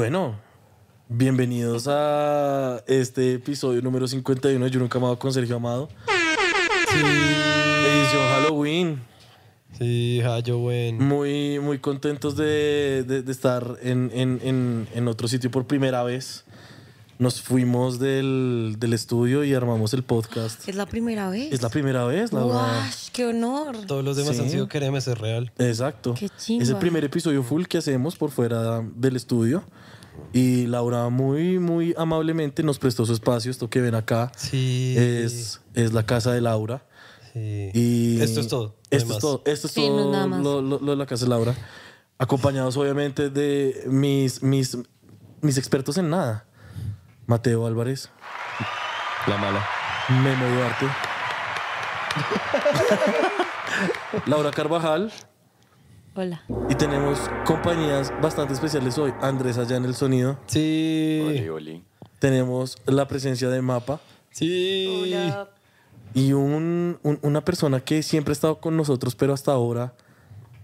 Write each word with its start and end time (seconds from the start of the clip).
Bueno, 0.00 0.38
bienvenidos 1.08 1.86
a 1.88 2.82
este 2.86 3.32
episodio 3.32 3.80
número 3.80 4.06
51 4.06 4.62
de 4.62 4.70
Yo 4.70 4.78
Nunca 4.78 4.98
Amado 4.98 5.18
con 5.18 5.32
Sergio 5.32 5.56
Amado. 5.56 5.88
Edición 6.92 8.22
Halloween. 8.28 9.00
Sí, 9.78 10.20
Hayo, 10.20 10.58
buen. 10.58 10.98
Muy, 11.02 11.60
muy 11.60 11.78
contentos 11.78 12.36
de, 12.36 13.04
de- 13.08 13.22
de 13.22 13.32
estar 13.32 13.78
en, 13.80 14.10
en- 14.12 14.38
en- 14.44 14.86
en 14.94 15.08
otro 15.08 15.28
sitio 15.28 15.50
por 15.50 15.66
primera 15.66 16.02
vez. 16.02 16.44
Nos 17.18 17.40
fuimos 17.40 17.98
del, 17.98 18.76
del 18.78 18.92
estudio 18.92 19.42
y 19.42 19.54
armamos 19.54 19.94
el 19.94 20.02
podcast. 20.02 20.68
Es 20.68 20.74
la 20.74 20.84
primera 20.84 21.30
vez. 21.30 21.50
Es 21.50 21.62
la 21.62 21.70
primera 21.70 22.04
vez, 22.04 22.30
la 22.30 22.44
verdad. 22.44 22.84
¡Qué 23.14 23.24
honor! 23.24 23.74
Todos 23.86 24.04
los 24.04 24.18
demás 24.18 24.36
Sí. 24.36 24.42
han 24.42 24.50
sido 24.50 24.68
queremos, 24.68 25.08
es 25.08 25.16
real. 25.16 25.50
Exacto. 25.56 26.12
Qué. 26.12 26.26
Es 26.26 26.68
el 26.68 26.76
primer 26.76 27.04
episodio 27.04 27.42
full 27.42 27.64
que 27.64 27.78
hacemos 27.78 28.16
por 28.16 28.30
fuera 28.32 28.82
del 28.94 29.16
estudio. 29.16 29.64
Y 30.32 30.66
Laura 30.66 31.08
muy, 31.08 31.58
muy 31.58 31.94
amablemente 31.96 32.62
nos 32.62 32.78
prestó 32.78 33.06
su 33.06 33.12
espacio. 33.12 33.50
Esto 33.50 33.70
que 33.70 33.80
ven 33.80 33.94
acá 33.94 34.30
Sí. 34.36 34.94
es, 34.98 35.60
es 35.74 35.92
la 35.92 36.04
casa 36.04 36.32
de 36.32 36.40
Laura. 36.40 36.84
Sí. 37.32 37.70
Y 37.74 38.20
Esto 38.20 38.40
es 38.40 38.48
todo. 38.48 38.76
Esto 38.90 39.12
es 39.14 39.18
todo. 39.18 39.42
Esto 39.46 39.66
es 39.66 39.72
Sí, 39.72 39.88
no 39.88 39.96
es 39.96 40.02
todo 40.02 40.12
nada 40.12 40.26
más. 40.26 40.40
lo, 40.42 40.60
lo- 40.62 40.78
lo 40.80 40.90
de 40.92 40.96
la 40.96 41.06
casa 41.06 41.24
de 41.24 41.30
Laura. 41.30 41.54
Acompañados 42.18 42.76
obviamente 42.76 43.30
de 43.30 43.84
mis, 43.88 44.42
mis, 44.42 44.76
mis 45.42 45.58
expertos 45.58 45.96
en 45.98 46.10
nada. 46.10 46.46
Mateo 47.26 47.66
Álvarez, 47.66 48.10
La 49.26 49.36
mala. 49.38 49.66
Memo 50.22 50.46
Duarte, 50.54 50.86
Laura 54.26 54.50
Carvajal. 54.52 55.12
Hola. 56.16 56.42
Y 56.70 56.74
tenemos 56.76 57.18
compañías 57.44 58.12
bastante 58.22 58.54
especiales 58.54 58.96
hoy. 58.98 59.12
Andrés 59.20 59.58
allá 59.58 59.76
en 59.76 59.84
el 59.84 59.94
sonido. 59.94 60.38
Sí. 60.46 61.22
Oli, 61.26 61.48
oli. 61.48 61.84
Tenemos 62.18 62.78
la 62.86 63.06
presencia 63.06 63.50
de 63.50 63.60
Mapa. 63.60 64.00
Sí. 64.30 65.14
Y 66.14 66.32
un- 66.32 66.98
un- 67.02 67.18
una 67.22 67.44
persona 67.44 67.80
que 67.80 68.02
siempre 68.02 68.32
ha 68.32 68.34
estado 68.34 68.58
con 68.60 68.76
nosotros, 68.76 69.14
pero 69.14 69.34
hasta 69.34 69.52
ahora 69.52 69.92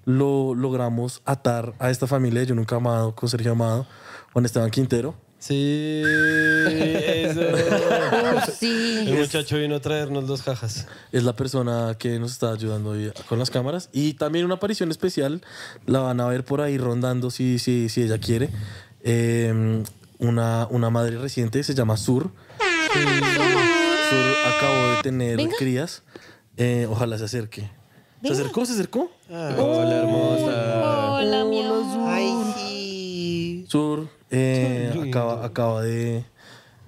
lo 0.07 0.55
logramos 0.55 1.21
atar 1.27 1.75
a 1.79 1.91
esta 1.91 2.07
familia. 2.07 2.43
Yo 2.45 2.55
nunca 2.55 2.77
he 2.77 2.79
amado 2.79 3.15
con 3.15 3.29
Sergio 3.29 3.53
Amado, 3.53 3.87
Juan 4.33 4.47
Esteban 4.47 4.71
Quintero. 4.71 5.15
Sí. 5.43 6.03
Eso. 6.05 7.41
Sí. 8.59 9.05
El 9.09 9.19
muchacho 9.19 9.59
vino 9.59 9.77
a 9.77 9.81
traernos 9.81 10.27
dos 10.27 10.43
jajas. 10.43 10.87
Es 11.11 11.25
la 11.25 11.35
persona 11.35 11.97
que 11.99 12.19
nos 12.21 12.33
está 12.33 12.53
ayudando 12.53 12.91
hoy 12.91 13.13
con 13.29 13.39
las 13.41 13.51
cámaras. 13.51 13.89
Y 13.93 14.15
también 14.15 14.45
una 14.45 14.55
aparición 14.55 14.91
especial. 14.91 15.43
La 15.85 15.99
van 16.01 16.21
a 16.21 16.27
ver 16.29 16.45
por 16.45 16.61
ahí 16.61 16.79
rondando 16.79 17.31
si, 17.31 17.59
si, 17.59 17.89
si 17.89 18.03
ella 18.03 18.19
quiere. 18.19 18.51
Eh, 19.03 19.83
una, 20.19 20.69
una 20.71 20.91
madre 20.91 21.19
reciente 21.19 21.63
se 21.65 21.75
llama 21.75 21.97
Sur. 21.97 22.31
Sur 22.93 23.03
acabó 24.57 24.91
de 24.97 25.03
tener 25.03 25.37
Venga. 25.37 25.57
crías. 25.59 26.05
Eh, 26.57 26.87
ojalá 26.89 27.19
se 27.19 27.25
acerque. 27.25 27.69
¿Se 28.23 28.33
acercó? 28.33 28.65
¿Se 28.65 28.75
acercó? 28.75 29.11
Hola, 29.29 29.97
hermosa. 30.03 31.13
Hola, 31.15 31.45
mi 31.45 31.63
amor. 31.63 31.83
Sur 33.69 34.22
eh, 34.33 34.93
acaba, 35.09 35.45
acaba 35.45 35.83
de, 35.83 36.25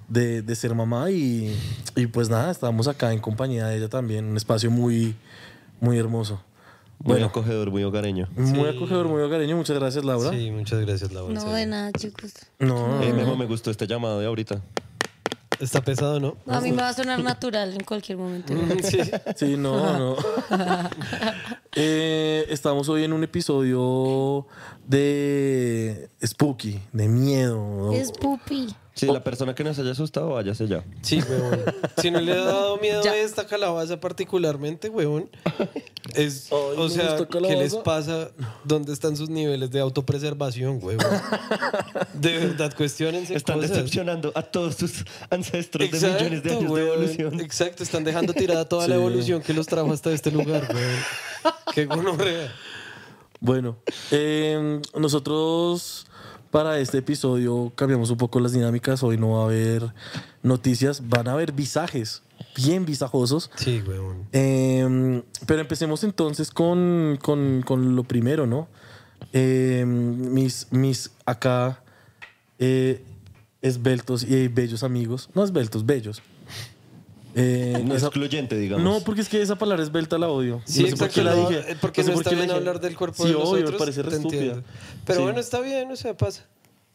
de, 0.09 0.41
de 0.41 0.55
ser 0.55 0.75
mamá 0.75 1.09
y, 1.11 1.55
y 1.95 2.07
pues 2.07 2.29
nada, 2.29 2.51
estamos 2.51 2.87
acá 2.89 3.13
en 3.13 3.19
compañía 3.19 3.67
de 3.67 3.77
ella 3.77 3.87
también, 3.89 4.25
un 4.25 4.35
espacio 4.37 4.69
muy, 4.71 5.15
muy 5.79 5.97
hermoso. 5.97 6.41
Muy 6.99 7.13
Bueno, 7.13 7.25
acogedor, 7.27 7.71
muy 7.71 7.83
hogareño. 7.83 8.27
muy 8.35 8.69
acogedor, 8.69 9.07
muy 9.07 9.21
hogareño, 9.21 9.55
muchas 9.57 9.77
gracias 9.77 10.03
Laura. 10.05 10.31
Sí, 10.31 10.49
muchas 10.51 10.79
gracias, 10.81 11.11
Laura. 11.11 11.33
No, 11.33 11.51
de 11.53 11.65
nada, 11.65 11.91
chicos. 11.91 12.33
No, 12.59 13.01
Eh. 13.03 13.13
Memo, 13.13 13.35
me 13.35 13.45
gustó 13.45 13.69
este 13.69 13.85
llamado 13.85 14.19
de 14.19 14.25
ahorita. 14.27 14.61
Está 15.59 15.81
pesado, 15.81 16.19
¿no? 16.19 16.35
No, 16.45 16.53
a 16.53 16.59
mí 16.61 16.71
me 16.71 16.81
va 16.81 16.89
a 16.89 16.93
sonar 16.93 17.21
natural 17.23 17.71
en 17.73 17.83
cualquier 17.85 18.17
momento. 18.17 18.53
Sí. 18.83 18.99
Sí, 19.35 19.55
no, 19.57 19.97
no. 19.99 20.15
Eh, 21.77 22.45
estamos 22.49 22.87
hoy 22.87 23.03
en 23.03 23.11
un 23.13 23.23
episodio 23.23 24.47
de 24.87 26.09
spooky, 26.25 26.79
de 26.93 27.07
miedo. 27.07 27.91
Es 27.93 28.11
pupi. 28.11 28.67
Si 28.93 29.07
la 29.07 29.21
persona 29.21 29.53
que 29.53 29.61
nos 29.65 29.77
haya 29.77 29.91
asustado, 29.91 30.29
váyase 30.29 30.67
ya. 30.69 30.81
Sí, 31.01 31.19
huevón. 31.29 31.59
Si 32.01 32.11
no 32.11 32.21
le 32.21 32.31
ha 32.31 32.45
dado 32.45 32.77
miedo 32.77 33.01
Ya. 33.03 33.11
a 33.11 33.17
esta 33.17 33.45
calabaza 33.45 33.99
particularmente, 33.99 34.87
huevón, 34.87 35.29
es, 36.13 36.47
Ay, 36.51 36.57
o 36.77 36.83
me 36.83 36.89
sea, 36.89 37.17
gusta 37.17 37.27
¿qué 37.27 37.55
les 37.57 37.75
pasa? 37.75 38.29
¿Dónde 38.63 38.93
están 38.93 39.17
sus 39.17 39.27
niveles 39.29 39.69
de 39.71 39.81
autopreservación, 39.81 40.79
huevón? 40.81 41.05
De 42.13 42.37
verdad, 42.37 42.73
cuestionense 42.73 43.35
Están 43.35 43.57
cosas. 43.57 43.71
decepcionando 43.71 44.31
a 44.33 44.43
todos 44.43 44.75
sus 44.75 45.03
ancestros 45.29 45.91
de 45.91 45.97
millones 46.07 46.43
de 46.43 46.51
años 46.51 46.73
de 46.73 46.81
evolución. 46.87 47.39
Exacto, 47.41 47.83
están 47.83 48.05
dejando 48.05 48.31
tirada 48.33 48.63
toda 48.63 48.87
la 48.87 48.95
Sí. 48.95 49.01
evolución 49.01 49.41
que 49.41 49.53
los 49.53 49.67
trajo 49.67 49.91
hasta 49.91 50.09
este 50.13 50.31
lugar, 50.31 50.69
huevón. 50.73 51.53
Qué 51.75 51.85
gonorrea. 51.85 52.49
Bueno, 53.45 53.77
eh, 54.09 54.81
nosotros 54.97 56.07
para 56.49 56.79
este 56.79 56.97
episodio 56.97 57.71
cambiamos 57.75 58.09
un 58.09 58.17
poco 58.17 58.39
las 58.39 58.53
dinámicas. 58.53 59.03
Hoy 59.03 59.17
no 59.19 59.33
va 59.33 59.41
a 59.41 59.45
haber 59.45 59.93
noticias, 60.41 61.07
van 61.07 61.27
a 61.27 61.33
haber 61.33 61.51
visajes 61.51 62.23
bien 62.55 62.85
visajosos. 62.87 63.51
Sí, 63.55 63.83
huevón. 63.87 64.23
Eh, 64.31 65.21
pero 65.45 65.61
empecemos 65.61 66.03
entonces 66.03 66.49
con, 66.49 67.19
con- 67.21 67.61
con 67.63 67.95
lo 67.95 68.03
primero, 68.03 68.47
¿no? 68.47 68.67
Eh, 69.31 69.83
mis, 69.85 70.67
mis 70.71 71.11
acá 71.27 71.83
eh, 72.57 73.03
esbeltos 73.61 74.23
y 74.23 74.47
bellos 74.47 74.81
amigos, 74.81 75.29
no 75.35 75.43
esbeltos, 75.43 75.85
bellos. 75.85 76.23
Eh, 77.37 77.81
No 77.83 77.95
excluyente, 77.95 78.57
digamos. 78.57 78.83
no, 78.83 79.01
porque 79.03 79.21
es 79.21 79.29
que 79.29 79.41
esa 79.41 79.55
palabra 79.57 79.83
esbelta 79.83 80.17
la 80.17 80.29
odio. 80.29 80.61
Sí, 80.65 80.83
no 80.83 80.87
sé 80.89 80.95
por 80.95 81.07
exacto. 81.07 81.13
qué 81.15 81.23
la 81.23 81.35
no, 81.35 81.49
dije. 81.49 81.71
eh, 81.71 81.77
Porque 81.81 82.03
no, 82.03 82.11
sé 82.13 82.17
está 82.19 82.29
bien 82.31 82.51
hablar 82.51 82.79
del 82.79 82.95
cuerpo 82.95 83.23
sí, 83.23 83.29
de 83.29 83.35
obvio, 83.35 83.45
nosotros. 83.45 83.71
me 83.73 83.77
parece 83.79 84.03
re 84.03 84.15
estúpida. 84.15 84.63
Pero 85.05 85.17
Sí. 85.19 85.23
bueno, 85.23 85.39
está 85.41 85.59
bien, 85.59 85.91
o 85.91 85.95
sea, 85.97 86.15
pasa. 86.15 86.45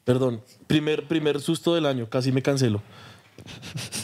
Perdón, 0.05 0.41
primer, 0.67 1.06
primer 1.06 1.41
susto 1.41 1.75
del 1.75 1.84
año, 1.84 2.09
casi 2.09 2.33
me 2.33 2.43
cancelo. 2.43 2.81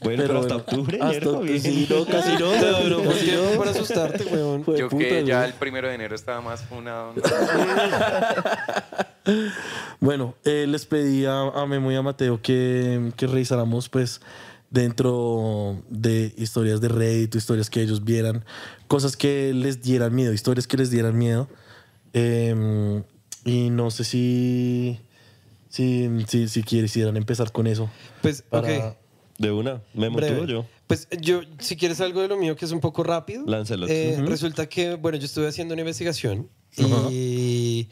Bueno, 0.00 0.22
pero, 0.26 0.40
hasta 0.40 0.56
octubre, 0.56 0.98
hasta 1.00 1.28
octubre, 1.28 1.50
bien. 1.50 1.62
sí, 1.62 1.86
no, 1.90 2.06
casi 2.06 2.32
no, 2.38 2.50
pero 2.82 3.02
¿Por 3.02 3.12
casi 3.12 3.26
qué? 3.26 3.36
no. 3.36 3.58
Para 3.58 3.70
asustarte. 3.72 4.24
Fue 4.24 4.78
Yo 4.78 4.88
puta, 4.88 5.04
que 5.04 5.24
ya 5.24 5.44
el 5.44 5.52
primero 5.54 5.88
de 5.88 5.94
enero 5.94 6.14
estaba 6.14 6.40
más 6.40 6.62
funado. 6.62 7.12
¿no? 7.14 7.22
Bueno, 10.00 10.34
eh, 10.44 10.64
les 10.68 10.86
pedí 10.86 11.26
a, 11.26 11.40
a 11.40 11.66
Memo 11.66 11.92
y 11.92 11.96
a 11.96 12.00
Mateo 12.02 12.40
que, 12.40 13.12
que 13.16 13.26
revisáramos 13.26 13.88
pues 13.90 14.20
dentro 14.70 15.82
de 15.88 16.32
historias 16.36 16.80
de 16.80 16.88
Reddit, 16.88 17.34
historias 17.34 17.70
que 17.70 17.82
ellos 17.82 18.04
vieran, 18.04 18.44
cosas 18.86 19.16
que 19.16 19.52
les 19.54 19.82
dieran 19.82 20.14
miedo, 20.14 20.32
historias 20.32 20.66
que 20.66 20.76
les 20.76 20.90
dieran 20.90 21.16
miedo. 21.16 21.48
Eh, 22.12 23.02
y 23.44 23.70
no 23.70 23.90
sé 23.90 24.04
si, 24.04 24.98
si, 25.68 26.08
si, 26.26 26.48
si 26.48 26.62
quisieran 26.62 27.16
empezar 27.16 27.52
con 27.52 27.66
eso. 27.66 27.90
Pues, 28.22 28.42
Para- 28.42 28.88
ok. 28.90 28.96
De 29.38 29.52
una. 29.52 29.80
Memo, 29.94 30.16
breve. 30.16 30.36
tú 30.36 30.42
o 30.42 30.46
yo. 30.46 30.66
Pues 30.88 31.06
yo, 31.20 31.42
si 31.60 31.76
quieres 31.76 32.00
algo 32.00 32.20
de 32.22 32.28
lo 32.28 32.36
mío 32.36 32.56
que 32.56 32.64
es 32.64 32.72
un 32.72 32.80
poco 32.80 33.04
rápido. 33.04 33.44
Láncelo. 33.46 33.86
eh, 33.88 34.16
Ujú. 34.18 34.26
Resulta 34.26 34.68
que, 34.68 34.94
bueno, 34.94 35.16
yo 35.18 35.26
estuve 35.26 35.46
haciendo 35.46 35.74
una 35.74 35.82
investigación 35.82 36.48
Ajá. 36.76 37.08
y 37.10 37.88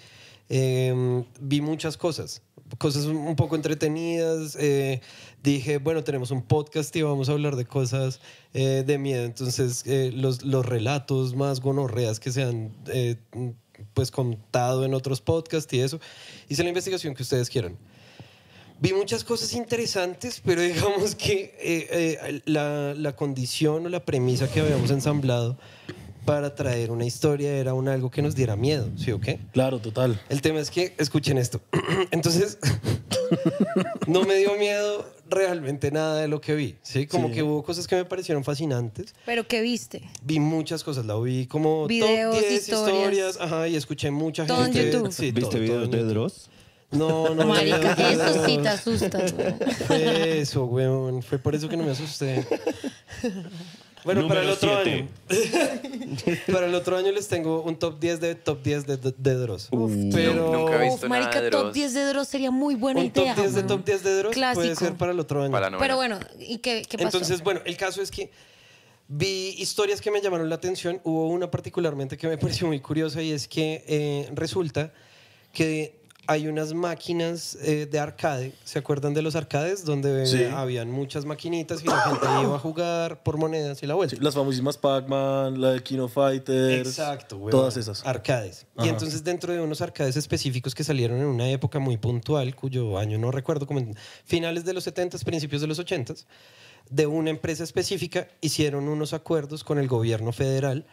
eh, 0.48 1.22
vi 1.40 1.60
muchas 1.60 1.96
cosas. 1.96 2.42
Cosas 2.78 3.04
un 3.04 3.16
un 3.18 3.36
poco 3.36 3.54
entretenidas. 3.54 4.56
eh, 4.58 5.00
dije, 5.42 5.78
bueno, 5.78 6.04
tenemos 6.04 6.30
un 6.30 6.42
podcast 6.42 6.94
y 6.96 7.02
vamos 7.02 7.28
a 7.28 7.32
hablar 7.32 7.56
de 7.56 7.64
cosas 7.64 8.20
eh, 8.54 8.84
de 8.86 8.98
miedo. 8.98 9.24
Entonces, 9.24 9.82
eh, 9.86 10.10
los, 10.14 10.44
los 10.44 10.66
relatos 10.66 11.34
más 11.34 11.60
gonorreas 11.60 12.20
que 12.20 12.32
se 12.32 12.42
han 12.42 12.72
eh, 12.88 13.16
pues 13.94 14.10
contado 14.10 14.84
en 14.84 14.94
otros 14.94 15.20
podcasts 15.20 15.72
y 15.72 15.80
eso. 15.80 16.00
Hice 16.48 16.62
la 16.62 16.68
investigación 16.70 17.14
que 17.14 17.22
ustedes 17.22 17.48
quieran. 17.50 17.76
Vi 18.78 18.92
muchas 18.92 19.24
cosas 19.24 19.54
interesantes, 19.54 20.42
pero 20.44 20.60
digamos 20.62 21.14
que 21.14 22.42
la, 22.44 22.94
la 22.94 23.16
condición 23.16 23.86
o 23.86 23.88
la 23.88 24.04
premisa 24.04 24.50
que 24.50 24.60
habíamos 24.60 24.90
ensamblado 24.90 25.56
para 26.26 26.54
traer 26.54 26.90
una 26.90 27.06
historia 27.06 27.56
era 27.56 27.72
un 27.72 27.88
algo 27.88 28.10
que 28.10 28.20
nos 28.20 28.34
diera 28.34 28.56
miedo, 28.56 28.88
¿sí 28.96 29.12
o 29.12 29.20
qué? 29.20 29.38
Claro, 29.52 29.78
total. 29.78 30.20
El 30.28 30.42
tema 30.42 30.60
es 30.60 30.70
que, 30.70 30.94
escuchen 30.98 31.38
esto, 31.38 31.60
entonces 32.10 32.58
no 34.06 34.24
me 34.24 34.34
dio 34.36 34.54
miedo 34.56 35.06
realmente 35.28 35.90
nada 35.90 36.20
de 36.20 36.28
lo 36.28 36.40
que 36.40 36.54
vi, 36.54 36.76
¿sí? 36.82 37.06
Como 37.06 37.28
Sí. 37.28 37.34
que 37.34 37.42
hubo 37.42 37.62
cosas 37.64 37.86
que 37.88 37.96
me 37.96 38.04
parecieron 38.04 38.44
fascinantes. 38.44 39.14
¿Pero 39.24 39.46
qué 39.48 39.60
viste? 39.62 40.02
Vi 40.22 40.38
muchas 40.40 40.84
cosas, 40.84 41.06
la 41.06 41.18
vi 41.18 41.46
como 41.46 41.86
Videos, 41.86 42.34
top 42.36 42.44
10 42.48 42.68
historias. 42.68 43.38
ajá, 43.40 43.66
y 43.68 43.76
escuché 43.76 44.10
mucha 44.10 44.46
Todo 44.46 44.66
en 44.66 44.72
gente. 44.72 44.92
YouTube. 44.92 45.12
Sí, 45.12 45.30
¿Viste 45.32 45.40
todo, 45.40 45.50
todo 45.50 45.60
videos 45.60 45.84
en 45.84 45.90
de 45.90 45.98
YouTube. 45.98 46.10
Dross? 46.12 46.50
No, 46.92 47.34
no. 47.34 47.46
Marica, 47.46 47.78
no, 47.78 47.96
no, 47.96 48.08
eso 48.08 48.36
no. 48.36 48.46
sí 48.46 48.58
te 48.62 48.68
asusta, 48.68 49.18
eso, 49.96 50.64
weón. 50.66 51.20
Fue 51.22 51.38
por 51.38 51.54
eso 51.56 51.68
que 51.68 51.76
no 51.76 51.82
me 51.84 51.90
asusté. 51.90 52.46
Bueno, 54.06 54.26
para 54.28 54.42
el 54.42 54.48
otro 54.50 54.70
siete. 54.82 55.08
año. 55.28 56.36
para 56.52 56.66
el 56.66 56.74
otro 56.74 56.96
año 56.96 57.12
les 57.12 57.28
tengo 57.28 57.60
un 57.62 57.76
top 57.78 57.98
10 58.00 58.20
de 58.20 58.34
top 58.36 58.62
10 58.62 58.86
de, 58.86 58.96
de, 58.96 59.14
de 59.18 59.34
Dross. 59.34 59.68
Nu- 59.72 60.10
Pero 60.14 60.52
nunca 60.58 60.76
he 60.76 60.84
visto 60.88 60.94
Uf, 61.06 61.10
nada 61.10 61.20
marica, 61.24 61.50
top 61.50 61.60
Dross. 61.60 61.74
10 61.74 61.94
de 61.94 62.04
Dross 62.06 62.28
sería 62.28 62.50
muy 62.50 62.74
buena 62.76 63.00
un 63.00 63.10
top 63.10 63.24
idea. 63.24 63.34
10 63.34 63.54
de 63.54 63.62
top 63.64 63.84
10 63.84 64.02
de 64.02 64.16
Dross 64.18 64.36
puede 64.54 64.76
ser 64.76 64.94
para 64.94 65.12
el 65.12 65.20
otro 65.20 65.42
año. 65.42 65.50
Para 65.52 65.66
la 65.66 65.70
novena. 65.70 65.84
Pero 65.84 65.96
bueno, 65.96 66.18
¿y 66.38 66.58
qué, 66.58 66.82
qué 66.88 66.96
pasó? 66.96 67.08
Entonces, 67.18 67.42
bueno, 67.42 67.60
el 67.66 67.76
caso 67.76 68.00
es 68.00 68.10
que 68.10 68.30
vi 69.08 69.54
historias 69.58 70.00
que 70.00 70.10
me 70.10 70.20
llamaron 70.20 70.48
la 70.48 70.54
atención. 70.54 71.00
Hubo 71.04 71.28
una 71.28 71.50
particularmente 71.50 72.16
que 72.16 72.28
me 72.28 72.38
pareció 72.38 72.66
muy 72.66 72.80
curiosa 72.80 73.20
y 73.22 73.32
es 73.32 73.46
que 73.48 73.84
eh, 73.86 74.28
resulta 74.34 74.92
que 75.52 76.05
hay 76.28 76.48
unas 76.48 76.72
máquinas 76.74 77.56
eh, 77.62 77.86
de 77.90 77.98
arcade. 77.98 78.52
¿Se 78.64 78.78
acuerdan 78.78 79.14
de 79.14 79.22
los 79.22 79.36
arcades? 79.36 79.84
Donde 79.84 80.26
Sí. 80.26 80.44
habían 80.44 80.90
muchas 80.90 81.24
maquinitas 81.24 81.82
y 81.84 81.86
la 81.86 81.98
gente 82.00 82.26
iba 82.42 82.56
a 82.56 82.58
jugar 82.58 83.22
por 83.22 83.36
monedas 83.38 83.82
y 83.82 83.86
la 83.86 83.94
vuelta. 83.94 84.16
Sí, 84.16 84.22
las 84.22 84.34
famosísimas 84.34 84.76
Pac-Man, 84.78 85.60
la 85.60 85.72
de 85.72 85.82
Kino 85.82 86.08
Fighters. 86.08 86.88
Exacto, 86.88 87.38
güey. 87.38 87.50
Todas 87.50 87.76
esas. 87.76 88.04
Arcades. 88.06 88.66
Y 88.82 88.88
entonces 88.88 89.22
dentro 89.24 89.52
de 89.52 89.60
unos 89.60 89.80
arcades 89.80 90.16
específicos 90.16 90.74
que 90.74 90.84
salieron 90.84 91.18
en 91.18 91.26
una 91.26 91.48
época 91.50 91.78
muy 91.78 91.96
puntual, 91.96 92.54
cuyo 92.56 92.98
año 92.98 93.18
no 93.18 93.30
recuerdo, 93.30 93.66
como 93.66 93.80
en 93.80 93.94
finales 94.24 94.64
de 94.64 94.72
los 94.72 94.86
70s, 94.86 95.24
principios 95.24 95.60
de 95.60 95.66
los 95.68 95.78
80s, 95.78 96.26
de 96.90 97.06
una 97.06 97.30
empresa 97.30 97.64
específica 97.64 98.28
hicieron 98.40 98.88
unos 98.88 99.12
acuerdos 99.12 99.64
con 99.64 99.78
el 99.78 99.88
gobierno 99.88 100.32
federal 100.32 100.86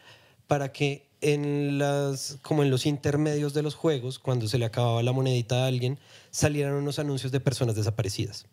para 0.48 0.72
que 0.72 1.08
en 1.24 1.78
las 1.80 2.38
como 2.42 2.64
en 2.64 2.70
los 2.70 2.86
intermedios 2.86 3.54
de 3.54 3.62
los 3.64 3.76
juegos, 3.76 4.20
cuando 4.20 4.48
se 4.48 4.58
le 4.58 4.66
acababa 4.66 5.02
la 5.04 5.12
monedita 5.12 5.64
a 5.64 5.68
alguien, 5.68 5.98
salieran 6.32 6.74
unos 6.74 7.00
anuncios 7.00 7.32
de 7.32 7.40
personas 7.40 7.76
desaparecidas. 7.76 8.46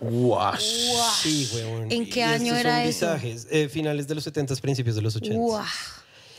Wash. 0.00 0.92
Sí, 1.22 1.48
weón. 1.54 1.90
¿En 1.90 2.08
qué 2.08 2.20
Y 2.20 2.22
año 2.22 2.44
estos 2.54 2.58
era 2.58 2.70
son 2.70 2.80
eso? 2.80 2.88
visajes, 2.88 3.46
eh, 3.50 3.68
finales 3.68 4.06
de 4.06 4.14
los 4.14 4.26
70s, 4.26 4.60
principios 4.60 4.96
de 4.96 5.02
los 5.02 5.16
80s. 5.16 5.36
Guau. 5.36 5.64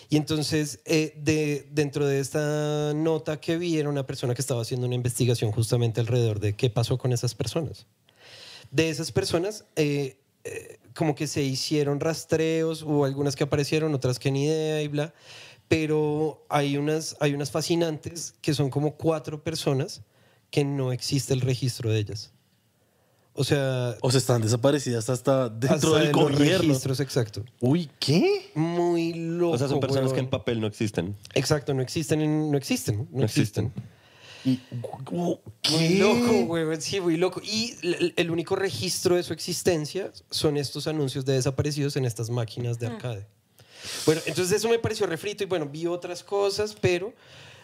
Y 0.09 0.17
entonces, 0.17 0.79
eh, 0.85 1.13
de, 1.17 1.67
dentro 1.71 2.05
de 2.05 2.19
esta 2.19 2.93
nota 2.93 3.39
que 3.39 3.57
vi, 3.57 3.77
era 3.79 3.89
una 3.89 4.05
persona 4.05 4.35
que 4.35 4.41
estaba 4.41 4.61
haciendo 4.61 4.85
una 4.85 4.95
investigación 4.95 5.51
justamente 5.51 5.99
alrededor 5.99 6.39
de 6.39 6.55
qué 6.55 6.69
pasó 6.69 6.97
con 6.99 7.11
esas 7.11 7.33
personas. 7.33 7.87
De 8.69 8.89
esas 8.89 9.11
personas, 9.11 9.65
eh, 9.75 10.17
eh, 10.43 10.77
como 10.93 11.15
que 11.15 11.25
se 11.25 11.41
hicieron 11.41 11.99
rastreos, 11.99 12.83
hubo 12.83 13.05
algunas 13.05 13.35
que 13.35 13.45
aparecieron, 13.45 13.95
otras 13.95 14.19
que 14.19 14.29
ni 14.29 14.45
idea 14.45 14.81
y 14.83 14.87
bla, 14.89 15.13
pero 15.67 16.45
hay 16.49 16.77
unas, 16.77 17.15
hay 17.19 17.33
unas 17.33 17.51
fascinantes 17.51 18.35
que 18.41 18.53
son 18.53 18.69
como 18.69 18.95
cuatro 18.95 19.43
personas 19.43 20.01
que 20.51 20.63
no 20.63 20.91
existe 20.91 21.33
el 21.33 21.41
registro 21.41 21.89
de 21.91 21.99
ellas. 21.99 22.31
O 23.37 23.43
sea, 23.43 23.97
O 24.01 24.11
sea, 24.11 24.19
están 24.19 24.41
desaparecidas 24.41 25.09
hasta 25.09 25.49
dentro 25.49 25.75
hasta 25.75 25.89
del 25.99 26.07
de 26.07 26.13
los 26.13 26.31
gobierno. 26.31 26.57
registros, 26.69 26.99
exacto. 27.01 27.43
Uy, 27.59 27.89
¿qué? 27.99 28.49
Muy 28.55 29.13
loco. 29.13 29.55
O 29.55 29.57
sea, 29.57 29.67
son 29.67 29.81
personas 29.81 30.13
que 30.13 30.19
en 30.21 30.29
papel 30.29 30.61
no 30.61 30.67
existen. 30.67 31.17
Exacto, 31.33 31.73
no 31.73 31.81
existen, 31.81 32.21
en- 32.21 32.49
no 32.51 32.57
existen, 32.57 33.09
no, 33.11 33.19
No 33.19 33.25
existen. 33.25 33.65
existen. 33.65 33.95
Y, 34.45 34.59
Muy 35.71 35.89
loco, 35.97 36.45
güey, 36.45 36.79
sí, 36.79 37.01
muy 37.01 37.17
loco. 37.17 37.41
Y 37.43 37.73
el, 37.81 38.13
el 38.15 38.29
único 38.31 38.55
registro 38.55 39.15
de 39.15 39.23
su 39.23 39.33
existencia 39.33 40.11
son 40.29 40.55
estos 40.55 40.85
anuncios 40.87 41.25
de 41.25 41.33
desaparecidos 41.33 41.97
en 41.97 42.05
estas 42.05 42.29
máquinas 42.29 42.77
de 42.79 42.87
arcade. 42.87 43.27
Bueno, 44.05 44.21
entonces 44.25 44.57
eso 44.57 44.69
me 44.69 44.79
pareció 44.79 45.05
refrito 45.07 45.43
y 45.43 45.47
bueno, 45.47 45.67
vi 45.67 45.85
otras 45.87 46.23
cosas, 46.23 46.75
pero 46.79 47.13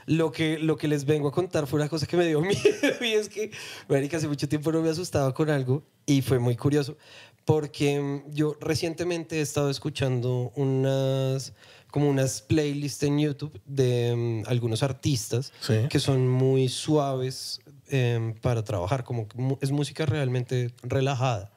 lo 0.07 0.31
que, 0.31 0.57
lo 0.57 0.77
que 0.77 0.87
les 0.87 1.05
vengo 1.05 1.27
a 1.27 1.31
contar 1.31 1.67
fue 1.67 1.79
una 1.79 1.87
cosa 1.89 2.05
que 2.07 2.17
me 2.17 2.25
dio 2.27 2.41
miedo 2.41 2.57
y 3.01 3.13
es 3.13 3.29
que, 3.29 3.51
marica, 3.87 4.17
hace 4.17 4.27
mucho 4.27 4.47
tiempo 4.49 4.71
no 4.71 4.81
me 4.81 4.89
asustaba 4.89 5.33
con 5.33 5.49
algo 5.49 5.83
y 6.05 6.21
fue 6.21 6.39
muy 6.39 6.55
curioso 6.55 6.97
porque 7.45 7.99
mm, 7.99 8.33
yo 8.33 8.55
recientemente 8.59 9.37
he 9.39 9.41
estado 9.41 9.69
escuchando 9.69 10.51
unas 10.55 11.53
como 11.91 12.09
unas 12.09 12.41
playlists 12.41 13.03
en 13.03 13.19
YouTube 13.19 13.59
de 13.65 14.15
mm, 14.15 14.43
algunos 14.49 14.81
artistas 14.81 15.51
Sí. 15.61 15.73
que 15.89 15.99
son 15.99 16.27
muy 16.27 16.69
suaves 16.69 17.59
em, 17.89 18.33
para 18.35 18.63
trabajar, 18.63 19.03
como 19.03 19.27
es 19.59 19.71
música 19.71 20.05
realmente 20.05 20.71
relajada, 20.83 21.51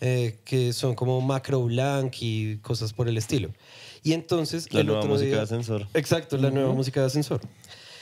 eh, 0.00 0.38
que 0.44 0.72
son 0.72 0.94
como 0.94 1.20
Macro 1.20 1.64
Blanc 1.64 2.14
y 2.20 2.58
cosas 2.58 2.92
por 2.92 3.08
el 3.08 3.16
estilo. 3.18 3.50
Y 4.06 4.12
entonces 4.12 4.72
La 4.72 4.80
el 4.80 4.86
nueva 4.86 5.00
otro 5.00 5.10
música 5.10 5.26
día- 5.30 5.36
de 5.38 5.42
ascensor. 5.42 5.86
Exacto, 5.92 6.36
la 6.36 6.50
nueva 6.52 6.72
música 6.72 7.00
de 7.00 7.06
ascensor. 7.06 7.40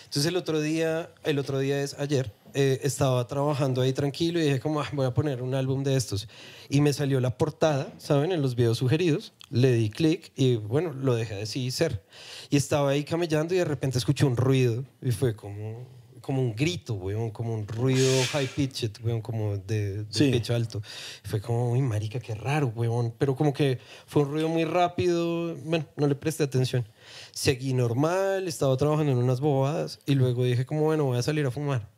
Entonces 0.04 0.26
el 0.26 0.36
otro 0.36 0.60
día, 0.60 1.08
el 1.24 1.38
otro 1.38 1.58
día 1.58 1.80
es 1.82 1.94
ayer, 1.98 2.30
eh, 2.52 2.78
estaba 2.82 3.26
trabajando 3.26 3.80
ahí 3.80 3.94
tranquilo 3.94 4.38
y 4.38 4.42
dije 4.42 4.60
como 4.60 4.82
"Ah, 4.82 4.88
voy 4.92 5.06
a 5.06 5.14
poner 5.14 5.40
un 5.40 5.54
álbum 5.54 5.82
de 5.82 5.96
estos 5.96 6.28
y 6.68 6.82
me 6.82 6.92
salió 6.92 7.20
la 7.20 7.38
portada, 7.38 7.90
¿saben? 7.96 8.32
En 8.32 8.42
los 8.42 8.54
videos 8.54 8.76
sugeridos, 8.78 9.32
le 9.50 9.72
di 9.72 9.88
clic 9.88 10.30
y 10.36 10.56
bueno, 10.56 10.92
lo 10.92 11.14
dejé 11.14 11.40
así 11.42 11.70
ser. 11.70 12.02
Y 12.50 12.58
estaba 12.58 12.90
ahí 12.90 13.02
camellando 13.04 13.54
y 13.54 13.58
de 13.58 13.64
repente 13.64 13.96
escuché 13.96 14.26
un 14.26 14.36
ruido 14.36 14.84
y 15.00 15.10
fue 15.10 15.34
como 15.34 15.86
como 16.24 16.40
un 16.40 16.56
grito, 16.56 16.94
weón, 16.94 17.30
como 17.30 17.52
un 17.54 17.68
ruido 17.68 18.08
high 18.32 18.46
pitched, 18.46 18.92
weón, 19.04 19.20
como 19.20 19.58
de, 19.58 20.04
de 20.04 20.06
Sí. 20.08 20.30
pitch 20.30 20.50
alto. 20.50 20.80
Fue 21.24 21.40
como, 21.40 21.70
uy, 21.72 21.82
marica, 21.82 22.18
qué 22.18 22.34
raro, 22.34 22.72
weón. 22.74 23.12
Pero 23.18 23.36
como 23.36 23.52
que 23.52 23.78
fue 24.06 24.22
un 24.22 24.30
ruido 24.30 24.48
muy 24.48 24.64
rápido, 24.64 25.54
bueno, 25.64 25.84
no 25.96 26.06
le 26.08 26.14
presté 26.14 26.42
atención. 26.44 26.88
Seguí 27.32 27.74
normal, 27.74 28.48
estaba 28.48 28.76
trabajando 28.76 29.12
en 29.12 29.18
unas 29.18 29.40
bobadas 29.40 30.00
y 30.06 30.14
luego 30.14 30.44
dije 30.44 30.64
como, 30.64 30.82
bueno, 30.84 31.04
voy 31.04 31.18
a 31.18 31.22
salir 31.22 31.44
a 31.46 31.50
fumar. 31.50 31.88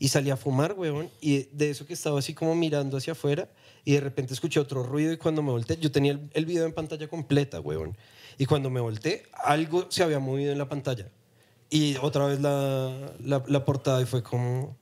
Y 0.00 0.08
salí 0.08 0.30
a 0.30 0.36
fumar, 0.36 0.74
weón, 0.76 1.08
y 1.20 1.44
de 1.52 1.70
eso 1.70 1.86
que 1.86 1.94
estaba 1.94 2.18
así 2.18 2.34
como 2.34 2.54
mirando 2.54 2.96
hacia 2.96 3.12
afuera 3.14 3.48
y 3.84 3.92
de 3.92 4.00
repente 4.00 4.34
escuché 4.34 4.60
otro 4.60 4.82
ruido 4.82 5.12
y 5.12 5.16
cuando 5.16 5.42
me 5.42 5.50
volteé, 5.50 5.76
yo 5.76 5.90
tenía 5.90 6.12
el, 6.12 6.28
el 6.34 6.44
video 6.44 6.66
en 6.66 6.72
pantalla 6.72 7.08
completa, 7.08 7.60
weón. 7.60 7.96
Y 8.36 8.46
cuando 8.46 8.70
me 8.70 8.80
volteé, 8.80 9.24
algo 9.44 9.86
se 9.90 10.02
había 10.02 10.18
movido 10.20 10.52
en 10.52 10.58
la 10.58 10.68
pantalla. 10.68 11.08
Y 11.70 11.96
otra 11.96 12.26
vez 12.26 12.40
la, 12.40 12.92
la, 13.22 13.42
la 13.46 13.64
portada 13.64 14.00
y 14.00 14.06
fue 14.06 14.22
como, 14.22 14.76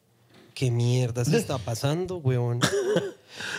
¿qué 0.55 0.71
mierda 0.71 1.25
se 1.25 1.37
está 1.37 1.59
pasando, 1.59 2.19
weón? 2.19 2.61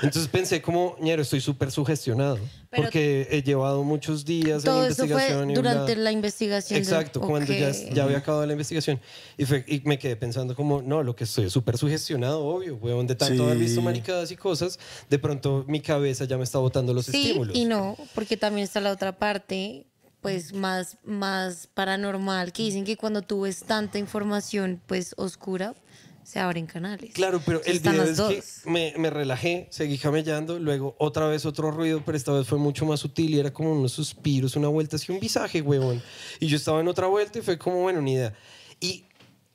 Entonces 0.02 0.28
pensé 0.30 0.62
como, 0.62 0.96
ñero, 1.00 1.22
estoy 1.22 1.40
súper 1.42 1.70
sugestionado. 1.72 2.40
Pero- 2.70 2.84
porque 2.84 3.28
he 3.30 3.44
llevado 3.44 3.84
muchos 3.84 4.26
días 4.26 4.64
Todo 4.64 4.86
en 4.86 4.92
eso 4.92 4.96
fue 4.96 5.06
investigación. 5.08 5.52
y 5.52 5.54
durante 5.54 5.94
bla. 5.96 6.04
la 6.06 6.12
investigación. 6.12 6.78
de- 6.80 6.84
Exacto, 6.84 7.22
cuando 7.22 7.54
ya, 7.54 7.70
Ok. 7.70 7.94
ya 7.94 8.04
había 8.06 8.18
acabado 8.18 8.46
la 8.46 8.54
investigación. 8.54 9.00
Y, 9.38 9.46
fue, 9.46 9.64
y 9.68 9.82
me 9.86 10.00
quedé 10.00 10.16
pensando 10.16 10.56
como, 10.56 10.82
no, 10.82 11.04
lo 11.04 11.16
que 11.16 11.26
estoy 11.26 11.46
es 11.46 11.54
súper 11.54 11.78
sugestionado, 11.78 12.44
obvio, 12.44 12.76
weón. 12.78 13.06
De 13.08 13.16
tanto 13.16 13.36
Sí. 13.36 13.42
haber 13.44 13.58
visto 13.58 13.82
maricadas 13.82 14.32
y 14.32 14.36
cosas, 14.36 14.80
de 15.10 15.20
pronto 15.20 15.64
mi 15.68 15.80
cabeza 15.82 16.26
ya 16.26 16.38
me 16.38 16.44
está 16.44 16.58
botando 16.60 16.94
los 16.94 17.06
Sí 17.06 17.16
estímulos. 17.28 17.56
y 17.56 17.66
no, 17.66 17.96
porque 18.16 18.36
también 18.38 18.64
está 18.64 18.80
la 18.82 18.92
otra 18.92 19.12
parte, 19.20 19.86
pues 20.28 20.54
más, 20.54 20.98
más 21.06 21.68
paranormal, 21.74 22.52
que 22.52 22.64
dicen 22.64 22.84
que 22.84 22.98
cuando 22.98 23.22
tú 23.22 23.42
ves 23.42 23.64
tanta 23.64 23.98
información, 23.98 24.82
pues 24.86 25.14
oscura, 25.16 25.74
se 26.22 26.42
abren 26.42 26.66
canales. 26.66 27.14
Claro, 27.14 27.42
pero 27.46 27.62
el 27.64 27.80
video 27.80 28.30
es 28.30 28.62
que 28.64 28.70
me, 28.70 28.94
me 28.98 29.10
relajé, 29.10 29.70
seguí 29.72 29.98
camellando, 29.98 30.60
luego 30.60 30.98
otra 31.00 31.30
vez 31.30 31.46
otro 31.46 31.72
ruido, 31.72 32.04
pero 32.06 32.18
esta 32.18 32.34
vez 32.34 32.46
fue 32.46 32.58
mucho 32.58 32.86
más 32.86 33.00
sutil 33.00 33.36
y 33.36 33.40
era 33.40 33.54
como 33.54 33.72
unos 33.72 33.94
suspiros, 33.94 34.58
una 34.58 34.68
vuelta 34.68 34.98
así, 34.98 35.14
un 35.14 35.22
visaje, 35.22 35.62
huevón. 35.62 36.04
Y 36.42 36.48
yo 36.48 36.58
estaba 36.58 36.82
en 36.82 36.90
otra 36.90 37.08
vuelta 37.08 37.40
y 37.40 37.42
fue 37.42 37.58
como, 37.58 37.84
bueno, 37.84 38.02
ni 38.02 38.16
idea. 38.16 38.34
Y, 38.82 39.07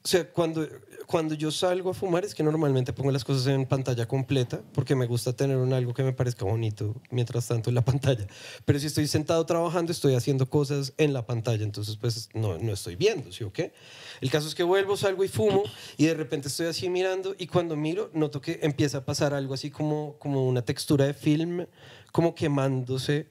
o 0.05 0.09
sea, 0.09 0.29
cuando, 0.29 0.67
cuando 1.07 1.35
yo 1.35 1.53
salgo 1.53 1.91
a 1.91 1.95
fumar 1.95 2.25
es 2.25 2.35
que 2.35 2.43
normalmente 2.43 2.93
pongo 2.93 3.13
las 3.13 3.25
cosas 3.25 3.47
en 3.47 3.67
pantalla 3.67 4.09
completa 4.09 4.61
porque 4.75 4.97
me 4.97 5.07
gusta 5.07 5.33
tener 5.33 5.57
un 5.59 5.73
algo 5.73 5.95
que 5.95 6.03
me 6.03 6.13
parezca 6.13 6.45
bonito 6.45 7.01
mientras 7.11 7.47
tanto 7.47 7.71
en 7.71 7.77
la 7.77 7.85
pantalla. 7.85 8.27
Pero 8.65 8.81
si 8.81 8.87
estoy 8.87 9.07
sentado 9.07 9.47
trabajando, 9.47 9.93
estoy 9.93 10.17
haciendo 10.17 10.51
cosas 10.51 10.93
en 10.99 11.13
la 11.13 11.25
pantalla, 11.25 11.63
entonces 11.63 11.97
pues 11.97 12.31
no, 12.35 12.59
no 12.59 12.73
estoy 12.73 12.97
viendo, 12.97 13.31
¿sí 13.31 13.45
o 13.45 13.53
qué? 13.53 13.73
El 14.21 14.31
caso 14.31 14.49
es 14.49 14.57
que 14.57 14.65
vuelvo, 14.65 14.97
salgo 14.97 15.23
y 15.23 15.29
fumo 15.29 15.63
y 15.97 16.07
de 16.07 16.15
repente 16.15 16.49
estoy 16.49 16.67
así 16.67 16.89
mirando 16.89 17.37
y 17.39 17.47
cuando 17.47 17.77
miro 17.77 18.11
noto 18.13 18.41
que 18.41 18.59
empieza 18.63 18.99
a 18.99 19.05
pasar 19.05 19.35
algo 19.35 19.55
así 19.55 19.71
como, 19.71 20.17
como 20.19 20.49
una 20.49 20.63
textura 20.63 21.05
de 21.05 21.15
film, 21.15 21.67
como 22.11 22.35
quemándose. 22.35 23.29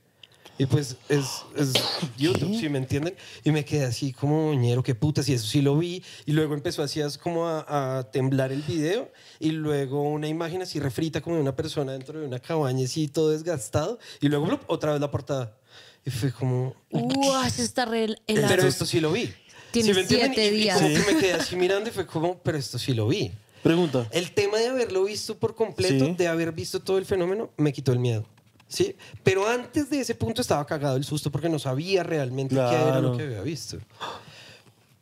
Y 0.61 0.67
pues 0.67 0.95
es, 1.09 1.25
es 1.57 1.73
YouTube, 2.19 2.55
¿sí 2.59 2.69
me 2.69 2.77
entienden? 2.77 3.15
Y 3.43 3.49
me 3.51 3.65
quedé 3.65 3.85
así 3.85 4.13
como, 4.13 4.53
ñero, 4.53 4.83
qué 4.83 4.93
putas, 4.93 5.27
y 5.27 5.33
eso 5.33 5.47
sí 5.47 5.59
lo 5.59 5.75
vi. 5.75 6.03
Y 6.27 6.33
luego 6.33 6.53
empezó 6.53 6.83
así 6.83 7.01
as- 7.01 7.17
como 7.17 7.47
a, 7.47 7.97
a 7.97 8.11
temblar 8.11 8.51
el 8.51 8.61
video. 8.61 9.09
Y 9.39 9.49
luego 9.53 10.03
una 10.03 10.27
imagen 10.27 10.61
así 10.61 10.79
refrita 10.79 11.19
como 11.19 11.37
de 11.37 11.41
una 11.41 11.55
persona 11.55 11.93
dentro 11.93 12.19
de 12.19 12.27
una 12.27 12.39
cabaña 12.39 12.85
así 12.85 13.07
todo 13.07 13.31
desgastado. 13.31 13.97
Y 14.19 14.27
luego 14.29 14.45
¡blup! 14.45 14.61
otra 14.67 14.91
vez 14.91 15.01
la 15.01 15.09
portada. 15.09 15.57
Y 16.05 16.11
fue 16.11 16.31
como, 16.31 16.75
Uah, 16.91 17.47
eso 17.47 17.63
está 17.63 17.85
re 17.85 18.15
helado. 18.27 18.47
pero 18.55 18.67
esto 18.67 18.85
sí 18.85 18.99
lo 18.99 19.11
vi. 19.11 19.33
Tiene 19.71 19.89
¿Sí 19.89 19.95
me 19.95 20.01
entienden? 20.01 20.33
siete 20.35 20.45
Y- 20.45 20.57
y 20.59 20.61
días. 20.61 20.79
como 20.79 20.89
que 20.93 21.13
me 21.13 21.19
quedé 21.21 21.33
así 21.33 21.55
mirando 21.55 21.89
y 21.89 21.91
fue 21.91 22.05
como, 22.05 22.37
pero 22.37 22.59
esto 22.59 22.77
sí 22.77 22.93
lo 22.93 23.07
vi. 23.07 23.31
Pregunta. 23.63 24.07
El 24.11 24.31
tema 24.33 24.59
de 24.59 24.67
haberlo 24.67 25.05
visto 25.05 25.39
por 25.39 25.55
completo, 25.55 26.05
Sí. 26.05 26.13
de 26.19 26.27
haber 26.27 26.51
visto 26.51 26.79
todo 26.81 26.99
el 26.99 27.05
fenómeno, 27.05 27.49
me 27.57 27.73
quitó 27.73 27.91
el 27.93 27.97
miedo. 27.99 28.27
¿Sí? 28.71 28.95
Pero 29.21 29.45
antes 29.47 29.89
de 29.89 29.99
ese 29.99 30.15
punto 30.15 30.41
estaba 30.41 30.65
cagado 30.65 30.95
el 30.95 31.03
susto 31.03 31.29
porque 31.29 31.49
no 31.49 31.59
sabía 31.59 32.03
realmente 32.03 32.55
qué 32.55 32.61
era 32.61 33.01
lo 33.01 33.17
que 33.17 33.23
había 33.23 33.41
visto. 33.41 33.77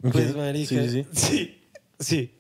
Pues, 0.02 0.36
marica. 0.36 0.70
Sí, 0.70 0.90
sí, 0.90 1.06
sí. 1.12 1.20
Sí. 1.20 1.60
sí. 2.00 2.34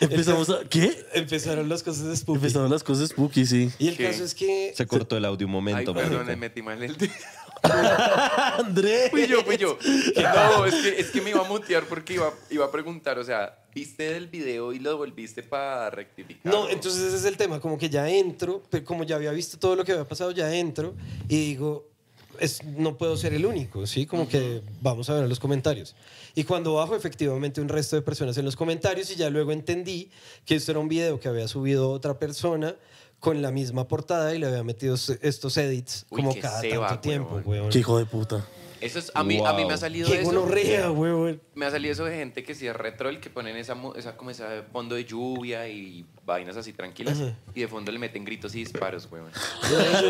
Empezamos 0.00 0.50
a... 0.50 0.64
¿Qué? 0.68 1.06
Empezaron 1.14 1.68
las 1.70 1.82
cosas 1.82 2.04
de 2.08 2.16
spooky. 2.16 2.36
Empezaron 2.36 2.70
las 2.70 2.84
cosas 2.84 3.08
spooky, 3.08 3.46
sí. 3.46 3.70
Y 3.78 3.88
el 3.88 3.96
¿Qué? 3.96 4.08
caso 4.10 4.24
es 4.24 4.34
que... 4.34 4.74
Se 4.76 4.86
cortó 4.86 5.16
el 5.16 5.24
audio 5.24 5.46
un 5.46 5.52
Ay, 5.52 5.54
momento. 5.54 5.94
perdón, 5.94 6.16
marica. 6.16 6.32
me 6.32 6.36
metí 6.36 6.60
mal 6.60 6.82
el 6.82 6.96
dedo. 6.96 7.12
Andrés. 8.58 9.10
Fui 9.10 9.26
yo, 9.26 9.42
fui 9.42 9.56
yo. 9.56 9.78
No, 10.34 10.66
es 10.66 10.74
que, 10.74 11.00
es 11.00 11.10
que 11.10 11.20
me 11.20 11.30
iba 11.30 11.40
a 11.40 11.48
mutear 11.48 11.84
porque 11.84 12.14
iba, 12.14 12.32
iba 12.50 12.64
a 12.64 12.70
preguntar, 12.70 13.18
o 13.18 13.24
sea, 13.24 13.58
¿viste 13.74 14.16
el 14.16 14.28
video 14.28 14.72
y 14.72 14.78
lo 14.78 14.96
volviste 14.96 15.42
para 15.42 15.90
rectificar? 15.90 16.52
No, 16.52 16.68
entonces 16.68 17.02
ese 17.02 17.16
es 17.16 17.24
el 17.24 17.36
tema, 17.36 17.60
como 17.60 17.78
que 17.78 17.88
ya 17.88 18.08
entro, 18.08 18.62
pero 18.70 18.84
como 18.84 19.04
ya 19.04 19.16
había 19.16 19.32
visto 19.32 19.58
todo 19.58 19.76
lo 19.76 19.84
que 19.84 19.92
había 19.92 20.04
pasado, 20.04 20.30
ya 20.30 20.54
entro 20.54 20.94
y 21.28 21.36
digo, 21.36 21.88
es, 22.38 22.64
no 22.64 22.96
puedo 22.96 23.16
ser 23.16 23.34
el 23.34 23.46
único, 23.46 23.86
¿sí? 23.86 24.06
Como 24.06 24.28
que 24.28 24.62
vamos 24.80 25.08
a 25.10 25.14
ver 25.14 25.28
los 25.28 25.40
comentarios. 25.40 25.94
Y 26.34 26.44
cuando 26.44 26.74
bajo, 26.74 26.96
efectivamente, 26.96 27.60
un 27.60 27.68
resto 27.68 27.96
de 27.96 28.02
personas 28.02 28.36
en 28.38 28.44
los 28.44 28.56
comentarios 28.56 29.10
y 29.10 29.16
ya 29.16 29.30
luego 29.30 29.52
entendí 29.52 30.10
que 30.44 30.56
esto 30.56 30.72
era 30.72 30.80
un 30.80 30.88
video 30.88 31.20
que 31.20 31.28
había 31.28 31.48
subido 31.48 31.90
otra 31.90 32.18
persona 32.18 32.76
con 33.20 33.42
la 33.42 33.50
misma 33.50 33.88
portada 33.88 34.34
y 34.34 34.38
le 34.38 34.46
había 34.46 34.62
metido 34.64 34.94
estos 34.94 35.56
edits 35.56 36.06
Uy, 36.10 36.22
como 36.22 36.34
cada 36.40 36.60
tanto 36.62 36.98
tiempo, 37.00 37.40
weón. 37.44 37.70
Qué 37.70 37.78
hijo 37.78 37.98
de 37.98 38.06
puta. 38.06 38.44
Eso 38.80 38.98
es, 38.98 39.10
a, 39.14 39.24
mí, 39.24 39.40
a 39.44 39.52
mí 39.54 39.64
me 39.64 39.72
ha 39.74 39.76
salido 39.78 40.08
Qué 40.08 40.20
eso. 40.20 40.24
gonorrea, 40.30 40.90
weón. 40.90 41.40
Me 41.54 41.66
ha 41.66 41.70
salido 41.70 41.92
eso 41.92 42.04
de 42.04 42.16
gente 42.16 42.42
que 42.44 42.54
sí 42.54 42.66
es 42.66 42.74
retrol, 42.76 43.20
que 43.20 43.30
ponen 43.30 43.56
esa, 43.56 43.74
mu- 43.74 43.94
esa, 43.94 44.16
como 44.16 44.30
ese 44.30 44.44
fondo 44.72 44.94
de 44.94 45.04
lluvia 45.04 45.68
y 45.68 46.04
vainas 46.26 46.56
así 46.56 46.72
tranquilas. 46.72 47.18
Y 47.54 47.60
de 47.60 47.68
fondo 47.68 47.90
le 47.92 47.98
meten 47.98 48.24
gritos 48.24 48.54
y 48.54 48.58
disparos, 48.60 49.08
weón. 49.10 49.30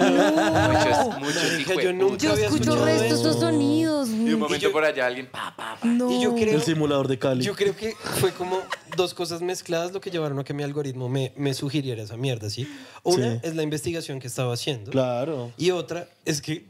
muchos, 0.01 1.19
muchos 1.21 1.43
de 1.77 1.83
yo 1.85 1.93
nunca 1.93 2.13
puta. 2.15 2.25
Yo 2.25 2.33
había 2.33 2.45
escucho 2.47 2.63
escuchado 2.73 2.85
restos 2.87 3.07
eso. 3.07 3.15
estos 3.31 3.41
sonidos. 3.41 4.09
Y 4.09 4.33
un 4.33 4.41
momento 4.41 4.57
yo- 4.67 4.73
por 4.73 4.85
allá 4.85 5.07
alguien, 5.07 5.27
pa, 5.27 5.55
pa, 5.57 5.77
pa. 5.81 5.87
No. 5.87 6.11
Y 6.11 6.23
yo 6.23 6.35
creo, 6.35 6.55
El 6.55 6.63
simulador 6.63 7.09
de 7.09 7.19
Cali. 7.19 7.45
yo 7.45 7.55
creo 7.55 7.77
que 7.77 7.93
fue 8.21 8.33
como 8.33 8.61
dos 8.97 9.15
cosas 9.15 9.43
mezcladas 9.43 9.93
lo 9.93 10.01
que 10.01 10.11
llevaron 10.11 10.39
a 10.39 10.45
que 10.45 10.55
mi 10.55 10.63
algoritmo 10.63 11.09
me, 11.09 11.33
me 11.37 11.55
sugiriera 11.55 12.03
esa 12.03 12.17
mierda, 12.17 12.49
¿sí? 12.51 12.69
Una 13.03 13.35
Sí. 13.35 13.41
es 13.43 13.55
la 13.55 13.63
investigación 13.63 14.21
que 14.21 14.27
estaba 14.29 14.55
haciendo. 14.55 14.91
Claro. 14.91 15.53
Y 15.57 15.71
otra 15.71 16.09
es 16.25 16.41
que 16.41 16.65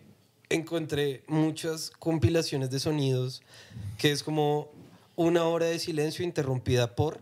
encontré 0.54 1.22
muchas 1.26 1.90
compilaciones 1.90 2.70
de 2.70 2.80
sonidos 2.80 3.42
que 3.98 4.12
es 4.12 4.22
como 4.22 4.70
una 5.16 5.44
hora 5.44 5.66
de 5.66 5.78
silencio 5.78 6.24
interrumpida 6.24 6.94
por 6.94 7.20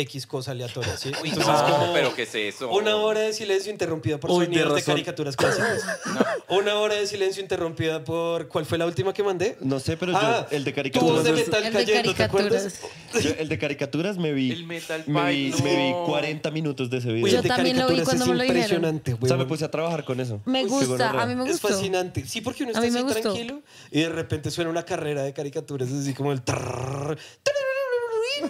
X 0.00 0.26
cosa 0.26 0.50
aleatoria, 0.52 0.96
¿sí? 0.96 1.10
Uy, 1.22 1.28
Entonces, 1.30 1.46
no, 1.52 1.68
como 1.78 1.92
pero 1.92 2.14
¿qué 2.14 2.22
es 2.22 2.34
eso? 2.34 2.70
Una 2.70 2.96
hora 2.96 3.20
de 3.20 3.32
silencio 3.32 3.70
interrumpida 3.70 4.18
por 4.18 4.30
Uy, 4.30 4.40
de 4.40 4.44
sonidos 4.46 4.68
de, 4.68 4.74
razón. 4.80 4.92
caricaturas 4.94 5.36
clásicas. 5.36 5.82
Una 6.48 6.74
hora 6.76 6.94
de 6.96 7.06
silencio 7.06 7.40
interrumpida 7.42 8.02
por... 8.04 8.48
¿Cuál 8.48 8.66
fue 8.66 8.76
la 8.78 8.86
última 8.86 9.12
que 9.12 9.22
mandé? 9.22 9.56
No 9.60 9.78
sé, 9.78 9.96
pero 9.96 10.12
yo- 10.12 10.18
Ah, 10.20 10.46
el 10.50 10.64
de 10.64 10.72
caricaturas. 10.72 11.22
de 11.24 11.30
es- 11.30 11.36
metal 11.46 11.64
El 11.64 11.72
de 11.72 11.78
cayendo, 11.84 12.14
¿te 12.14 12.22
acuerdas? 12.24 12.62
caricaturas. 12.62 13.24
yo- 13.24 13.34
el 13.38 13.48
de 13.48 13.58
caricaturas 13.58 14.18
me 14.18 14.32
vi. 14.32 14.50
El 14.50 14.64
Metal 14.64 15.04
me 15.06 15.30
vi, 15.30 15.50
Pipe, 15.52 15.62
me 15.62 15.76
vi 15.76 15.90
no. 15.92 16.04
40 16.06 16.50
minutos 16.50 16.90
de 16.90 16.98
ese 16.98 17.08
video. 17.08 17.24
Uy, 17.24 17.30
Yo 17.30 17.36
el 17.38 17.42
de 17.44 17.48
también 17.48 17.76
lo 17.78 17.84
vi 17.88 17.94
caricaturas 17.94 18.04
cuando 18.08 18.24
es 18.24 18.30
me 18.30 18.36
lo 18.36 18.42
dijeron. 18.42 18.62
impresionante, 18.84 19.16
o 19.20 19.26
sea, 19.28 19.36
me 19.36 19.44
puse 19.46 19.64
a 19.64 19.70
trabajar 19.70 20.04
con 20.04 20.18
eso. 20.20 20.40
Me 20.44 20.64
gusta, 20.64 21.10
a 21.10 21.26
mí 21.26 21.34
me 21.36 21.44
Es 21.44 21.52
gustó. 21.60 21.68
fascinante. 21.68 22.26
Sí, 22.26 22.40
porque 22.40 22.64
uno 22.64 22.72
está 22.72 22.82
así 22.86 23.00
gustó. 23.00 23.20
tranquilo 23.20 23.62
y 23.92 24.00
de 24.00 24.08
repente 24.08 24.50
suena 24.50 24.70
una 24.70 24.82
carrera 24.84 25.22
de 25.22 25.32
caricaturas, 25.32 25.88
así 25.92 26.14
como 26.14 26.32
el... 26.32 26.42
trrrr, 26.42 27.16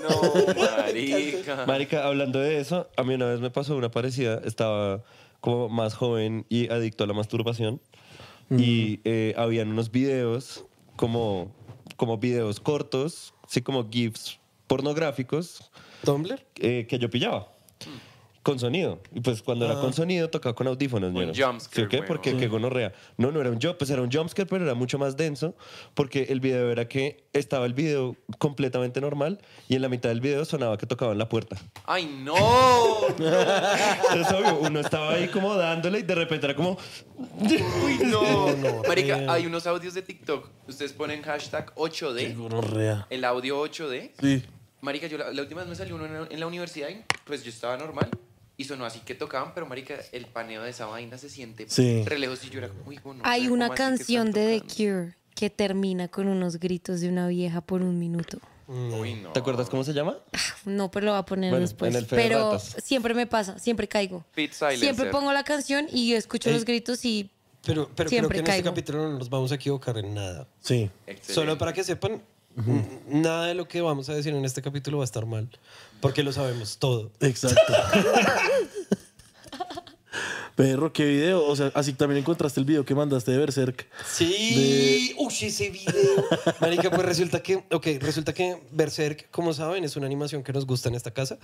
No, 0.02 0.54
marica. 0.86 1.66
Marica, 1.66 2.06
hablando 2.06 2.38
de 2.40 2.58
eso, 2.60 2.88
a 2.96 3.02
mí 3.04 3.14
una 3.14 3.26
vez 3.26 3.40
me 3.40 3.50
pasó 3.50 3.76
una 3.76 3.90
parecida. 3.90 4.40
Estaba 4.44 5.02
como 5.40 5.68
más 5.68 5.94
joven 5.94 6.46
y 6.48 6.70
adicto 6.70 7.04
a 7.04 7.06
la 7.06 7.12
masturbación. 7.14 7.80
Y 8.50 8.98
eh, 9.04 9.32
habían 9.36 9.68
unos 9.68 9.92
videos, 9.92 10.64
como, 10.96 11.54
como 11.96 12.18
videos 12.18 12.58
cortos, 12.58 13.32
así 13.44 13.62
como 13.62 13.88
GIFs 13.88 14.40
pornográficos, 14.66 15.70
¿Tumblr? 16.04 16.44
eh, 16.56 16.86
que 16.88 16.98
yo 16.98 17.08
pillaba. 17.10 17.48
Con 18.42 18.58
sonido. 18.58 19.00
Y 19.14 19.20
pues 19.20 19.42
cuando 19.42 19.66
era 19.66 19.74
con 19.78 19.92
sonido 19.92 20.30
tocaba 20.30 20.54
con 20.54 20.66
audífonos. 20.66 21.10
Un 21.14 21.34
jumpscare, 21.34 21.74
¿Sí 21.74 21.82
o 21.82 21.88
qué? 21.90 21.96
weón. 21.96 22.06
Porque 22.06 22.36
qué 22.38 22.48
gonorrea. 22.48 22.92
No, 23.18 23.30
no 23.30 23.38
era 23.40 23.50
un 23.50 23.60
jump, 23.60 23.76
pues 23.76 23.90
era 23.90 24.00
un 24.00 24.10
jumpscare, 24.10 24.48
pero 24.48 24.64
era 24.64 24.72
mucho 24.74 24.98
más 24.98 25.14
denso. 25.16 25.54
Porque 25.92 26.22
el 26.30 26.40
video 26.40 26.70
era 26.70 26.88
que 26.88 27.24
estaba 27.34 27.66
el 27.66 27.74
video 27.74 28.16
completamente 28.38 28.98
normal 29.02 29.40
y 29.68 29.76
en 29.76 29.82
la 29.82 29.90
mitad 29.90 30.08
del 30.08 30.22
video 30.22 30.46
sonaba 30.46 30.78
que 30.78 30.86
tocaban 30.86 31.18
la 31.18 31.28
puerta. 31.28 31.56
¡Ay, 31.84 32.06
no! 32.24 32.34
Entonces, 33.08 34.32
obvio, 34.32 34.58
uno 34.60 34.80
estaba 34.80 35.12
ahí 35.12 35.28
como 35.28 35.54
dándole 35.54 35.98
y 35.98 36.02
de 36.02 36.14
repente 36.14 36.46
era 36.46 36.56
como. 36.56 36.78
¡Uy, 37.40 37.98
no! 38.06 38.56
no, 38.56 38.82
Marica, 38.88 39.30
hay 39.30 39.44
unos 39.44 39.66
audios 39.66 39.92
de 39.92 40.00
TikTok. 40.00 40.48
Ustedes 40.66 40.94
ponen 40.94 41.20
hashtag 41.22 41.66
Qué 41.74 41.80
8D, 41.80 42.36
gonorrea. 42.36 43.06
el 43.10 43.24
audio 43.24 43.62
8D. 43.66 44.12
Sí. 44.18 44.42
Marica, 44.80 45.06
yo 45.08 45.18
la, 45.18 45.30
la 45.30 45.42
última 45.42 45.60
vez 45.60 45.68
me 45.68 45.76
salió 45.76 45.94
uno 45.96 46.06
en 46.06 46.14
la, 46.14 46.26
en 46.30 46.40
la 46.40 46.46
universidad 46.46 46.88
y 46.88 47.04
pues 47.26 47.44
yo 47.44 47.50
estaba 47.50 47.76
normal 47.76 48.08
y 48.60 48.64
sonó 48.64 48.84
así 48.84 49.00
que 49.00 49.14
tocaban, 49.14 49.52
pero 49.54 49.64
marica, 49.66 49.94
el 50.12 50.26
paneo 50.26 50.62
de 50.62 50.68
esa 50.70 50.84
vaina 50.84 51.16
se 51.16 51.30
siente 51.30 51.64
Sí. 51.68 52.02
re 52.04 52.18
lejos 52.18 52.44
y 52.44 52.50
yo 52.50 52.58
era 52.58 52.68
como, 52.68 52.82
uy, 52.86 53.00
bueno, 53.02 53.22
Hay 53.24 53.44
¿cómo 53.44 53.54
una 53.54 53.70
canción 53.70 54.32
de 54.32 54.60
The? 54.60 54.66
Cure 54.74 55.14
que 55.34 55.48
termina 55.48 56.08
con 56.08 56.28
unos 56.28 56.60
gritos 56.60 57.00
de 57.00 57.08
una 57.08 57.26
vieja 57.28 57.62
por 57.62 57.80
un 57.80 57.98
minuto. 57.98 58.38
Uy, 58.68 59.14
no. 59.14 59.32
¿Te 59.32 59.38
acuerdas 59.40 59.70
cómo 59.70 59.82
se 59.82 59.94
llama? 59.94 60.18
No, 60.66 60.90
pero 60.90 61.06
lo 61.06 61.12
voy 61.12 61.20
a 61.20 61.24
poner 61.24 61.50
Bueno, 61.50 61.62
después. 61.62 61.90
en 61.90 61.96
el 61.98 62.06
Fe 62.06 62.16
de 62.16 62.22
Pero 62.22 62.58
siempre 62.58 63.14
me 63.14 63.26
pasa, 63.26 63.58
siempre 63.58 63.88
caigo. 63.88 64.24
Pit. 64.34 64.52
Siempre 64.52 65.10
pongo 65.10 65.32
la 65.32 65.42
canción 65.42 65.86
y 65.90 66.12
escucho 66.12 66.50
Ey. 66.50 66.54
los 66.56 66.64
gritos 66.66 67.02
y 67.06 67.30
Pero, 67.64 67.88
pero 67.96 68.10
creo 68.10 68.28
que 68.28 68.38
en 68.40 68.46
este 68.46 68.62
capítulo 68.62 69.08
no 69.08 69.18
nos 69.18 69.30
vamos 69.30 69.50
a 69.52 69.54
equivocar 69.54 69.96
en 69.96 70.14
nada. 70.14 70.46
Sí. 70.60 70.90
Excelente. 71.06 71.32
Solo 71.32 71.56
para 71.58 71.72
que 71.72 71.82
sepan, 71.82 72.20
nada 73.08 73.46
de 73.46 73.54
lo 73.54 73.68
que 73.68 73.80
vamos 73.80 74.08
a 74.08 74.14
decir 74.14 74.34
en 74.34 74.44
este 74.44 74.62
capítulo 74.62 74.98
va 74.98 75.04
a 75.04 75.06
estar 75.06 75.26
mal. 75.26 75.48
Porque 76.00 76.22
lo 76.22 76.32
sabemos 76.32 76.78
todo. 76.78 77.10
Exacto. 77.20 77.72
Perro, 80.56 80.92
qué 80.92 81.04
video. 81.04 81.46
O 81.46 81.56
sea, 81.56 81.70
así 81.74 81.92
también 81.92 82.18
encontraste 82.18 82.60
el 82.60 82.66
video 82.66 82.84
que 82.84 82.94
mandaste 82.94 83.30
de 83.30 83.38
Berserk. 83.38 83.86
Sí, 84.06 85.14
uy, 85.18 85.32
ese 85.42 85.70
video. 85.70 86.24
Marica, 86.60 86.90
pues 86.90 87.02
resulta 87.02 87.42
que, 87.42 87.64
ok, 87.70 87.86
resulta 88.00 88.34
que 88.34 88.60
Berserk, 88.72 89.30
como 89.30 89.52
saben, 89.54 89.84
es 89.84 89.96
una 89.96 90.06
animación 90.06 90.42
que 90.42 90.52
nos 90.52 90.66
gusta 90.66 90.88
en 90.88 90.96
esta 90.96 91.12
casa. 91.12 91.38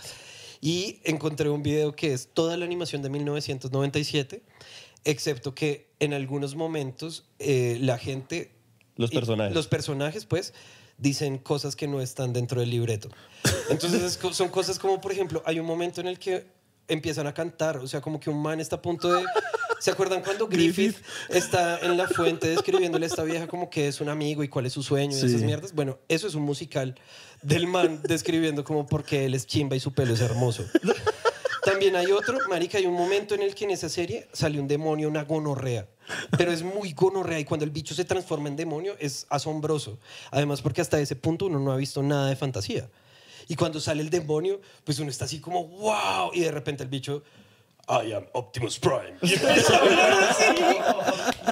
Y 0.61 1.01
encontré 1.05 1.49
un 1.49 1.63
video 1.63 1.95
que 1.95 2.13
es 2.13 2.29
toda 2.33 2.57
la 2.57 2.65
animación 2.65 3.03
de 3.03 3.09
1997, 3.11 4.43
excepto 5.05 5.55
que 5.55 5.89
en 6.01 6.13
algunos 6.13 6.55
momentos 6.55 7.25
eh, 7.39 7.79
la 7.81 7.99
gente... 7.99 8.53
Los 8.97 9.13
y- 9.13 9.15
personajes. 9.15 9.55
Los 9.55 9.67
personajes, 9.69 10.25
pues, 10.27 10.53
dicen 10.99 11.39
cosas 11.39 11.77
que 11.77 11.87
no 11.87 12.01
están 12.01 12.33
dentro 12.33 12.61
del 12.61 12.71
libreto. 12.71 13.09
Entonces 13.71 14.19
son 14.33 14.49
cosas 14.49 14.79
como, 14.79 15.01
por 15.01 15.13
ejemplo, 15.13 15.43
hay 15.47 15.61
un 15.61 15.67
momento 15.67 16.01
en 16.01 16.07
el 16.09 16.19
que 16.19 16.47
empiezan 16.89 17.27
a 17.27 17.35
cantar, 17.35 17.79
o 17.79 17.87
sea, 17.89 18.01
como 18.01 18.21
que 18.21 18.31
un 18.31 18.41
man 18.41 18.61
está 18.61 18.77
a 18.77 18.83
punto 18.83 19.13
de... 19.13 19.25
¿Se 19.81 19.91
acuerdan 19.91 20.23
cuando 20.23 20.47
Griffith 20.49 20.97
está 21.29 21.79
en 21.81 21.97
la 21.97 22.09
fuente 22.09 22.49
describiéndole 22.49 23.05
a 23.07 23.09
esta 23.09 23.25
vieja 23.25 23.47
como 23.47 23.69
que 23.69 23.89
es 23.89 24.01
un 24.01 24.09
amigo 24.09 24.43
y 24.43 24.49
cuál 24.49 24.67
es 24.67 24.73
su 24.73 24.83
sueño 24.83 25.15
y 25.17 25.21
Sí. 25.21 25.27
esas 25.27 25.43
mierdas? 25.43 25.75
Bueno, 25.75 25.99
eso 26.09 26.27
es 26.29 26.35
un 26.35 26.43
musical 26.45 26.95
del 27.43 27.67
man 27.67 28.01
describiendo 28.05 28.65
como 28.65 28.87
por 28.87 29.05
qué 29.05 29.27
él 29.27 29.35
es 29.35 29.47
chimba 29.47 29.77
y 29.77 29.81
su 29.81 29.93
pelo 29.93 30.15
es 30.15 30.21
hermoso. 30.21 30.65
También 31.67 31.97
hay 31.97 32.13
otro, 32.13 32.39
marica, 32.49 32.79
hay 32.79 32.87
un 32.87 32.95
momento 32.95 33.35
en 33.35 33.43
el 33.43 33.53
que 33.53 33.65
en 33.65 33.73
esa 33.73 33.89
serie 33.89 34.29
sale 34.33 34.61
un 34.61 34.69
demonio, 34.69 35.09
una 35.09 35.25
gonorrea. 35.25 35.89
Pero 36.39 36.53
es 36.53 36.63
muy 36.63 36.93
gonorrea 36.93 37.41
y 37.41 37.45
cuando 37.45 37.65
el 37.65 37.73
bicho 37.73 37.93
se 37.93 38.05
transforma 38.05 38.49
en 38.49 38.55
demonio 38.55 38.95
es 39.01 39.27
asombroso. 39.31 39.99
Además 40.31 40.63
porque 40.63 40.81
hasta 40.81 41.01
ese 41.01 41.17
punto 41.17 41.47
uno 41.47 41.59
no 41.59 41.73
ha 41.73 41.77
visto 41.77 42.05
nada 42.05 42.29
de 42.29 42.37
fantasía. 42.37 42.89
Y 43.49 43.57
cuando 43.57 43.81
sale 43.81 44.03
el 44.03 44.11
demonio, 44.11 44.61
pues 44.85 45.01
uno 45.01 45.11
está 45.11 45.25
así 45.25 45.41
como, 45.41 45.67
wow, 45.67 46.31
y 46.33 46.39
de 46.39 46.53
repente 46.53 46.85
el 46.85 46.89
bicho, 46.89 47.25
I 47.89 48.13
am 48.15 48.25
Optimus 48.33 48.79
Prime. 48.79 49.15
Y 49.23 49.35
empieza 49.35 49.77
a 49.77 49.79
hablar 49.81 50.13
así. 50.31 50.45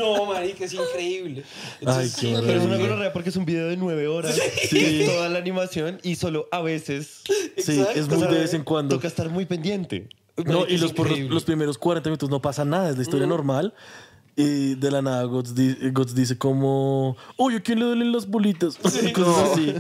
No, 0.00 0.26
marica, 0.26 0.64
es 0.64 0.72
increíble. 0.72 1.44
Ay, 1.86 2.10
qué 2.10 2.20
sí. 2.20 2.34
Pero 2.44 2.58
es 2.60 2.64
una 2.64 2.76
gonorrea 2.76 3.12
porque 3.12 3.28
es 3.28 3.36
un 3.36 3.44
video 3.44 3.68
de 3.68 3.76
nueve 3.76 4.08
horas. 4.08 4.36
Sí. 4.68 5.02
Toda 5.06 5.28
la 5.28 5.38
animación 5.38 6.00
y 6.02 6.16
solo 6.16 6.48
a 6.50 6.60
veces. 6.62 7.20
Sí, 7.56 7.78
Exacto, 7.78 8.00
es 8.00 8.08
muy 8.08 8.22
de 8.26 8.38
vez 8.40 8.54
en 8.54 8.64
cuando. 8.64 8.96
Toca 8.96 9.06
estar 9.08 9.28
muy 9.30 9.46
pendiente. 9.46 10.08
No, 10.36 10.60
Marica, 10.60 10.72
y 10.72 10.78
los, 10.78 10.92
por 10.92 11.08
los, 11.08 11.18
los 11.20 11.44
primeros 11.44 11.78
40 11.78 12.10
minutos 12.10 12.28
no 12.28 12.42
pasa 12.42 12.64
nada, 12.64 12.90
es 12.90 12.96
la 12.96 13.02
historia 13.02 13.26
normal. 13.28 13.72
Y 14.36 14.74
de 14.74 14.90
la 14.90 15.00
nada 15.00 15.22
Gods, 15.24 15.54
di- 15.54 15.76
dice 16.16 16.36
como, 16.36 17.16
oye, 17.36 17.58
¿a 17.58 17.60
quién 17.60 17.78
le 17.78 17.84
duelen 17.84 18.10
las 18.10 18.26
bolitas? 18.26 18.76
Cosas 19.14 19.50
así. 19.52 19.74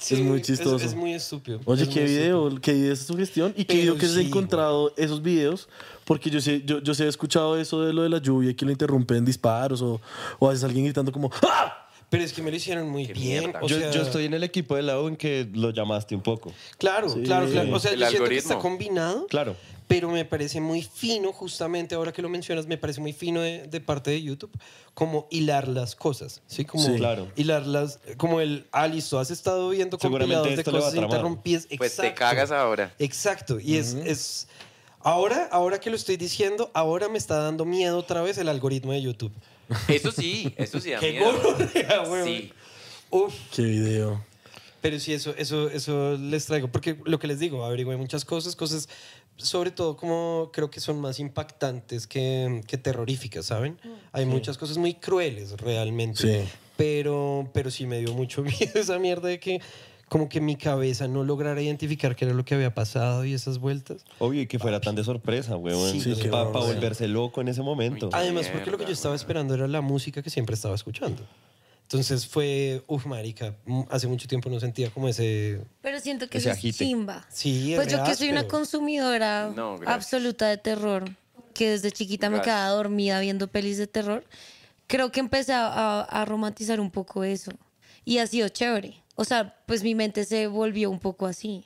Sí, 0.00 0.14
es 0.14 0.20
muy 0.20 0.40
chistoso. 0.40 0.76
Es, 0.84 0.94
muy 0.94 1.12
estúpido. 1.12 1.60
Oye, 1.66 1.82
Es 1.82 1.88
qué 1.90 2.04
video, 2.04 2.58
qué 2.60 2.72
idea 2.72 2.92
esa 2.92 3.04
sugestión 3.04 3.52
y 3.56 3.64
qué 3.64 3.74
video 3.76 3.96
que 3.96 4.06
se 4.06 4.14
sí, 4.14 4.20
ha 4.20 4.22
encontrado 4.22 4.92
esos 4.96 5.20
videos, 5.22 5.68
porque 6.06 6.30
yo 6.30 6.40
sé, 6.40 6.62
yo, 6.64 6.80
yo 6.80 6.94
sé, 6.94 7.04
he 7.04 7.08
escuchado 7.08 7.58
eso 7.58 7.82
de 7.82 7.92
lo 7.92 8.02
de 8.02 8.08
la 8.08 8.18
lluvia, 8.18 8.54
que 8.56 8.64
lo 8.64 8.70
interrumpen 8.72 9.24
disparos 9.24 9.82
o, 9.82 10.00
o 10.38 10.46
a 10.46 10.50
veces 10.50 10.64
alguien 10.64 10.84
gritando 10.86 11.12
como 11.12 11.30
¡Ah! 11.42 11.86
Pero 12.08 12.24
es 12.24 12.32
que 12.32 12.42
me 12.42 12.50
lo 12.50 12.56
hicieron 12.56 12.88
muy 12.88 13.06
Qué 13.06 13.12
bien. 13.12 13.52
O 13.60 13.68
yo, 13.68 13.78
sea, 13.78 13.90
yo 13.92 14.02
estoy 14.02 14.24
en 14.24 14.34
el 14.34 14.42
equipo 14.42 14.74
de 14.74 14.82
lado 14.82 15.06
en 15.06 15.14
que 15.16 15.48
lo 15.54 15.70
llamaste 15.70 16.16
un 16.16 16.22
poco. 16.22 16.52
Claro, 16.76 17.08
Sí. 17.08 17.22
claro, 17.22 17.46
claro. 17.48 17.72
O 17.72 17.78
sea, 17.78 17.92
El 17.92 18.00
yo 18.00 18.06
siento 18.08 18.28
que 18.28 18.36
está 18.36 18.54
algoritmo. 18.54 18.58
combinado. 18.70 19.26
Claro. 19.28 19.54
Pero 19.90 20.08
me 20.08 20.24
parece 20.24 20.60
muy 20.60 20.82
fino, 20.82 21.32
justamente 21.32 21.96
ahora 21.96 22.12
que 22.12 22.22
lo 22.22 22.28
mencionas, 22.28 22.68
me 22.68 22.78
parece 22.78 23.00
muy 23.00 23.12
fino 23.12 23.40
de, 23.40 23.66
de 23.66 23.80
parte 23.80 24.12
de 24.12 24.22
YouTube, 24.22 24.52
como 24.94 25.26
hilar 25.32 25.66
las 25.66 25.96
cosas, 25.96 26.42
¿sí? 26.46 26.64
Como 26.64 26.84
Sí. 26.84 26.94
Claro. 26.94 27.26
hilarlas, 27.34 27.98
como 28.16 28.40
el, 28.40 28.68
ah, 28.70 28.86
listo, 28.86 29.18
has 29.18 29.32
estado 29.32 29.68
viendo 29.70 29.98
compilados 29.98 30.56
de 30.56 30.62
cosas 30.62 30.94
interrumpidas. 30.94 31.66
Pues 31.76 31.96
te 31.96 32.06
Exacto. 32.06 32.18
cagas 32.20 32.52
ahora. 32.52 32.94
Exacto, 33.00 33.58
y 33.58 33.78
es, 33.78 33.94
es, 33.94 34.46
ahora, 35.00 35.48
ahora 35.50 35.80
que 35.80 35.90
lo 35.90 35.96
estoy 35.96 36.16
diciendo, 36.16 36.70
ahora 36.72 37.08
me 37.08 37.18
está 37.18 37.38
dando 37.38 37.64
miedo 37.64 37.98
otra 37.98 38.22
vez 38.22 38.38
el 38.38 38.48
algoritmo 38.48 38.92
de 38.92 39.02
YouTube. 39.02 39.32
Eso 39.88 40.12
sí, 40.12 40.54
eso 40.56 40.78
sí 40.78 40.92
da 40.92 40.98
¡Qué 41.00 41.10
miedo. 41.14 41.32
gonorrea, 41.32 42.02
weón! 42.08 42.26
Sí. 42.28 42.52
Uf. 43.10 43.34
Qué 43.56 43.62
video. 43.62 44.24
Pero 44.82 44.98
sí, 44.98 45.12
eso, 45.12 45.34
eso, 45.36 45.68
eso 45.68 46.16
les 46.16 46.46
traigo. 46.46 46.68
Porque 46.68 46.96
lo 47.04 47.18
que 47.18 47.26
les 47.26 47.38
digo, 47.38 47.66
averigüé 47.66 47.98
muchas 47.98 48.24
cosas, 48.24 48.56
cosas 48.56 48.88
sobre 49.40 49.70
todo 49.70 49.96
como 49.96 50.50
creo 50.52 50.70
que 50.70 50.80
son 50.80 51.00
más 51.00 51.18
impactantes 51.18 52.06
que, 52.06 52.62
que 52.66 52.78
terroríficas, 52.78 53.46
¿saben? 53.46 53.78
Hay 54.12 54.26
muchas 54.26 54.58
cosas 54.58 54.78
muy 54.78 54.94
crueles 54.94 55.52
realmente. 55.52 56.44
Sí. 56.44 56.48
Pero, 56.76 57.50
pero 57.52 57.70
sí 57.70 57.86
me 57.86 57.98
dio 57.98 58.14
mucho 58.14 58.42
miedo 58.42 58.72
esa 58.74 58.98
mierda 58.98 59.28
de 59.28 59.38
que 59.38 59.60
como 60.08 60.28
que 60.28 60.40
mi 60.40 60.56
cabeza 60.56 61.06
no 61.06 61.22
lograra 61.22 61.62
identificar 61.62 62.16
qué 62.16 62.24
era 62.24 62.34
lo 62.34 62.44
que 62.44 62.56
había 62.56 62.74
pasado 62.74 63.24
y 63.24 63.32
esas 63.32 63.58
vueltas. 63.58 64.04
Obvio, 64.18 64.42
y 64.42 64.46
que 64.48 64.58
fuera 64.58 64.80
tan 64.80 64.96
de 64.96 65.04
sorpresa, 65.04 65.56
weón. 65.56 66.00
Sí, 66.00 66.14
qué 66.20 66.28
para 66.28 66.44
volverse 66.44 67.06
loco 67.06 67.40
en 67.40 67.48
ese 67.48 67.62
momento. 67.62 68.10
Además, 68.12 68.48
porque 68.52 68.72
lo 68.72 68.76
que 68.76 68.86
yo 68.86 68.92
estaba 68.92 69.14
esperando 69.14 69.54
era 69.54 69.68
la 69.68 69.80
música 69.80 70.20
que 70.20 70.28
siempre 70.28 70.54
estaba 70.54 70.74
escuchando. 70.74 71.22
Entonces 71.90 72.24
fue, 72.24 72.84
uff, 72.86 73.04
marica, 73.06 73.56
mm, 73.66 73.80
hace 73.90 74.06
mucho 74.06 74.28
tiempo 74.28 74.48
no 74.48 74.60
sentía 74.60 74.90
como 74.90 75.08
ese... 75.08 75.60
Pero 75.80 75.98
siento 75.98 76.28
que 76.28 76.38
Ese 76.38 76.50
eso 76.50 76.52
es 76.52 76.58
agite. 76.58 76.84
chimba. 76.84 77.26
Sí, 77.28 77.72
es 77.72 77.76
Pues 77.80 77.88
yo 77.90 78.04
que 78.04 78.14
soy 78.14 78.30
una 78.30 78.46
consumidora 78.46 79.52
No, 79.56 79.76
absoluta 79.86 80.46
de 80.48 80.56
terror, 80.56 81.10
que 81.52 81.70
desde 81.70 81.90
chiquita 81.90 82.30
me 82.30 82.40
quedaba 82.42 82.68
dormida 82.68 83.18
viendo 83.18 83.48
pelis 83.48 83.76
de 83.76 83.88
terror, 83.88 84.22
creo 84.86 85.10
que 85.10 85.18
empecé 85.18 85.52
a, 85.52 85.66
a- 85.66 86.02
a 86.02 86.24
romantizar 86.24 86.78
un 86.78 86.92
poco 86.92 87.24
eso. 87.24 87.50
Y 88.04 88.18
ha 88.18 88.26
sido 88.28 88.48
chévere. 88.48 89.02
O 89.16 89.24
sea, 89.24 89.56
pues 89.66 89.82
mi 89.82 89.96
mente 89.96 90.24
se 90.24 90.46
volvió 90.46 90.92
un 90.92 91.00
poco 91.00 91.26
así. 91.26 91.64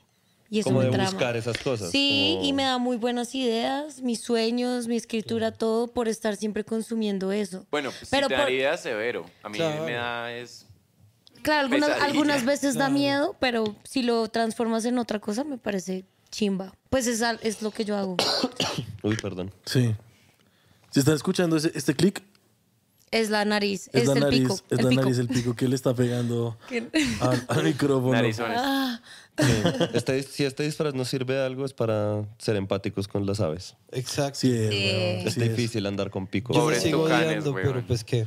Y 0.55 0.61
eso 0.61 0.69
Como 0.69 0.79
me 0.81 0.85
de 0.85 0.93
trama. 0.93 1.11
buscar 1.11 1.37
esas 1.37 1.59
cosas. 1.59 1.91
Sí, 1.91 2.35
como- 2.37 2.47
y 2.47 2.53
me 2.53 2.63
da 2.63 2.79
muy 2.79 2.97
buenas 2.97 3.35
ideas, 3.35 4.01
mis 4.03 4.21
sueños, 4.21 4.87
mi 4.87 4.95
escritura, 4.97 5.51
todo 5.51 5.89
por 5.89 6.07
estar 6.07 6.37
siempre 6.37 6.63
consumiendo 6.65 7.33
eso. 7.33 7.67
Bueno, 7.73 7.91
pues 7.91 8.09
Pero 8.09 8.27
si 8.27 8.29
te 8.29 8.35
por- 8.37 8.45
daría 8.45 8.77
severo. 8.77 9.27
A 9.43 9.49
mí 9.49 9.59
Claro. 9.59 9.85
me 9.85 9.93
da 9.95 10.33
es... 10.33 10.67
Claro, 11.43 11.63
algunas, 11.63 11.89
Pesadilla. 11.89 12.07
algunas 12.07 12.45
veces 12.45 12.75
da 12.77 12.89
miedo, 12.89 13.35
pero 13.41 13.75
si 13.83 14.03
lo 14.05 14.29
transformas 14.29 14.85
en 14.85 14.97
otra 14.99 15.19
cosa 15.19 15.43
me 15.43 15.59
parece 15.59 16.05
chimba. 16.31 16.73
Pues 16.89 17.09
es, 17.09 17.21
es 17.43 17.61
lo 17.61 17.73
que 17.73 17.85
yo 17.85 17.97
hago. 17.97 18.17
Uy, 19.03 19.17
perdón. 19.17 19.53
Sí. 19.67 19.93
Si 20.91 21.01
están 21.01 21.15
escuchando 21.17 21.57
ese- 21.57 21.73
este 21.75 21.95
clic, 21.95 22.23
Es 23.11 23.29
la 23.31 23.45
nariz, 23.45 23.89
es, 23.93 24.03
es, 24.03 24.07
la 24.09 24.15
el 24.15 24.21
nariz, 24.21 24.41
pico. 24.43 24.55
es 24.55 24.63
el 24.71 24.85
la 24.85 24.89
pico. 24.91 25.03
nariz, 25.03 25.19
el 25.19 25.29
pico 25.29 25.55
que 25.57 25.69
le 25.69 25.75
está 25.77 25.95
pegando 25.95 26.57
al, 27.21 27.45
al 27.49 27.63
micrófono. 27.65 28.13
Narizones. 28.13 28.59
Ah, 28.61 29.01
Sí. 29.39 29.45
Este, 29.95 30.23
si 30.23 30.45
este 30.45 30.63
disfraz 30.63 30.95
nos 30.95 31.09
sirve 31.09 31.35
de 31.35 31.45
algo 31.45 31.65
es 31.65 31.73
para 31.73 32.25
ser 32.39 32.57
empáticos 32.57 33.09
con 33.09 33.27
las 33.27 33.41
aves. 33.41 33.75
Exacto. 33.93 34.39
Sí 34.41 34.53
es, 34.53 34.71
Sí. 34.71 34.77
weón, 34.93 35.27
Es 35.27 35.35
sí 35.35 35.43
es. 35.43 35.49
difícil 35.51 35.87
andar 35.87 36.11
con 36.11 36.27
pico. 36.27 36.53
Yo 36.53 36.61
me 36.61 36.65
Pobres 36.67 36.83
sigo 36.83 37.03
tucanes, 37.05 37.27
odiando, 37.29 37.53
weón. 37.53 37.67
pero 37.73 37.87
pues 37.87 38.05
qué. 38.05 38.27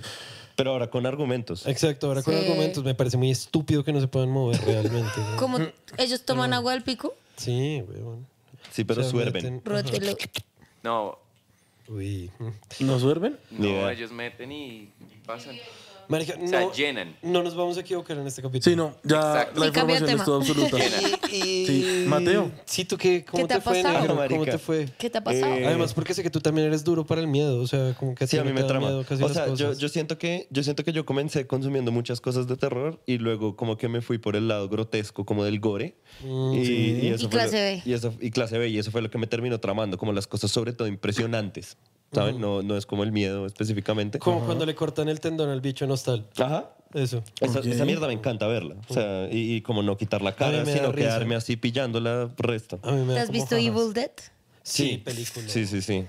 Pero 0.55 0.71
ahora 0.71 0.89
con 0.89 1.05
argumentos. 1.05 1.65
Exacto, 1.67 2.07
ahora 2.07 2.23
con 2.23 2.33
Sí. 2.33 2.39
argumentos 2.41 2.83
me 2.83 2.95
parece 2.95 3.15
muy 3.17 3.29
estúpido 3.31 3.83
que 3.83 3.93
no 3.93 4.01
se 4.01 4.07
puedan 4.07 4.29
mover 4.31 4.59
realmente. 4.65 5.11
güey. 5.21 5.37
como 5.37 5.59
ellos 5.97 6.23
toman 6.25 6.53
agua 6.53 6.73
del 6.73 6.83
pico, 6.83 7.15
Sí, 7.37 7.83
weón. 7.87 8.25
Sí, 8.71 8.83
pero 8.83 9.03
Se 9.03 9.09
suerven. 9.11 9.61
meten- 9.61 9.61
rótelo. 9.63 10.15
No, 10.83 11.19
Uy. 11.89 12.29
¿Nos 12.81 13.01
duermen? 13.01 13.37
Ni 13.51 13.59
no, 13.67 13.73
idea. 13.75 13.91
ellos 13.93 14.11
meten 14.11 14.51
y 14.51 14.89
pasan. 15.25 15.55
Marica, 16.09 16.33
O 16.41 16.47
sea, 16.47 16.61
no, 16.61 16.71
llenan. 16.73 17.15
no 17.21 17.43
nos 17.43 17.55
vamos 17.55 17.77
a 17.77 17.81
equivocar 17.81 18.17
en 18.17 18.27
este 18.27 18.41
capítulo. 18.41 18.63
Sí, 18.71 18.75
no, 18.77 18.95
ya 19.03 19.17
Exacto. 19.17 19.59
la 19.65 19.71
cambia 19.71 19.99
de 19.99 20.11
información 20.11 20.41
es 20.41 20.53
toda 20.55 20.67
absoluta. 20.71 20.77
Y, 21.31 21.35
y- 21.35 21.65
Sí, 21.67 22.05
Mateo. 22.07 22.51
Sí, 22.65 22.85
¿tú 22.85 22.97
qué? 22.97 23.25
¿Cómo 23.25 23.43
¿Qué 23.43 23.47
te 23.49 23.53
ha 23.55 23.61
fue, 23.61 23.73
pasado? 23.83 23.93
negro? 23.99 24.07
¿Cómo 24.15 24.21
Marica. 24.21 24.51
te 24.53 24.57
fue? 24.57 24.87
¿Qué 24.97 25.09
te 25.09 25.17
ha 25.17 25.23
pasado? 25.23 25.53
Eh, 25.55 25.65
Además, 25.67 25.93
porque 25.93 26.13
sé 26.13 26.23
que 26.23 26.29
tú 26.29 26.39
también 26.39 26.67
eres 26.67 26.83
duro 26.85 27.05
para 27.05 27.19
el 27.19 27.27
miedo, 27.27 27.59
o 27.61 27.67
sea, 27.67 27.93
como 27.95 28.15
que 28.15 28.25
Sí, 28.27 28.37
a 28.37 28.43
mí 28.43 28.49
me 28.49 28.55
te 28.55 28.61
da 28.61 28.67
trama. 28.69 28.87
miedo 28.87 29.03
casi 29.03 29.21
O 29.23 29.27
las 29.27 29.35
sea, 29.35 29.45
yo, 29.47 29.51
cosas. 29.67 29.77
yo 29.79 29.89
siento 29.89 30.17
que 30.17 30.47
yo 30.49 30.63
siento 30.63 30.83
que 30.85 30.93
yo 30.93 31.05
comencé 31.05 31.45
consumiendo 31.45 31.91
muchas 31.91 32.21
cosas 32.21 32.47
de 32.47 32.55
terror 32.55 33.01
y 33.05 33.17
luego 33.17 33.55
como 33.57 33.77
que 33.77 33.89
me 33.89 34.01
fui 34.01 34.17
por 34.17 34.35
el 34.37 34.47
lado 34.47 34.69
grotesco, 34.69 35.25
como 35.25 35.43
del 35.43 35.59
gore. 35.59 35.97
Mm, 36.23 36.53
y, 36.53 36.65
sí. 36.65 36.99
y 37.03 37.07
eso 37.07 37.15
Y 37.15 37.27
fue 37.27 37.29
clase 37.29 37.55
lo- 37.57 37.61
B. 37.61 37.81
Y, 37.85 37.93
eso, 37.93 38.13
y 38.21 38.31
clase 38.31 38.57
B. 38.57 38.69
Y 38.69 38.79
eso 38.79 38.89
fue 38.91 39.01
lo 39.01 39.09
que 39.09 39.17
me 39.17 39.27
terminó 39.27 39.59
tramando, 39.59 39.97
como 39.97 40.13
las 40.13 40.27
cosas 40.27 40.49
sobre 40.49 40.71
todo 40.71 40.87
impresionantes. 40.87 41.77
¿Saben? 42.13 42.39
No, 42.39 42.61
no 42.61 42.77
es 42.77 42.85
como 42.85 43.03
el 43.03 43.11
miedo 43.11 43.45
específicamente. 43.45 44.19
Como 44.19 44.45
cuando 44.45 44.65
le 44.65 44.75
cortan 44.75 45.09
el 45.09 45.19
tendón 45.19 45.49
al 45.49 45.61
bicho 45.61 45.85
nostal. 45.87 46.25
Ajá. 46.37 46.71
Eso. 46.93 47.21
Esa, 47.41 47.61
mierda 47.85 48.07
me 48.07 48.13
encanta 48.13 48.47
verla. 48.47 48.75
O 48.87 48.93
sea, 48.93 49.27
y, 49.29 49.55
y 49.55 49.61
como 49.61 49.83
no 49.83 49.97
quitar 49.97 50.21
la 50.21 50.35
cara, 50.35 50.65
sino 50.65 50.93
quedarme 50.93 51.35
así 51.35 51.57
pillándola 51.57 52.29
resto. 52.37 52.79
A 52.81 52.91
mí 52.91 53.03
me 53.03 53.13
¿Te 53.13 53.19
has 53.19 53.29
visto 53.29 53.55
jajas. 53.55 53.65
Evil 53.65 53.93
Dead? 53.93 54.11
Sí, 54.63 55.01
película. 55.03 55.47
Sí, 55.47 55.65
sí, 55.65 55.81
sí. 55.81 56.05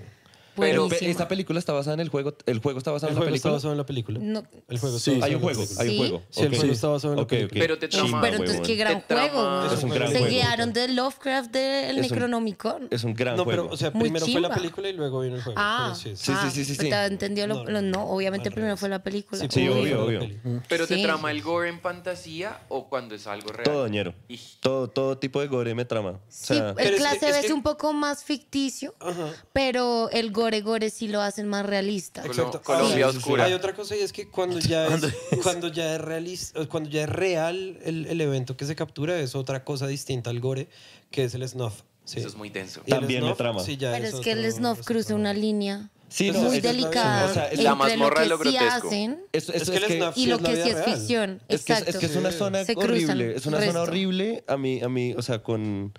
Pero- 0.59 0.83
Buenísima. 0.83 1.11
esta 1.11 1.27
película 1.27 1.59
está 1.59 1.73
basada 1.73 1.93
en 1.95 1.99
el 2.01 2.09
juego. 2.09 2.35
¿El 2.45 2.59
juego 2.59 2.77
está 2.79 2.91
basado 2.91 3.09
El 3.09 3.13
en 3.13 3.15
la 3.15 3.19
juego 3.21 3.35
está 3.35 3.49
película? 3.49 3.53
basado 3.53 3.71
en 3.73 3.77
la 3.77 3.85
película. 3.85 4.19
No. 4.21 4.43
El 4.67 4.79
juego 4.79 4.99
Sí. 4.99 5.11
está 5.11 5.25
Hay 5.25 5.33
basado 5.33 5.33
un 5.33 5.33
en 5.33 5.33
la 5.33 5.39
juego, 5.39 5.59
película. 5.59 5.81
hay 5.81 5.87
un 5.89 5.93
Sí. 5.93 5.97
juego. 5.99 6.23
Sí, 6.29 6.41
el 6.41 6.47
Ok. 6.47 6.55
juego 6.59 6.73
está 6.73 6.87
basado 6.87 7.13
en 7.13 7.17
la 7.17 7.23
Ok, 7.23 7.29
película. 7.29 7.59
ok. 7.59 7.61
Pero 7.67 7.79
te 7.79 7.87
trama- 7.87 8.05
Chimba, 8.05 8.21
Pero 8.21 8.35
entonces, 8.37 8.61
qué 8.67 8.75
gran 8.75 9.01
Te 9.01 9.07
trama- 9.07 9.29
juego. 9.29 9.73
Es 9.73 9.83
un 9.83 9.89
gran 9.89 10.07
Se 10.11 10.17
juego. 10.19 10.31
guiaron 10.33 10.73
de 10.73 10.87
Lovecraft 10.89 11.51
del 11.51 11.89
Es 11.89 11.95
un- 11.95 12.01
Necronomicon. 12.01 12.87
Es 12.91 13.03
un 13.03 13.13
gran 13.13 13.35
No, 13.37 13.43
juego. 13.43 13.63
pero, 13.63 13.73
o 13.73 13.77
sea, 13.77 13.91
Muy 13.91 14.01
primero 14.03 14.25
fue 14.25 14.33
la 14.41 14.47
chimba. 14.49 14.55
película 14.55 14.89
y 14.89 14.93
luego 14.93 15.21
vino 15.21 15.35
el 15.35 15.41
juego. 15.43 15.59
Ah, 15.61 15.93
Pero 15.93 15.95
sí, 15.95 16.09
sí. 16.15 16.25
Sí, 16.25 16.31
ah, 16.35 16.49
sí, 16.51 16.63
sí, 16.65 16.65
sí, 16.65 16.75
sí. 16.83 16.89
te 16.89 17.05
entendió 17.05 17.47
lo, 17.47 17.55
No, 17.55 17.63
no, 17.63 17.71
lo- 17.71 17.81
no, 17.81 17.87
no. 17.99 18.03
obviamente 18.09 18.49
Al 18.49 18.53
primero 18.53 18.69
revés. 18.71 18.79
fue 18.79 18.89
la 18.89 19.03
película. 19.03 19.41
Sí, 19.41 19.47
Sí, 19.49 19.67
obvio, 19.67 20.03
obvio. 20.05 20.19
peli. 20.19 20.39
Pero 20.67 20.87
te 20.87 20.95
Sí. 20.95 21.03
trama 21.03 21.31
el 21.31 21.41
gore 21.41 21.69
en 21.69 21.79
fantasía 21.79 22.59
o 22.69 22.87
cuando 22.89 23.15
es 23.15 23.27
algo 23.27 23.49
real. 23.49 23.63
todo 23.63 23.87
ñero. 23.87 24.13
Y- 24.27 24.39
Todo, 24.59 24.89
todo 24.89 25.17
tipo 25.17 25.39
de 25.41 25.47
gore 25.47 25.73
me 25.75 25.85
trama. 25.85 26.09
O 26.11 26.19
Sí, 26.29 26.53
sea, 26.55 26.69
el 26.71 26.79
es 26.79 26.91
que- 26.91 26.97
clase 26.97 27.15
es 27.29 27.35
B 27.35 27.39
que- 27.41 27.47
es 27.47 27.51
un 27.53 27.63
poco 27.63 27.93
más 27.93 28.23
ficticio, 28.23 28.93
Ajá. 28.99 29.29
pero 29.53 30.09
el 30.11 30.31
gore 30.31 30.48
gore 30.61 30.89
sí 30.89 31.07
lo 31.07 31.21
hacen 31.21 31.47
más 31.47 31.65
realista. 31.65 32.25
Exacto. 32.25 32.61
Colombia 32.61 33.07
oscura. 33.07 33.45
Hay 33.45 33.53
otra 33.53 33.73
cosa 33.73 33.95
y 33.95 33.99
es 33.99 34.11
que 34.11 34.27
cuando 34.29 34.59
ya 34.59 34.87
es, 34.87 35.01
cuando 35.43 35.67
ya 35.69 35.95
es 35.95 36.01
realista, 36.01 36.65
cuando 36.67 36.89
ya 36.89 37.03
es 37.03 37.09
real 37.09 37.79
el, 37.83 38.05
el 38.07 38.21
evento 38.21 38.57
que 38.57 38.65
se 38.65 38.75
captura 38.75 39.19
es 39.19 39.35
otra 39.35 39.63
cosa 39.63 39.87
distinta 39.87 40.29
al 40.29 40.39
gore, 40.39 40.67
que 41.11 41.23
es 41.23 41.33
el 41.33 41.47
snuff. 41.47 41.81
Sí. 42.05 42.19
Eso 42.19 42.27
es 42.29 42.35
muy 42.35 42.49
denso. 42.49 42.81
Y 42.85 42.89
También 42.89 43.21
me 43.21 43.27
snuff, 43.27 43.37
trama. 43.37 43.63
sí, 43.63 43.77
ya 43.77 43.91
Pero 43.91 44.05
es 44.07 44.15
que 44.15 44.31
el 44.31 44.51
snuff 44.51 44.79
es 44.79 44.85
cruza 44.85 45.15
una 45.15 45.33
línea 45.33 45.89
Sí, 46.09 46.31
no, 46.31 46.39
muy 46.41 46.57
es 46.57 46.63
delicada. 46.63 47.25
O 47.29 47.33
sea, 47.33 47.45
es 47.45 47.51
entre 47.51 47.63
la 47.63 47.69
lo 47.71 47.75
mazmorra 47.75 48.21
de 48.21 48.23
que 48.23 48.29
lo 48.29 48.37
sí 48.37 48.41
grotesco. 48.57 48.87
hacen 48.87 49.19
Es 49.31 49.45
que 49.45 49.51
el 49.55 49.61
es 49.61 49.69
que, 49.69 50.11
y 50.15 50.25
lo 50.25 50.35
es 50.37 50.41
que 50.41 50.63
sí 50.63 50.69
es 50.69 50.83
ficción. 50.83 51.41
es 51.47 51.63
que, 51.63 51.73
es 51.73 51.79
Exacto. 51.79 51.99
que 51.99 52.05
es 52.07 52.15
una 52.15 52.31
zona 52.31 52.63
horrible. 52.75 53.35
Es 53.35 53.45
una 53.45 53.57
resto. 53.57 53.73
zona 53.73 53.83
horrible. 53.83 54.43
A 54.47 54.57
mí, 54.57 54.81
a 54.81 54.89
mí, 54.89 55.13
o 55.15 55.21
sea, 55.21 55.43
con. 55.43 55.93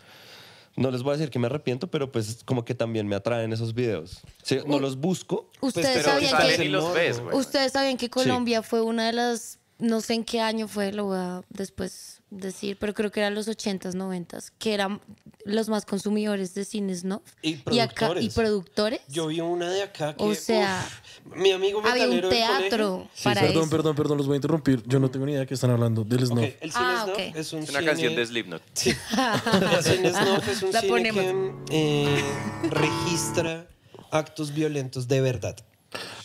No 0.81 0.91
les 0.91 1.03
voy 1.03 1.13
a 1.13 1.17
decir 1.19 1.31
que 1.31 1.39
me 1.39 1.47
arrepiento, 1.47 1.91
pero 1.91 2.11
pues 2.11 2.43
como 2.47 2.65
que 2.65 2.75
también 2.75 3.07
me 3.07 3.15
atraen 3.15 3.53
esos 3.53 3.75
videos. 3.75 4.23
Sí, 4.43 4.61
no 4.67 4.79
los 4.79 4.97
busco. 4.97 5.51
Ustedes 5.61 5.99
Pero 5.99 6.09
sabían 6.09 6.57
que 6.57 6.69
los 6.71 6.95
ves, 6.95 7.21
güey. 7.21 7.37
Ustedes 7.37 7.73
sabían 7.73 7.99
que 7.99 8.09
Colombia 8.09 8.63
fue 8.63 8.81
una 8.81 9.05
de 9.05 9.13
las, 9.13 9.59
no 9.79 10.01
sé 10.01 10.15
en 10.15 10.25
qué 10.25 10.41
año 10.41 10.69
fue, 10.69 10.91
lo 10.93 11.05
voy 11.05 11.19
a 11.19 11.43
después 11.51 12.10
decir, 12.31 12.77
pero 12.79 12.95
creo 12.95 13.11
que 13.11 13.21
eran 13.21 13.35
los 13.35 13.49
80s, 13.49 13.95
90s, 13.95 14.53
que 14.59 14.73
eran 14.75 15.01
los 15.45 15.69
más 15.69 15.85
consumidores 15.85 16.55
de 16.55 16.65
cine 16.65 16.95
snuff 16.95 17.23
Y 17.43 17.55
productores. 17.57 18.25
y 18.25 18.29
productores. 18.31 19.01
Yo 19.09 19.27
vi 19.29 19.41
una 19.41 19.69
de 19.71 19.83
acá 19.83 20.15
que 20.15 20.23
O 20.23 20.35
sea, 20.35 20.87
uf, 21.27 21.37
mi 21.37 21.51
amigo 21.51 21.83
Había 21.85 22.09
un 22.09 22.21
teatro 22.29 23.09
para 23.25 23.41
perdón, 23.41 23.63
eso. 23.63 23.71
perdón, 23.71 23.97
perdón, 23.97 24.19
los 24.19 24.27
voy 24.27 24.35
a 24.35 24.37
interrumpir. 24.37 24.83
Yo 24.87 25.01
no 25.01 25.11
tengo 25.11 25.27
ni 25.27 25.33
idea 25.33 25.41
de 25.41 25.47
qué 25.47 25.55
están 25.55 25.71
hablando. 25.71 26.05
Del 26.05 26.25
snuff. 26.27 26.45
el 26.61 26.71
cine 26.73 26.85
Ah, 26.87 27.03
snuff 27.05 27.15
ok. 27.19 27.37
es 27.37 27.53
un 27.53 27.63
Es 27.63 27.71
una 27.71 27.79
cine- 27.81 27.87
canción 27.87 28.15
de 28.17 28.27
Slipknot. 28.27 28.63
Sí. 28.75 28.91
El 29.77 29.83
cine 29.85 30.11
snuff 30.13 30.49
es 30.49 30.63
un 30.63 30.73
La 30.73 30.81
cine 30.83 30.93
ponemos. 31.13 31.71
que 31.71 32.05
eh, 32.05 32.25
registra 32.69 33.67
actos 34.11 34.53
violentos 34.55 35.09
de 35.09 35.21
verdad. 35.21 35.57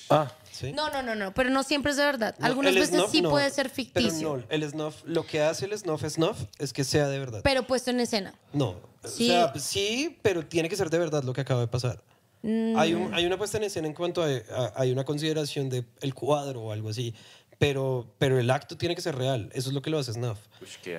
Ah, 0.10 0.32
¿sí? 0.56 0.72
No, 0.74 0.89
no, 0.89 1.02
no, 1.04 1.15
no, 1.15 1.34
pero 1.34 1.50
no 1.50 1.63
siempre 1.63 1.91
es 1.91 1.98
de 1.98 2.06
verdad. 2.06 2.36
No, 2.39 2.46
Algunas 2.46 2.74
veces 2.74 2.89
snuff 2.89 3.12
sí 3.12 3.22
no, 3.22 3.30
puede 3.30 3.50
ser 3.50 3.70
ficticio, 3.70 4.34
Pero 4.34 4.38
no, 4.38 4.46
el 4.50 4.70
snuff, 4.70 5.04
lo 5.06 5.26
que 5.26 5.41
hace 5.41 5.65
el 5.65 5.78
snuff 5.78 6.04
snuff 6.08 6.38
es 6.60 6.74
que 6.74 6.84
sea 6.84 7.08
de 7.08 7.20
verdad. 7.20 7.41
pero 7.44 7.65
puesto 7.68 7.91
en 7.91 8.00
escena. 8.00 8.34
No, 8.54 8.76
Sí. 9.04 9.30
o 9.30 9.34
sea, 9.34 9.54
sí, 9.60 10.18
pero 10.22 10.46
tiene 10.46 10.70
que 10.70 10.76
ser 10.76 10.89
de 10.89 10.98
verdad 10.98 11.24
lo 11.24 11.34
que 11.34 11.41
acaba 11.41 11.62
de 11.62 11.68
pasar. 11.68 12.04
Mm. 12.41 12.78
Hay, 12.78 12.94
un- 12.94 13.13
hay 13.13 13.26
una 13.26 13.38
puesta 13.38 13.58
en 13.58 13.63
escena 13.65 13.88
en 13.88 13.94
cuanto 13.94 14.24
a, 14.24 14.28
a- 14.28 14.74
hay 14.76 14.91
una 14.91 15.04
consideración 15.04 15.70
de 15.70 15.84
el 16.02 16.13
cuadro 16.13 16.62
o 16.62 16.72
algo 16.72 16.89
así, 16.89 17.13
pero, 17.58 18.13
pero 18.18 18.39
el 18.39 18.50
acto 18.52 18.78
tiene 18.78 18.96
que 18.96 19.02
ser 19.02 19.15
real. 19.15 19.50
Eso 19.54 19.70
es 19.70 19.74
lo 19.76 19.82
que 19.82 19.89
lo 19.89 19.98
hace 20.00 20.13
snuff. 20.13 20.39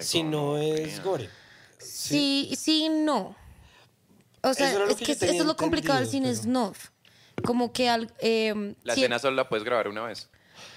Si 0.00 0.22
no 0.22 0.56
es 0.58 1.02
gore. 1.02 1.28
Sí, 1.78 2.52
sí, 2.58 2.88
no. 2.88 3.36
O 4.42 4.54
sea, 4.54 4.72
es 4.88 4.96
que 4.96 5.04
que 5.04 5.12
eso 5.12 5.24
es 5.26 5.44
lo 5.44 5.56
complicado 5.56 5.98
del 5.98 6.08
cine 6.08 6.34
snuff. 6.34 6.88
Como 7.44 7.72
que 7.72 7.88
al, 7.88 8.10
eh, 8.20 8.74
La 8.82 8.94
sí, 8.94 9.00
escena 9.00 9.18
solo 9.18 9.36
la 9.36 9.48
puedes 9.48 9.64
grabar 9.64 9.88
una 9.88 10.02
vez. 10.02 10.28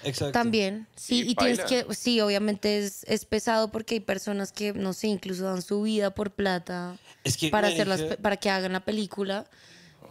Exacto. 0.04 0.32
también, 0.32 0.86
sí, 0.94 1.22
Y 1.26 1.30
y, 1.30 1.34
tienes 1.34 1.60
que, 1.60 1.86
sí, 1.94 2.20
obviamente 2.20 2.78
es, 2.78 3.02
es 3.04 3.24
pesado 3.24 3.70
porque 3.72 3.94
hay 3.96 4.00
personas 4.00 4.52
que, 4.52 4.72
no 4.72 4.92
sé, 4.92 5.08
incluso 5.08 5.44
dan 5.44 5.62
su 5.62 5.82
vida 5.82 6.10
por 6.14 6.30
plata 6.30 6.96
Es 7.24 7.36
que, 7.36 7.48
para, 7.48 7.68
hacer 7.68 7.88
las, 7.88 8.02
para 8.16 8.36
que 8.36 8.50
hagan 8.50 8.72
la 8.72 8.80
película 8.84 9.46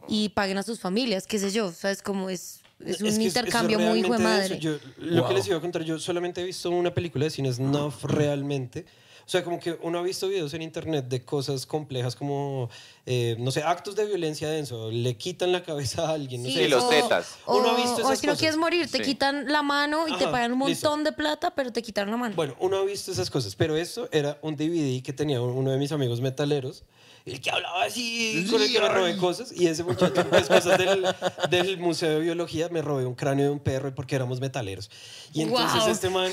y 0.08 0.30
paguen 0.30 0.58
a 0.58 0.64
sus 0.64 0.80
familias, 0.80 1.28
qué 1.28 1.38
sé 1.40 1.52
yo, 1.52 1.72
¿sabes? 1.72 2.02
Como 2.02 2.30
es, 2.30 2.62
es 2.84 3.02
un 3.02 3.08
Es 3.10 3.18
que 3.20 3.26
eso 3.28 3.40
intercambio 3.40 3.80
muy 3.80 4.00
hijo 4.00 4.14
de 4.14 4.20
madre. 4.20 4.60
Yo- 4.60 4.78
lo 4.98 5.28
que 5.28 5.34
les 5.36 5.48
iba 5.48 5.58
a 5.58 5.62
contar, 5.62 5.84
yo 5.84 6.00
solamente 6.00 6.42
he 6.42 6.46
visto 6.46 6.70
una 6.72 6.94
película 6.94 7.26
de 7.26 7.32
cine 7.32 7.52
snuff 7.54 8.04
realmente. 8.06 8.86
O 9.30 9.32
O 9.32 9.32
sea, 9.32 9.44
como 9.44 9.60
que 9.60 9.78
uno 9.84 10.00
ha 10.00 10.02
visto 10.02 10.28
videos 10.28 10.56
en 10.56 10.64
internet 10.64 11.06
de 11.08 11.24
cosas 11.24 11.68
complejas 11.68 12.16
como, 12.16 12.68
eh, 13.06 13.36
no 13.38 13.52
sé, 13.52 13.62
actos 13.62 13.96
de 13.96 14.08
violencia 14.08 14.50
denso, 14.50 14.90
le 14.90 15.18
quitan 15.18 15.52
la 15.52 15.62
cabeza 15.62 16.10
a 16.10 16.14
alguien, 16.14 16.42
no 16.42 16.50
Sí, 16.50 16.56
sé. 16.56 16.68
Los 16.68 16.84
o- 16.86 16.90
tetas. 16.90 17.36
O, 17.46 17.58
Uno 17.60 17.70
ha 17.70 17.76
visto 17.76 17.98
o 17.98 18.00
esas 18.00 18.20
si 18.20 18.26
no 18.26 18.32
cosas. 18.32 18.40
quieres 18.40 18.58
morir, 18.58 18.90
te 18.90 18.98
Sí. 18.98 19.04
quitan 19.04 19.46
la 19.52 19.62
mano 19.62 20.08
y 20.08 20.18
te 20.18 20.24
Ajá, 20.24 20.32
pagan 20.32 20.54
un 20.54 20.68
listo. 20.68 20.90
montón 20.90 21.04
de 21.04 21.12
plata, 21.12 21.52
pero 21.54 21.72
te 21.72 21.84
quitaron 21.84 22.10
la 22.10 22.18
mano. 22.18 22.36
Bueno, 22.36 22.56
uno 22.60 22.78
ha 22.78 22.84
visto 22.86 23.12
esas 23.12 23.30
cosas, 23.30 23.56
pero 23.56 23.78
esto 23.78 24.10
era 24.12 24.40
un 24.42 24.56
DVD 24.56 25.04
que 25.04 25.14
tenía 25.14 25.40
uno 25.40 25.70
de 25.70 25.78
mis 25.78 25.92
amigos 25.92 26.22
metaleros, 26.22 26.82
el 27.28 27.40
que 27.40 27.52
hablaba 27.52 27.84
así, 27.84 28.48
con 28.50 28.60
el 28.64 28.72
que 28.72 28.80
me 28.82 28.90
robé 28.90 29.16
cosas, 29.18 29.52
y 29.52 29.68
ese 29.68 29.84
muchacho, 29.84 30.26
pues 30.28 30.48
cosas 30.48 30.76
del, 30.80 31.06
del 31.52 31.78
Museo 31.78 32.10
de 32.10 32.20
Biología, 32.22 32.68
me 32.70 32.82
robé 32.82 33.06
un 33.06 33.14
cráneo 33.14 33.46
de 33.46 33.52
un 33.52 33.60
perro 33.60 33.94
porque 33.94 34.16
éramos 34.16 34.40
metaleros. 34.40 34.90
Y 35.34 35.42
entonces 35.44 35.76
Guau. 35.82 35.92
este 35.92 36.10
man, 36.10 36.32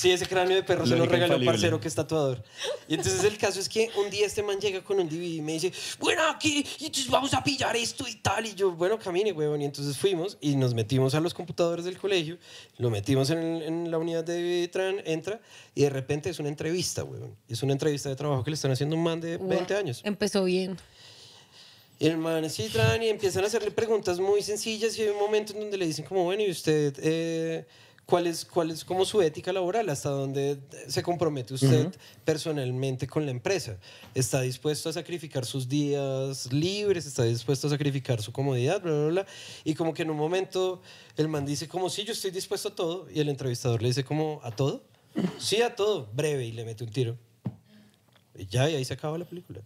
sí, 0.00 0.10
ese 0.10 0.26
cráneo 0.26 0.56
de 0.56 0.62
perro 0.62 0.84
se 0.84 0.90
lo 0.92 0.98
Lógica 0.98 1.14
regaló 1.16 1.34
un 1.36 1.42
infalible. 1.42 1.52
parcero 1.52 1.80
que 1.80 1.88
es 1.88 1.94
tatuador. 1.94 2.42
Y 2.88 2.94
entonces 2.94 3.22
el 3.24 3.36
caso 3.38 3.60
es 3.60 3.68
que 3.68 3.90
un 4.02 4.10
día 4.10 4.26
este 4.26 4.42
man 4.42 4.58
llega 4.58 4.82
con 4.82 4.98
un 4.98 5.08
DVD 5.08 5.22
y 5.36 5.40
me 5.42 5.52
dice, 5.52 5.72
bueno, 5.98 6.22
aquí, 6.30 6.64
y 6.78 6.86
entonces 6.86 7.08
vamos 7.10 7.34
a 7.34 7.44
pillar 7.44 7.76
esto 7.76 8.06
y 8.08 8.14
tal. 8.16 8.46
Y 8.46 8.54
yo, 8.54 8.72
bueno, 8.72 8.98
camine, 8.98 9.32
huevón. 9.32 9.60
Y 9.62 9.64
entonces 9.66 9.96
fuimos 9.96 10.38
y 10.40 10.56
nos 10.56 10.72
metimos 10.74 11.14
a 11.14 11.20
los 11.20 11.34
computadores 11.34 11.84
del 11.84 11.98
colegio, 11.98 12.38
lo 12.78 12.90
metimos 12.90 13.30
en, 13.30 13.38
el- 13.38 13.62
en 13.62 13.90
la 13.90 13.98
unidad 13.98 14.24
de 14.24 14.68
Tran, 14.72 14.96
entra, 15.04 15.40
y 15.74 15.82
de 15.82 15.90
repente 15.90 16.30
es 16.30 16.38
una 16.38 16.48
entrevista, 16.48 17.04
huevón. 17.04 17.36
Es 17.48 17.62
una 17.62 17.72
entrevista 17.72 18.08
de 18.08 18.16
trabajo 18.16 18.42
que 18.42 18.50
le 18.50 18.54
están 18.54 18.70
haciendo 18.72 18.96
a 18.96 18.98
un 18.98 19.04
man 19.04 19.20
de 19.20 19.36
20 19.36 19.74
años. 19.76 20.00
Empezó 20.04 20.44
bien. 20.44 20.76
Y 21.98 22.06
el 22.06 22.16
man 22.16 22.48
sí 22.48 22.68
traen 22.72 23.02
y 23.02 23.08
empiezan 23.10 23.44
a 23.44 23.48
hacerle 23.48 23.70
preguntas 23.70 24.18
muy 24.18 24.40
sencillas 24.40 24.96
y 24.98 25.02
hay 25.02 25.08
un 25.10 25.18
momento 25.18 25.52
en 25.52 25.60
donde 25.60 25.76
le 25.76 25.86
dicen 25.86 26.06
como, 26.06 26.24
bueno, 26.24 26.42
¿y 26.42 26.50
usted 26.50 26.94
eh, 27.02 27.66
cuál, 28.10 28.26
es, 28.26 28.44
cuál 28.44 28.70
es 28.72 28.84
como 28.84 29.04
su 29.04 29.22
ética 29.22 29.52
laboral? 29.52 29.88
¿Hasta 29.88 30.10
dónde 30.10 30.58
se 30.88 31.02
compromete 31.02 31.54
usted 31.54 31.94
personalmente 32.24 33.06
con 33.06 33.24
la 33.24 33.30
empresa? 33.30 33.78
¿Está 34.14 34.40
dispuesto 34.42 34.88
a 34.88 34.92
sacrificar 34.92 35.46
sus 35.46 35.68
días 35.68 36.52
libres? 36.52 37.06
¿Está 37.06 37.22
dispuesto 37.22 37.68
a 37.68 37.70
sacrificar 37.70 38.20
su 38.20 38.32
comodidad? 38.32 38.82
Bla, 38.82 38.92
bla, 38.92 39.06
bla. 39.06 39.26
Y 39.64 39.74
como 39.74 39.94
que 39.94 40.02
en 40.02 40.10
un 40.10 40.16
momento 40.16 40.82
el 41.16 41.28
man 41.28 41.46
dice 41.46 41.68
como, 41.68 41.88
sí, 41.88 42.04
yo 42.04 42.12
estoy 42.12 42.32
dispuesto 42.32 42.68
a 42.68 42.74
todo. 42.74 43.06
Y 43.10 43.20
el 43.20 43.28
entrevistador 43.28 43.80
le 43.80 43.88
dice 43.88 44.04
como, 44.04 44.40
¿a 44.42 44.50
todo? 44.50 44.82
Sí, 45.38 45.62
a 45.62 45.74
todo. 45.74 46.10
Breve 46.12 46.44
y 46.44 46.52
le 46.52 46.64
mete 46.64 46.84
un 46.84 46.90
tiro. 46.90 47.16
Y 48.34 48.46
ya, 48.46 48.68
y 48.68 48.74
ahí 48.74 48.84
se 48.84 48.94
acaba 48.94 49.16
la 49.16 49.24
película. 49.24 49.60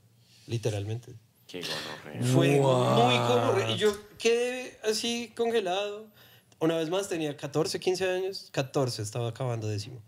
Literalmente. 0.47 1.15
Qué 1.47 1.63
gonorrea. 1.63 2.33
Fue 2.33 2.49
muy 2.61 3.17
como... 3.17 3.71
Y 3.71 3.79
yo 3.79 3.97
quedé 4.19 4.79
así 4.85 5.33
congelado. 5.35 6.13
Una 6.61 6.77
vez 6.77 6.89
más 6.91 7.09
tenía 7.09 7.37
14, 7.37 7.79
15 7.81 8.11
años. 8.11 8.49
14, 8.53 9.03
estaba 9.03 9.29
acabando 9.29 9.69
décimo. 9.69 10.01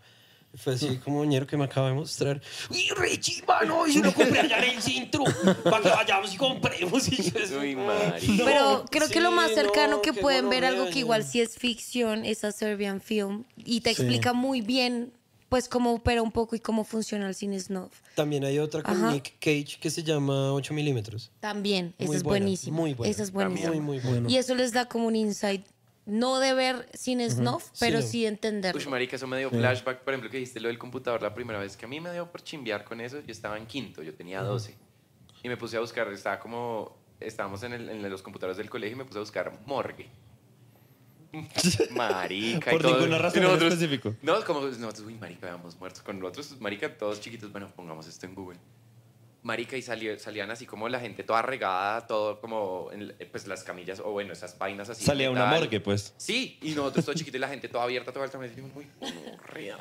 Fue 0.55 0.73
así 0.73 0.97
como 1.03 1.23
ñero 1.25 1.45
que 1.45 1.57
me 1.57 1.65
acaba 1.65 1.89
de 1.89 1.93
mostrar. 1.93 2.41
¡Y 2.71 2.89
Richie, 2.95 3.43
mano! 3.45 3.85
Y 3.85 3.93
se 3.93 3.99
lo 3.99 4.13
compré 4.13 4.39
allá 4.39 4.63
en 4.63 4.75
el 4.77 4.81
centro. 4.81 5.23
Para 5.63 5.81
que 5.81 5.89
vayamos 5.89 6.33
y 6.33 6.37
compremos. 6.37 7.07
Y 7.11 7.31
yo 7.31 7.59
Uy, 7.59 7.75
marica. 7.75 8.43
Pero 8.45 8.85
creo 8.89 9.07
que 9.09 9.19
lo 9.21 9.29
sí, 9.29 9.35
más 9.35 9.51
cercano 9.53 9.97
no, 9.97 10.01
que 10.01 10.13
pueden 10.13 10.49
ver 10.49 10.65
algo 10.65 10.89
que 10.89 10.99
igual 10.99 11.23
sí 11.23 11.41
es 11.41 11.57
ficción 11.57 12.25
es 12.25 12.43
a 12.43 12.51
Serbian 12.51 13.01
Film 13.01 13.43
y 13.57 13.81
te 13.81 13.93
Sí. 13.93 14.01
explica 14.01 14.33
muy 14.33 14.61
bien 14.61 15.11
pues 15.49 15.69
cómo 15.69 15.93
opera 15.93 16.21
un 16.21 16.31
poco 16.31 16.55
y 16.57 16.59
cómo 16.59 16.83
funciona 16.83 17.27
el 17.27 17.33
cine 17.35 17.57
snuff. 17.59 18.01
También 18.15 18.43
hay 18.43 18.59
otra 18.59 18.83
con 18.83 18.97
Ajá. 18.97 19.11
Nick 19.13 19.35
Cage 19.39 19.77
que 19.79 19.89
se 19.89 20.03
llama 20.03 20.51
8 20.53 20.73
milímetros. 20.73 21.31
También, 21.39 21.93
esa 21.97 22.15
es 22.15 22.23
buena, 22.23 22.43
buenísima. 22.45 22.75
muy 22.77 22.93
buena. 22.93 23.11
Esa 23.11 23.23
es 23.23 23.31
buenísima. 23.31 23.69
Muy, 23.71 23.79
muy 23.79 23.99
buena. 23.99 24.29
Y 24.29 24.37
eso 24.37 24.55
les 24.55 24.73
da 24.73 24.89
como 24.89 25.07
un 25.07 25.15
insight, 25.15 25.65
no 26.07 26.39
de 26.39 26.53
ver 26.53 26.89
cine 26.93 27.29
snuff, 27.29 27.69
pero 27.79 28.01
Sí. 28.01 28.07
sí 28.07 28.21
de 28.23 28.29
entenderlo. 28.29 28.81
Uy, 28.81 28.87
marica, 28.87 29.15
eso 29.17 29.27
me 29.27 29.37
dio 29.37 29.49
flashback, 29.51 29.99
por 29.99 30.13
ejemplo, 30.13 30.29
que 30.31 30.37
dijiste 30.37 30.59
lo 30.59 30.69
del 30.69 30.79
computador 30.79 31.21
la 31.21 31.33
primera 31.35 31.59
vez 31.59 31.77
que 31.77 31.85
a 31.85 31.87
mí 31.87 31.99
me 31.99 32.11
dio 32.11 32.31
por 32.31 32.41
chimbear 32.41 32.83
con 32.83 32.99
eso. 33.01 33.19
Yo 33.19 33.31
estaba 33.31 33.57
en 33.57 33.67
quinto, 33.67 34.01
yo 34.01 34.13
tenía 34.15 34.41
12. 34.41 34.75
Y 35.43 35.49
me 35.49 35.57
puse 35.57 35.77
a 35.77 35.81
buscar, 35.81 36.11
estaba 36.11 36.39
como, 36.39 36.97
estábamos 37.19 37.61
en, 37.63 37.73
el- 37.73 37.89
en 37.89 38.09
los 38.09 38.21
computadores 38.23 38.57
del 38.57 38.69
colegio 38.69 38.95
y 38.95 38.97
me 38.99 39.05
puse 39.05 39.19
a 39.19 39.21
buscar 39.21 39.53
morgue. 39.65 40.07
Marica. 41.91 42.71
y 42.71 42.73
Por 42.73 42.81
todo. 42.81 42.97
ninguna 42.99 43.17
razón 43.19 43.43
Y 43.43 43.45
en 43.45 43.51
específico. 43.63 44.15
No, 44.21 44.43
como 44.45 44.61
nosotros, 44.61 44.99
uy, 45.05 45.15
marica, 45.15 45.47
habíamos 45.47 45.77
muerto. 45.77 46.01
Con 46.03 46.19
nosotros, 46.19 46.59
marica, 46.59 46.97
todos 46.97 47.19
chiquitos, 47.21 47.51
bueno, 47.51 47.69
pongamos 47.75 48.07
esto 48.07 48.25
en 48.25 48.33
Google. 48.35 48.59
Marica, 49.47 49.77
y 49.77 49.81
salió, 49.81 50.19
salían 50.19 50.51
así 50.51 50.65
como 50.65 50.89
la 50.89 50.99
gente 50.99 51.23
toda 51.23 51.41
regada, 51.41 52.05
todo 52.05 52.41
como, 52.41 52.89
en, 52.91 53.15
pues 53.31 53.47
las 53.47 53.63
camillas, 53.63 54.01
o 54.01 54.11
bueno, 54.11 54.33
esas 54.33 54.57
vainas 54.57 54.89
así. 54.89 55.05
Salía 55.05 55.31
una 55.31 55.45
morgue, 55.45 55.79
pues. 55.79 56.13
Sí, 56.17 56.59
y 56.61 56.71
nosotros 56.71 57.05
todo 57.05 57.15
chiquito 57.15 57.37
y 57.37 57.39
la 57.39 57.47
gente 57.47 57.69
toda 57.69 57.85
abierta, 57.85 58.11
toda 58.11 58.25
abierta. 58.25 58.37
Me 58.37 58.49
decimos, 58.49 58.73
muy 58.73 58.85
qué 59.55 59.71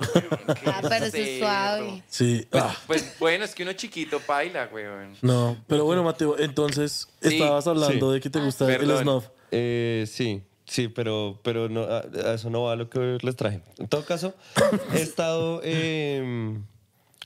Ah, 0.71 0.79
pero 0.83 1.05
eso 1.05 1.05
es 1.07 1.13
cerdo". 1.13 1.39
suave. 1.41 2.03
Sí. 2.09 2.47
Pues, 2.49 2.63
ah, 2.65 2.77
pues, 2.87 3.17
bueno, 3.19 3.45
es 3.45 3.55
que 3.57 3.65
uno 3.65 3.73
chiquito 3.73 4.21
baila, 4.27 4.69
weón. 4.73 5.17
no, 5.23 5.57
pero 5.67 5.85
bueno, 5.85 6.05
Mateo, 6.05 6.39
entonces 6.39 7.09
Sí. 7.21 7.35
estabas 7.35 7.67
hablando 7.67 8.09
Sí. 8.11 8.15
de 8.15 8.21
que 8.21 8.31
te 8.31 8.39
gusta 8.41 8.73
el 8.73 8.99
snuff. 8.99 9.27
Eh, 9.51 10.05
sí, 10.09 10.43
sí, 10.65 10.87
pero, 10.89 11.41
pero 11.43 11.69
no, 11.69 11.83
a, 11.83 12.05
a 12.25 12.35
eso 12.35 12.51
no 12.51 12.63
va 12.63 12.73
a 12.73 12.77
lo 12.77 12.89
que 12.89 13.19
les 13.21 13.35
traje. 13.35 13.63
En 13.79 13.89
todo 13.89 14.05
caso, 14.05 14.33
he 14.95 15.01
estado, 15.03 15.61
eh, 15.65 16.57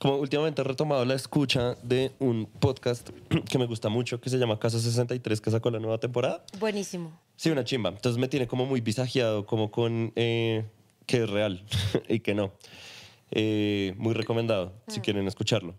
como 0.00 0.16
últimamente 0.16 0.62
he 0.62 0.64
retomado 0.64 1.04
la 1.04 1.14
escucha 1.14 1.76
de 1.82 2.12
un 2.20 2.46
podcast 2.46 3.10
que 3.50 3.58
me 3.58 3.66
gusta 3.66 3.90
mucho, 3.90 4.18
que 4.18 4.30
se 4.30 4.38
llama 4.38 4.58
Caso 4.58 4.80
63, 4.80 5.42
que 5.42 5.50
sacó 5.50 5.70
la 5.70 5.78
nueva 5.78 5.98
temporada. 5.98 6.42
Buenísimo. 6.58 7.20
Sí, 7.36 7.50
una 7.50 7.64
chimba. 7.64 7.90
Entonces 7.90 8.18
me 8.18 8.26
tiene 8.26 8.46
como 8.46 8.64
muy 8.64 8.80
visajeado, 8.80 9.44
como 9.44 9.70
con 9.70 10.10
eh, 10.16 10.64
que 11.04 11.24
es 11.24 11.28
real 11.28 11.62
y 12.08 12.20
que 12.20 12.34
no. 12.34 12.50
Eh, 13.30 13.94
muy 13.98 14.14
recomendado, 14.14 14.72
si 14.88 15.00
quieren 15.00 15.28
escucharlo. 15.28 15.74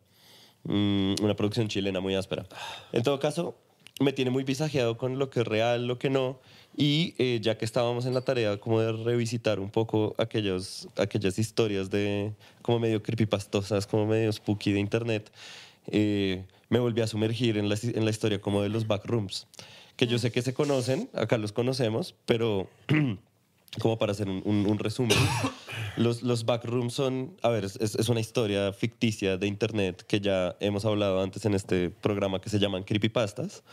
Mm, 0.65 1.15
una 1.23 1.35
producción 1.35 1.67
chilena 1.67 1.99
muy 1.99 2.13
áspera. 2.13 2.45
En 2.91 3.01
todo 3.01 3.19
caso, 3.19 3.55
me 4.01 4.13
tiene 4.13 4.31
muy 4.31 4.43
visajeado 4.43 4.97
con 4.97 5.19
lo 5.19 5.29
que 5.29 5.41
es 5.41 5.47
real, 5.47 5.87
lo 5.87 5.99
que 5.99 6.09
no. 6.09 6.39
Y 6.75 7.15
eh, 7.17 7.39
ya 7.41 7.57
que 7.57 7.65
estábamos 7.65 8.05
en 8.05 8.13
la 8.13 8.21
tarea 8.21 8.57
como 8.57 8.79
de 8.79 8.91
revisitar 8.91 9.59
un 9.59 9.69
poco 9.69 10.15
aquellos, 10.17 10.87
aquellas 10.97 11.37
historias 11.37 11.89
de 11.89 12.33
como 12.61 12.79
medio 12.79 13.03
creepypastosas, 13.03 13.87
como 13.87 14.07
medio 14.07 14.31
spooky 14.31 14.71
de 14.71 14.79
internet, 14.79 15.31
eh, 15.87 16.45
me 16.69 16.79
volví 16.79 17.01
a 17.01 17.07
sumergir 17.07 17.57
en 17.57 17.67
la, 17.67 17.75
en 17.81 18.05
la 18.05 18.11
historia 18.11 18.39
como 18.39 18.61
de 18.61 18.69
los 18.69 18.87
backrooms, 18.87 19.47
que 19.97 20.07
yo 20.07 20.17
sé 20.17 20.31
que 20.31 20.41
se 20.41 20.53
conocen, 20.53 21.09
acá 21.13 21.37
los 21.37 21.51
conocemos, 21.51 22.15
pero 22.25 22.69
como 23.79 23.97
para 23.97 24.11
hacer 24.11 24.27
un, 24.29 24.41
un- 24.45 24.65
un 24.69 24.77
resumen, 24.79 25.17
los, 25.97 26.23
los 26.23 26.45
backrooms 26.45 26.93
son, 26.93 27.37
a 27.41 27.49
ver, 27.49 27.63
es, 27.65 27.77
es 27.79 28.09
una 28.09 28.19
historia 28.19 28.73
ficticia 28.73 29.37
de 29.37 29.47
internet 29.47 30.03
que 30.07 30.19
ya 30.19 30.55
hemos 30.59 30.83
hablado 30.85 31.21
antes 31.21 31.45
en 31.45 31.53
este 31.53 31.89
programa 31.89 32.41
que 32.41 32.49
se 32.49 32.59
llaman 32.59 32.83
creepypastas. 32.83 33.63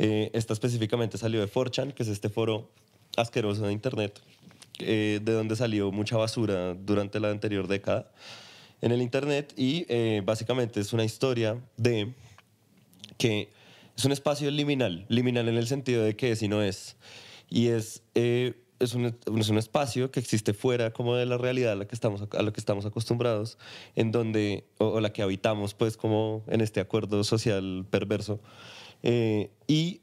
Eh, 0.00 0.30
esta 0.32 0.52
específicamente 0.52 1.18
salió 1.18 1.40
de 1.40 1.48
4chan, 1.50 1.92
que 1.94 2.02
es 2.02 2.08
este 2.08 2.28
foro 2.28 2.70
asqueroso 3.16 3.66
de 3.66 3.72
internet, 3.72 4.20
eh, 4.80 5.20
de 5.22 5.32
donde 5.32 5.56
salió 5.56 5.90
mucha 5.92 6.16
basura 6.16 6.74
durante 6.74 7.18
la 7.20 7.30
anterior 7.30 7.66
década 7.68 8.10
en 8.80 8.92
el 8.92 9.02
internet 9.02 9.52
y 9.56 9.84
eh, 9.88 10.22
básicamente 10.24 10.78
es 10.78 10.92
una 10.92 11.04
historia 11.04 11.60
de 11.76 12.12
que 13.18 13.48
es 13.96 14.04
un 14.04 14.12
espacio 14.12 14.50
liminal, 14.52 15.04
liminal 15.08 15.48
en 15.48 15.56
el 15.56 15.66
sentido 15.66 16.04
de 16.04 16.14
que 16.14 16.36
y 16.40 16.46
no 16.48 16.62
es. 16.62 16.96
Y 17.50 17.68
es, 17.68 18.02
eh, 18.14 18.54
es, 18.80 18.94
un, 18.94 19.06
es 19.06 19.48
un 19.48 19.58
espacio 19.58 20.10
que 20.10 20.20
existe 20.20 20.54
fuera 20.54 20.92
como 20.92 21.14
de 21.16 21.26
la 21.26 21.38
realidad 21.38 21.72
a 21.72 21.76
la 21.76 21.86
que 21.86 21.94
estamos, 21.94 22.22
a 22.30 22.42
la 22.42 22.52
que 22.52 22.60
estamos 22.60 22.86
acostumbrados, 22.86 23.58
en 23.96 24.12
donde, 24.12 24.64
o, 24.78 25.00
la 25.00 25.12
que 25.12 25.22
habitamos 25.22 25.74
pues 25.74 25.96
como 25.96 26.44
en 26.48 26.60
este 26.60 26.80
acuerdo 26.80 27.24
social 27.24 27.86
perverso. 27.90 28.40
Eh, 29.02 29.50
y 29.66 30.00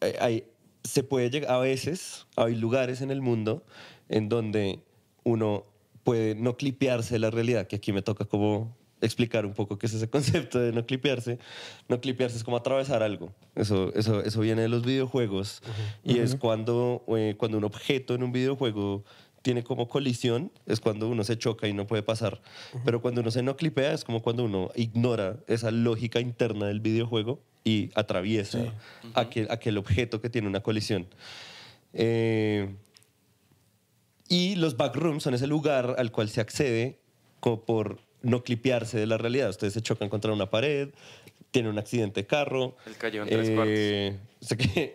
eh, 0.00 0.16
hay, 0.20 0.44
se 0.84 1.02
puede 1.02 1.30
llegar, 1.30 1.50
a 1.50 1.58
veces 1.58 2.26
hay 2.36 2.54
lugares 2.54 3.00
en 3.00 3.10
el 3.10 3.20
mundo 3.20 3.64
en 4.08 4.28
donde 4.28 4.80
uno 5.24 5.66
puede 6.04 6.34
no 6.34 6.56
clipearse 6.56 7.18
la 7.18 7.30
realidad, 7.30 7.66
que 7.66 7.76
aquí 7.76 7.92
me 7.92 8.02
toca 8.02 8.24
como 8.24 8.76
explicar 9.00 9.44
un 9.46 9.54
poco 9.54 9.78
qué 9.78 9.86
es 9.86 9.94
ese 9.94 10.08
concepto 10.10 10.58
de 10.58 10.72
no 10.72 10.86
clipearse. 10.86 11.38
No 11.88 12.00
clipearse 12.00 12.36
es 12.36 12.44
como 12.44 12.56
atravesar 12.56 13.02
algo. 13.02 13.32
Eso, 13.54 13.92
eso, 13.94 14.22
eso 14.22 14.40
viene 14.40 14.62
de 14.62 14.68
los 14.68 14.84
videojuegos 14.84 15.62
y 16.04 16.18
es 16.18 16.36
cuando, 16.36 17.04
eh, 17.16 17.34
cuando 17.36 17.58
un 17.58 17.64
objeto 17.64 18.14
en 18.14 18.22
un 18.22 18.32
videojuego 18.32 19.04
tiene 19.42 19.62
como 19.62 19.88
colisión, 19.88 20.50
es 20.66 20.80
cuando 20.80 21.08
uno 21.08 21.22
se 21.22 21.38
choca 21.38 21.68
y 21.68 21.72
no 21.72 21.86
puede 21.86 22.02
pasar. 22.02 22.40
Pero 22.84 23.00
cuando 23.00 23.20
uno 23.20 23.30
se 23.30 23.42
no 23.42 23.56
clipea 23.56 23.92
es 23.92 24.02
como 24.02 24.20
cuando 24.20 24.44
uno 24.44 24.70
ignora 24.74 25.36
esa 25.46 25.70
lógica 25.70 26.18
interna 26.18 26.66
del 26.66 26.80
videojuego 26.80 27.40
y 27.62 27.90
atraviesa 27.94 28.74
aquel, 29.14 29.46
aquel 29.50 29.78
objeto 29.78 30.20
que 30.20 30.30
tiene 30.30 30.48
una 30.48 30.60
colisión. 30.60 31.06
Eh, 31.92 32.74
y 34.28 34.56
los 34.56 34.76
backrooms 34.76 35.22
son 35.22 35.34
ese 35.34 35.46
lugar 35.46 35.94
al 35.98 36.10
cual 36.10 36.28
se 36.28 36.40
accede 36.40 36.98
como 37.38 37.64
por 37.64 38.00
no 38.22 38.42
clipearse 38.42 38.98
de 38.98 39.06
la 39.06 39.18
realidad. 39.18 39.50
Ustedes 39.50 39.72
se 39.72 39.82
chocan 39.82 40.08
contra 40.08 40.32
una 40.32 40.50
pared, 40.50 40.90
tiene 41.50 41.70
un 41.70 41.78
accidente 41.78 42.20
de 42.20 42.26
carro. 42.26 42.76
El 42.86 42.96
callejón 42.96 43.28
tres 43.28 43.48
eh, 43.50 44.18
o 44.42 44.44
sea 44.46 44.56
que, 44.58 44.94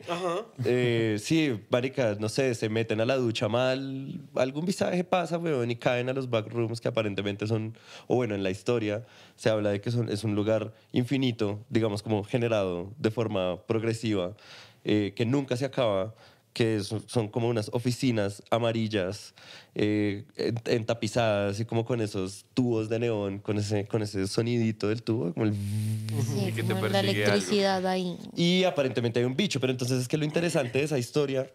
eh, 0.65 1.17
sí, 1.19 1.59
marica, 1.69 2.15
no 2.19 2.29
sé, 2.29 2.53
se 2.53 2.69
meten 2.69 3.01
a 3.01 3.05
la 3.05 3.15
ducha 3.15 3.47
mal, 3.47 4.21
algún 4.35 4.65
visaje 4.65 5.03
pasa, 5.03 5.37
weón, 5.37 5.71
y 5.71 5.75
caen 5.75 6.09
a 6.09 6.13
los 6.13 6.29
backrooms 6.29 6.79
que 6.79 6.87
aparentemente 6.87 7.47
son, 7.47 7.75
o 8.07 8.15
bueno, 8.15 8.35
en 8.35 8.43
la 8.43 8.51
historia 8.51 9.03
se 9.35 9.49
habla 9.49 9.71
de 9.71 9.81
que 9.81 9.89
son, 9.89 10.09
es 10.09 10.23
un 10.23 10.35
lugar 10.35 10.73
infinito, 10.91 11.59
digamos 11.69 12.03
como 12.03 12.23
generado 12.23 12.93
de 12.99 13.09
forma 13.09 13.61
progresiva, 13.65 14.35
eh, 14.83 15.13
que 15.15 15.25
nunca 15.25 15.57
se 15.57 15.65
acaba, 15.65 16.13
que 16.53 16.81
son, 17.07 17.27
como 17.29 17.47
unas 17.47 17.69
oficinas 17.73 18.43
amarillas 18.49 19.33
eh, 19.75 20.25
en- 20.35 20.59
entapizadas 20.65 21.59
y 21.59 21.65
como 21.65 21.85
con 21.85 22.01
esos 22.01 22.45
tubos 22.53 22.89
de 22.89 22.99
neón, 22.99 23.39
con 23.39 23.57
ese, 23.57 23.85
con 23.87 24.01
ese 24.01 24.27
sonidito 24.27 24.87
del 24.89 25.01
tubo, 25.03 25.33
como 25.33 25.45
el 25.45 25.53
Sí, 25.53 26.47
Y 26.49 26.51
que 26.51 26.63
te 26.63 26.73
como 26.73 26.85
la 26.87 26.91
persigue 27.01 27.23
algo. 27.25 27.35
electricidad 27.35 27.87
ahí. 27.87 28.17
y 28.35 28.63
aparentemente 28.65 29.19
hay 29.19 29.25
un 29.25 29.35
bicho, 29.37 29.59
pero 29.61 29.71
entonces 29.71 30.01
es 30.01 30.07
que 30.09 30.17
lo 30.17 30.25
interesante 30.25 30.79
de 30.79 30.83
esa 30.83 30.99
historia, 30.99 31.49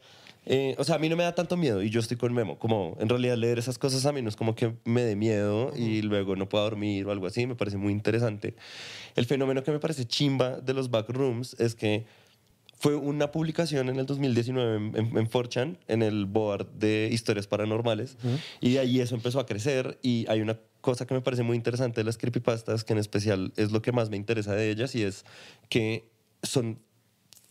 eh, 0.47 0.75
o 0.79 0.85
sea, 0.85 0.95
a 0.95 0.99
mí 0.99 1.11
no 1.11 1.17
me 1.17 1.25
da 1.25 1.35
tanto 1.35 1.59
miedo 1.59 1.83
y 1.83 1.91
yo 1.91 2.01
estoy 2.01 2.17
con 2.17 2.33
Memo, 2.33 2.59
como 2.59 2.97
en 2.99 3.09
realidad 3.11 3.37
leer 3.37 3.59
esas 3.59 3.77
cosas 3.79 4.07
a 4.07 4.13
mí 4.13 4.23
no 4.23 4.31
es 4.31 4.37
como 4.37 4.55
que 4.55 4.73
me 4.85 5.03
dé 5.03 5.15
miedo 5.15 5.73
y 5.77 6.01
luego 6.01 6.37
no 6.37 6.49
pueda 6.49 6.65
dormir 6.65 7.05
o 7.07 7.11
algo 7.13 7.27
así, 7.27 7.47
me 7.47 7.55
parece 7.55 7.77
muy 7.77 7.93
interesante. 7.93 8.55
El 9.15 9.27
fenómeno 9.27 9.63
que 9.63 9.73
me 9.73 9.79
parece 9.79 10.07
chimba 10.07 10.59
de 10.61 10.73
los 10.73 10.91
backrooms 10.91 11.55
es 11.61 11.75
que 11.75 12.07
fue 12.79 12.95
una 12.95 13.33
publicación 13.33 13.89
en 13.89 13.99
el 13.99 14.07
2019 14.07 14.77
en, 14.77 14.97
en, 14.97 15.19
en 15.19 15.29
4chan, 15.31 15.79
en 15.89 16.03
el 16.03 16.27
board 16.27 16.67
de 16.73 17.09
historias 17.11 17.47
paranormales, 17.47 18.17
y 18.61 18.75
de 18.75 18.79
ahí 18.81 19.01
eso 19.01 19.15
empezó 19.15 19.41
a 19.41 19.47
crecer 19.47 19.99
y 20.03 20.27
hay 20.29 20.41
una 20.43 20.59
cosa 20.83 21.07
que 21.07 21.15
me 21.15 21.21
parece 21.21 21.43
muy 21.43 21.57
interesante 21.57 22.01
de 22.01 22.05
las 22.05 22.19
creepypastas, 22.19 22.85
que 22.85 22.93
en 22.93 22.99
especial 22.99 23.53
es 23.57 23.73
lo 23.73 23.83
que 23.83 23.93
más 23.93 24.11
me 24.11 24.17
interesa 24.17 24.55
de 24.55 24.71
ellas, 24.71 24.95
y 24.95 25.03
es 25.03 25.25
que 25.69 26.11
son 26.43 26.79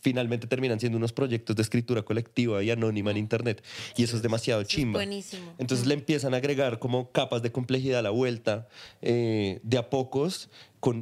finalmente 0.02 0.46
terminan 0.46 0.80
siendo 0.80 1.00
unos 1.00 1.14
proyectos 1.14 1.56
de 1.56 1.64
escritura 1.64 2.04
colectiva 2.04 2.62
y 2.62 2.70
anónima 2.70 3.10
en 3.10 3.18
internet 3.18 3.64
y 3.98 4.04
eso 4.04 4.16
es 4.16 4.22
demasiado 4.22 4.62
Eso 4.62 4.70
es 4.70 4.76
chimba. 4.76 5.00
buenísimo. 5.00 5.56
Entonces 5.58 5.88
le 5.88 5.96
empiezan 5.96 6.36
a 6.36 6.38
agregar 6.38 6.78
como 6.78 7.12
capas 7.12 7.42
de 7.42 7.52
complejidad 7.52 8.00
a 8.00 8.04
la 8.04 8.12
vuelta, 8.12 8.68
eh, 9.02 9.60
de 9.64 9.80
a 9.80 9.90
pocos, 9.90 10.52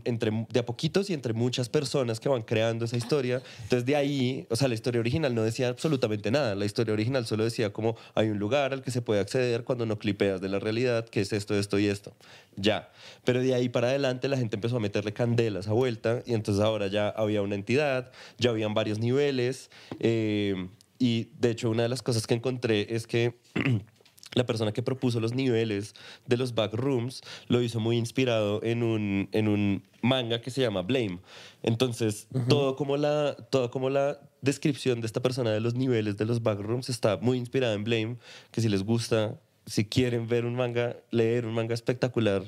entre, 0.05 0.45
de 0.49 0.59
a 0.59 0.65
poquitos 0.65 1.09
y 1.09 1.13
entre 1.13 1.33
muchas 1.33 1.69
personas 1.69 2.19
que 2.19 2.29
van 2.29 2.43
creando 2.43 2.85
esa 2.85 2.97
historia. 2.97 3.41
Entonces 3.63 3.85
de 3.85 3.95
ahí, 3.95 4.45
o 4.49 4.55
sea, 4.55 4.67
la 4.67 4.73
historia 4.73 4.99
original 4.99 5.33
no 5.33 5.43
decía 5.43 5.69
absolutamente 5.69 6.31
nada. 6.31 6.55
La 6.55 6.65
historia 6.65 6.93
original 6.93 7.25
solo 7.25 7.43
decía 7.43 7.73
como 7.73 7.95
hay 8.15 8.29
un 8.29 8.39
lugar 8.39 8.73
al 8.73 8.81
que 8.81 8.91
se 8.91 9.01
puede 9.01 9.19
acceder 9.19 9.63
cuando 9.63 9.85
no 9.85 9.97
clipeas 9.97 10.41
de 10.41 10.49
la 10.49 10.59
realidad, 10.59 11.05
que 11.05 11.21
es 11.21 11.33
esto, 11.33 11.55
esto 11.55 11.79
y 11.79 11.87
esto. 11.87 12.13
Ya. 12.55 12.91
Pero 13.23 13.41
de 13.41 13.53
ahí 13.53 13.69
para 13.69 13.87
adelante 13.87 14.27
la 14.27 14.37
gente 14.37 14.55
empezó 14.55 14.77
a 14.77 14.79
meterle 14.79 15.13
candela 15.13 15.61
a 15.65 15.73
vuelta 15.73 16.23
y 16.25 16.33
entonces 16.33 16.63
ahora 16.63 16.87
ya 16.87 17.09
había 17.09 17.41
una 17.41 17.55
entidad, 17.55 18.11
ya 18.37 18.51
habían 18.51 18.73
varios 18.73 18.99
niveles. 18.99 19.69
eh, 19.99 20.67
y 21.03 21.29
de 21.37 21.51
hecho 21.51 21.69
una 21.69 21.83
de 21.83 21.89
las 21.89 22.01
cosas 22.01 22.27
que 22.27 22.33
encontré 22.33 22.95
es 22.95 23.07
que 23.07 23.37
la 24.33 24.45
persona 24.45 24.71
que 24.71 24.81
propuso 24.81 25.19
los 25.19 25.33
niveles 25.33 25.93
de 26.25 26.37
los 26.37 26.55
backrooms 26.55 27.21
lo 27.47 27.61
hizo 27.61 27.79
muy 27.79 27.97
inspirado 27.97 28.61
en 28.63 28.83
un, 28.83 29.29
en 29.31 29.47
un 29.47 29.83
manga 30.01 30.41
que 30.41 30.51
se 30.51 30.61
llama 30.61 30.81
Blame. 30.81 31.19
Entonces, 31.61 32.27
todo, 32.49 32.75
como 32.75 32.97
la, 32.97 33.35
todo 33.49 33.71
como 33.71 33.89
la 33.89 34.19
descripción 34.41 35.01
de 35.01 35.07
esta 35.07 35.21
persona 35.21 35.51
de 35.51 35.59
los 35.59 35.75
niveles 35.75 36.17
de 36.17 36.25
los 36.25 36.43
backrooms 36.43 36.89
está 36.89 37.17
muy 37.17 37.37
inspirada 37.37 37.73
en 37.73 37.83
Blame, 37.83 38.17
que 38.51 38.61
si 38.61 38.69
les 38.69 38.83
gusta, 38.83 39.39
si 39.65 39.85
quieren 39.85 40.27
ver 40.27 40.45
un 40.45 40.55
manga, 40.55 40.97
leer 41.11 41.45
un 41.45 41.53
manga 41.53 41.73
espectacular, 41.73 42.43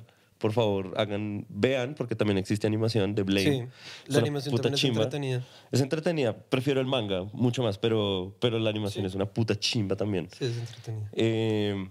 por 0.45 0.53
favor, 0.53 0.93
hagan, 0.95 1.43
vean, 1.49 1.95
porque 1.95 2.13
también 2.15 2.37
existe 2.37 2.67
animación 2.67 3.15
de 3.15 3.23
Blame. 3.23 3.41
Sí, 3.41 3.49
Es 3.49 3.67
la 4.09 4.17
una 4.19 4.27
animación 4.27 4.53
también 4.55 4.73
es 4.75 4.79
chimba. 4.79 5.03
entretenida. 5.05 5.43
Es 5.71 5.81
entretenida, 5.81 6.37
prefiero 6.37 6.79
el 6.81 6.85
manga 6.85 7.23
mucho 7.33 7.63
más, 7.63 7.79
pero, 7.79 8.35
pero 8.39 8.59
la 8.59 8.69
animación 8.69 9.07
es 9.07 9.15
una 9.15 9.25
puta 9.25 9.59
chimba 9.59 9.95
también. 9.95 10.27
Sí, 10.37 10.45
es 10.45 10.55
entretenida. 10.59 11.09
Eh, 11.13 11.89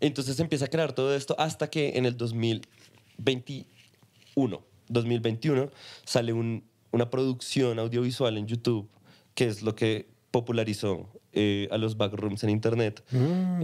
entonces 0.00 0.34
se 0.34 0.42
empieza 0.42 0.64
a 0.64 0.68
crear 0.68 0.92
todo 0.94 1.14
esto 1.14 1.36
hasta 1.38 1.70
que 1.70 1.96
en 1.96 2.06
el 2.06 2.16
2021, 2.16 4.62
2021 4.88 5.70
sale 6.04 6.32
un- 6.32 6.64
una 6.90 7.08
producción 7.08 7.78
audiovisual 7.78 8.36
en 8.36 8.48
YouTube, 8.48 8.88
que 9.36 9.46
es 9.46 9.62
lo 9.62 9.76
que 9.76 10.08
popularizó 10.32 11.08
eh, 11.38 11.68
a 11.70 11.78
los 11.78 11.96
backrooms 11.96 12.42
en 12.42 12.50
Internet, 12.50 13.04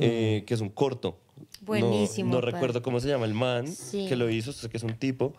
eh, 0.00 0.44
que 0.46 0.54
es 0.54 0.61
un 0.61 0.68
corto. 0.68 1.18
No- 1.61 1.66
Buenísimo, 1.66 2.33
No, 2.35 2.40
recuerdo 2.40 2.83
cómo 2.83 3.00
se 3.00 3.09
llama 3.09 3.26
el 3.26 3.35
man 3.35 3.66
Sí. 3.66 4.07
que 4.09 4.16
lo 4.16 4.28
hizo, 4.31 4.52
sé 4.52 4.68
que 4.68 4.76
es 4.76 4.83
un 4.83 4.94
tipo, 4.94 5.35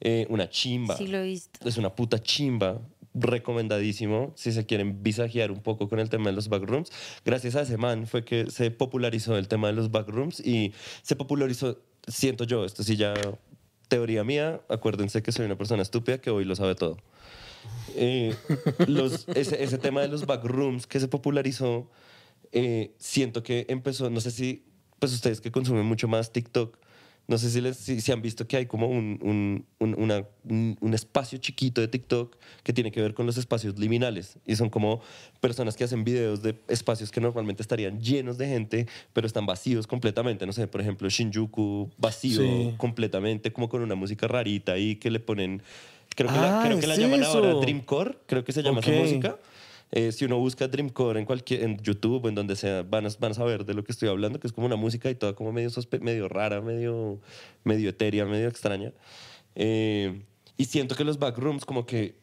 eh, 0.00 0.26
una 0.30 0.48
chimba. 0.50 0.96
Sí 0.96 1.06
lo 1.06 1.18
he 1.18 1.24
visto. 1.24 1.68
Es 1.68 1.76
una 1.76 1.94
puta 1.94 2.22
chimba. 2.22 2.80
Recomendadísimo 3.18 4.32
si 4.36 4.52
se 4.52 4.66
quieren 4.66 5.02
visajear 5.02 5.50
un 5.50 5.60
poco 5.62 5.88
con 5.88 5.98
el 6.00 6.10
tema 6.10 6.26
de 6.26 6.32
los 6.32 6.48
backrooms. 6.48 6.90
Gracias 7.24 7.54
a 7.56 7.62
ese 7.62 7.76
man 7.78 8.06
fue 8.06 8.24
que 8.24 8.50
se 8.50 8.70
popularizó 8.70 9.36
el 9.38 9.48
tema 9.48 9.68
de 9.68 9.72
los 9.72 9.90
backrooms 9.90 10.40
y 10.40 10.72
se 11.02 11.16
popularizó, 11.16 11.78
siento 12.06 12.44
yo, 12.44 12.64
esto 12.64 12.82
sí 12.82 12.96
ya 12.96 13.14
teoría 13.88 14.24
mía, 14.24 14.60
acuérdense 14.68 15.22
que 15.22 15.32
soy 15.32 15.46
una 15.46 15.56
persona 15.56 15.82
estúpida 15.82 16.18
que 16.18 16.30
hoy 16.30 16.44
lo 16.44 16.54
sabe 16.56 16.74
todo. 16.74 16.98
Eh, 17.94 18.34
los- 18.86 19.26
ese, 19.28 19.62
ese 19.62 19.78
tema 19.78 20.02
de 20.02 20.08
los 20.08 20.26
backrooms 20.26 20.86
que 20.86 21.00
se 21.00 21.08
popularizó, 21.08 21.90
eh, 22.52 22.94
siento 22.98 23.42
que 23.42 23.64
empezó, 23.68 24.10
no 24.10 24.20
sé 24.20 24.30
si, 24.30 24.64
pues 24.98 25.12
ustedes 25.12 25.40
que 25.40 25.50
consumen 25.50 25.84
mucho 25.84 26.08
más 26.08 26.32
TikTok, 26.32 26.76
no 27.28 27.38
sé 27.38 27.50
si, 27.50 27.60
les, 27.60 27.76
si, 27.76 28.00
si 28.00 28.12
han 28.12 28.22
visto 28.22 28.46
que 28.46 28.56
hay 28.56 28.66
como 28.66 28.86
un, 28.86 29.18
un, 29.20 29.66
un- 29.80 30.00
una- 30.00 30.24
un- 30.48 30.76
un 30.80 30.94
espacio 30.94 31.38
chiquito 31.38 31.80
de 31.80 31.88
TikTok 31.88 32.36
que 32.62 32.72
tiene 32.72 32.92
que 32.92 33.02
ver 33.02 33.14
con 33.14 33.26
los 33.26 33.36
espacios 33.36 33.76
liminales. 33.80 34.38
Y 34.46 34.54
son 34.54 34.70
como 34.70 35.00
personas 35.40 35.74
que 35.76 35.82
hacen 35.82 36.04
videos 36.04 36.40
de 36.42 36.54
espacios 36.68 37.10
que 37.10 37.20
normalmente 37.20 37.62
estarían 37.62 38.00
llenos 38.00 38.38
de 38.38 38.46
gente, 38.46 38.86
pero 39.12 39.26
están 39.26 39.44
vacíos 39.44 39.88
completamente. 39.88 40.46
No 40.46 40.52
sé, 40.52 40.68
por 40.68 40.80
ejemplo, 40.80 41.08
Shinjuku 41.08 41.90
vacío 41.98 42.40
Sí. 42.42 42.74
completamente, 42.76 43.52
como 43.52 43.68
con 43.68 43.82
una 43.82 43.96
música 43.96 44.28
rarita 44.28 44.72
ahí 44.74 44.94
que 44.94 45.10
le 45.10 45.18
ponen... 45.18 45.62
Creo 46.14 46.30
que 46.32 46.36
la, 46.38 46.60
Ah, 46.60 46.64
creo 46.64 46.78
que 46.78 46.86
la 46.86 46.94
llaman 46.96 47.24
ahora. 47.24 47.54
Dreamcore, 47.54 48.18
creo 48.26 48.44
que 48.44 48.52
se 48.52 48.62
llama 48.62 48.78
Ok. 48.78 48.86
esa 48.86 49.00
música. 49.02 49.36
Eh, 49.92 50.10
si 50.12 50.24
uno 50.24 50.38
busca 50.38 50.66
Dreamcore 50.68 51.20
en, 51.20 51.26
cualquier, 51.26 51.62
en 51.62 51.78
YouTube 51.78 52.24
o 52.24 52.28
en 52.28 52.34
donde 52.34 52.56
sea, 52.56 52.82
van 52.82 53.06
a, 53.06 53.08
van 53.20 53.30
a 53.30 53.34
saber 53.34 53.64
de 53.64 53.74
lo 53.74 53.84
que 53.84 53.92
estoy 53.92 54.08
hablando, 54.08 54.40
que 54.40 54.46
es 54.46 54.52
como 54.52 54.66
una 54.66 54.76
música 54.76 55.08
y 55.10 55.14
toda 55.14 55.34
como 55.34 55.52
medio, 55.52 55.70
medio 56.00 56.28
rara, 56.28 56.60
medio, 56.60 57.20
medio 57.64 57.90
etérea, 57.90 58.24
medio 58.24 58.48
extraña. 58.48 58.92
Eh, 59.54 60.22
y 60.56 60.64
siento 60.64 60.94
que 60.96 61.04
los 61.04 61.18
backrooms 61.18 61.64
como 61.64 61.86
que 61.86 62.16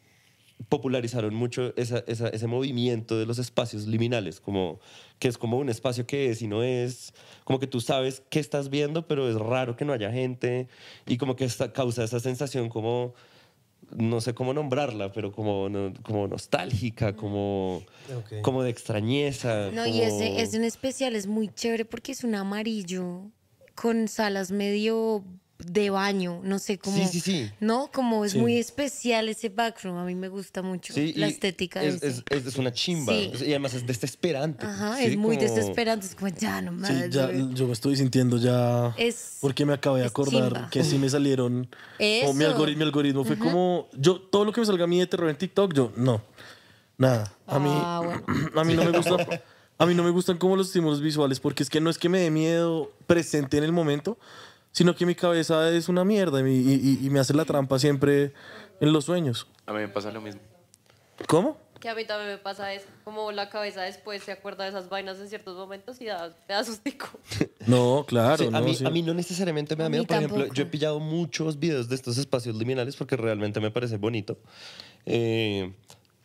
popularizaron 0.69 1.33
mucho 1.33 1.73
esa- 1.77 2.03
ese 2.07 2.47
movimiento 2.47 3.17
de 3.17 3.25
los 3.25 3.37
espacios 3.39 3.87
liminales, 3.87 4.39
como 4.39 4.79
que 5.19 5.27
es 5.27 5.37
como 5.37 5.57
un 5.57 5.69
espacio 5.69 6.05
que 6.05 6.29
es 6.29 6.41
y 6.41 6.47
no 6.47 6.63
es, 6.63 7.13
como 7.43 7.59
que 7.59 7.67
tú 7.67 7.81
sabes 7.81 8.23
qué 8.29 8.39
estás 8.39 8.69
viendo, 8.69 9.07
pero 9.07 9.29
es 9.29 9.35
raro 9.35 9.75
que 9.75 9.83
no 9.85 9.93
haya 9.93 10.11
gente 10.11 10.67
y 11.05 11.17
como 11.17 11.35
que 11.35 11.47
causa 11.73 12.03
esa 12.03 12.19
sensación 12.19 12.69
como, 12.69 13.13
no 13.91 14.21
sé 14.21 14.33
cómo 14.33 14.53
nombrarla, 14.53 15.11
pero 15.11 15.31
como, 15.31 15.69
no- 15.69 15.93
como 16.03 16.27
nostálgica, 16.27 17.15
como, 17.15 17.83
como 18.41 18.63
de 18.63 18.69
extrañeza. 18.69 19.69
No, 19.71 19.85
y 19.87 20.01
ese, 20.01 20.41
ese 20.41 20.57
en 20.57 20.63
especial 20.63 21.15
es 21.15 21.27
muy 21.27 21.47
chévere 21.49 21.85
porque 21.85 22.11
es 22.11 22.23
un 22.23 22.35
amarillo 22.35 23.31
con 23.75 24.07
salas 24.07 24.51
medio 24.51 25.23
de 25.65 25.89
baño, 25.89 26.41
no 26.43 26.59
sé 26.59 26.77
cómo. 26.77 26.97
Sí, 26.97 27.05
sí, 27.07 27.19
sí. 27.19 27.51
No, 27.59 27.89
como 27.93 28.25
es 28.25 28.33
Sí. 28.33 28.39
muy 28.39 28.57
especial 28.57 29.29
ese 29.29 29.49
backroom, 29.49 29.97
a 29.97 30.05
mí 30.05 30.15
me 30.15 30.27
gusta 30.29 30.61
mucho 30.61 30.93
Sí, 30.93 31.13
la 31.13 31.27
estética 31.27 31.79
de 31.81 31.89
es, 31.89 32.03
ese. 32.03 32.23
es, 32.29 32.45
es 32.45 32.55
una 32.57 32.71
chimba. 32.73 33.13
Sí. 33.13 33.31
Y 33.41 33.49
además 33.51 33.73
es 33.73 33.85
desesperante. 33.85 34.65
Ajá, 34.65 34.97
¿sí? 34.97 35.05
es 35.05 35.17
muy 35.17 35.37
Como- 35.37 35.47
desesperante, 35.49 36.05
es 36.07 36.15
como 36.15 36.29
ya 36.29 36.61
no 36.61 36.73
ya, 37.09 37.31
yo 37.31 37.67
me 37.67 37.73
estoy 37.73 37.95
sintiendo 37.97 38.37
ya. 38.37 38.93
Es- 38.97 39.37
porque 39.41 39.65
me 39.65 39.73
acabé 39.73 40.01
de 40.01 40.07
acordar 40.07 40.51
chimba. 40.53 40.69
que 40.69 40.83
sí 40.83 40.97
me 40.97 41.09
salieron. 41.09 41.67
como 41.97 42.33
mi 42.33 42.43
Eso. 42.43 42.51
algoritmo, 42.51 42.79
mi 42.79 42.83
algoritmo 42.85 43.23
fue 43.23 43.37
como. 43.37 43.87
Yo, 43.93 44.19
todo 44.19 44.45
lo 44.45 44.51
que 44.51 44.59
me 44.61 44.65
salga 44.65 44.83
a 44.83 44.87
mí 44.87 44.99
de 44.99 45.07
terror 45.07 45.29
en 45.29 45.35
TikTok, 45.37 45.73
yo, 45.73 45.91
no. 45.95 46.21
Nada. 46.97 47.31
A 47.47 47.59
mí, 47.59 47.69
Ah, 47.71 48.01
bueno. 48.03 48.23
a 48.55 48.63
mí 48.63 48.73
no 48.75 48.83
me 48.85 48.91
gusta. 48.97 49.41
A 49.79 49.85
mí 49.87 49.95
no 49.95 50.03
me 50.03 50.11
gustan 50.11 50.37
como 50.37 50.55
los 50.55 50.67
estímulos 50.67 51.01
visuales, 51.01 51.39
porque 51.39 51.63
es 51.63 51.69
que 51.69 51.81
no 51.81 51.89
es 51.89 51.97
que 51.97 52.07
me 52.07 52.19
dé 52.19 52.29
miedo 52.29 52.91
presente 53.07 53.57
en 53.57 53.63
el 53.63 53.71
momento, 53.71 54.17
sino 54.73 54.93
que 54.95 55.05
mi 55.05 55.15
cabeza 55.15 55.69
es 55.69 55.87
una 55.87 56.03
mierda 56.03 56.41
y, 56.41 56.51
y- 56.53 56.99
y 57.01 57.09
me 57.09 57.19
hace 57.21 57.33
la 57.33 57.45
trampa 57.45 57.79
siempre 57.79 58.33
en 58.81 58.91
los 58.91 59.05
sueños. 59.05 59.47
A 59.65 59.71
mí 59.71 59.79
me 59.79 59.87
pasa 59.87 60.11
lo 60.11 60.19
mismo. 60.19 60.41
¿Cómo? 61.27 61.57
Que 61.79 61.89
a 61.89 61.95
mí 61.95 62.05
también 62.05 62.31
me 62.31 62.37
pasa 62.37 62.73
eso. 62.73 62.85
Como 63.03 63.31
la 63.33 63.49
cabeza 63.49 63.81
después 63.81 64.23
se 64.23 64.31
acuerda 64.31 64.63
de 64.63 64.69
esas 64.71 64.87
vainas 64.89 65.19
en 65.19 65.27
ciertos 65.27 65.55
momentos 65.57 65.99
y 66.01 66.05
da, 66.05 66.29
me 66.47 66.53
da 66.55 66.63
sustico. 66.63 67.07
No, 67.67 68.03
claro. 68.07 68.37
Sí, 68.37 68.47
a, 68.47 68.51
no, 68.51 68.61
mí, 68.61 68.75
sí. 68.75 68.85
a 68.85 68.89
mí 68.89 69.01
no 69.03 69.13
necesariamente 69.13 69.75
me 69.77 69.83
da 69.83 69.89
miedo. 69.89 70.05
Por 70.05 70.17
ejemplo, 70.17 70.37
tampoco. 70.37 70.53
yo 70.55 70.63
he 70.63 70.65
pillado 70.65 70.99
muchos 70.99 71.59
videos 71.59 71.87
de 71.87 71.95
estos 71.95 72.17
espacios 72.17 72.55
liminales 72.57 72.95
porque 72.97 73.15
realmente 73.15 73.59
me 73.61 73.71
parece 73.71 73.95
bonito. 73.97 74.37
Eh, 75.05 75.73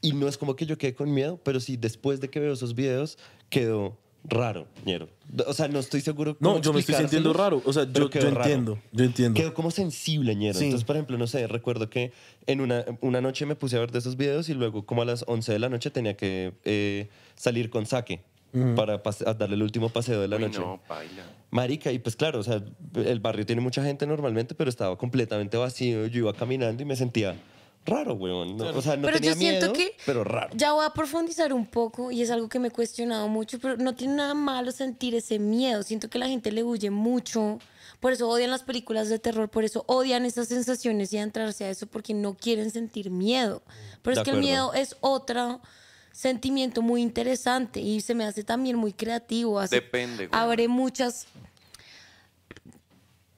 y 0.00 0.12
no 0.12 0.26
es 0.28 0.38
como 0.38 0.54
que 0.56 0.64
yo 0.66 0.78
quede 0.78 0.94
con 0.94 1.12
miedo, 1.12 1.40
pero 1.44 1.60
sí 1.60 1.76
después 1.76 2.20
de 2.20 2.28
que 2.30 2.40
veo 2.40 2.52
esos 2.52 2.74
videos 2.74 3.18
quedo 3.50 3.96
raro, 4.28 4.66
ñero. 4.84 5.08
O 5.46 5.52
sea, 5.52 5.68
no 5.68 5.78
estoy 5.78 6.00
seguro 6.00 6.36
No, 6.40 6.50
cómo 6.50 6.62
yo 6.62 6.72
me 6.72 6.80
estoy 6.80 6.94
sintiendo 6.94 7.32
raro. 7.32 7.60
O 7.64 7.72
sea, 7.72 7.84
yo, 7.84 8.08
yo 8.10 8.20
raro. 8.30 8.36
entiendo, 8.42 8.78
yo 8.92 9.04
entiendo. 9.04 9.38
Quedó 9.40 9.54
como 9.54 9.70
sensible, 9.70 10.34
ñero. 10.36 10.58
Sí. 10.58 10.66
Entonces, 10.66 10.84
por 10.86 10.96
ejemplo, 10.96 11.18
no 11.18 11.26
sé, 11.26 11.46
recuerdo 11.46 11.90
que 11.90 12.12
en 12.46 12.60
una, 12.60 12.84
una 13.00 13.20
noche 13.20 13.44
me 13.46 13.54
puse 13.56 13.76
a 13.76 13.80
ver 13.80 13.90
de 13.92 13.98
esos 13.98 14.16
videos 14.16 14.48
y 14.48 14.54
luego 14.54 14.86
como 14.86 15.02
a 15.02 15.04
las 15.04 15.24
11 15.26 15.52
de 15.52 15.58
la 15.58 15.68
noche 15.68 15.90
tenía 15.90 16.16
que 16.16 16.52
eh, 16.64 17.08
salir 17.34 17.70
con 17.70 17.86
saque 17.86 18.22
para 18.74 19.02
pase- 19.02 19.24
darle 19.24 19.56
el 19.56 19.62
último 19.62 19.90
paseo 19.90 20.20
de 20.22 20.28
la 20.28 20.36
Uy, 20.36 20.42
noche. 20.42 20.58
no, 20.60 20.80
baila. 20.88 21.22
Marica, 21.50 21.92
y 21.92 21.98
pues 21.98 22.16
claro, 22.16 22.38
o 22.40 22.42
sea, 22.42 22.62
el 22.94 23.20
barrio 23.20 23.44
tiene 23.44 23.60
mucha 23.60 23.84
gente 23.84 24.06
normalmente, 24.06 24.54
pero 24.54 24.70
estaba 24.70 24.96
completamente 24.96 25.56
vacío. 25.58 26.06
Yo 26.06 26.18
iba 26.20 26.32
caminando 26.32 26.82
y 26.82 26.86
me 26.86 26.96
sentía 26.96 27.36
raro, 27.88 28.14
weón. 28.14 28.56
No, 28.56 28.70
O 28.70 28.82
sea, 28.82 28.96
no 28.96 29.02
pero 29.06 29.18
tenía 29.18 29.32
yo 29.32 29.38
siento 29.38 29.66
miedo, 29.66 29.72
que 29.72 29.96
pero 30.06 30.24
raro. 30.24 30.50
ya 30.54 30.72
voy 30.72 30.84
a 30.86 30.90
profundizar 30.90 31.52
un 31.52 31.66
poco 31.66 32.10
y 32.10 32.22
es 32.22 32.30
algo 32.30 32.48
que 32.48 32.58
me 32.58 32.68
he 32.68 32.70
cuestionado 32.70 33.28
mucho, 33.28 33.58
pero 33.58 33.76
no 33.76 33.94
tiene 33.94 34.14
nada 34.14 34.34
malo 34.34 34.70
sentir 34.72 35.14
ese 35.14 35.38
miedo. 35.38 35.82
Siento 35.82 36.08
que 36.10 36.18
la 36.18 36.28
gente 36.28 36.52
le 36.52 36.62
huye 36.62 36.90
mucho. 36.90 37.58
Por 38.00 38.12
eso 38.12 38.28
odian 38.28 38.50
las 38.50 38.62
películas 38.62 39.08
de 39.08 39.18
terror, 39.18 39.48
por 39.48 39.64
eso 39.64 39.82
odian 39.88 40.24
esas 40.24 40.46
sensaciones 40.46 41.12
y 41.12 41.18
adentrarse 41.18 41.64
a 41.64 41.70
eso 41.70 41.86
porque 41.88 42.14
no 42.14 42.34
quieren 42.34 42.70
sentir 42.70 43.10
miedo. 43.10 43.60
Pero 44.02 44.14
De 44.14 44.20
es 44.20 44.24
que 44.24 44.30
el 44.30 44.36
acuerdo. 44.36 44.40
miedo 44.70 44.74
es 44.74 44.96
otro 45.00 45.60
sentimiento 46.12 46.82
muy 46.82 47.02
interesante 47.02 47.80
y 47.80 48.00
se 48.00 48.14
me 48.14 48.24
hace 48.24 48.44
también 48.44 48.76
muy 48.76 48.92
creativo. 48.92 49.58
Hace- 49.58 49.76
Depende, 49.76 50.26
güey. 50.28 50.40
Abre 50.40 50.68
muchas 50.68 51.26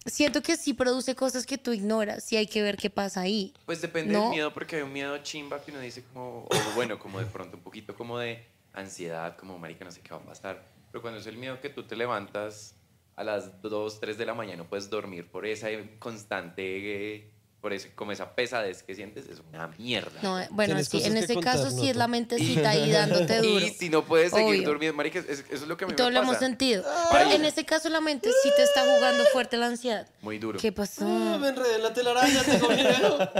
siento 0.06 0.42
que 0.42 0.56
sí 0.56 0.74
produce 0.74 1.14
cosas 1.14 1.46
que 1.46 1.58
tú 1.58 1.72
ignoras 1.72 2.32
y 2.32 2.36
hay 2.36 2.46
que 2.46 2.62
ver 2.62 2.76
qué 2.76 2.90
pasa 2.90 3.20
ahí. 3.20 3.52
Pues 3.66 3.80
depende 3.80 4.12
¿No? 4.12 4.22
del 4.22 4.30
miedo, 4.30 4.52
porque 4.52 4.76
hay 4.76 4.82
un 4.82 4.92
miedo 4.92 5.16
chimba 5.18 5.62
que 5.62 5.70
uno 5.70 5.80
dice 5.80 6.04
como, 6.04 6.46
o 6.50 6.74
bueno, 6.74 6.98
como 6.98 7.18
de 7.18 7.26
pronto 7.26 7.56
un 7.56 7.62
poquito 7.62 7.94
como 7.94 8.18
de 8.18 8.44
ansiedad, 8.72 9.36
como 9.36 9.58
marica, 9.58 9.84
no 9.84 9.90
sé 9.90 10.00
qué 10.00 10.10
va 10.10 10.18
a 10.18 10.24
pasar. 10.24 10.64
Pero 10.90 11.02
cuando 11.02 11.20
es 11.20 11.26
el 11.26 11.36
miedo 11.36 11.60
que 11.60 11.68
tú 11.68 11.84
te 11.84 11.96
levantas 11.96 12.74
a 13.16 13.24
las 13.24 13.60
2, 13.62 14.00
3 14.00 14.16
de 14.16 14.26
la 14.26 14.34
mañana, 14.34 14.58
no 14.62 14.68
puedes 14.68 14.88
dormir 14.88 15.30
por 15.30 15.46
esa 15.46 15.68
constante, 15.98 17.14
eh, 17.14 17.30
por 17.60 17.72
ese, 17.74 17.90
como 17.94 18.10
esa 18.10 18.34
pesadez 18.34 18.82
que 18.82 18.94
sientes, 18.94 19.26
es 19.28 19.40
una 19.52 19.66
mierda. 19.78 20.18
No, 20.22 20.40
eh, 20.40 20.48
bueno, 20.50 20.82
sí, 20.82 21.02
en 21.04 21.16
ese 21.18 21.34
contar, 21.34 21.56
caso 21.58 21.70
sí 21.70 21.90
es 21.90 21.96
la 21.96 22.08
mentecita 22.08 22.70
ahí 22.70 22.90
dándote 22.90 23.38
duro. 23.42 23.66
Y 23.66 23.70
si 23.70 23.90
no 23.90 24.02
puedes 24.04 24.32
seguir 24.32 24.60
Obvio. 24.60 24.68
durmiendo, 24.68 24.96
marica, 24.96 25.18
es- 25.18 25.28
eso 25.28 25.44
es 25.50 25.66
lo 25.68 25.76
que 25.76 25.84
a 25.84 25.86
mí 25.88 25.92
Y 25.92 25.96
todo 25.96 26.06
me 26.08 26.14
lo 26.14 26.20
pasa. 26.20 26.30
hemos 26.32 26.40
sentido. 26.40 26.84
Pero 27.12 27.30
en 27.32 27.44
ese 27.44 27.64
caso 27.66 27.88
la 27.90 28.00
mente 28.00 28.30
sí 28.42 28.50
te 28.56 28.62
está 28.62 28.82
jugando 28.84 29.24
fuerte 29.26 29.58
la 29.58 29.66
ansiedad. 29.66 30.08
Muy 30.22 30.38
duro. 30.38 30.58
¿Qué 30.58 30.72
pasó? 30.72 31.04
Ah, 31.06 31.36
me 31.38 31.48
enredé 31.48 31.76
en 31.76 31.82
la 31.82 31.92
telaraña, 31.92 32.42
tengo 32.44 32.68
miedo. 32.70 33.18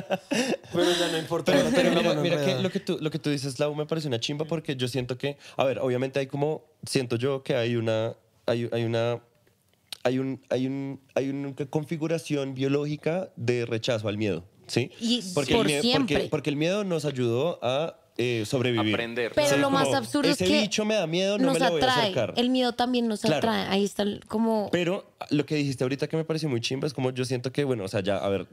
Pero 0.73 0.93
ya 0.99 1.09
no 1.11 1.19
importa. 1.19 1.53
Pero, 1.53 1.71
pero 1.75 1.91
mira, 1.91 2.15
mira 2.15 2.45
que 2.45 2.55
lo 2.63 2.71
que, 2.71 2.81
tú, 2.81 2.99
lo 3.01 3.11
que 3.11 3.19
tú 3.19 3.31
dices, 3.31 3.59
Lau, 3.59 3.75
me 3.75 3.87
parece 3.87 4.07
una 4.09 4.21
chimba 4.21 4.45
porque 4.45 4.77
yo 4.77 4.87
siento 4.89 5.17
que, 5.19 5.37
a 5.57 5.65
ver, 5.65 5.79
obviamente 5.81 6.19
hay 6.21 6.27
como, 6.27 6.65
siento 6.87 7.17
yo 7.17 7.43
que 7.43 7.57
hay 7.57 7.77
una, 7.77 8.15
hay, 8.47 8.69
hay 8.73 8.85
una, 8.85 9.21
hay 10.03 10.19
un, 10.19 10.41
hay 10.51 10.67
un, 10.67 11.01
hay 11.15 11.29
una 11.31 11.55
configuración 11.69 12.55
biológica 12.55 13.31
de 13.37 13.67
rechazo 13.67 14.09
al 14.09 14.17
miedo, 14.19 14.45
¿sí? 14.67 14.91
Y 15.01 15.23
porque 15.35 15.55
por 15.55 15.63
el 15.67 15.73
miedo, 15.73 15.83
siempre. 15.83 16.17
Porque, 16.17 16.29
porque 16.31 16.51
el 16.51 16.57
miedo 16.57 16.85
nos 16.85 17.05
ayudó 17.05 17.59
a 17.63 17.97
eh, 18.17 18.45
sobrevivir. 18.47 18.95
Aprender. 18.95 19.33
Pero 19.35 19.49
Sí, 19.49 19.57
lo 19.61 19.71
más 19.71 19.93
absurdo 19.95 20.29
es 20.31 20.41
ese 20.41 20.51
que 20.51 20.61
bicho 20.63 20.85
me 20.85 20.95
da 20.95 21.07
miedo, 21.07 21.39
no 21.39 21.47
nos 21.47 21.55
me 21.55 21.61
lo 21.61 21.71
voy 21.71 21.81
a 21.81 21.85
atrae. 21.85 22.03
acercar. 22.03 22.35
El 22.37 22.51
miedo 22.51 22.73
también 22.73 23.09
nos 23.09 23.21
Claro. 23.21 23.37
atrae. 23.39 23.67
Ahí 23.69 23.85
está 23.85 24.03
el- 24.03 24.25
como... 24.27 24.69
Pero 24.73 25.10
lo 25.29 25.45
que 25.45 25.55
dijiste 25.55 25.85
ahorita 25.85 26.09
que 26.09 26.17
me 26.17 26.25
pareció 26.25 26.49
muy 26.49 26.61
chimba 26.61 26.87
es 26.87 26.95
como 26.95 27.11
yo 27.11 27.25
siento 27.25 27.53
que, 27.53 27.65
bueno, 27.65 27.85
o 27.85 27.89
sea, 27.89 28.01
ya, 28.01 28.17
a 28.17 28.29
ver, 28.29 28.47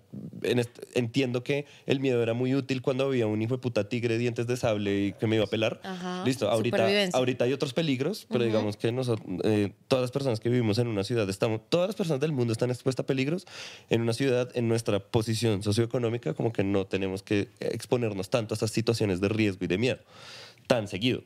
en 0.44 0.62
entiendo 0.96 1.44
que 1.44 1.66
el 1.86 2.00
miedo 2.00 2.22
era 2.22 2.34
muy 2.34 2.54
útil 2.56 2.82
cuando 2.82 3.06
había 3.06 3.26
un 3.26 3.42
hijo 3.42 3.56
de 3.56 3.60
puta 3.60 3.88
tigre, 3.88 4.18
dientes 4.18 4.48
de 4.48 4.58
sable 4.58 5.06
y 5.06 5.14
que 5.14 5.28
me 5.28 5.38
iba 5.38 5.46
a 5.46 5.48
pelar. 5.48 5.80
Ajá, 5.84 6.24
Listo, 6.26 6.50
ahorita, 6.50 6.88
ahorita 7.14 7.46
hay 7.46 7.54
otros 7.54 7.74
peligros, 7.74 8.28
pero 8.30 8.44
digamos 8.44 8.76
que 8.76 8.92
nosotros, 8.92 9.26
eh, 9.46 9.72
todas 9.88 10.04
las 10.04 10.12
personas 10.12 10.40
que 10.40 10.50
vivimos 10.50 10.78
en 10.78 10.88
una 10.88 11.04
ciudad, 11.04 11.30
estamos, 11.30 11.62
todas 11.70 11.88
las 11.88 11.96
personas 11.96 12.20
del 12.20 12.34
mundo 12.34 12.52
están 12.52 12.70
expuestas 12.70 13.04
a 13.04 13.08
peligros 13.08 13.46
en 13.90 14.02
una 14.02 14.14
ciudad, 14.14 14.50
en 14.56 14.68
nuestra 14.68 15.00
posición 15.00 15.64
socioeconómica, 15.64 16.34
como 16.34 16.52
que 16.52 16.64
no 16.64 16.86
tenemos 16.86 17.24
que 17.24 17.48
exponernos 17.60 18.30
tanto 18.30 18.54
a 18.54 18.56
estas 18.56 18.72
situaciones 18.72 19.22
de 19.22 19.30
riesgo 19.30 19.64
y 19.64 19.68
de 19.68 19.78
miedo 19.78 20.00
tan 20.68 20.88
seguido. 20.88 21.24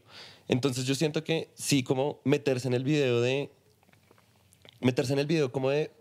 Entonces 0.47 0.85
yo 0.85 0.95
siento 0.95 1.23
que 1.23 1.49
sí, 1.55 1.83
como 1.83 2.21
meterse 2.23 2.67
en 2.67 2.73
el 2.73 2.83
video 2.83 3.21
de 3.21 3.49
meterse 4.81 5.13
en 5.13 5.19
el 5.19 5.25
video 5.27 5.51
como 5.51 5.69
de 5.69 5.91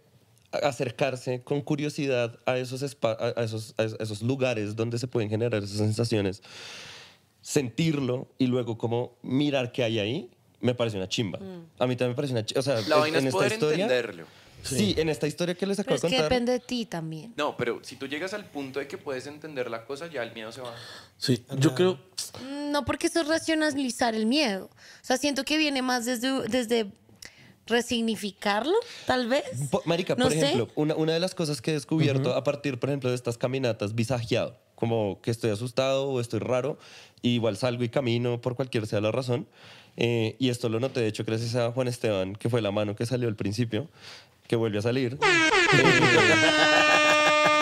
acercarse 0.52 1.42
con 1.42 1.60
curiosidad 1.60 2.38
a 2.44 2.56
esos, 2.58 2.82
espa- 2.82 3.16
a 3.36 3.42
esos, 3.44 3.74
a 3.78 3.84
esos 3.84 4.20
lugares 4.22 4.74
donde 4.74 4.98
se 4.98 5.06
pueden 5.06 5.30
generar 5.30 5.62
esas 5.62 5.76
sensaciones, 5.78 6.42
sentirlo 7.40 8.28
y 8.38 8.46
luego 8.46 8.76
como 8.76 9.16
mirar 9.22 9.72
qué 9.72 9.84
hay 9.84 9.98
ahí, 9.98 10.30
me 10.60 10.74
parece 10.74 10.96
una 10.96 11.08
chimba. 11.08 11.38
A 11.78 11.86
mí 11.86 11.96
también 11.96 12.10
me 12.10 12.14
parece 12.14 12.32
una 12.34 12.44
chimba. 12.44 12.60
O 12.60 12.62
sea, 12.62 12.74
La 12.82 12.96
en- 12.96 13.00
vaina 13.00 13.18
en 13.18 13.24
es 13.24 13.28
esta 13.28 13.36
poder 13.38 13.52
historia, 13.52 13.84
entenderlo. 13.84 14.26
Sí. 14.62 14.94
en 14.98 15.08
esta 15.08 15.26
historia 15.26 15.54
que 15.54 15.64
les 15.64 15.78
Pero 15.78 15.84
acabo 15.86 15.96
es 15.96 16.02
de 16.02 16.08
que 16.08 16.14
contar. 16.16 16.28
depende 16.30 16.52
de 16.52 16.60
ti 16.60 16.84
también. 16.84 17.32
No, 17.34 17.56
pero 17.56 17.80
si 17.82 17.96
tú 17.96 18.06
llegas 18.06 18.34
al 18.34 18.44
punto 18.44 18.78
de 18.78 18.86
que 18.86 18.98
puedes 18.98 19.26
entender 19.26 19.70
la 19.70 19.86
cosa, 19.86 20.06
ya 20.08 20.22
el 20.22 20.34
miedo 20.34 20.52
se 20.52 20.60
va. 20.60 20.74
Sí, 21.16 21.42
yo 21.58 21.74
creo, 21.74 21.98
No, 22.70 22.84
porque 22.84 23.06
eso 23.06 23.22
es 23.22 23.26
racionalizar 23.28 24.14
el 24.14 24.26
miedo. 24.26 24.66
O 24.66 25.04
sea, 25.04 25.16
siento 25.16 25.44
que 25.44 25.56
viene 25.56 25.80
más 25.80 26.04
desde, 26.04 26.46
desde 26.48 26.92
resignificarlo, 27.70 28.74
tal 29.06 29.26
vez. 29.28 29.44
Po- 29.70 29.82
Marica, 29.86 30.14
No 30.16 30.24
por 30.24 30.32
ejemplo, 30.34 30.68
una, 30.74 30.94
una 30.96 31.12
de 31.14 31.20
las 31.20 31.34
cosas 31.34 31.62
que 31.62 31.70
he 31.70 31.74
descubierto 31.74 32.34
a 32.34 32.44
partir, 32.44 32.78
por 32.78 32.90
ejemplo, 32.90 33.08
de 33.10 33.16
estas 33.16 33.38
caminatas, 33.38 33.94
visajeado, 33.94 34.56
como 34.74 35.20
que 35.22 35.30
estoy 35.30 35.50
asustado 35.50 36.08
o 36.10 36.20
estoy 36.20 36.40
raro, 36.40 36.78
y 37.22 37.30
igual 37.30 37.56
salgo 37.56 37.82
y 37.84 37.88
camino 37.88 38.40
por 38.40 38.56
cualquier 38.56 38.86
sea 38.86 39.00
la 39.00 39.10
razón. 39.12 39.46
eh, 39.96 40.36
y 40.38 40.48
esto 40.50 40.68
lo 40.68 40.80
noté, 40.80 41.00
de 41.00 41.08
hecho, 41.08 41.24
gracias 41.24 41.54
a 41.56 41.72
Juan 41.72 41.88
Esteban, 41.88 42.34
que 42.36 42.48
fue 42.50 42.60
la 42.62 42.70
mano 42.70 42.94
que 42.96 43.06
salió 43.06 43.28
al 43.28 43.36
principio, 43.36 43.88
que 44.46 44.56
vuelve 44.56 44.78
a 44.78 44.82
salir. 44.82 45.18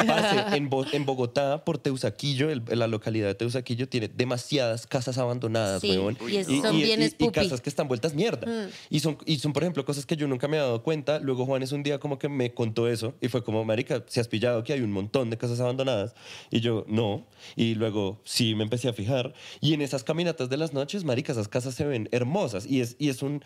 Parce, 0.07 0.57
en, 0.57 0.69
Bo- 0.71 0.87
en 0.93 1.05
Bogotá, 1.07 1.65
por 1.65 1.79
Teusaquillo, 1.79 2.51
el- 2.51 2.63
la 2.73 2.87
localidad 2.87 3.27
de 3.29 3.35
Teusaquillo, 3.35 3.89
tiene 3.89 4.09
demasiadas 4.09 4.87
casas 4.87 5.19
abandonadas, 5.19 5.81
Sí, 5.81 5.91
huevón. 5.91 6.17
y 6.29 6.45
son 6.61 7.31
casas 7.33 7.61
que 7.61 7.69
están 7.69 7.89
vueltas 7.89 8.15
mierda. 8.15 8.69
Y, 8.91 9.01
son, 9.01 9.19
y 9.27 9.39
son, 9.39 9.53
por 9.53 9.63
ejemplo, 9.63 9.85
cosas 9.85 10.07
que 10.07 10.17
yo 10.17 10.27
nunca 10.29 10.49
me 10.49 10.57
había 10.59 10.67
dado 10.67 10.83
cuenta. 10.83 11.19
Luego 11.21 11.47
Juanes 11.47 11.73
un 11.73 11.83
día 11.83 11.99
como 11.99 12.19
que 12.19 12.29
me 12.29 12.53
contó 12.55 12.89
eso 12.89 13.15
y 13.21 13.29
fue 13.29 13.43
como, 13.43 13.65
marica, 13.65 14.05
¿se 14.09 14.21
has 14.21 14.29
pillado 14.29 14.63
que 14.65 14.73
hay 14.73 14.81
un 14.81 14.93
montón 14.93 15.31
de 15.31 15.39
casas 15.39 15.61
abandonadas? 15.61 16.15
Y 16.51 16.61
yo, 16.61 16.85
no. 16.89 17.27
Y 17.57 17.75
luego 17.75 18.21
sí 18.25 18.55
me 18.55 18.65
empecé 18.65 18.89
a 18.89 18.93
fijar. 18.93 19.33
Y 19.61 19.75
en 19.75 19.83
esas 19.83 20.05
caminatas 20.05 20.49
de 20.49 20.57
las 20.57 20.73
noches, 20.73 21.05
marica, 21.05 21.33
esas 21.33 21.49
casas 21.49 21.75
se 21.75 21.85
ven 21.85 22.09
hermosas. 22.13 22.67
Y 22.67 22.81
es, 22.81 22.97
y 22.99 23.09
es 23.09 23.23
un... 23.23 23.45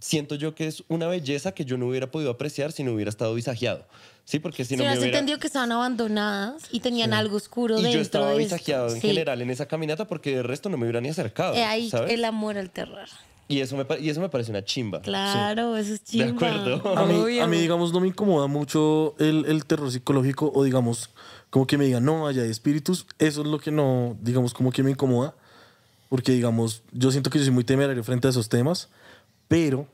Siento 0.00 0.36
yo 0.36 0.54
que 0.54 0.66
es 0.68 0.84
una 0.88 1.08
belleza 1.08 1.52
que 1.52 1.64
yo 1.64 1.76
no 1.76 1.88
hubiera 1.88 2.10
podido 2.10 2.30
apreciar 2.30 2.70
si 2.72 2.84
no 2.84 2.92
hubiera 2.92 3.08
estado 3.08 3.34
visajeado. 3.34 3.84
Sí, 4.24 4.38
porque 4.38 4.64
si 4.64 4.76
no 4.76 4.84
no 4.84 4.88
me 4.90 4.92
has 4.92 4.98
hubiera... 5.00 5.18
entendido 5.18 5.38
que 5.40 5.46
estaban 5.48 5.72
abandonadas 5.72 6.62
y 6.70 6.80
tenían 6.80 7.12
algo 7.14 7.36
oscuro 7.36 7.78
Y 7.78 7.82
dentro 7.82 7.98
yo 7.98 8.02
estaba 8.02 8.26
de 8.30 8.42
esto. 8.42 8.54
visajeado 8.56 8.88
en 8.94 9.00
Sí. 9.00 9.08
general 9.08 9.42
en 9.42 9.50
esa 9.50 9.66
caminata 9.66 10.06
porque 10.06 10.36
de 10.36 10.42
resto 10.42 10.68
no 10.68 10.76
me 10.76 10.84
hubiera 10.84 11.00
ni 11.00 11.08
acercado. 11.08 11.54
Eh, 11.54 11.64
ahí 11.64 11.90
¿sabes? 11.90 12.12
el 12.12 12.24
amor 12.24 12.58
al 12.58 12.70
terror. 12.70 13.08
Y, 13.48 13.60
eso 13.60 13.76
me, 13.78 13.86
y 13.98 14.10
eso 14.10 14.20
me 14.20 14.28
parece 14.28 14.50
una 14.50 14.62
chimba. 14.62 15.00
Claro, 15.00 15.76
eso 15.78 15.94
es 15.94 16.04
chimba. 16.04 16.46
acuerdo. 16.48 16.96
a 16.98 17.06
mí, 17.06 17.40
a 17.40 17.46
mí, 17.46 17.56
digamos, 17.58 17.92
no 17.92 18.00
me 18.00 18.08
incomoda 18.08 18.46
mucho 18.46 19.14
el, 19.18 19.46
el 19.46 19.64
terror 19.64 19.90
psicológico 19.90 20.52
o, 20.54 20.62
digamos, 20.64 21.08
como 21.48 21.66
que 21.66 21.78
me 21.78 21.86
digan, 21.86 22.04
no, 22.04 22.26
allá 22.28 22.42
hay 22.42 22.50
espíritus. 22.50 23.06
Eso 23.18 23.40
es 23.40 23.46
lo 23.48 23.58
que 23.58 23.70
no, 23.70 24.16
digamos, 24.20 24.52
como 24.52 24.70
que 24.70 24.82
me 24.82 24.90
incomoda. 24.90 25.34
Porque, 26.10 26.32
digamos, 26.32 26.82
yo 26.92 27.10
siento 27.10 27.30
que 27.30 27.38
yo 27.38 27.44
soy 27.46 27.54
muy 27.54 27.64
temerario 27.64 28.04
frente 28.04 28.26
a 28.26 28.30
esos 28.30 28.48
temas. 28.50 28.90
Pero, 29.48 29.86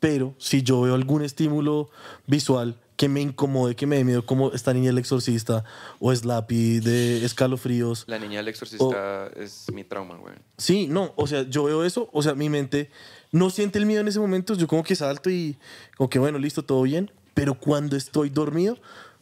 pero, 0.00 0.34
si 0.38 0.62
yo 0.62 0.80
veo 0.82 0.94
algún 0.94 1.22
estímulo 1.22 1.88
visual 2.26 2.76
que 2.96 3.08
me 3.08 3.20
incomode, 3.20 3.76
que 3.76 3.86
me 3.86 3.96
dé 3.96 4.02
miedo, 4.04 4.26
como 4.26 4.50
esta 4.52 4.74
niña 4.74 4.90
el 4.90 4.98
exorcista 4.98 5.62
o 6.00 6.12
Slappy 6.12 6.80
de 6.80 7.24
escalofríos. 7.24 8.02
La 8.08 8.18
niña 8.18 8.38
del 8.38 8.48
exorcista 8.48 9.28
es 9.36 9.66
mi 9.72 9.84
trauma, 9.84 10.16
güey. 10.16 10.34
Sí, 10.56 10.88
no, 10.88 11.12
o 11.14 11.28
sea, 11.28 11.42
yo 11.48 11.62
veo 11.64 11.84
eso, 11.84 12.08
o 12.12 12.22
sea, 12.22 12.34
mi 12.34 12.48
mente 12.48 12.90
no 13.30 13.50
siente 13.50 13.78
el 13.78 13.86
miedo 13.86 14.00
en 14.00 14.08
ese 14.08 14.18
momento, 14.18 14.54
yo 14.54 14.66
como 14.66 14.82
que 14.82 14.96
salto 14.96 15.30
y 15.30 15.56
como 15.96 16.10
que 16.10 16.18
bueno, 16.18 16.38
listo, 16.38 16.64
todo 16.64 16.82
bien, 16.82 17.08
pero 17.34 17.54
cuando 17.54 17.96
estoy 17.96 18.30
dormido, 18.30 18.76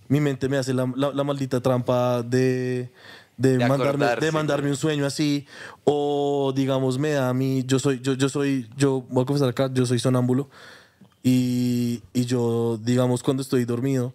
mi 0.09 0.21
mente 0.21 0.49
me 0.49 0.57
hace 0.57 0.73
la, 0.73 0.91
la- 0.97 1.13
la 1.13 1.25
maldita 1.25 1.61
trampa 1.61 2.23
de, 2.23 2.91
de, 3.37 3.59
De 3.59 3.69
mandarme, 3.69 4.07
de 4.17 4.33
mandarme 4.33 4.71
un 4.71 4.77
sueño 4.77 5.05
así, 5.07 5.47
o 5.85 6.53
digamos, 6.57 6.99
me 6.99 7.11
da 7.11 7.29
a 7.29 7.35
mí, 7.35 7.65
yo 7.67 7.79
soy, 7.79 8.01
yo, 8.01 8.15
yo 8.15 8.29
soy, 8.29 8.69
yo 8.77 9.05
voy 9.11 9.23
a 9.23 9.27
confesar 9.27 9.49
acá, 9.51 9.71
yo 9.73 9.85
soy 9.87 9.99
sonámbulo, 9.99 10.49
y, 11.23 12.03
y 12.15 12.25
yo, 12.25 12.79
digamos, 12.83 13.23
cuando 13.23 13.43
estoy 13.43 13.65
dormido, 13.65 14.15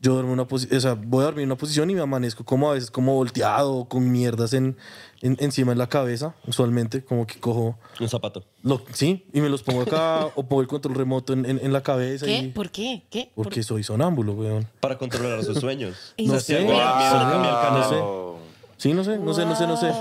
yo 0.00 0.12
duermo 0.14 0.30
en 0.30 0.34
una 0.34 0.46
posición, 0.46 0.76
o 0.76 0.80
sea, 0.80 0.94
voy 0.94 1.22
a 1.22 1.24
dormir 1.26 1.42
en 1.44 1.48
una 1.48 1.56
posición 1.56 1.88
y 1.90 1.94
me 1.94 2.00
amanezco 2.02 2.44
como 2.44 2.70
a 2.70 2.74
veces 2.74 2.90
como 2.90 3.14
volteado, 3.14 3.86
con 3.86 4.10
mierdas 4.12 4.52
en, 4.52 4.76
en- 5.22 5.36
encima 5.40 5.72
de 5.72 5.78
la 5.78 5.88
cabeza, 5.88 6.34
usualmente, 6.46 7.02
como 7.02 7.26
que 7.26 7.40
cojo, 7.40 7.78
Un 7.98 8.08
zapato. 8.08 8.44
lo, 8.62 8.82
sí, 8.92 9.24
y 9.32 9.40
me 9.40 9.48
los 9.48 9.62
pongo 9.62 9.80
acá 9.82 10.26
o 10.34 10.42
pongo 10.46 10.60
el 10.60 10.68
control 10.68 10.94
remoto 10.94 11.32
en, 11.32 11.46
en- 11.46 11.58
en 11.62 11.72
la 11.72 11.82
cabeza. 11.82 12.26
¿Qué? 12.26 12.36
Y, 12.38 12.48
¿Por 12.48 12.70
qué? 12.70 13.02
¿Qué? 13.10 13.30
¿Por- 13.34 13.44
porque 13.44 13.62
soy 13.62 13.82
sonámbulo, 13.82 14.34
weón. 14.34 14.66
Para 14.80 14.98
controlar 14.98 15.42
sus 15.42 15.58
sueños. 15.58 15.96
¿En 16.18 16.26
No 16.28 16.38
si 16.38 16.52
sé. 16.52 16.62
Wow. 16.64 16.76
canal. 16.76 17.72
No 17.72 17.88
sé. 17.88 18.53
Sí, 18.76 18.92
no 18.92 19.04
sé, 19.04 19.18
no 19.18 19.32
sé, 19.34 19.44
no 19.46 19.56
sé, 19.56 19.66
no 19.66 19.76
sé. 19.76 19.92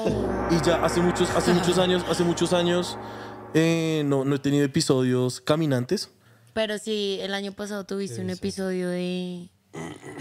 Y 0.52 0.66
ya 0.66 0.84
hace 0.84 1.00
muchos, 1.02 1.30
hace 1.32 1.54
muchos 1.54 1.78
años, 1.78 2.04
hace 2.10 2.24
muchos 2.24 2.54
años, 2.54 2.98
eh, 3.54 4.04
no, 4.06 4.26
no 4.26 4.36
he 4.36 4.40
tenido 4.40 4.66
episodios 4.66 5.42
caminantes. 5.42 6.10
Pero 6.54 6.78
sí, 6.78 7.18
el 7.22 7.34
año 7.34 7.52
pasado 7.52 7.84
tuviste 7.86 8.22
un 8.22 8.30
episodio 8.30 8.90
de. 8.90 9.50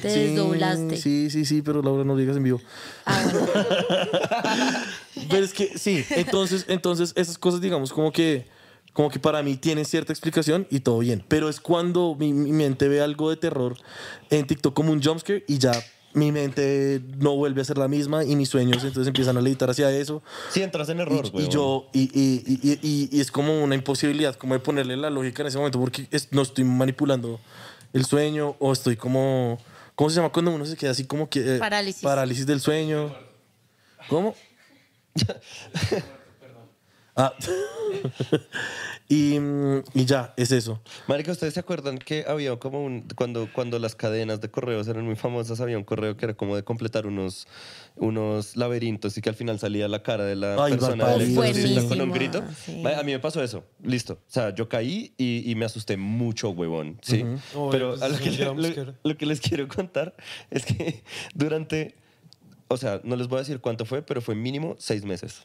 Te 0.01 0.11
Sí, 0.11 0.21
desdoblaste. 0.21 0.97
Sí, 0.97 1.29
sí, 1.31 1.45
sí, 1.45 1.61
pero 1.61 1.83
Laura 1.83 2.05
no 2.05 2.17
digas 2.17 2.37
en 2.39 2.43
vivo. 2.45 2.61
Ah, 3.05 3.23
bueno. 3.31 3.47
Pero 5.29 5.45
es 5.45 5.53
que 5.53 5.79
sí, 5.79 6.05
entonces, 6.11 6.65
entonces 6.69 7.13
esas 7.17 7.37
cosas, 7.39 7.61
digamos, 7.61 7.93
como 7.93 8.13
que, 8.13 8.47
como 8.95 9.11
que 9.11 9.19
para 9.19 9.43
mí 9.43 9.57
tienen 9.57 9.85
cierta 9.85 10.13
explicación 10.13 10.67
y 10.71 10.81
todo 10.81 10.99
bien. 10.99 11.23
Pero 11.29 11.49
es 11.49 11.61
cuando 11.61 12.17
mi, 12.19 12.33
mi 12.33 12.53
mente 12.53 12.89
ve 12.89 13.01
algo 13.03 13.29
de 13.31 13.37
terror 13.37 13.77
en 14.31 14.47
TikTok 14.47 14.75
como 14.75 14.91
un 14.93 15.03
jumpscare 15.03 15.45
y 15.47 15.59
ya 15.59 15.73
mi 16.15 16.31
mente 16.33 17.01
no 17.19 17.37
vuelve 17.37 17.63
a 17.63 17.65
ser 17.65 17.79
la 17.79 17.89
misma 17.89 18.25
y 18.25 18.37
mis 18.37 18.49
sueños 18.49 18.79
entonces 18.85 19.07
empiezan 19.07 19.37
a 19.37 19.41
levitar 19.41 19.71
hacia 19.71 19.91
eso. 19.91 20.23
Si 20.51 20.63
entras 20.63 20.89
en 20.91 20.99
Y, 20.99 21.03
error, 21.03 21.27
y 21.27 21.31
güey. 21.31 21.49
yo, 21.49 21.89
y, 21.93 22.03
y- 22.13 22.59
y- 22.63 22.79
y- 22.83 23.09
y 23.17 23.21
es 23.21 23.31
como 23.31 23.63
una 23.63 23.75
imposibilidad, 23.75 24.35
como 24.37 24.55
de 24.55 24.61
ponerle 24.61 24.97
la 24.97 25.11
lógica 25.11 25.43
en 25.43 25.49
ese 25.49 25.59
momento, 25.59 25.81
porque 25.81 26.07
es- 26.11 26.29
no 26.33 26.43
estoy 26.43 26.65
manipulando 26.65 27.41
el 27.93 28.05
sueño 28.05 28.57
o 28.59 28.73
estoy 28.73 28.97
como. 28.97 29.59
¿Cómo 29.95 30.09
se 30.11 30.17
llama 30.17 30.31
cuando 30.31 30.51
uno 30.53 30.65
se 30.65 30.77
queda 30.77 30.91
así 30.93 31.05
como 31.05 31.29
que. 31.29 31.57
eh, 31.57 31.59
Parálisis. 31.59 32.03
Parálisis 32.03 32.47
del 32.47 32.61
sueño. 32.61 33.15
¿Cómo? 34.09 34.35
ah. 37.17 37.33
y, 39.13 39.39
mm, 39.39 39.83
y 39.95 40.05
ya, 40.07 40.33
es 40.37 40.53
eso. 40.53 40.81
Marica, 41.07 41.33
¿ustedes 41.33 41.55
se 41.55 41.61
acuerdan 41.61 41.99
que 41.99 42.25
había 42.27 42.57
como 42.57 42.83
un... 42.85 43.07
Cuando, 43.15 43.49
cuando 43.53 43.79
las 43.79 43.95
cadenas 43.95 44.41
de 44.41 44.51
correos 44.51 44.89
eran 44.89 45.05
muy 45.05 45.17
famosas, 45.17 45.61
había 45.61 45.77
un 45.77 45.85
correo 45.85 46.17
que 46.17 46.25
era 46.27 46.35
como 46.35 46.57
de 46.57 46.63
completar 46.65 47.07
unos, 47.07 47.47
unos 47.97 48.57
laberintos 48.57 49.19
y 49.19 49.21
que 49.21 49.29
al 49.29 49.35
final 49.35 49.59
salía 49.59 49.87
la 49.89 50.03
cara 50.03 50.25
de 50.25 50.37
la 50.37 50.63
Ay, 50.65 50.73
persona 50.73 51.09
del 51.09 51.23
exorcista 51.31 51.87
con 51.89 52.01
un 52.01 52.13
grito? 52.13 52.43
Sí. 52.65 52.83
A 52.87 53.03
mí 53.03 53.13
me 53.13 53.19
pasó 53.19 53.43
eso. 53.43 53.65
Listo. 53.83 54.15
O 54.15 54.31
sea, 54.33 54.55
yo 54.55 54.69
caí 54.69 55.13
y, 55.19 55.51
y 55.51 55.55
me 55.57 55.65
asusté 55.67 55.97
mucho, 55.97 56.51
huevón. 56.51 56.99
Sí. 57.03 57.23
Ujú. 57.23 57.71
Pero 57.71 57.91
Oye, 57.91 57.99
pues 57.99 58.03
a 58.03 58.09
lo 58.09 58.19
que, 58.19 58.31
le- 58.31 58.85
lo- 58.85 58.95
lo 59.03 59.17
que 59.19 59.27
les 59.27 59.41
quiero 59.41 59.69
contar 59.69 60.15
es 60.51 60.65
que 60.65 61.03
durante... 61.35 61.97
O 62.69 62.79
sea, 62.79 63.03
no 63.05 63.17
les 63.17 63.29
voy 63.29 63.37
a 63.37 63.41
decir 63.41 63.61
cuánto 63.61 63.85
fue, 63.85 64.01
pero 64.01 64.23
fue 64.23 64.35
mínimo 64.35 64.77
seis 64.79 65.05
meses. 65.05 65.43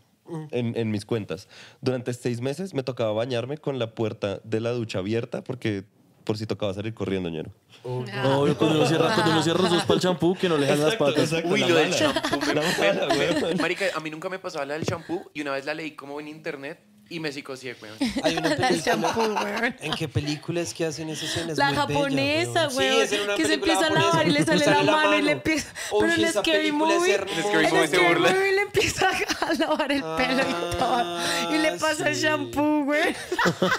En, 0.51 0.77
en 0.77 0.91
mis 0.91 1.05
cuentas. 1.05 1.47
Durante 1.81 2.13
seis 2.13 2.41
meses 2.41 2.73
me 2.73 2.83
tocaba 2.83 3.11
bañarme 3.13 3.57
con 3.57 3.79
la 3.79 3.95
puerta 3.95 4.39
de 4.43 4.59
la 4.59 4.71
ducha 4.71 4.99
abierta 4.99 5.43
porque 5.43 5.85
por 6.27 6.37
si 6.37 6.45
tocaba 6.45 6.73
salir 6.73 6.93
corriendo, 6.93 7.29
ñero. 7.29 7.51
Obvio, 7.83 8.57
cuando 8.57 8.79
uno 8.79 8.85
cierra, 8.85 9.15
cuando 9.15 9.31
uno 9.31 9.41
cierra 9.41 9.61
los 9.61 9.71
ojos 9.71 9.85
para 9.85 9.95
el 9.95 10.01
champú, 10.01 10.35
que 10.35 10.49
no 10.49 10.57
le 10.57 10.65
dejan 10.65 10.83
las 10.83 10.95
patas. 10.97 11.31
Uy, 11.45 11.61
la 11.61 11.67
lo 11.69 11.75
del 11.75 11.89
mala. 11.89 13.07
weón. 13.07 13.57
Marica, 13.61 13.85
a 13.95 14.01
mí 14.01 14.09
nunca 14.09 14.27
me 14.27 14.37
pasaba 14.37 14.65
la 14.65 14.73
del 14.73 14.83
shampoo 14.83 15.31
y 15.33 15.41
una 15.41 15.53
vez 15.53 15.63
la 15.63 15.73
leí 15.73 15.91
como 15.91 16.19
en 16.19 16.27
internet 16.27 16.81
y 17.09 17.19
me 17.19 17.31
psicocié, 17.31 17.75
weón. 17.81 17.95
Hay 18.23 18.37
una 18.37 18.49
El 18.53 18.57
película. 18.57 18.93
shampoo, 18.95 19.33
weón. 19.43 19.75
¿En 19.81 19.93
qué 19.93 20.07
película 20.07 20.61
es 20.61 20.73
que 20.73 20.85
hacen 20.85 21.09
esa 21.09 21.25
escena? 21.25 21.51
Es 21.53 21.57
La 21.57 21.65
muy 21.71 21.75
bella, 21.75 21.81
japonesa, 21.99 22.67
weón. 22.67 22.73
güey. 22.73 22.89
Sí, 22.91 22.97
es 23.01 23.11
en 23.13 23.21
una 23.21 23.35
que 23.35 23.45
se 23.45 23.53
empieza 23.55 23.87
a 23.87 23.89
lavar 23.89 24.27
y 24.27 24.31
le 24.31 24.45
sale, 24.45 24.65
la, 24.65 24.83
mano, 24.83 25.17
y 25.17 25.21
le 25.21 25.31
empieza. 25.33 25.69
Uy, 25.91 25.97
pero 26.01 26.13
en 26.13 26.25
esa 26.25 26.39
Scary 26.41 26.71
Movie. 26.71 27.13
Scary 27.17 27.65
en 27.65 27.71
Movie 27.73 27.87
se 27.87 27.95
Scary 27.95 28.07
burla. 28.13 28.29
Movie 28.33 28.51
le 28.53 28.61
empieza 28.61 29.09
a 29.41 29.53
lavar 29.59 29.91
el 29.91 30.01
pelo 30.03 30.41
y 30.41 30.77
todo. 30.77 31.19
Y 31.53 31.57
le 31.59 31.67
Ah, 31.69 31.75
pasa 31.79 32.09
el 32.09 32.15
sí. 32.15 32.21
shampoo, 32.23 32.87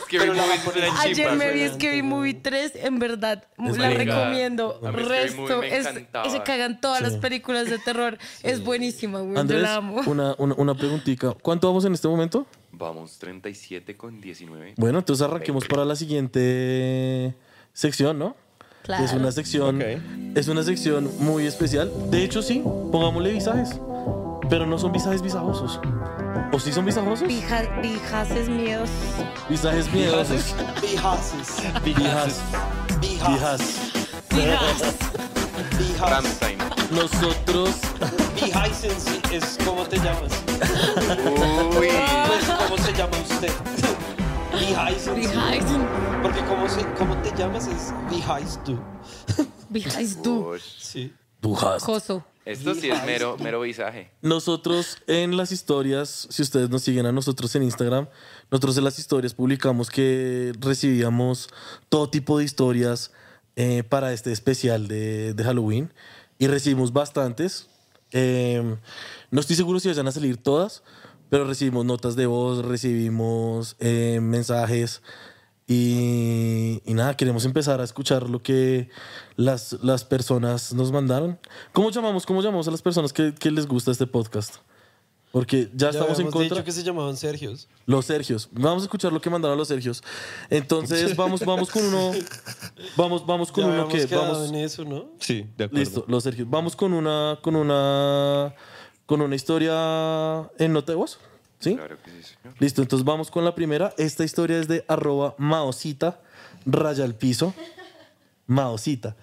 que 0.08 0.18
Pero 0.18 0.32
mi 0.32 0.38
la 0.38 0.46
movie 0.64 0.90
Ayer 1.00 1.32
me 1.32 1.52
vi 1.52 1.62
weón. 1.62 1.74
Scary 1.74 2.02
Movie 2.02 2.34
3, 2.34 2.72
en 2.76 2.98
verdad. 2.98 3.44
la 3.56 3.90
recomiendo. 3.90 4.80
A 4.84 4.90
Scary 4.90 5.04
Resto. 5.04 5.62
Es, 5.62 5.86
se 6.32 6.42
cagan 6.44 6.80
todas 6.80 7.00
las 7.02 7.14
películas 7.16 7.68
de 7.68 7.78
terror. 7.78 8.18
Es 8.42 8.62
buenísima, 8.62 9.20
güey. 9.20 9.46
Yo 9.46 9.56
la 9.58 9.74
amo. 9.76 10.00
una, 10.06 10.34
una, 10.38 10.54
una 10.54 10.74
preguntita. 10.74 11.34
¿Cuánto 11.42 11.66
vamos 11.68 11.84
en 11.84 11.94
este 11.94 12.08
momento? 12.08 12.46
Vamos, 12.78 13.18
37 13.18 13.96
con 13.96 14.20
19. 14.20 14.74
Bueno, 14.76 15.00
entonces 15.00 15.26
arranquemos 15.26 15.64
para 15.66 15.84
la 15.84 15.96
siguiente 15.96 17.34
sección, 17.72 18.18
¿no? 18.18 18.36
Claro. 18.82 19.04
Es 19.04 19.12
una 19.12 19.32
sección, 19.32 19.76
Ok. 19.82 20.36
es 20.36 20.48
una 20.48 20.62
sección 20.62 21.10
muy 21.18 21.44
especial. 21.46 21.90
De 22.10 22.22
hecho, 22.24 22.40
sí, 22.40 22.62
pongámosle 22.92 23.32
visajes. 23.32 23.78
Pero 24.48 24.64
no 24.64 24.78
son 24.78 24.92
visajes 24.92 25.20
visajosos. 25.20 25.78
¿O 26.52 26.58
sí 26.60 26.72
son 26.72 26.86
visajosos? 26.86 27.28
Vija- 27.28 27.80
Vijaces 27.82 28.48
miedos. 28.48 28.88
Visajes 29.50 29.92
miedosos. 29.92 30.54
Bihases. 30.80 31.56
Vijas. 31.84 32.40
Bihas. 33.00 33.60
Vijas. 34.30 34.92
Bihas. 35.68 36.67
Nosotros. 36.90 37.70
Sí, 38.38 38.90
es 39.32 39.58
como 39.64 39.84
te 39.84 39.96
llamas. 39.96 40.32
Uy. 41.78 41.88
Pues, 42.28 42.44
¿cómo 42.46 42.78
se 42.78 42.92
llama 42.92 43.18
usted? 43.18 43.52
Vijaces. 44.52 45.30
Porque 46.22 46.40
como, 46.44 46.68
se, 46.68 46.84
como 46.94 47.16
te 47.18 47.36
llamas 47.36 47.66
es 47.66 47.92
Bihais 48.10 48.58
tú. 48.64 48.78
Vijaces 49.68 50.22
tú. 50.22 50.54
Sí. 50.78 51.12
Joso. 51.42 52.24
Esto 52.44 52.74
sí 52.74 52.88
es 52.88 53.04
mero, 53.04 53.36
mero 53.38 53.60
visaje. 53.60 54.10
Nosotros 54.22 54.96
en 55.06 55.36
las 55.36 55.52
historias, 55.52 56.26
si 56.30 56.40
ustedes 56.40 56.70
nos 56.70 56.82
siguen 56.82 57.04
a 57.04 57.12
nosotros 57.12 57.54
en 57.56 57.62
Instagram, 57.62 58.08
nosotros 58.50 58.78
en 58.78 58.84
las 58.84 58.98
historias 58.98 59.34
publicamos 59.34 59.90
que 59.90 60.52
recibíamos 60.58 61.50
todo 61.90 62.08
tipo 62.08 62.38
de 62.38 62.44
historias 62.44 63.12
eh, 63.56 63.82
para 63.82 64.14
este 64.14 64.32
especial 64.32 64.88
de, 64.88 65.34
de 65.34 65.44
Halloween 65.44 65.92
y 66.38 66.46
recibimos 66.46 66.92
bastantes. 66.92 67.68
Eh, 68.12 68.76
no 69.30 69.40
estoy 69.40 69.56
seguro 69.56 69.80
si 69.80 69.88
vayan 69.88 70.08
a 70.08 70.12
salir 70.12 70.36
todas, 70.36 70.82
pero 71.28 71.44
recibimos 71.44 71.84
notas 71.84 72.16
de 72.16 72.26
voz, 72.26 72.64
recibimos 72.64 73.76
eh, 73.80 74.18
mensajes 74.22 75.02
y, 75.66 76.80
y 76.86 76.94
nada, 76.94 77.14
queremos 77.14 77.44
empezar 77.44 77.80
a 77.82 77.84
escuchar 77.84 78.30
lo 78.30 78.42
que 78.42 78.88
las, 79.36 79.76
las 79.82 80.04
personas 80.04 80.72
nos 80.72 80.90
mandaron. 80.90 81.38
¿Cómo 81.72 81.90
llamamos, 81.90 82.24
cómo 82.24 82.40
llamamos 82.40 82.66
a 82.68 82.70
las 82.70 82.80
personas 82.80 83.12
que, 83.12 83.34
que 83.34 83.50
les 83.50 83.66
gusta 83.66 83.90
este 83.90 84.06
podcast? 84.06 84.56
Porque 85.30 85.68
ya, 85.74 85.90
estamos 85.90 86.18
en 86.18 86.30
contra. 86.30 86.56
dicho 86.56 86.64
que 86.64 86.72
se 86.72 86.82
llamaban 86.82 87.16
Sergios. 87.16 87.68
Los 87.84 88.06
Sergios. 88.06 88.48
Vamos 88.52 88.82
a 88.82 88.86
escuchar 88.86 89.12
lo 89.12 89.20
que 89.20 89.28
mandaron 89.28 89.58
los 89.58 89.68
Sergios. 89.68 90.02
Entonces, 90.48 91.14
vamos, 91.16 91.44
vamos 91.44 91.70
con 91.70 91.84
uno. 91.84 92.12
Vamos, 92.96 93.26
vamos 93.26 93.52
con 93.52 93.64
Ya 93.64 93.70
uno 93.70 93.88
que 93.88 94.06
vamos. 94.06 94.48
en 94.48 94.54
eso, 94.56 94.84
¿no? 94.84 95.10
Sí, 95.20 95.46
de 95.56 95.64
acuerdo. 95.64 95.84
Listo, 95.84 96.04
los 96.08 96.24
Sergios. 96.24 96.48
Vamos 96.48 96.74
con 96.74 96.94
una, 96.94 97.38
con 97.42 97.56
una, 97.56 98.54
con 99.04 99.20
una 99.20 99.34
historia 99.34 100.50
en 100.58 100.72
nota 100.72 100.92
de 100.92 100.96
voz. 100.96 101.18
¿Sí? 101.60 101.74
Claro 101.74 101.98
que 102.02 102.10
sí, 102.10 102.22
señor. 102.22 102.56
Listo, 102.58 102.82
entonces 102.82 103.04
vamos 103.04 103.30
con 103.30 103.44
la 103.44 103.54
primera. 103.54 103.92
Esta 103.98 104.24
historia 104.24 104.58
es 104.58 104.68
de 104.68 104.84
arroba 104.88 105.34
maosita, 105.38 106.20
raya 106.64 107.04
al 107.04 107.14
piso. 107.14 107.52
Maosita. 108.46 109.14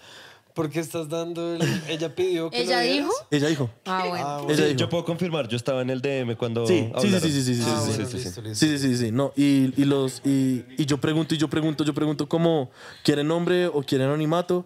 ¿Por 0.55 0.69
qué 0.71 0.79
estás 0.79 1.07
dando 1.09 1.53
el... 1.55 1.61
Ella 1.89 2.15
pidió 2.15 2.49
que 2.49 2.61
¿Ella 2.61 2.81
lo 2.81 2.87
dijo? 2.89 3.11
Ella 3.29 3.47
dijo. 3.49 3.69
Ah, 3.85 4.05
bueno. 4.07 4.25
Ah, 4.25 4.35
Ella 4.37 4.43
bueno. 4.45 4.55
Sí, 4.57 4.63
dijo. 4.63 4.77
yo 4.77 4.89
puedo 4.89 5.05
confirmar, 5.05 5.47
yo 5.47 5.57
estaba 5.57 5.81
en 5.83 5.89
el 5.91 6.01
DM 6.01 6.35
cuando 6.37 6.65
Sí, 6.65 6.73
sí, 6.73 6.79
sí, 6.85 6.91
hablaron. 6.95 7.21
sí, 7.21 7.31
sí, 7.31 7.43
sí, 7.43 7.55
sí, 7.55 7.61
Ah, 7.67 7.79
sí, 7.81 7.89
bueno, 7.91 8.05
sí, 8.09 8.17
listo, 8.17 8.41
listo. 8.41 8.65
Sí, 8.65 8.77
sí, 8.77 8.87
sí, 8.87 8.97
sí. 8.97 9.11
No, 9.11 9.33
y, 9.35 9.73
y 9.79 9.85
los, 9.85 10.21
y, 10.25 10.63
y 10.77 10.85
yo 10.85 10.97
pregunto, 10.97 11.35
y 11.35 11.37
yo 11.37 11.49
pregunto, 11.49 11.83
yo 11.83 11.93
pregunto 11.93 12.27
como, 12.27 12.71
¿quieren 13.03 13.27
nombre 13.27 13.67
o 13.67 13.83
quieren 13.83 14.07
anonimato? 14.07 14.65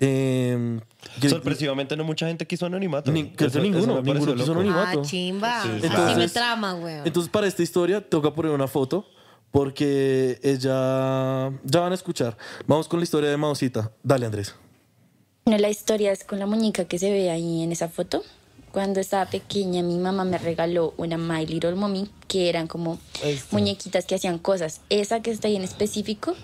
Eh, 0.00 0.78
que- 1.20 1.28
Sorpresivamente 1.30 1.96
no 1.96 2.04
mucha 2.04 2.26
gente 2.26 2.46
quiso 2.46 2.66
anonimato. 2.66 3.10
Ni- 3.10 3.30
creo 3.30 3.50
que 3.50 3.58
Eso- 3.58 3.60
ninguno, 3.62 3.82
eso 3.84 3.94
me 4.02 4.08
pareció 4.12 4.34
ninguno 4.34 4.34
quiso 4.34 4.54
loco. 4.54 4.60
anonimato. 4.60 5.00
Ah, 5.00 5.02
chimba. 5.08 5.62
Sí, 5.62 5.68
sí. 5.68 5.86
Así 5.86 5.88
me 5.88 6.02
Entonces- 6.02 6.32
trama, 6.34 6.72
güey. 6.74 6.96
Entonces, 7.04 7.30
para 7.30 7.46
esta 7.46 7.62
historia, 7.62 8.00
toca 8.06 8.34
poner 8.34 8.52
una 8.52 8.66
foto 8.68 9.06
porque 9.50 10.38
ella. 10.42 11.50
Ya 11.64 11.80
van 11.80 11.92
a 11.92 11.94
escuchar. 11.94 12.36
Vamos 12.66 12.88
con 12.88 12.98
la 13.00 13.04
historia 13.04 13.30
de 13.30 13.36
Maosita. 13.36 13.90
Dale, 14.02 14.26
Andrés. 14.26 14.54
Bueno, 15.46 15.60
la 15.60 15.68
historia 15.68 16.10
es 16.10 16.24
con 16.24 16.38
la 16.38 16.46
muñeca 16.46 16.86
que 16.86 16.98
se 16.98 17.10
ve 17.10 17.28
ahí 17.30 17.62
en 17.62 17.70
esa 17.70 17.90
foto. 17.90 18.24
Cuando 18.72 18.98
estaba 18.98 19.26
pequeña, 19.26 19.82
mi 19.82 19.98
mamá 19.98 20.24
me 20.24 20.38
regaló 20.38 20.94
una 20.96 21.18
My 21.18 21.44
Little 21.44 21.74
Mommy, 21.74 22.08
que 22.28 22.48
eran 22.48 22.66
como 22.66 22.98
muñequitas 23.50 24.06
que 24.06 24.14
hacían 24.14 24.38
cosas. 24.38 24.80
Esa 24.88 25.20
que 25.20 25.30
está 25.30 25.48
ahí 25.48 25.56
en 25.56 25.62
específico, 25.62 26.34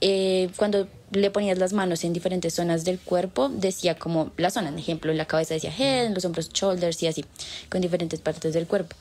eh, 0.00 0.48
cuando 0.56 0.88
le 1.12 1.30
ponías 1.30 1.58
las 1.58 1.74
manos 1.74 2.02
en 2.04 2.14
diferentes 2.14 2.54
zonas 2.54 2.86
del 2.86 2.98
cuerpo, 2.98 3.50
decía 3.50 3.98
como 3.98 4.32
la 4.38 4.48
zona, 4.48 4.70
por 4.70 4.80
ejemplo, 4.80 5.12
en 5.12 5.18
la 5.18 5.26
cabeza 5.26 5.52
decía 5.52 5.74
head, 5.78 6.06
en 6.06 6.14
los 6.14 6.24
hombros 6.24 6.48
shoulders 6.48 7.02
y 7.02 7.08
así, 7.08 7.26
con 7.68 7.82
diferentes 7.82 8.20
partes 8.20 8.54
del 8.54 8.66
cuerpo. 8.66 8.96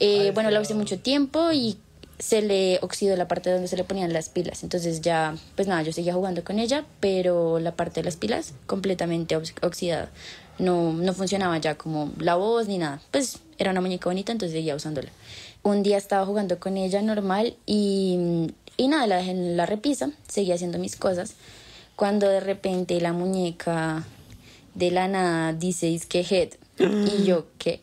Eh, 0.00 0.32
bueno, 0.34 0.50
la 0.50 0.60
usé 0.60 0.74
mucho 0.74 0.98
tiempo 0.98 1.52
y 1.52 1.78
se 2.18 2.42
le 2.42 2.78
oxidó 2.82 3.16
la 3.16 3.28
parte 3.28 3.50
donde 3.50 3.68
se 3.68 3.76
le 3.76 3.84
ponían 3.84 4.12
las 4.12 4.28
pilas. 4.28 4.62
Entonces 4.62 5.00
ya, 5.00 5.36
pues 5.54 5.68
nada, 5.68 5.82
yo 5.82 5.92
seguía 5.92 6.14
jugando 6.14 6.42
con 6.44 6.58
ella, 6.58 6.84
pero 7.00 7.58
la 7.60 7.72
parte 7.76 8.00
de 8.00 8.04
las 8.04 8.16
pilas 8.16 8.54
completamente 8.66 9.36
ox- 9.36 9.54
oxidada. 9.62 10.10
No, 10.58 10.92
no 10.92 11.12
funcionaba 11.14 11.56
ya 11.58 11.76
como 11.76 12.10
la 12.18 12.34
voz 12.34 12.66
ni 12.66 12.78
nada. 12.78 13.00
Pues 13.12 13.38
era 13.58 13.70
una 13.70 13.80
muñeca 13.80 14.08
bonita, 14.10 14.32
entonces 14.32 14.56
seguía 14.56 14.74
usándola. 14.74 15.10
Un 15.62 15.82
día 15.82 15.96
estaba 15.96 16.26
jugando 16.26 16.58
con 16.58 16.76
ella 16.76 17.00
normal 17.02 17.56
y, 17.66 18.48
y 18.76 18.88
nada, 18.88 19.06
la 19.06 19.16
dejé 19.18 19.30
en 19.30 19.56
la 19.56 19.66
repisa, 19.66 20.10
seguía 20.26 20.54
haciendo 20.56 20.78
mis 20.78 20.96
cosas. 20.96 21.34
Cuando 21.94 22.28
de 22.28 22.40
repente 22.40 23.00
la 23.00 23.12
muñeca 23.12 24.04
de 24.74 24.90
la 24.90 25.08
nada 25.08 25.52
dice, 25.52 25.94
es 25.94 26.06
que. 26.06 26.50
Y 26.78 27.24
yo, 27.24 27.46
¿qué? 27.58 27.80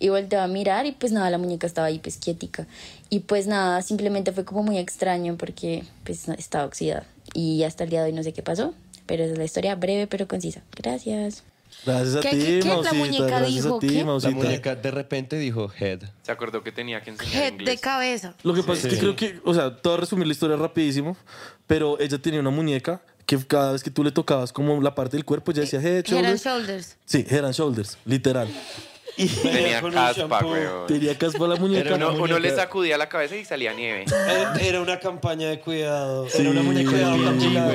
Y 0.00 0.10
volteó 0.10 0.40
a 0.40 0.46
mirar 0.46 0.86
y 0.86 0.92
pues 0.92 1.12
nada, 1.12 1.28
la 1.30 1.38
muñeca 1.38 1.66
estaba 1.66 1.88
ahí 1.88 1.98
pues 1.98 2.16
quietica. 2.18 2.66
Y 3.10 3.20
pues 3.20 3.46
nada, 3.46 3.82
simplemente 3.82 4.32
fue 4.32 4.44
como 4.44 4.62
muy 4.62 4.78
extraño 4.78 5.36
porque 5.36 5.84
pues 6.04 6.28
estaba 6.28 6.64
oxidada. 6.64 7.04
Y 7.34 7.62
hasta 7.64 7.84
el 7.84 7.90
día 7.90 8.00
de 8.02 8.06
hoy 8.10 8.12
no 8.12 8.22
sé 8.22 8.32
qué 8.32 8.42
pasó, 8.42 8.74
pero 9.06 9.24
es 9.24 9.36
la 9.36 9.44
historia 9.44 9.74
breve 9.74 10.06
pero 10.06 10.28
concisa. 10.28 10.62
Gracias. 10.76 11.42
Gracias 11.84 12.16
a 12.16 12.20
¿Qué- 12.20 12.30
ti, 12.30 12.38
qué- 12.38 12.60
qué? 12.60 12.68
La 12.68 12.74
Mausita, 12.76 12.94
muñeca 12.94 13.26
gracias 13.26 13.54
dijo 13.64 13.76
a 13.76 13.80
ti, 13.80 13.88
qué? 13.88 14.04
La 14.04 14.30
muñeca 14.30 14.74
de 14.76 14.90
repente 14.90 15.36
dijo 15.38 15.70
head. 15.78 16.00
Se 16.22 16.32
acordó 16.32 16.62
que 16.62 16.72
tenía 16.72 17.02
que 17.02 17.10
enseñar 17.10 17.34
Head 17.34 17.42
de 17.52 17.58
inglés. 17.58 17.80
cabeza. 17.80 18.34
Lo 18.42 18.54
que 18.54 18.62
pasa 18.62 18.88
es 18.88 18.94
que 18.94 18.98
creo 19.00 19.14
que, 19.16 19.38
o 19.44 19.52
sea, 19.52 19.76
te 19.76 19.88
voy 19.88 19.98
a 19.98 20.00
resumir 20.00 20.26
la 20.26 20.32
historia 20.32 20.56
rapidísimo, 20.56 21.16
pero 21.66 21.98
ella 22.00 22.18
tenía 22.18 22.40
una 22.40 22.50
muñeca 22.50 23.00
que 23.26 23.36
cada 23.46 23.72
vez 23.72 23.82
que 23.82 23.90
tú 23.90 24.02
le 24.02 24.10
tocabas 24.10 24.52
como 24.52 24.80
la 24.80 24.94
parte 24.94 25.16
del 25.18 25.24
cuerpo, 25.26 25.50
ella 25.52 25.60
decía 25.60 25.80
head, 25.80 26.04
Head 26.08 26.24
and 26.24 26.38
shoulders. 26.38 26.42
shoulders. 26.42 26.96
Sí, 27.04 27.26
head 27.28 27.44
and 27.44 27.54
shoulders, 27.54 27.98
literal. 28.06 28.48
Tenía 29.42 29.80
Con 29.80 29.90
un 29.90 29.94
caspa, 29.96 30.44
weón. 30.44 30.86
Tenía 30.86 31.16
caspa 31.18 31.46
la 31.48 31.56
muñeca. 31.56 31.94
Uno, 31.94 32.08
uno 32.10 32.18
muñeca. 32.18 32.38
le 32.40 32.54
sacudía 32.54 32.96
la 32.96 33.08
cabeza 33.08 33.36
y 33.36 33.44
salía 33.44 33.72
nieve. 33.74 34.04
Era- 34.08 34.54
Era 34.60 34.80
una 34.80 34.98
campaña 35.00 35.48
de 35.50 35.60
cuidado. 35.60 36.26
Era 36.32 36.50
una 36.50 36.62
muñeca 36.62 36.90
de 36.92 37.02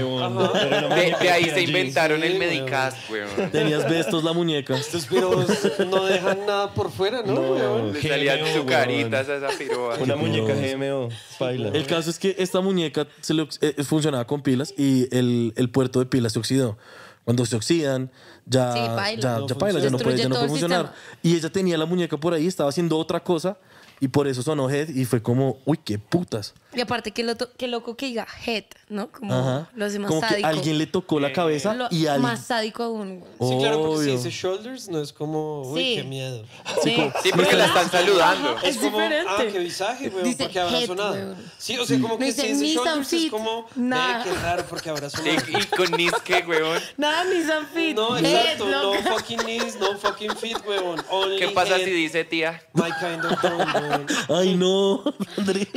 Cuidado 0.03 0.53
De, 0.95 1.15
de 1.21 1.29
ahí 1.29 1.45
se 1.49 1.61
inventaron 1.61 2.21
sí, 2.21 2.27
el. 2.27 2.39
Medicast, 2.39 2.97
weón. 3.09 3.51
Tenías 3.51 3.89
bestos 3.89 4.23
la 4.23 4.33
muñeca. 4.33 4.75
Estos 4.75 5.05
piros 5.05 5.45
no 5.87 6.05
dejan 6.05 6.45
nada 6.45 6.73
por 6.73 6.91
fuera, 6.91 7.21
¿no? 7.23 7.33
No. 7.33 7.41
weón? 7.53 7.93
Le 7.93 8.01
salían 8.01 8.39
GMO, 8.39 8.53
su 8.53 8.65
caritas 8.65 9.27
weón. 9.27 9.43
a 9.43 9.47
esa 9.49 9.57
piroa. 9.57 9.95
Una 9.99 10.15
muñeca. 10.15 10.53
GMO. 10.53 11.09
Baila. 11.39 11.69
El 11.69 11.85
caso 11.85 12.09
es 12.09 12.19
que 12.19 12.35
esta 12.39 12.61
muñeca 12.61 13.07
se 13.21 13.33
le 13.33 13.47
eh, 13.61 13.83
funcionaba 13.83 14.25
con 14.25 14.41
pilas 14.41 14.73
y 14.77 15.07
el, 15.15 15.53
el 15.55 15.69
puerto 15.69 15.99
de 15.99 16.05
pilas 16.05 16.33
se 16.33 16.39
oxidó. 16.39 16.77
Cuando 17.25 17.45
se 17.45 17.55
oxidan, 17.55 18.11
ya, 18.45 18.73
Sí, 18.73 18.79
baila. 18.95 19.21
ya, 19.21 19.37
No 19.39 19.47
ya 19.47 19.55
baila, 19.55 19.79
ya 19.79 19.89
no 19.89 19.97
puede, 19.97 20.17
ya 20.17 20.27
no 20.29 20.35
puede 20.35 20.49
funcionar. 20.49 20.93
Y 21.21 21.35
ella 21.35 21.49
tenía 21.49 21.77
la 21.77 21.85
muñeca 21.85 22.17
por 22.17 22.33
ahí, 22.33 22.47
estaba 22.47 22.69
haciendo 22.69 22.97
otra 22.97 23.23
cosa 23.23 23.57
y 24.03 24.09
por 24.09 24.27
eso 24.27 24.43
sonó 24.43 24.69
head 24.69 24.89
y 24.89 25.05
fue 25.05 25.21
como, 25.23 25.59
uy, 25.63 25.79
qué 25.81 25.97
putas. 25.97 26.53
Y 26.75 26.81
aparte, 26.81 27.11
qué, 27.11 27.23
loco, 27.23 27.47
qué 27.55 27.67
loco 27.67 27.95
que 27.95 28.07
diga 28.07 28.27
head, 28.45 28.63
¿no? 28.89 29.09
Como 29.11 29.33
Ajá. 29.33 29.69
lo 29.75 29.85
hace 29.85 29.97
más 29.99 30.09
Como 30.09 30.21
que 30.21 30.27
sádico. 30.27 30.47
alguien 30.47 30.77
le 30.79 30.87
tocó 30.87 31.19
la 31.21 31.31
cabeza 31.31 31.73
Lo- 31.73 31.87
y 31.91 32.07
alguien... 32.07 32.23
Más 32.23 32.47
sádico 32.47 32.83
aún. 32.83 33.19
güey. 33.19 33.51
Sí, 33.51 33.57
claro, 33.59 33.77
porque 33.83 33.95
si 34.03 34.09
Obvio. 34.09 34.17
dice 34.17 34.29
shoulders 34.31 34.89
no 34.89 34.99
es 35.01 35.13
como, 35.13 35.61
uy, 35.71 35.79
Sí. 35.81 35.95
qué 35.97 36.03
miedo. 36.03 36.43
Sí. 36.83 37.11
Sí, 37.21 37.29
porque 37.33 37.55
la 37.55 37.67
están 37.67 37.89
saludando. 37.91 38.57
Es 38.63 38.75
como, 38.77 38.97
diferente. 38.97 39.29
ah, 39.29 39.43
qué 39.51 39.59
visaje, 39.59 40.09
weón, 40.09 40.23
Dice 40.25 40.43
porque 40.43 40.59
habrá 40.59 40.79
head, 40.79 40.87
sonado. 40.87 41.13
weón. 41.13 41.35
Sí, 41.59 41.77
o 41.77 41.85
sea, 41.85 42.01
como 42.01 42.17
que 42.17 42.25
dice 42.25 42.41
si 42.41 42.47
dice 42.47 42.59
knees 42.59 42.77
and 42.77 42.85
shoulders 42.87 43.13
es 43.13 43.19
feet, 43.21 43.31
como, 43.31 43.67
nada. 43.75 44.17
ve, 44.17 44.29
qué 44.31 44.35
raro, 44.39 44.65
porque 44.67 44.89
habrá 44.89 45.07
Y, 45.07 45.09
sonado. 45.11 45.37
y 45.59 45.65
con 45.77 45.91
Niske, 45.91 46.43
weón. 46.47 46.81
Nada, 46.97 47.23
ni 47.25 47.41
San 47.43 47.67
Fit. 47.67 47.95
No, 47.95 48.17
Head, 48.17 48.25
exacto, 48.25 48.65
no 48.67 48.83
loca. 48.95 49.11
fucking 49.13 49.37
knees, 49.39 49.75
no 49.79 49.95
fucking 49.97 50.35
feet, 50.37 50.57
weón. 50.67 50.99
Only 51.11 51.37
¿Qué 51.37 51.49
pasa 51.49 51.77
head, 51.77 51.85
si 51.85 51.91
dice 51.91 52.23
tía? 52.25 52.59
My 52.73 52.89
kind 52.99 53.23
of 53.25 53.39
dog, 53.39 53.59
weón. 53.75 53.92
Ay, 54.29 54.55
no, 54.55 55.03
Andrés. 55.37 55.67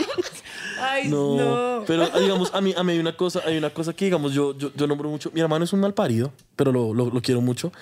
Ay, 0.81 1.09
No. 1.09 1.37
no. 1.37 1.85
Pero 1.87 2.07
digamos, 2.21 2.53
a 2.55 2.61
mí, 2.61 2.75
a 2.77 2.83
mí 2.83 2.93
hay 2.93 2.99
una 2.99 3.17
cosa, 3.17 3.43
hay 3.47 3.57
una 3.57 3.71
cosa 3.71 3.93
que 3.93 4.05
digamos, 4.07 4.33
yo, 4.33 4.57
yo, 4.57 4.71
yo 4.75 4.87
nombro 4.87 5.09
mucho. 5.09 5.31
Mi 5.33 5.41
hermano 5.41 5.65
es 5.65 5.73
un 5.73 5.81
mal 5.81 5.95
parido, 5.95 6.33
pero 6.57 6.73
lo, 6.73 6.93
lo, 6.93 7.07
lo 7.11 7.21
quiero 7.23 7.41
mucho. 7.41 7.73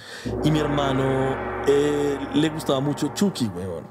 Y 0.45 0.51
mi 0.51 0.59
hermano 0.61 1.37
eh, 1.67 2.19
le 2.35 2.49
gustaba 2.51 2.81
mucho 2.81 3.13
Chucky, 3.15 3.47
weón. 3.47 3.85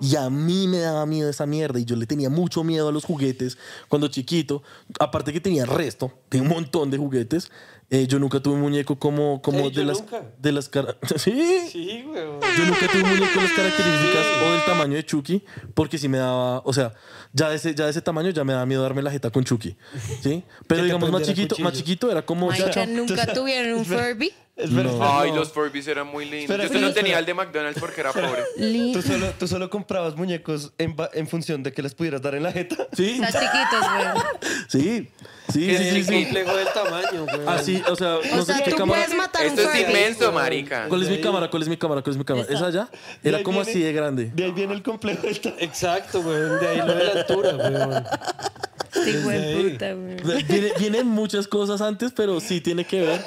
Y 0.00 0.16
a 0.16 0.28
mí 0.30 0.68
me 0.68 0.78
daba 0.78 1.06
miedo 1.06 1.28
esa 1.30 1.46
mierda. 1.46 1.78
Y 1.80 1.84
yo 1.84 1.96
le 1.96 2.06
tenía 2.06 2.30
mucho 2.30 2.64
miedo 2.64 2.88
a 2.88 2.92
los 2.92 3.04
juguetes 3.04 3.58
cuando 3.88 4.08
chiquito. 4.08 4.62
Aparte 4.98 5.32
que 5.32 5.40
tenía 5.40 5.64
resto, 5.66 6.12
tenía 6.28 6.48
un 6.48 6.54
montón 6.54 6.90
de 6.90 6.98
juguetes. 6.98 7.50
Eh, 7.88 8.08
yo 8.08 8.18
nunca 8.18 8.40
tuve 8.40 8.54
un 8.54 8.62
muñeco 8.62 8.98
como, 8.98 9.40
como 9.40 9.60
Ey, 9.60 9.70
de 9.70 9.84
las. 9.84 10.00
nunca. 10.00 10.22
De 10.38 10.50
las 10.50 10.68
cara- 10.68 10.96
¿Sí? 11.16 11.68
Sí, 11.70 12.04
weón. 12.04 12.40
Yo 12.58 12.64
nunca 12.66 12.88
tuve 12.90 13.02
un 13.04 13.10
muñeco 13.10 13.32
con 13.34 13.44
las 13.44 13.52
características 13.52 14.26
o 14.44 14.50
del 14.52 14.64
tamaño 14.64 14.94
de 14.96 15.06
Chucky, 15.06 15.44
porque 15.72 15.96
si 15.96 16.08
me 16.08 16.18
daba, 16.18 16.58
o 16.64 16.72
sea, 16.72 16.94
ya 17.32 17.48
de 17.48 17.54
ese, 17.56 17.76
ya 17.76 17.84
de 17.84 17.92
ese 17.92 18.02
tamaño 18.02 18.30
ya 18.30 18.42
me 18.42 18.54
daba 18.54 18.66
miedo 18.66 18.82
darme 18.82 19.02
la 19.02 19.12
jeta 19.12 19.30
con 19.30 19.44
Chucky, 19.44 19.76
¿sí? 20.20 20.42
Pero 20.66 20.82
digamos 20.82 21.12
más 21.12 21.22
chiquito, 21.22 21.54
más 21.60 21.74
chiquito 21.74 22.10
era 22.10 22.26
como 22.26 22.48
Marica, 22.48 22.86
nunca 22.86 23.24
tuvieron 23.32 23.78
un 23.78 23.84
Furby. 23.84 24.32
Espera, 24.56 24.84
No. 24.84 24.90
espera, 24.90 25.20
Ay, 25.20 25.30
no. 25.32 25.36
los 25.36 25.52
Furbies 25.52 25.86
eran 25.86 26.06
muy 26.06 26.24
lindos. 26.24 26.44
Espera, 26.44 26.62
Yo 26.62 26.64
espera, 26.66 26.88
no 26.88 26.94
tenía 26.94 27.18
espera. 27.18 27.18
el 27.20 27.26
de 27.26 27.34
McDonald's 27.34 27.78
porque 27.78 28.00
era 28.00 28.12
pobre. 28.12 28.42
¿Tú 28.94 29.02
solo, 29.02 29.26
tú 29.38 29.46
solo 29.48 29.68
comprabas 29.68 30.16
muñecos 30.16 30.72
en, 30.78 30.96
ba- 30.96 31.10
en 31.12 31.28
función 31.28 31.62
de 31.62 31.72
que 31.74 31.82
les 31.82 31.94
pudieras 31.94 32.22
dar 32.22 32.34
en 32.36 32.42
la 32.42 32.52
jeta. 32.52 32.88
Sí, 32.96 33.20
Están 33.22 33.32
chiquitos, 33.42 33.80
güey. 33.92 34.62
sí, 34.68 35.08
sí, 35.52 35.66
¿Qué 35.66 35.76
sí, 35.78 35.84
sí, 35.90 35.96
El 35.98 36.04
sí. 36.06 36.24
complejo 36.24 36.56
del 36.56 36.68
tamaño, 36.68 37.24
weón. 37.24 37.48
Así, 37.50 37.82
o 37.86 37.96
sea, 37.96 38.08
no 38.08 38.18
O 38.40 38.44
sé 38.46 38.54
sea, 38.54 38.64
qué 38.64 38.70
tú 38.70 38.78
cámara. 38.78 39.02
puedes 39.04 39.18
matar 39.18 39.42
un 39.42 39.48
Esto 39.48 39.60
es 39.60 39.68
Furby. 39.68 39.82
inmenso, 39.90 40.32
marica. 40.32 40.86
¿Cuál 40.88 41.02
es 41.02 41.10
mi 41.10 41.20
cámara? 41.20 41.50
¿Cuál 41.50 41.62
es 41.62 41.68
mi 41.68 41.76
cámara? 41.76 42.00
¿Cuál 42.00 42.12
es 42.12 42.18
mi 42.18 42.24
cámara? 42.24 42.46
¿Esa 42.50 42.66
allá? 42.66 42.88
De 43.22 43.28
Era 43.28 43.38
ahí 43.38 43.44
como 43.44 43.58
viene- 43.58 43.70
así 43.72 43.80
de 43.82 43.92
grande. 43.92 44.30
De 44.34 44.44
ahí 44.44 44.52
viene 44.52 44.72
el 44.72 44.82
complejo 44.82 45.20
del 45.26 45.38
tamaño. 45.38 45.60
Exacto, 45.62 46.20
weón. 46.20 46.58
De 46.60 46.66
ahí 46.68 46.78
lo 46.78 46.94
de 46.94 47.04
la 47.04 47.12
altura, 47.12 47.56
weón. 47.56 48.04
Este 48.94 49.10
hijo 49.10 49.28
de 49.28 49.70
puta, 49.70 49.92
güey. 49.92 50.42
Viene- 50.44 50.72
vienen 50.78 51.06
muchas 51.08 51.46
cosas 51.46 51.82
antes, 51.82 52.12
pero 52.16 52.40
sí 52.40 52.62
tiene 52.62 52.86
que 52.86 53.02
ver. 53.02 53.20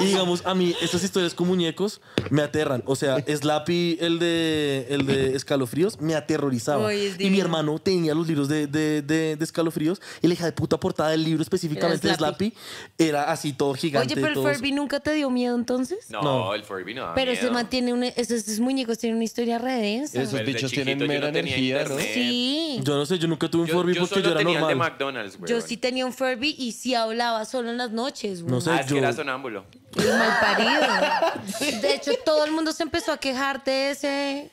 Y 0.00 0.04
digamos, 0.06 0.44
a 0.44 0.54
mí 0.54 0.74
estas 0.80 1.02
historias 1.04 1.34
con 1.34 1.46
muñecos 1.46 2.00
me 2.30 2.42
aterran. 2.42 2.82
O 2.86 2.96
sea, 2.96 3.16
Slappy, 3.26 3.98
el 4.00 4.18
de, 4.18 4.86
el 4.90 5.06
de 5.06 5.36
escalofríos, 5.36 6.00
me 6.00 6.14
aterrorizaba. 6.14 6.86
Uy, 6.86 7.14
y 7.18 7.30
mi 7.30 7.40
hermano 7.40 7.78
tenía 7.78 8.14
los 8.14 8.26
libros 8.26 8.48
de, 8.48 8.66
de, 8.66 9.02
de- 9.02 9.36
de 9.36 9.44
escalofríos. 9.44 10.00
Y 10.22 10.26
la 10.28 10.34
hija 10.34 10.44
de 10.46 10.52
puta 10.52 10.78
portada 10.80 11.10
del 11.10 11.22
libro 11.24 11.42
específicamente 11.42 12.06
de 12.06 12.08
Era 12.14 12.18
Slappy. 12.18 12.50
Slappy 12.50 12.64
era 12.98 13.30
así 13.30 13.52
todo 13.52 13.74
gigante. 13.74 14.14
Oye, 14.14 14.22
pero 14.22 14.48
el 14.48 14.54
Furby 14.56 14.72
nunca 14.72 15.00
te 15.00 15.12
dio 15.14 15.30
miedo 15.30 15.54
entonces. 15.56 16.10
No, 16.10 16.22
No. 16.22 16.54
el 16.54 16.64
Furby 16.64 16.94
no 16.94 17.02
da 17.02 17.14
Pero 17.14 17.32
se 17.34 17.40
miedo. 17.42 17.52
mantiene 17.54 17.92
una, 17.92 18.08
esos, 18.08 18.32
esos 18.48 18.60
muñecos 18.60 18.98
tienen 18.98 19.16
una 19.16 19.24
historia 19.24 19.58
re 19.58 19.74
densa. 19.74 20.20
Esos 20.22 20.34
Pero 20.34 20.46
bichos 20.46 20.70
tienen 20.70 20.98
no 20.98 21.06
mera 21.06 21.30
tenía 21.32 21.56
energía, 21.56 21.84
¿no? 21.84 21.98
Sí. 21.98 22.80
Yo 22.82 22.96
no 22.96 23.06
sé, 23.06 23.18
yo 23.18 23.28
nunca 23.28 23.48
tuve 23.50 23.62
un 23.62 23.68
Yo, 23.68 23.74
Furby 23.74 23.94
yo 23.94 24.00
porque 24.00 24.14
solo 24.14 24.24
yo 24.26 24.30
era 24.32 24.38
tenía 24.38 24.58
el 24.58 24.66
de 24.66 24.68
normal. 24.74 24.90
McDonald's, 24.90 25.38
güey. 25.38 25.50
Yo 25.50 25.60
sí 25.60 25.76
tenía 25.76 26.06
un 26.06 26.12
Furby 26.12 26.54
y 26.58 26.72
sí 26.72 26.94
hablaba 26.94 27.44
solo 27.44 27.70
en 27.70 27.78
las 27.78 27.90
noches, 27.92 28.42
güey. 28.42 28.52
No 28.52 28.60
sé, 28.60 28.70
Ah, 28.70 28.80
es 28.80 28.86
yo. 28.86 28.94
que 28.94 28.98
era 28.98 29.12
sonámbulo. 29.12 29.64
El 29.96 30.08
mal 30.18 30.38
parido. 30.40 31.80
De 31.80 31.94
hecho, 31.94 32.12
todo 32.24 32.44
el 32.44 32.52
mundo 32.52 32.72
se 32.72 32.82
empezó 32.82 33.12
a 33.12 33.18
quejar 33.18 33.62
de 33.64 33.90
ese, 33.90 34.50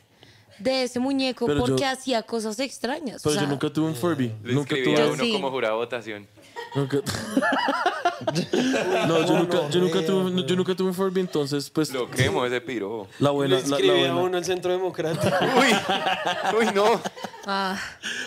de 0.59 0.83
ese 0.83 0.99
muñeco 0.99 1.45
Pero 1.45 1.59
yo- 1.59 1.65
porque 1.65 1.85
hacía 1.85 2.21
cosas 2.23 2.59
extrañas. 2.59 3.21
Pero 3.23 3.31
O 3.31 3.33
sea, 3.33 3.43
yo 3.43 3.47
nunca 3.49 3.69
tuve 3.71 3.87
un 3.87 3.95
Furby. 3.95 4.31
Le 4.43 4.53
Nunca 4.53 4.75
escribía 4.75 4.95
tuve. 4.97 5.07
a 5.09 5.13
uno 5.13 5.23
sí. 5.23 5.31
como 5.33 5.49
jurado 5.51 5.77
votación. 5.77 6.27
Nunca... 6.75 6.97
no, 9.07 9.25
yo 9.25 9.37
nunca, 9.39 9.69
yo, 9.69 9.79
nunca 9.81 10.05
tuve, 10.05 10.45
yo 10.45 10.55
nunca 10.55 10.75
tuve 10.75 10.87
un 10.89 10.93
Furby, 10.93 11.21
entonces, 11.21 11.69
pues, 11.69 11.91
Lo 11.91 12.09
quemo 12.09 12.45
ese 12.45 12.61
piro. 12.61 13.07
la 13.19 13.31
buena. 13.31 13.59
Le 13.59 13.67
la- 13.67 13.75
a 13.75 13.79
buena. 13.79 14.15
uno 14.15 14.37
el 14.37 14.45
Centro 14.45 14.71
Democrático. 14.71 15.25
Uy, 15.59 16.57
uy, 16.59 16.73
no. 16.73 17.01
ah, 17.47 17.77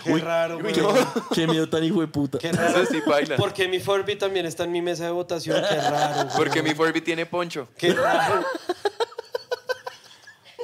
Qué 0.05 0.18
raro, 0.18 0.59
no. 0.61 0.68
Qué 1.32 1.47
miedo 1.47 1.68
tan 1.68 1.85
hijo 1.85 2.01
de 2.01 2.09
puta. 2.09 2.39
Qué 2.39 2.51
raro. 2.53 2.82
Eso 2.82 2.93
sí 2.93 3.01
baila. 3.07 3.37
Porque 3.37 3.68
mi 3.68 3.78
Furby 3.80 4.16
también 4.16 4.47
está 4.47 4.64
en 4.64 4.72
mi 4.72 4.82
mesa 4.82 5.05
de 5.05 5.11
votación. 5.12 5.62
Qué 5.68 5.76
raro. 5.76 6.28
Porque 6.37 6.62
mi 6.62 6.74
Furby 6.74 7.01
tiene 7.01 7.24
poncho. 7.26 7.68
Qué 7.78 7.95
raro. 7.95 8.45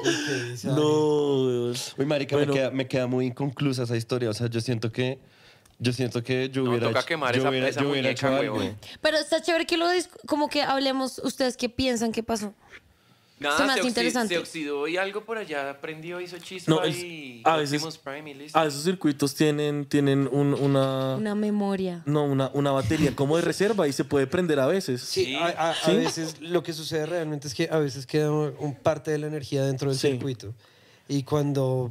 Uy, 0.04 0.16
qué 0.26 0.34
bizarro. 0.50 0.74
No, 0.76 1.44
weón. 1.46 1.74
Uy, 1.98 2.04
marica, 2.06 2.36
Bueno. 2.36 2.52
me, 2.52 2.58
queda, 2.58 2.70
me 2.70 2.88
queda 2.88 3.06
muy 3.06 3.26
inconclusa 3.26 3.84
esa 3.84 3.96
historia. 3.96 4.30
O 4.30 4.34
sea, 4.34 4.48
yo 4.48 4.60
siento 4.60 4.90
que... 4.90 5.18
Yo 5.82 5.92
siento 5.94 6.22
que 6.22 6.50
yo 6.50 6.62
No, 6.62 6.70
hubiera 6.70 6.86
toca 6.88 7.00
hecho- 7.00 7.08
quemar 7.08 7.34
yo 7.34 7.40
esa- 7.40 7.48
hubiera, 7.50 7.68
esa 7.68 7.80
yo 7.80 7.88
hubiera 7.90 8.08
muñeca, 8.10 8.28
hecho 8.28 8.36
algo. 8.60 8.76
pero 9.00 9.16
está 9.16 9.40
chévere 9.42 9.64
que 9.66 9.76
lo 9.78 9.86
como 10.26 10.48
que 10.48 10.62
hablemos 10.62 11.18
ustedes 11.24 11.56
qué 11.56 11.68
piensan 11.70 12.12
que 12.12 12.22
pasó. 12.22 12.52
Nada, 13.38 13.56
Se 13.56 13.64
me 13.64 13.72
hace 13.72 13.88
interesante. 13.88 14.34
se 14.34 14.38
oxidó 14.38 14.86
y 14.86 14.98
algo 14.98 15.24
por 15.24 15.38
allá 15.38 15.80
prendió, 15.80 16.20
hizo 16.20 16.36
chispa 16.36 16.70
No, 16.70 16.82
el- 16.82 16.94
y 16.94 17.40
a 17.46 17.56
veces- 17.56 17.82
Prime 18.04 18.32
y 18.32 18.34
listo. 18.34 18.58
Ah, 18.58 18.66
esos 18.66 18.82
circuitos 18.84 19.34
tienen, 19.34 19.86
tienen 19.86 20.28
un- 20.30 20.52
una, 20.52 21.16
Una 21.16 21.34
memoria. 21.34 22.02
no, 22.04 22.24
una, 22.24 22.50
una 22.52 22.70
batería 22.72 23.16
como 23.16 23.36
de 23.36 23.42
reserva 23.42 23.88
y 23.88 23.94
se 23.94 24.04
puede 24.04 24.26
prender 24.26 24.60
a 24.60 24.66
veces. 24.66 25.00
Sí, 25.00 25.24
Sí. 25.24 25.34
a, 25.36 25.46
a- 25.46 25.70
a 25.70 25.74
¿Sí? 25.74 25.96
veces 25.96 26.38
lo 26.42 26.62
que 26.62 26.74
sucede 26.74 27.06
realmente 27.06 27.48
es 27.48 27.54
que 27.54 27.70
a 27.72 27.78
veces 27.78 28.04
queda 28.04 28.30
un 28.30 28.74
parte 28.74 29.10
de 29.10 29.16
la 29.16 29.28
energía 29.28 29.64
dentro 29.64 29.88
del 29.88 29.98
Sí. 29.98 30.08
circuito. 30.10 30.52
Y 31.08 31.22
cuando 31.22 31.90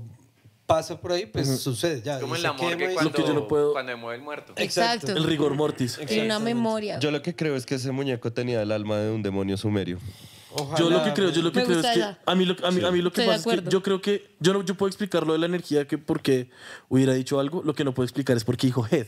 pasa 0.69 1.01
por 1.01 1.11
ahí, 1.11 1.25
pues 1.25 1.59
sucede. 1.59 2.01
Ya, 2.03 2.19
como 2.19 2.35
y 2.35 2.37
en 2.37 2.43
la 2.43 2.53
morgue 2.53 2.77
quema 2.77 2.91
y- 2.91 2.93
cuando, 2.93 3.11
que 3.11 3.23
yo 3.23 3.33
no 3.33 3.47
puedo- 3.47 3.73
cuando 3.73 3.91
me 3.91 3.95
mueve 3.97 4.17
el 4.19 4.23
muerto. 4.23 4.53
Exacto. 4.55 5.07
Exacto. 5.07 5.17
El 5.17 5.23
rigor 5.25 5.55
mortis. 5.55 5.99
Tiene 6.07 6.25
una 6.25 6.37
memoria. 6.39 6.99
Yo 6.99 7.09
lo 7.09 7.21
que 7.23 7.35
creo 7.35 7.55
es 7.55 7.65
que 7.65 7.75
ese 7.75 7.91
muñeco 7.91 8.31
tenía 8.31 8.61
el 8.61 8.71
alma 8.71 8.97
de 8.99 9.09
un 9.11 9.23
demonio 9.23 9.57
sumerio. 9.57 9.97
Ojalá, 10.51 10.79
Yo 10.79 10.89
lo 10.89 11.03
que 11.03 11.13
creo, 11.13 11.29
yo 11.31 11.41
lo 11.41 11.51
que 11.51 11.63
creo 11.63 11.79
es 11.79 11.85
que 11.85 12.03
a 12.25 12.35
mí 12.35 12.45
lo, 12.45 12.55
a 12.65 12.71
mí, 12.71 12.83
a 12.83 12.91
mí 12.91 13.01
lo 13.01 13.11
que 13.11 13.21
Estoy 13.21 13.35
pasa 13.37 13.55
es 13.55 13.61
que 13.63 13.69
yo 13.69 13.83
creo 13.83 14.01
que 14.01 14.35
yo 14.39 14.53
no 14.53 14.63
yo 14.63 14.75
puedo 14.75 14.87
explicar 14.87 15.25
lo 15.27 15.33
de 15.33 15.39
la 15.39 15.45
energía 15.47 15.87
que 15.87 15.97
porque 15.97 16.49
hubiera 16.87 17.13
dicho 17.13 17.39
algo, 17.39 17.61
lo 17.63 17.73
que 17.73 17.83
no 17.83 17.93
puedo 17.93 18.05
explicar 18.05 18.37
es 18.37 18.43
porque 18.43 18.67
dijo 18.67 18.85
head. 18.91 19.07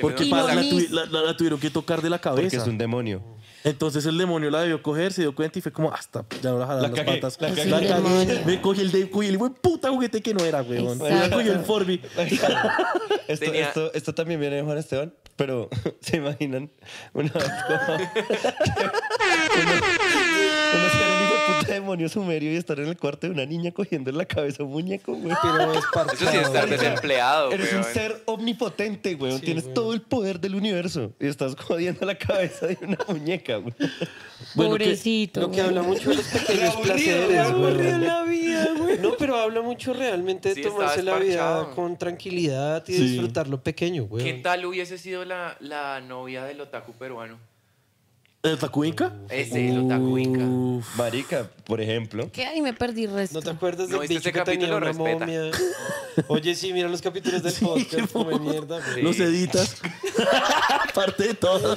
Porque 0.00 0.24
Y 0.24 0.30
para 0.30 0.54
la, 0.54 0.62
la- 0.62 1.04
la- 1.06 1.22
la 1.22 1.36
tuvieron 1.36 1.60
que 1.60 1.68
tocar 1.70 2.00
de 2.00 2.08
la 2.08 2.16
Porque 2.18 2.36
cabeza. 2.42 2.56
es 2.58 2.66
un 2.66 2.78
demonio. 2.78 3.22
Entonces 3.64 4.04
el 4.06 4.18
demonio 4.18 4.50
la 4.50 4.60
debió 4.62 4.82
coger, 4.82 5.12
se 5.12 5.22
dio 5.22 5.34
cuenta 5.34 5.58
y 5.58 5.62
fue 5.62 5.72
como 5.72 5.92
hasta 5.92 6.24
ya 6.42 6.50
no 6.50 6.58
la 6.58 6.66
jalan 6.66 6.82
La 6.82 6.88
las 6.88 6.98
cagué, 6.98 7.12
patas. 7.20 7.40
la 7.40 7.48
La 7.50 7.54
cagué. 7.54 7.70
cagué. 7.70 7.94
Demonio. 7.94 8.40
Me 8.46 8.60
cogí 8.60 8.80
el 8.80 8.90
de 8.92 9.08
cogí 9.10 9.28
el 9.28 9.38
buen 9.38 9.54
puta 9.54 9.90
juguete 9.90 10.20
que 10.20 10.34
no 10.34 10.44
era, 10.44 10.62
weón. 10.62 10.98
Me 10.98 11.30
cogí 11.30 11.48
el 11.48 11.60
Forby. 11.60 12.00
Esto, 13.28 13.44
Tenía- 13.46 13.68
esto, 13.68 13.92
esto 13.94 14.14
también 14.14 14.40
viene 14.40 14.56
de 14.56 14.62
Juan 14.62 14.78
Esteban, 14.78 15.14
pero 15.36 15.68
¿se 16.00 16.16
imaginan? 16.16 16.70
Una 17.14 17.30
vez 17.32 17.44
como... 17.68 17.98
demonio 21.66 22.08
sumerio 22.08 22.52
y 22.52 22.56
estar 22.56 22.78
en 22.80 22.88
el 22.88 22.96
cuarto 22.96 23.26
de 23.26 23.32
una 23.32 23.44
niña 23.46 23.70
cogiendo 23.72 24.10
la 24.12 24.24
cabeza 24.24 24.62
a 24.62 24.66
un 24.66 24.72
muñeco, 24.72 25.14
güey. 25.14 25.34
Pero 25.42 25.72
es 25.72 25.78
Eso 25.78 26.30
sí 26.30 26.36
es 26.36 26.46
estar 26.46 26.68
desempleado, 26.68 27.50
Eres 27.52 27.72
un 27.72 27.84
ser 27.84 28.22
omnipotente, 28.26 29.14
güey. 29.14 29.32
Sí, 29.38 29.40
Tienes 29.44 29.64
weón. 29.64 29.74
todo 29.74 29.92
el 29.94 30.02
poder 30.02 30.40
del 30.40 30.54
universo 30.54 31.12
y 31.20 31.26
estás 31.26 31.54
jodiendo 31.56 32.04
la 32.06 32.16
cabeza 32.16 32.66
de 32.66 32.78
una 32.82 32.98
muñeca, 33.08 33.56
güey. 33.56 33.74
Bueno, 34.54 34.76
que- 34.76 34.84
Pobrecito. 34.84 35.40
Lo 35.40 35.50
que 35.50 35.60
habla 35.60 35.82
mucho 35.82 36.10
de 36.10 36.16
los 36.16 36.24
pequeños 36.28 36.74
aburrido, 36.74 36.82
placeres, 36.94 37.52
güey. 37.52 37.98
la 38.00 38.22
vida, 38.24 38.68
güey. 38.78 38.98
No, 38.98 39.12
pero 39.18 39.36
habla 39.36 39.62
mucho 39.62 39.92
realmente 39.92 40.50
de 40.50 40.54
Sí, 40.56 40.62
tomarse 40.62 41.02
la 41.02 41.18
vida 41.18 41.68
con 41.74 41.96
tranquilidad 41.96 42.84
y 42.88 42.92
Sí. 42.94 43.02
disfrutar 43.08 43.48
lo 43.48 43.62
pequeño, 43.62 44.04
güey. 44.04 44.24
¿Qué 44.24 44.34
tal 44.34 44.64
hubiese 44.66 44.98
sido 44.98 45.24
la, 45.24 45.56
la 45.60 46.00
novia 46.00 46.44
del 46.44 46.60
otaku 46.60 46.92
peruano? 46.92 47.38
¿El 48.44 48.58
Tacuinca? 48.58 49.12
Ese, 49.28 49.68
el 49.68 49.78
otaku 49.84 50.18
inca. 50.18 50.44
Uf. 50.44 50.96
Marica, 50.96 51.48
por 51.64 51.80
ejemplo. 51.80 52.28
¿Qué? 52.32 52.44
Ahí 52.44 52.60
me 52.60 52.72
perdí 52.72 53.06
resto. 53.06 53.38
¿No 53.38 53.42
te 53.44 53.50
acuerdas 53.50 53.88
¿No 53.88 54.00
del 54.00 54.08
viste 54.08 54.14
bicho 54.16 54.28
ese 54.30 54.32
que 54.36 54.44
tenía 54.44 54.68
capítulo? 54.68 54.76
una 54.78 54.86
Respeta. 54.86 55.26
momia? 55.26 55.50
Oye, 56.28 56.54
sí, 56.56 56.72
mira 56.72 56.88
los 56.88 57.00
capítulos 57.00 57.40
del 57.44 57.52
podcast, 57.52 58.12
come 58.12 58.36
mierda, 58.40 58.80
güey. 58.80 59.02
Los 59.04 59.20
editas. 59.20 59.76
Aparte 60.90 61.28
de 61.28 61.34
todo. 61.34 61.76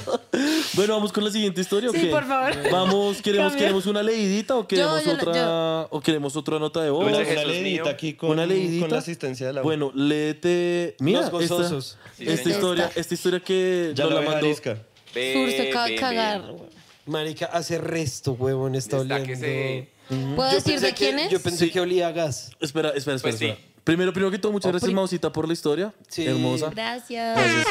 Bueno, 0.74 0.94
vamos 0.94 1.12
con 1.12 1.22
la 1.22 1.30
siguiente 1.30 1.60
historia. 1.60 1.88
¿o 1.88 1.92
Sí, 1.92 2.00
qué? 2.00 2.06
por 2.10 2.26
favor. 2.26 2.52
Vamos, 2.72 3.22
¿queremos. 3.22 3.52
¿queremos 3.54 3.86
una 3.86 4.02
leidita 4.02 4.56
o 4.56 4.66
queremos 4.66 5.04
yo 5.04 5.12
la- 5.14 5.22
otra 5.22 5.80
o 5.90 6.00
queremos 6.00 6.34
otra 6.34 6.58
nota 6.58 6.82
de 6.82 6.90
voz? 6.90 7.06
Una, 7.06 7.18
Jesús 7.18 7.32
una 7.32 7.44
leidita 7.44 7.82
mío. 7.84 7.92
aquí 7.92 8.14
con, 8.14 8.30
Una 8.30 8.44
leidita. 8.44 8.86
con 8.86 8.90
la 8.90 8.98
asistencia 8.98 9.46
de 9.46 9.52
la 9.52 9.62
Bueno, 9.62 9.92
léete. 9.94 10.96
Mira, 10.98 11.20
Los 11.20 11.30
gozosos. 11.30 11.96
esta, 11.96 12.16
Sí, 12.16 12.24
esta 12.24 12.36
señor. 12.42 12.56
historia, 12.58 12.90
esta 12.96 13.14
historia 13.14 13.38
que 13.38 13.92
ya 13.94 14.02
nos 14.04 14.14
la 14.14 14.20
la 14.22 14.30
mandó. 14.30 14.46
Arisca. 14.46 14.78
Ve, 15.16 15.32
Sur 15.32 15.50
se 15.50 15.68
acaba 15.70 15.84
de 15.86 15.92
ve, 15.92 15.98
cagar. 16.00 16.42
güey. 16.52 16.70
Marica, 17.06 17.46
hace 17.46 17.78
resto, 17.78 18.32
huevón, 18.32 18.74
está 18.74 18.98
oliendo. 18.98 19.16
Destáquese. 19.26 19.88
¿Puedo 20.08 20.50
Yo 20.50 20.54
decir 20.56 20.72
pensé 20.74 20.86
de 20.86 20.92
que- 20.92 20.96
quién 21.06 21.18
es? 21.18 21.30
Yo 21.30 21.40
pensé 21.40 21.64
Sí. 21.66 21.70
que 21.72 21.80
olía 21.80 22.08
a 22.08 22.12
gas. 22.12 22.50
Espera, 22.60 22.90
espera, 22.90 23.16
espera. 23.16 23.18
Pues 23.22 23.36
sí. 23.38 23.46
espera. 23.46 23.66
Primero, 23.84 24.12
primero 24.12 24.30
que 24.32 24.38
todo, 24.38 24.50
muchas 24.52 24.68
Oh, 24.68 24.72
gracias, 24.72 24.88
pri- 24.88 24.94
Mausita, 24.94 25.32
por 25.32 25.46
la 25.46 25.52
historia. 25.52 25.94
Sí. 26.08 26.26
Hermosa. 26.26 26.70
Gracias. 26.70 27.36
Gracias. 27.38 27.66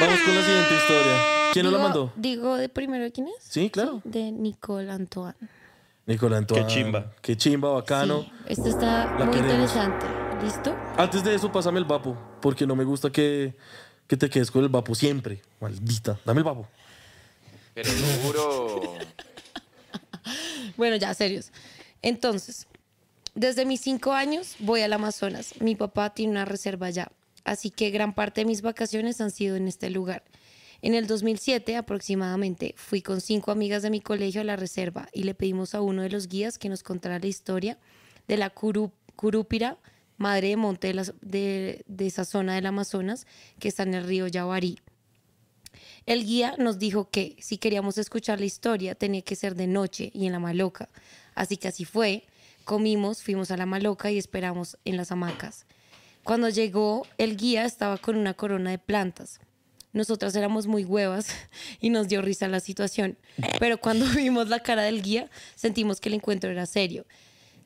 Vamos 0.00 0.20
con 0.24 0.34
la 0.34 0.42
siguiente 0.42 0.74
historia. 0.76 1.16
¿Quién 1.52 1.64
nos 1.64 1.72
la 1.72 1.78
Digo- 1.78 1.88
mandó? 1.88 2.12
Digo 2.16 2.56
de 2.56 2.68
primero 2.68 3.12
quién 3.12 3.28
es. 3.28 3.34
Sí, 3.48 3.70
claro. 3.70 4.00
De 4.04 4.32
Nicole 4.32 4.90
Antoine. 4.90 5.34
Nicolás 6.04 6.38
Antoine. 6.38 6.66
Qué 6.66 6.72
chimba. 6.74 7.12
Qué 7.22 7.36
chimba, 7.36 7.70
bacano. 7.74 8.22
Sí, 8.22 8.32
esto 8.48 8.68
está 8.68 9.04
La 9.18 9.24
muy 9.24 9.34
queremos. 9.36 9.52
interesante. 9.52 10.06
¿Listo? 10.42 10.74
Antes 10.96 11.22
de 11.22 11.32
eso, 11.36 11.52
pásame 11.52 11.78
el 11.78 11.84
vapo, 11.84 12.16
porque 12.40 12.66
no 12.66 12.74
me 12.74 12.82
gusta 12.82 13.10
que, 13.10 13.54
que 14.08 14.16
te 14.16 14.28
quedes 14.28 14.50
con 14.50 14.64
el 14.64 14.68
vapo 14.68 14.96
siempre. 14.96 15.40
Maldita. 15.60 16.18
Dame 16.24 16.38
el 16.40 16.44
vapo. 16.44 16.66
Pero 17.74 17.90
duro. 18.24 18.94
Bueno, 20.76 20.96
ya, 20.96 21.12
serios. 21.14 21.50
Entonces, 22.00 22.66
desde 23.34 23.64
mis 23.66 23.80
cinco 23.80 24.12
años 24.12 24.54
voy 24.60 24.80
al 24.82 24.92
Amazonas. 24.92 25.54
Mi 25.60 25.74
papá 25.74 26.14
tiene 26.14 26.32
una 26.32 26.44
reserva 26.44 26.86
allá. 26.86 27.10
Así 27.44 27.70
que 27.70 27.90
gran 27.90 28.14
parte 28.14 28.42
de 28.42 28.44
mis 28.46 28.62
vacaciones 28.62 29.20
han 29.20 29.30
sido 29.30 29.56
en 29.56 29.66
este 29.68 29.90
lugar. 29.90 30.22
En 30.80 30.94
el 30.94 31.06
2007 31.06 31.76
aproximadamente 31.76 32.74
fui 32.76 33.02
con 33.02 33.20
cinco 33.20 33.50
amigas 33.50 33.82
de 33.82 33.90
mi 33.90 34.00
colegio 34.00 34.40
a 34.40 34.44
la 34.44 34.56
reserva 34.56 35.08
y 35.12 35.24
le 35.24 35.34
pedimos 35.34 35.74
a 35.74 35.80
uno 35.80 36.02
de 36.02 36.10
los 36.10 36.28
guías 36.28 36.58
que 36.58 36.68
nos 36.68 36.82
contara 36.82 37.18
la 37.18 37.26
historia 37.26 37.78
de 38.28 38.36
la 38.36 38.52
Curu- 38.54 38.92
Curúpira, 39.16 39.76
madre 40.18 40.48
de 40.48 40.56
monte 40.56 40.92
de, 40.92 41.12
de- 41.20 41.84
de 41.86 42.06
esa 42.06 42.24
zona 42.24 42.54
del 42.54 42.66
Amazonas 42.66 43.26
que 43.58 43.68
está 43.68 43.82
en 43.82 43.94
el 43.94 44.04
río 44.06 44.26
Yaguarí. 44.28 44.78
El 46.06 46.24
guía 46.24 46.54
nos 46.58 46.78
dijo 46.78 47.10
que 47.10 47.36
si 47.40 47.58
queríamos 47.58 47.98
escuchar 47.98 48.40
la 48.40 48.46
historia 48.46 48.94
tenía 48.94 49.22
que 49.22 49.36
ser 49.36 49.54
de 49.54 49.66
noche 49.66 50.10
y 50.14 50.26
en 50.26 50.32
la 50.32 50.38
maloca. 50.38 50.88
Así 51.34 51.56
que 51.56 51.68
así 51.68 51.84
fue. 51.84 52.24
Comimos, 52.64 53.22
fuimos 53.22 53.50
a 53.50 53.56
la 53.56 53.66
maloca 53.66 54.10
y 54.10 54.18
esperamos 54.18 54.78
en 54.84 54.96
las 54.96 55.12
hamacas. 55.12 55.66
Cuando 56.24 56.48
llegó, 56.48 57.06
el 57.18 57.36
guía 57.36 57.64
estaba 57.64 57.98
con 57.98 58.16
una 58.16 58.34
corona 58.34 58.70
de 58.70 58.78
plantas. 58.78 59.40
Nosotras 59.92 60.34
éramos 60.36 60.66
muy 60.66 60.84
huevas 60.84 61.28
y 61.80 61.90
nos 61.90 62.08
dio 62.08 62.22
risa 62.22 62.48
la 62.48 62.60
situación. 62.60 63.18
Pero 63.58 63.78
cuando 63.78 64.06
vimos 64.16 64.48
la 64.48 64.60
cara 64.60 64.82
del 64.82 65.02
guía, 65.02 65.28
sentimos 65.54 66.00
que 66.00 66.08
el 66.08 66.14
encuentro 66.14 66.50
era 66.50 66.66
serio. 66.66 67.06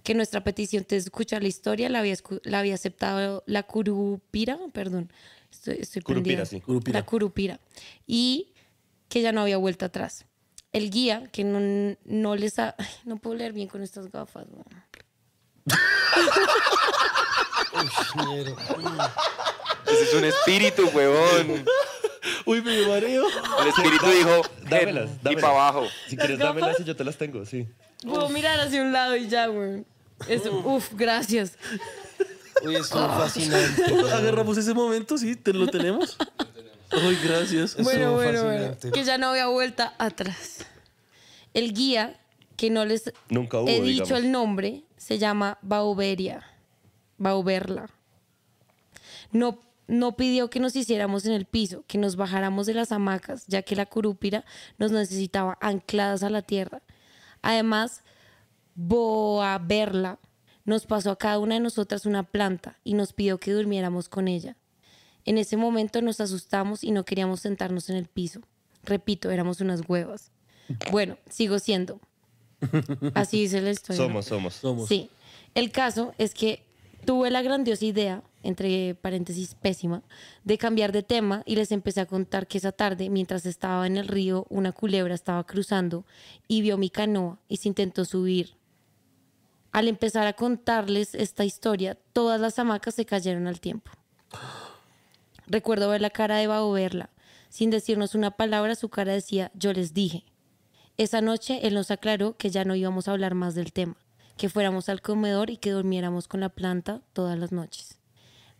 Que 0.03 0.15
nuestra 0.15 0.45
petición 0.45 0.87
de 0.89 0.97
escuchar 0.97 1.43
la 1.43 1.49
historia 1.49 1.89
la 1.89 1.99
había, 1.99 2.75
aceptado 2.75 3.43
la 3.47 3.65
curupira, 3.65 4.57
perdón, 4.73 5.11
estoy, 5.51 5.77
estoy 5.81 6.03
Curupira, 6.03 6.43
prendida. 6.43 6.47
sí. 6.47 6.61
Curupira. 6.61 7.01
La 7.01 7.07
curupira. 7.07 7.61
Y 8.07 8.53
que 9.09 9.21
ya 9.23 9.33
no 9.33 9.41
había 9.43 9.57
vuelta 9.57 9.87
atrás. 9.87 10.27
El 10.73 10.91
guía, 10.91 11.29
que 11.33 11.45
no, 11.45 11.97
no 12.05 12.37
les 12.37 12.59
ha... 12.59 12.75
Ay, 12.79 12.87
No 13.05 13.17
puedo 13.17 13.37
leer 13.37 13.53
bien 13.53 13.69
con 13.69 13.83
estas 13.83 14.11
gafas. 14.11 14.47
Mierda. 18.17 19.15
Ese 19.87 20.03
es 20.05 20.15
un 20.15 20.25
espíritu, 20.25 20.89
huevón. 20.93 21.65
Uy, 22.45 22.63
me 22.63 22.87
mareo. 22.87 23.25
El 23.61 23.69
espíritu 23.69 24.07
dijo, 24.11 24.43
Dámelas, 24.69 25.11
"Ven", 25.11 25.19
y 25.21 25.23
dámelas. 25.23 25.43
para 25.43 25.49
abajo. 25.49 25.87
Si 26.09 26.17
quieres, 26.17 26.39
¿Las 26.39 26.49
dámelas 26.49 26.81
y 26.81 26.85
yo 26.85 26.97
te 26.97 27.05
las 27.05 27.17
tengo, 27.17 27.45
sí. 27.47 27.69
Puedo 28.03 28.29
mirar 28.31 28.59
hacia 28.61 28.83
un 28.83 28.93
lado 28.93 29.17
y 29.17 29.29
ya, 29.29 29.47
güey. 29.47 29.85
Eso, 30.29 30.53
uf, 30.65 30.93
gracias. 30.95 31.57
Uy, 32.65 32.77
es 32.77 32.91
un 32.93 33.07
fascinante. 33.09 33.85
Agarramos 34.13 34.57
ese 34.59 34.75
momento, 34.75 35.19
sí, 35.19 35.37
¿te 35.37 35.53
lo 35.53 35.67
tenemos? 35.67 36.17
Ay, 36.91 37.19
gracias. 37.23 37.71
Estuvo 37.71 37.85
bueno, 37.85 38.15
bueno, 38.15 38.45
bueno. 38.45 38.59
fascinante. 38.69 38.91
Que 38.93 39.05
ya 39.05 39.19
no 39.19 39.29
había 39.29 39.47
vuelta 39.49 39.95
atrás. 39.99 40.65
El 41.55 41.73
guía, 41.75 42.21
que 42.57 42.71
no 42.71 42.85
les 42.85 43.13
Nunca 43.29 43.59
hubo, 43.59 43.69
he 43.69 43.81
dicho 43.81 44.05
digamos. 44.05 44.25
el 44.25 44.33
nombre, 44.33 44.85
se 44.97 45.19
llama 45.19 45.59
Bauberia. 45.63 46.45
Bauberla. 47.19 47.91
No, 49.33 49.61
no 49.87 50.17
pidió 50.17 50.51
que 50.51 50.61
nos 50.61 50.77
hiciéramos 50.77 51.27
en 51.27 51.33
el 51.33 51.47
piso, 51.47 51.85
que 51.87 51.99
nos 51.99 52.17
bajáramos 52.17 52.67
de 52.67 52.75
las 52.75 52.93
hamacas, 52.93 53.47
ya 53.47 53.63
que 53.63 53.77
la 53.77 53.87
curúpira 53.87 54.45
nos 54.79 54.93
necesitaba 54.93 55.59
ancladas 55.61 56.23
a 56.23 56.31
la 56.31 56.43
tierra. 56.43 56.83
Además, 57.43 58.03
Boaberla 58.75 60.19
nos 60.67 60.85
pasó 60.85 61.13
a 61.13 61.17
cada 61.17 61.39
una 61.39 61.55
de 61.55 61.61
nosotras 61.61 62.05
una 62.05 62.25
planta 62.25 62.79
y 62.85 62.95
nos 62.95 63.13
pidió 63.13 63.39
que 63.39 63.53
durmiéramos 63.53 64.09
con 64.09 64.29
ella. 64.29 64.57
En 65.25 65.39
ese 65.39 65.57
momento 65.57 66.03
nos 66.03 66.21
asustamos 66.21 66.85
y 66.85 66.91
no 66.91 67.05
queríamos 67.05 67.41
sentarnos 67.41 67.89
en 67.89 67.97
el 67.97 68.07
piso. 68.07 68.41
Repito, 68.85 69.31
éramos 69.31 69.61
unas 69.61 69.83
huevas. 69.89 70.31
Bueno, 70.91 71.17
sigo 71.31 71.59
siendo. 71.59 72.01
Así 73.15 73.43
dice 73.43 73.61
la 73.61 73.71
historia. 73.71 74.03
¿no? 74.03 74.09
Somos, 74.09 74.27
somos. 74.27 74.55
Somos. 74.55 74.89
Sí. 74.89 75.11
El 75.55 75.71
caso 75.73 76.13
es 76.19 76.35
que 76.35 76.63
tuve 77.05 77.31
la 77.31 77.43
grandiosa 77.43 77.85
idea, 77.85 78.23
entre 78.43 78.95
paréntesis 78.95 79.55
pésima, 79.55 80.03
de 80.45 80.59
cambiar 80.59 80.93
de 80.93 81.03
tema 81.03 81.43
y 81.47 81.57
les 81.57 81.73
empecé 81.73 82.01
a 82.01 82.07
contar 82.07 82.47
que 82.47 82.59
esa 82.59 82.73
tarde, 82.73 83.09
mientras 83.09 83.47
estaba 83.47 83.87
en 83.87 83.97
el 83.97 84.09
río, 84.09 84.47
una 84.49 84.73
culebra 84.73 85.15
estaba 85.15 85.45
cruzando 85.45 86.05
y 86.47 86.61
vio 86.63 86.77
mi 86.77 86.91
canoa 86.91 87.39
y 87.49 87.57
se 87.59 87.69
intentó 87.69 88.05
subir. 88.05 88.56
Al 89.77 89.89
empezar 89.89 90.27
a 90.27 90.33
contarles 90.33 91.15
esta 91.15 91.45
historia, 91.45 91.99
todas 92.15 92.41
las 92.41 92.59
hamacas 92.59 92.95
se 92.95 93.05
cayeron 93.05 93.47
al 93.47 93.61
tiempo. 93.61 93.91
Recuerdo 95.47 95.91
ver 95.91 96.01
la 96.01 96.09
cara 96.09 96.39
de 96.39 96.47
Baoberla. 96.47 97.11
Sin 97.51 97.69
decirnos 97.69 98.15
una 98.15 98.31
palabra, 98.31 98.75
su 98.75 98.89
cara 98.89 99.13
decía, 99.13 99.51
yo 99.53 99.75
les 99.75 99.93
dije. 99.93 100.25
Esa 100.97 101.21
noche 101.21 101.61
él 101.67 101.75
nos 101.75 101.91
aclaró 101.91 102.39
que 102.39 102.49
ya 102.49 102.65
no 102.65 102.75
íbamos 102.75 103.07
a 103.07 103.11
hablar 103.13 103.35
más 103.35 103.55
del 103.55 103.75
tema, 103.75 103.97
que 104.39 104.49
fuéramos 104.49 104.89
al 104.89 105.03
comedor 105.03 105.51
y 105.51 105.59
que 105.59 105.73
durmiéramos 105.73 106.27
con 106.27 106.41
la 106.41 106.49
planta 106.49 107.03
todas 107.13 107.39
las 107.39 107.53
noches. 107.53 107.99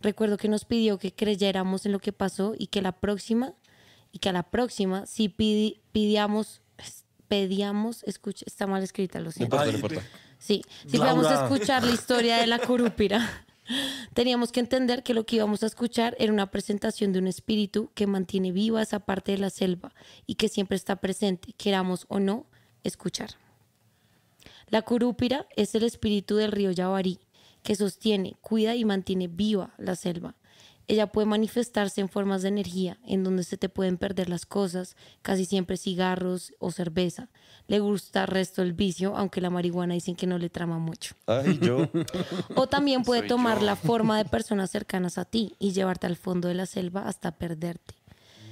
Recuerdo 0.03 0.37
que 0.37 0.49
nos 0.49 0.67
pidió 0.67 0.99
que 0.99 1.15
creyéramos 1.15 1.87
en 1.87 1.93
lo 1.93 1.99
que 1.99 2.13
pasó 2.13 2.53
y 2.59 2.67
que 2.67 2.83
la 2.83 2.93
próxima, 2.93 3.55
y 4.13 4.19
que 4.19 4.29
a 4.29 4.33
la 4.35 4.43
próxima, 4.43 5.07
si 5.07 5.31
pidi- 5.31 5.81
pidíamos, 5.93 6.61
pedíamos, 7.27 8.03
escucha, 8.03 8.45
está 8.47 8.67
mal 8.67 8.83
escrita, 8.83 9.19
lo 9.19 9.27
No 9.27 9.33
siento. 9.33 9.57
importa, 9.57 9.73
no 9.73 9.79
importa. 9.79 10.03
Sí, 10.47 10.63
si 10.87 10.99
íbamos 10.99 11.27
a 11.27 11.31
Laura. 11.33 11.55
escuchar 11.55 11.83
la 11.83 11.93
historia 11.93 12.37
de 12.37 12.47
la 12.47 12.61
curúpira, 12.61 13.45
teníamos 14.15 14.53
que 14.53 14.61
entender 14.61 15.03
que 15.03 15.13
lo 15.13 15.27
que 15.27 15.37
íbamos 15.37 15.65
a 15.65 15.67
escuchar 15.67 16.15
era 16.21 16.33
una 16.33 16.53
presentación 16.53 17.13
de 17.13 17.19
un 17.19 17.27
espíritu 17.27 17.91
que 17.95 18.07
mantiene 18.07 18.53
viva 18.53 18.81
esa 18.81 19.01
parte 19.01 19.33
de 19.33 19.39
la 19.39 19.51
selva 19.51 19.93
y 20.25 20.37
que 20.37 20.49
siempre 20.49 20.77
está 20.77 20.97
presente, 20.97 21.53
queramos 21.57 22.07
o 22.09 22.21
no, 22.21 22.47
escuchar. 22.85 23.31
La 24.69 24.83
curúpira 24.83 25.49
es 25.57 25.75
el 25.75 25.83
espíritu 25.83 26.37
del 26.37 26.53
río 26.53 26.71
Yabarí, 26.71 27.19
que 27.65 27.75
sostiene, 27.75 28.37
cuida 28.41 28.77
y 28.77 28.85
mantiene 28.85 29.27
viva 29.27 29.75
la 29.79 29.97
selva. 29.97 30.37
Ella 30.89 31.09
puede 31.09 31.27
manifestarse 31.27 32.01
en 32.01 32.09
formas 32.09 32.43
de 32.43 32.49
energía, 32.49 32.99
en 33.05 33.25
donde 33.25 33.43
se 33.43 33.57
te 33.57 33.69
pueden 33.69 33.97
perder 33.99 34.29
las 34.29 34.47
cosas, 34.47 34.95
casi 35.23 35.45
siempre 35.45 35.77
cigarros 35.77 36.53
o 36.61 36.71
cerveza. 36.71 37.29
Le 37.67 37.81
gusta 37.81 38.23
el 38.23 38.29
resto 38.29 38.63
el 38.63 38.73
vicio, 38.73 39.17
aunque 39.17 39.41
la 39.41 39.51
marihuana 39.51 39.95
dicen 39.95 40.15
que 40.15 40.29
no 40.29 40.39
le 40.39 40.49
trama 40.49 40.79
mucho. 40.79 41.17
Ay, 41.27 41.59
yo. 41.61 41.89
O 42.55 42.69
también 42.69 43.03
puede 43.03 43.23
Soy 43.23 43.29
tomar 43.31 43.59
yo. 43.59 43.67
la 43.67 43.75
forma 43.75 44.17
de 44.17 44.27
personas 44.27 44.71
cercanas 44.71 45.19
a 45.19 45.25
ti 45.25 45.57
y 45.59 45.73
llevarte 45.73 46.07
al 46.07 46.15
fondo 46.17 46.47
de 46.47 46.55
la 46.55 46.67
selva 46.67 47.09
hasta 47.09 47.33
perderte. 47.33 47.95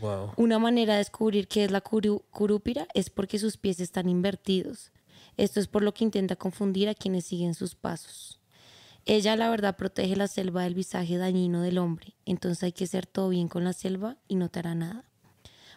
Wow. 0.00 0.32
Una 0.36 0.58
manera 0.58 0.94
de 0.94 0.98
descubrir 0.98 1.46
qué 1.46 1.64
es 1.64 1.70
la 1.70 1.84
curu- 1.84 2.24
curúpira 2.32 2.88
es 2.94 3.10
porque 3.10 3.38
sus 3.38 3.56
pies 3.56 3.78
están 3.78 4.08
invertidos. 4.08 4.90
Esto 5.36 5.60
es 5.60 5.68
por 5.68 5.82
lo 5.82 5.94
que 5.94 6.02
intenta 6.04 6.34
confundir 6.36 6.88
a 6.88 6.94
quienes 6.94 7.24
siguen 7.26 7.54
sus 7.54 7.76
pasos. 7.76 8.40
Ella, 9.06 9.36
la 9.36 9.50
verdad, 9.50 9.76
protege 9.76 10.16
la 10.16 10.28
selva 10.28 10.62
del 10.62 10.74
visaje 10.74 11.16
dañino 11.18 11.60
del 11.62 11.78
hombre, 11.78 12.14
entonces 12.24 12.62
hay 12.62 12.72
que 12.72 12.84
hacer 12.84 13.06
todo 13.06 13.28
bien 13.28 13.48
con 13.48 13.64
la 13.64 13.72
selva 13.72 14.16
y 14.28 14.36
no 14.36 14.48
te 14.48 14.60
hará 14.60 14.74
nada. 14.74 15.04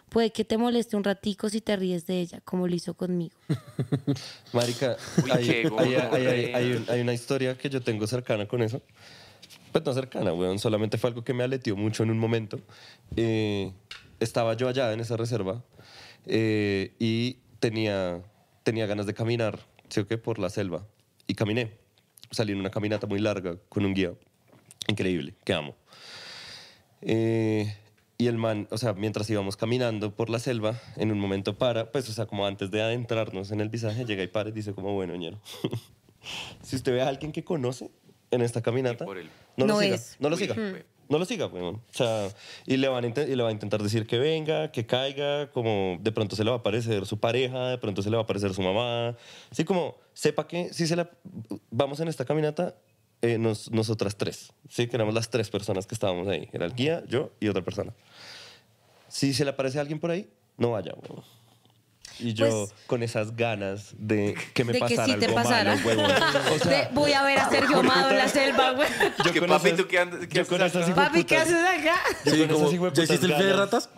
Puede 0.08 0.30
que 0.32 0.44
te 0.46 0.56
moleste 0.56 0.96
un 0.96 1.04
ratico 1.04 1.50
si 1.50 1.60
te 1.60 1.76
ríes 1.76 2.06
de 2.06 2.20
ella, 2.20 2.40
como 2.42 2.66
lo 2.66 2.74
hizo 2.74 2.94
conmigo. 2.94 3.36
Marica, 4.54 4.96
Uy, 5.22 5.30
hay, 5.30 5.48
hay- 5.50 5.50
hay- 5.50 5.64
hay- 5.66 5.68
gonorrea. 5.68 6.56
hay 6.56 6.72
un- 6.72 6.84
hay 6.88 7.00
una 7.02 7.12
historia 7.12 7.58
que 7.58 7.68
yo 7.68 7.82
tengo 7.82 8.06
cercana 8.06 8.46
con 8.48 8.62
eso. 8.62 8.80
Pues 9.72 9.84
no 9.84 9.92
cercana, 9.92 10.32
weón. 10.32 10.58
Solamente 10.58 10.96
fue 10.96 11.08
algo 11.10 11.22
que 11.22 11.34
me 11.34 11.44
aleteó 11.44 11.76
mucho 11.76 12.02
en 12.02 12.10
un 12.10 12.18
momento. 12.18 12.58
Eh, 13.16 13.70
estaba 14.18 14.54
yo 14.54 14.66
allá 14.68 14.90
en 14.94 15.00
esa 15.00 15.18
reserva 15.18 15.62
eh, 16.24 16.94
y 16.98 17.34
tenía, 17.60 18.22
tenía 18.62 18.86
ganas 18.86 19.04
de 19.04 19.12
caminar, 19.12 19.58
¿sí 19.90 20.00
o 20.00 20.06
qué? 20.06 20.16
Por 20.16 20.38
la 20.38 20.48
selva. 20.48 20.86
Y 21.26 21.34
caminé. 21.34 21.76
Salí 22.30 22.52
en 22.52 22.60
una 22.60 22.70
caminata 22.70 23.06
muy 23.06 23.18
larga 23.20 23.56
con 23.68 23.84
un 23.84 23.94
guía 23.94 24.12
increíble, 24.88 25.34
que 25.44 25.52
amo. 25.52 25.74
Eh, 27.02 27.74
y 28.16 28.26
el 28.26 28.36
man, 28.36 28.66
o 28.70 28.78
sea, 28.78 28.92
mientras 28.94 29.30
íbamos 29.30 29.56
caminando 29.56 30.14
por 30.14 30.28
la 30.30 30.38
selva, 30.40 30.80
en 30.96 31.12
un 31.12 31.20
momento 31.20 31.56
para, 31.56 31.92
pues, 31.92 32.08
o 32.08 32.12
sea, 32.12 32.26
como 32.26 32.46
antes 32.46 32.70
de 32.70 32.82
adentrarnos 32.82 33.52
en 33.52 33.60
el 33.60 33.68
visaje, 33.68 34.04
llega 34.04 34.22
y 34.22 34.26
para 34.26 34.48
y 34.48 34.52
dice 34.52 34.72
como, 34.74 34.92
bueno, 34.94 35.14
ñero, 35.14 35.38
si 36.62 36.76
usted 36.76 36.92
ve 36.92 37.02
a 37.02 37.08
alguien 37.08 37.30
que 37.32 37.44
conoce 37.44 37.90
en 38.30 38.42
esta 38.42 38.60
caminata, 38.60 39.04
el- 39.04 39.30
no 39.56 39.66
lo 39.66 39.74
No 39.74 39.80
siga, 39.80 39.94
es. 39.94 40.16
no 40.18 40.28
lo 40.28 40.36
Uy, 40.36 40.42
siga. 40.42 40.56
No 41.08 41.18
lo 41.18 41.24
siga, 41.24 41.46
weón. 41.46 41.76
O 41.76 41.82
sea, 41.94 42.28
y 42.66 42.76
le, 42.76 42.86
van 42.88 43.02
y 43.06 43.34
le 43.34 43.42
va 43.42 43.48
a 43.48 43.52
intentar 43.52 43.82
decir 43.82 44.06
que 44.06 44.18
venga, 44.18 44.70
que 44.72 44.84
caiga, 44.84 45.50
como 45.52 45.96
de 46.02 46.12
pronto 46.12 46.36
se 46.36 46.44
le 46.44 46.50
va 46.50 46.56
a 46.56 46.58
aparecer 46.58 47.06
su 47.06 47.18
pareja, 47.18 47.68
de 47.70 47.78
pronto 47.78 48.02
se 48.02 48.10
le 48.10 48.16
va 48.16 48.22
a 48.22 48.24
aparecer 48.24 48.52
su 48.52 48.60
mamá. 48.60 49.16
Así 49.50 49.64
como, 49.64 49.96
sepa 50.18 50.48
que 50.48 50.72
si 50.74 50.88
se 50.88 50.96
la... 50.96 51.08
Vamos 51.70 52.00
en 52.00 52.08
esta 52.08 52.24
caminata, 52.24 52.74
eh, 53.22 53.38
nos- 53.38 53.70
nosotras 53.70 54.16
tres, 54.16 54.52
¿sí? 54.68 54.88
Que 54.88 54.96
éramos 54.96 55.14
las 55.14 55.30
tres 55.30 55.48
personas 55.48 55.86
que 55.86 55.94
estábamos 55.94 56.26
ahí. 56.26 56.48
Era 56.52 56.66
el 56.66 56.74
guía, 56.74 57.04
yo 57.06 57.30
y 57.38 57.46
otra 57.46 57.62
persona. 57.62 57.94
Si 59.06 59.32
se 59.32 59.44
le 59.44 59.50
aparece 59.50 59.78
alguien 59.78 60.00
por 60.00 60.10
ahí, 60.10 60.28
no 60.56 60.72
vaya. 60.72 60.92
Y 62.20 62.34
yo 62.34 62.46
Pues- 62.66 62.74
con 62.86 63.02
esas 63.02 63.36
ganas 63.36 63.94
de 63.98 64.34
que 64.54 64.64
me 64.64 64.72
de 64.72 64.80
que 64.80 64.84
pasara 64.96 65.06
sí 65.06 65.18
te 65.18 65.24
algo 65.26 65.34
pasara. 65.36 65.74
malo, 65.76 65.86
huevón. 65.88 66.10
O 66.54 66.58
sea, 66.58 66.88
De, 66.88 66.94
voy 66.94 67.12
a 67.12 67.22
ver 67.22 67.38
a 67.38 67.48
Sergio 67.48 67.78
Amado 67.78 68.10
en 68.10 68.16
la 68.18 68.28
selva, 68.28 68.72
güey. 68.72 68.88
yo 69.24 69.32
¿Qué, 69.32 69.38
con 69.40 69.48
papi, 69.48 69.68
esas- 69.68 69.78
tú 69.78 69.86
qué 69.88 69.98
andas- 70.00 70.26
qué 70.26 70.34
yo 70.34 70.40
haces 70.42 70.48
con 70.48 70.62
esas? 70.62 70.90
Papi, 70.90 71.24
¿qué 71.24 71.36
haces 71.36 71.54
acá? 71.54 72.00
yo 72.24 72.32
Sí, 72.32 72.38
con 72.40 72.48
como, 72.48 72.86
esas 72.88 72.96
¿Ya 72.96 73.02
hiciste 73.04 73.26
el 73.26 73.34
fe 73.34 73.44
de 73.44 73.52
ratas? 73.52 73.90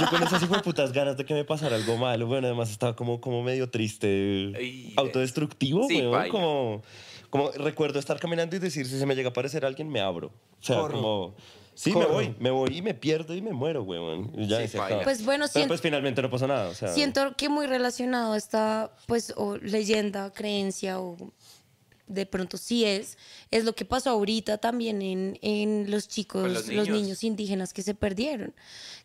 Yo 0.00 0.08
con 0.10 0.22
esas 0.22 0.42
hijueputas 0.42 0.92
ganas 0.92 1.16
de 1.16 1.24
que 1.24 1.34
me 1.34 1.44
pasara 1.44 1.76
algo 1.76 1.96
malo. 1.96 2.26
Bueno, 2.26 2.46
además 2.46 2.70
estaba 2.70 2.94
como, 2.94 3.20
como 3.20 3.42
medio 3.42 3.68
triste, 3.70 4.52
Ay, 4.56 4.94
autodestructivo, 4.96 5.86
sí, 5.88 5.96
weón. 6.06 6.28
Como, 6.28 6.82
como 7.30 7.50
recuerdo 7.52 7.98
estar 7.98 8.18
caminando 8.20 8.56
y 8.56 8.58
decir, 8.58 8.86
si 8.86 8.98
se 8.98 9.06
me 9.06 9.14
llega 9.14 9.28
a 9.28 9.30
aparecer 9.30 9.64
alguien, 9.64 9.88
me 9.88 10.00
abro. 10.00 10.28
O 10.28 10.62
sea, 10.64 10.76
Corro. 10.76 10.92
como... 10.94 11.34
Sí, 11.80 11.92
Corro. 11.92 12.08
me 12.08 12.14
voy, 12.14 12.34
me 12.38 12.50
voy 12.50 12.76
y 12.76 12.82
me 12.82 12.92
pierdo 12.92 13.34
y 13.34 13.40
me 13.40 13.52
muero, 13.52 13.82
weón. 13.84 14.30
Ya, 14.46 14.60
Sí, 14.60 14.68
se 14.68 14.78
acaba. 14.78 15.02
Pues 15.02 15.24
bueno, 15.24 15.44
Pero 15.46 15.52
siento, 15.52 15.68
pues 15.68 15.80
finalmente 15.80 16.20
no 16.20 16.28
pasó 16.30 16.46
nada, 16.46 16.68
o 16.68 16.74
sea... 16.74 16.92
siento 16.92 17.34
que 17.38 17.48
muy 17.48 17.66
relacionado 17.66 18.34
a 18.34 18.36
esta, 18.36 18.92
pues, 19.06 19.32
o 19.36 19.56
leyenda, 19.56 20.30
creencia, 20.30 21.00
o 21.00 21.16
de 22.06 22.26
pronto 22.26 22.58
sí 22.58 22.84
es, 22.84 23.16
es 23.50 23.64
lo 23.64 23.74
que 23.74 23.86
pasó 23.86 24.10
ahorita 24.10 24.58
también 24.58 25.00
en, 25.00 25.38
en 25.40 25.90
los 25.90 26.06
chicos, 26.06 26.42
los 26.50 26.66
los 26.68 26.86
niños. 26.88 26.88
niños. 27.02 27.24
indígenas 27.24 27.72
que 27.72 27.82
se 27.82 27.94
perdieron, 27.94 28.52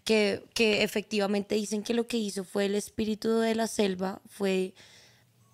que, 0.04 0.44
que 0.54 0.84
efectivamente 0.84 1.56
dicen 1.56 1.82
que 1.82 1.94
lo 1.94 2.08
que 2.08 2.18
hizo 2.18 2.44
fue 2.44 2.66
el 2.66 2.76
espíritu 2.76 3.38
de 3.40 3.56
la 3.56 3.68
selva, 3.68 4.22
fue 4.28 4.74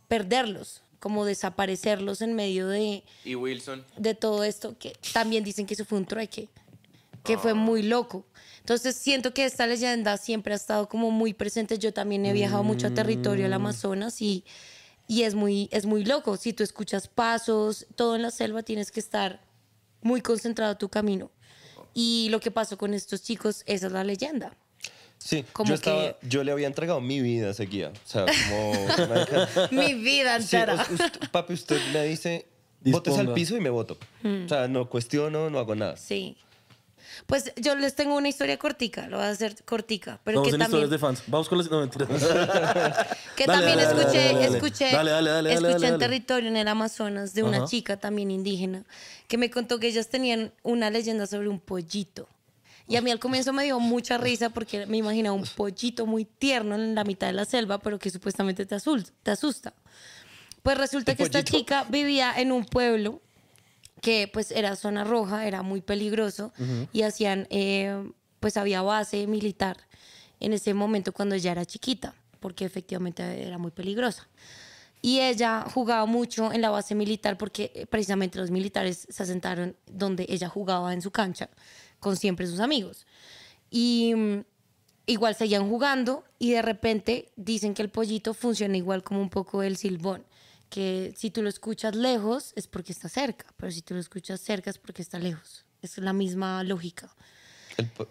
perderlos, 0.08 0.82
como 1.00 1.26
desaparecerlos 1.26 2.22
en 2.22 2.34
medio 2.34 2.68
de, 2.68 3.04
Y 3.26 3.36
Wilson. 3.36 3.86
de 3.98 4.16
todo 4.16 4.44
esto, 4.44 4.76
que 4.80 4.94
también 5.14 5.44
dicen 5.44 5.66
que 5.68 5.74
eso 5.76 5.86
fue 5.86 5.98
un 6.00 6.06
trueque, 6.06 6.50
que 7.24 7.38
fue 7.38 7.54
muy 7.54 7.84
loco. 7.84 8.26
Entonces 8.60 8.96
siento 8.96 9.34
que 9.34 9.46
esta 9.46 9.66
leyenda 9.68 10.18
siempre 10.18 10.54
ha 10.54 10.56
estado 10.56 10.88
como 10.88 11.12
muy 11.12 11.34
presente. 11.34 11.78
Yo 11.78 11.94
también 11.94 12.26
he 12.26 12.34
viajado 12.34 12.64
mucho 12.64 12.88
a 12.88 12.94
territorio 12.94 13.44
del 13.46 13.54
Amazonas 13.54 14.22
y, 14.22 14.44
y 15.08 15.24
es, 15.24 15.34
muy, 15.36 15.68
es 15.72 15.86
muy 15.86 16.06
loco. 16.06 16.38
Si 16.38 16.54
tú 16.54 16.64
escuchas 16.64 17.08
pasos, 17.08 17.88
todo 17.96 18.16
en 18.16 18.22
la 18.22 18.32
selva, 18.32 18.64
tienes 18.64 18.92
que 18.92 19.00
estar 19.00 19.42
muy 20.02 20.22
concentrado 20.22 20.78
tu 20.78 20.90
camino. 20.90 21.32
Y 21.94 22.30
lo 22.30 22.40
que 22.40 22.52
pasó 22.52 22.78
con 22.78 22.94
estos 22.94 23.22
chicos, 23.24 23.64
esa 23.66 23.88
es 23.88 23.92
la 23.94 24.04
leyenda. 24.04 24.56
Sí, 25.18 25.44
como 25.54 25.70
yo, 25.70 25.76
estaba, 25.76 26.18
que- 26.20 26.28
yo 26.28 26.44
le 26.44 26.52
había 26.52 26.66
entregado 26.68 27.02
mi 27.02 27.20
vida 27.22 27.48
a 27.48 27.52
ese 27.52 27.66
guía. 27.66 27.90
O 27.94 28.08
sea, 28.10 28.26
como... 28.50 29.68
Mi 29.72 29.94
vida 29.94 30.40
Sí, 30.42 30.56
entera. 30.56 30.76
us- 30.76 30.90
usted- 30.90 31.30
papi, 31.32 31.54
usted 31.54 31.80
me 31.94 32.04
dice, 32.06 32.48
botes 32.84 33.14
al 33.14 33.20
Disponga. 33.20 33.34
piso 33.36 33.58
y 33.58 33.60
me 33.60 33.70
voto. 33.70 33.98
O 34.24 34.48
sea, 34.50 34.68
no 34.68 34.90
cuestiono, 34.90 35.50
no 35.50 35.60
hago 35.60 35.76
nada. 35.76 35.98
Sí. 35.98 36.38
Pues 37.26 37.54
yo 37.56 37.76
les 37.76 37.96
tengo 37.96 38.16
una 38.16 38.30
historia 38.30 38.58
cortica, 38.58 39.08
lo 39.08 39.18
voy 39.18 39.26
a 39.26 39.30
hacer 39.30 39.56
cortica, 39.66 40.20
pero 40.24 40.40
Vamos 40.40 40.50
que 40.50 40.56
en 40.56 40.60
también... 40.62 40.84
historias 40.86 40.90
de 40.90 40.98
fans. 41.00 41.24
Vamos 41.28 41.50
con 41.50 41.58
las... 41.58 41.70
No, 41.70 41.80
mentira. 41.82 42.08
Que 43.36 43.46
Dale, 43.48 43.66
también 43.66 43.78
dale, 43.78 44.02
escuché, 44.02 44.18
dale, 44.26 44.34
dale. 44.40 44.58
escuché, 44.58 44.92
Dale, 44.92 45.12
dale, 45.12 45.30
dale, 45.30 45.54
escuché 45.54 45.72
dale, 45.74 45.88
en 45.88 45.92
dale. 45.94 45.98
territorio 46.06 46.50
en 46.50 46.58
el 46.58 46.68
Amazonas 46.68 47.34
de 47.34 47.44
una 47.44 47.58
Ajá. 47.58 47.66
chica 47.68 47.98
también 47.98 48.30
indígena 48.32 48.84
que 49.28 49.38
me 49.38 49.50
contó 49.50 49.80
que 49.80 49.88
ellas 49.88 50.10
tenían 50.10 50.52
una 50.64 50.90
leyenda 50.90 51.26
sobre 51.28 51.48
un 51.48 51.60
pollito. 51.60 52.28
Y 52.88 52.98
a 52.98 53.02
mí 53.02 53.10
al 53.12 53.20
comienzo 53.20 53.54
me 53.54 53.64
dio 53.64 53.80
mucha 53.80 54.18
risa 54.18 54.50
porque 54.50 54.86
me 54.86 54.98
imaginaba 54.98 55.34
un 55.36 55.46
pollito 55.56 56.06
muy 56.06 56.26
tierno 56.26 56.76
en 56.76 56.94
la 56.94 57.04
mitad 57.06 57.28
de 57.28 57.34
la 57.34 57.46
selva, 57.46 57.78
pero 57.80 57.98
que 57.98 58.10
supuestamente 58.10 58.66
te 58.66 58.76
asusta. 58.76 59.12
Te 59.24 59.32
asusta. 59.32 59.74
Pues 60.62 60.78
resulta 60.78 61.12
¿El 61.12 61.18
que 61.18 61.24
esta 61.24 61.40
pollito? 61.40 61.58
chica 61.58 61.86
vivía 61.90 62.34
en 62.38 62.52
un 62.52 62.66
pueblo 62.66 63.22
que 64.02 64.30
pues 64.32 64.52
era 64.52 64.76
zona 64.76 65.04
roja, 65.04 65.48
era 65.48 65.62
muy 65.62 65.82
peligroso 65.82 66.52
y 66.92 67.04
hacían, 67.04 67.48
eh, 67.50 68.12
pues 68.40 68.58
había 68.58 68.82
base 68.82 69.28
militar 69.28 69.78
en 70.40 70.54
ese 70.54 70.74
momento 70.74 71.14
cuando 71.14 71.36
ella 71.36 71.52
era 71.52 71.66
chiquita, 71.66 72.16
porque 72.40 72.66
efectivamente 72.66 73.24
era 73.44 73.58
muy 73.58 73.72
peligrosa. 73.72 74.28
Y 75.04 75.20
ella 75.20 75.66
jugaba 75.74 76.06
mucho 76.06 76.52
en 76.52 76.62
la 76.62 76.70
base 76.70 76.94
militar 76.94 77.38
porque 77.38 77.72
eh, 77.74 77.86
precisamente 77.88 78.38
los 78.38 78.52
militares 78.52 79.08
se 79.10 79.24
asentaron 79.24 79.76
donde 79.88 80.26
ella 80.30 80.48
jugaba 80.48 80.94
en 80.94 81.02
su 81.02 81.12
cancha 81.12 81.50
con 82.00 82.18
siempre 82.18 82.46
sus 82.46 82.60
amigos. 82.60 83.08
Y 83.72 84.14
mm, 84.16 84.44
igual 85.08 85.36
seguían 85.36 85.68
jugando 85.70 86.24
y 86.38 86.52
de 86.52 86.62
repente 86.62 87.32
dicen 87.36 87.74
que 87.74 87.82
el 87.82 87.90
pollito 87.90 88.34
funciona 88.34 88.78
igual 88.78 89.04
como 89.04 89.22
un 89.22 89.30
poco 89.30 89.64
el 89.64 89.78
silbón, 89.78 90.24
que 90.72 91.14
si 91.18 91.30
tú 91.30 91.44
lo 91.44 91.50
escuchas 91.50 91.96
lejos 91.96 92.54
es 92.56 92.66
porque 92.66 92.94
está 92.94 93.10
cerca, 93.10 93.46
pero 93.58 93.72
si 93.72 93.82
tú 93.84 93.94
lo 93.94 94.00
escuchas 94.00 94.40
cerca 94.42 94.70
es 94.72 94.78
porque 94.80 95.02
está 95.04 95.20
lejos. 95.20 95.66
Es 95.84 95.98
la 95.98 96.14
misma 96.14 96.64
lógica. 96.64 97.14
El, 97.78 97.88
po- 97.88 98.08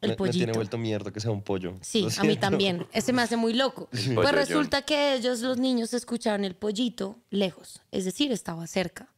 El 0.00 0.10
me, 0.10 0.16
me 0.16 0.16
tiene 0.16 0.16
pollito. 0.16 0.52
vuelto 0.54 0.78
mierda 0.78 1.12
que 1.12 1.20
sea 1.20 1.30
un 1.30 1.42
pollo. 1.42 1.76
Sí, 1.82 2.06
a 2.18 2.24
mí 2.24 2.36
también. 2.36 2.86
Ese 2.92 3.12
me 3.12 3.20
hace 3.22 3.36
muy 3.36 3.52
loco. 3.52 3.88
Pues 3.90 4.08
pollo 4.08 4.32
resulta 4.32 4.82
que 4.82 5.14
ellos, 5.14 5.40
los 5.40 5.58
niños, 5.58 5.92
escucharon 5.92 6.44
el 6.44 6.54
pollito 6.56 7.18
lejos, 7.30 7.82
es 7.92 8.04
decir, 8.06 8.32
estaba 8.32 8.66
cerca, 8.66 9.12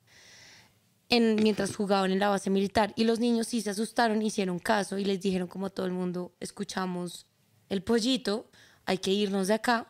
en, 1.08 1.36
mientras 1.36 1.76
jugaban 1.76 2.10
en 2.10 2.18
la 2.18 2.30
base 2.30 2.50
militar. 2.50 2.92
Y 2.96 3.04
los 3.04 3.20
niños 3.20 3.46
sí 3.46 3.60
se 3.60 3.70
asustaron, 3.70 4.20
hicieron 4.22 4.58
caso 4.58 4.98
y 4.98 5.04
les 5.04 5.20
dijeron 5.20 5.46
como 5.46 5.70
todo 5.70 5.86
el 5.86 5.92
mundo, 5.92 6.34
escuchamos 6.40 7.26
el 7.68 7.82
pollito, 7.82 8.50
hay 8.86 8.98
que 8.98 9.12
irnos 9.12 9.48
de 9.48 9.54
acá. 9.54 9.86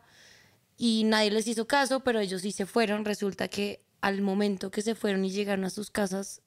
Y 0.85 1.05
nadie 1.05 1.31
les 1.31 1.47
hizo 1.47 1.67
caso, 1.69 2.01
pero 2.01 2.19
ellos 2.19 2.43
sí 2.43 2.51
se 2.51 2.67
fueron. 2.67 3.05
Resulta 3.05 3.47
que 3.47 3.85
al 4.01 4.21
momento 4.21 4.73
que 4.73 4.83
se 4.83 4.97
fueron 4.97 5.25
y 5.25 5.31
llegaron 5.31 5.65
a 5.65 5.71
sus 5.71 5.93
casas, 5.93 6.41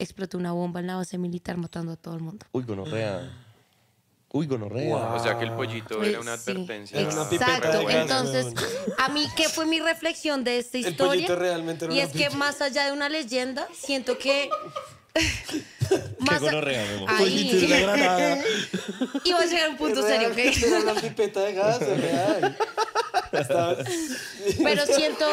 explotó 0.00 0.36
una 0.36 0.50
bomba 0.50 0.80
en 0.80 0.88
la 0.88 0.96
base 0.96 1.16
militar 1.16 1.56
matando 1.58 1.92
a 1.92 1.96
todo 1.96 2.14
el 2.16 2.20
mundo. 2.20 2.44
Uy, 2.50 2.64
gonorrea. 2.64 3.30
Uy, 4.32 4.46
gonorrea. 4.48 4.96
O 5.14 5.22
sea 5.22 5.38
que 5.38 5.44
el 5.44 5.52
pollito 5.52 6.02
era 6.02 6.18
una 6.20 6.36
Sí, 6.36 6.50
advertencia. 6.50 6.98
Era 7.00 7.08
una 7.12 7.28
pipeta 7.30 7.56
Exacto. 7.56 7.88
Entonces, 7.90 8.46
a 8.98 9.08
mí, 9.10 9.28
¿qué 9.36 9.48
fue 9.48 9.64
mi 9.64 9.78
reflexión 9.78 10.42
de 10.42 10.58
esta 10.58 10.78
El 10.78 10.88
historia? 10.88 11.10
pollito 11.12 11.36
realmente 11.36 11.84
era 11.84 11.94
y 11.94 11.98
una 11.98 12.06
es 12.06 12.12
que 12.12 12.30
más 12.30 12.60
allá 12.60 12.84
de 12.86 12.92
una 12.92 13.08
leyenda, 13.08 13.68
siento 13.72 14.18
que. 14.18 14.50
Qué 15.88 16.04
más 16.18 16.36
a- 16.42 16.46
gonorrea, 16.46 16.84
mi 16.84 16.94
amor. 17.04 17.16
Pollito 17.18 17.56
de 17.56 17.68
la 17.68 17.76
Ahí. 17.76 17.82
granada. 17.84 18.38
Iba 19.24 19.38
a 19.40 19.46
llegar 19.46 19.66
a 19.66 19.70
un 19.70 19.76
punto 19.78 20.02
serio, 20.02 20.28
¿ok? 20.30 20.36
Era 20.38 20.80
una 20.80 20.94
pipeta 21.00 21.40
de 21.40 21.54
gas, 21.54 21.78
real. 21.80 22.56
Pero 23.30 24.86
siento. 24.86 25.26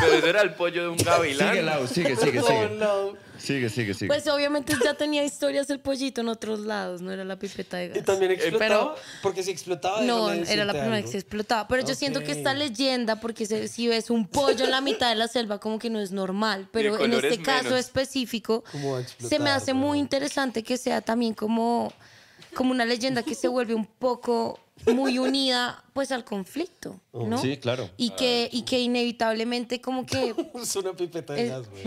Pero 0.00 0.14
ese 0.14 0.28
era 0.28 0.42
el 0.42 0.54
pollo 0.54 0.82
de 0.82 0.88
un 0.88 0.96
gavilán. 0.96 1.50
Sigue, 1.50 1.62
Lau, 1.62 1.86
sigue, 1.86 2.16
sigue, 2.16 2.40
Oh, 2.40 2.46
sigue. 2.46 2.68
no. 2.78 3.16
Sigue, 3.38 3.68
sigue, 3.70 3.92
sigue. 3.94 4.06
Pues 4.06 4.26
obviamente 4.28 4.74
ya 4.84 4.94
tenía 4.94 5.24
historias 5.24 5.68
el 5.70 5.80
pollito 5.80 6.20
en 6.20 6.28
otros 6.28 6.60
lados, 6.60 7.00
no 7.02 7.10
era 7.10 7.24
la 7.24 7.36
pipeta 7.36 7.76
de 7.78 7.88
gas. 7.88 7.98
Y 7.98 8.02
también 8.02 8.30
explotaba. 8.30 8.94
Pero- 8.94 8.94
porque 9.20 9.42
si 9.42 9.50
explotaba. 9.50 10.00
No, 10.02 10.30
era 10.30 10.64
la 10.64 10.72
primera 10.72 10.96
algo. 10.96 11.06
que 11.06 11.12
se 11.12 11.18
explotaba. 11.18 11.66
Pero 11.66 11.84
yo 11.84 11.94
siento 11.96 12.20
que 12.20 12.32
esta 12.32 12.54
leyenda, 12.54 13.16
porque 13.20 13.46
si 13.46 13.88
ves 13.88 14.10
un 14.10 14.28
pollo 14.28 14.64
en 14.64 14.70
la 14.70 14.80
mitad 14.80 15.08
de 15.08 15.16
la 15.16 15.26
selva, 15.28 15.58
como 15.58 15.78
que 15.78 15.90
no 15.90 16.00
es 16.00 16.12
normal. 16.12 16.68
Pero 16.70 16.98
en 17.00 17.12
este 17.14 17.42
caso 17.42 17.64
menos. 17.64 17.80
específico, 17.80 18.62
¿Cómo 18.70 18.92
va 18.92 18.98
a 19.00 19.04
se 19.28 19.38
me 19.40 19.50
hace 19.50 19.74
muy 19.74 19.98
interesante 19.98 20.62
que 20.62 20.76
sea 20.78 21.00
también 21.00 21.34
como 21.34 21.92
como 22.54 22.70
una 22.70 22.84
leyenda 22.84 23.22
que 23.22 23.34
se 23.34 23.48
vuelve 23.48 23.74
un 23.74 23.86
poco 23.86 24.58
muy 24.86 25.18
unida 25.18 25.84
pues 25.92 26.10
al 26.10 26.24
conflicto, 26.24 27.00
¿no? 27.12 27.38
Sí, 27.38 27.56
claro. 27.58 27.88
Y 27.96 28.10
que, 28.10 28.48
y 28.50 28.62
que 28.62 28.80
inevitablemente 28.80 29.80
como 29.80 30.06
que... 30.06 30.34
Es 30.54 30.76
una 30.76 30.92
pipeta 30.94 31.34
de 31.34 31.48
gas, 31.48 31.68
güey. 31.68 31.82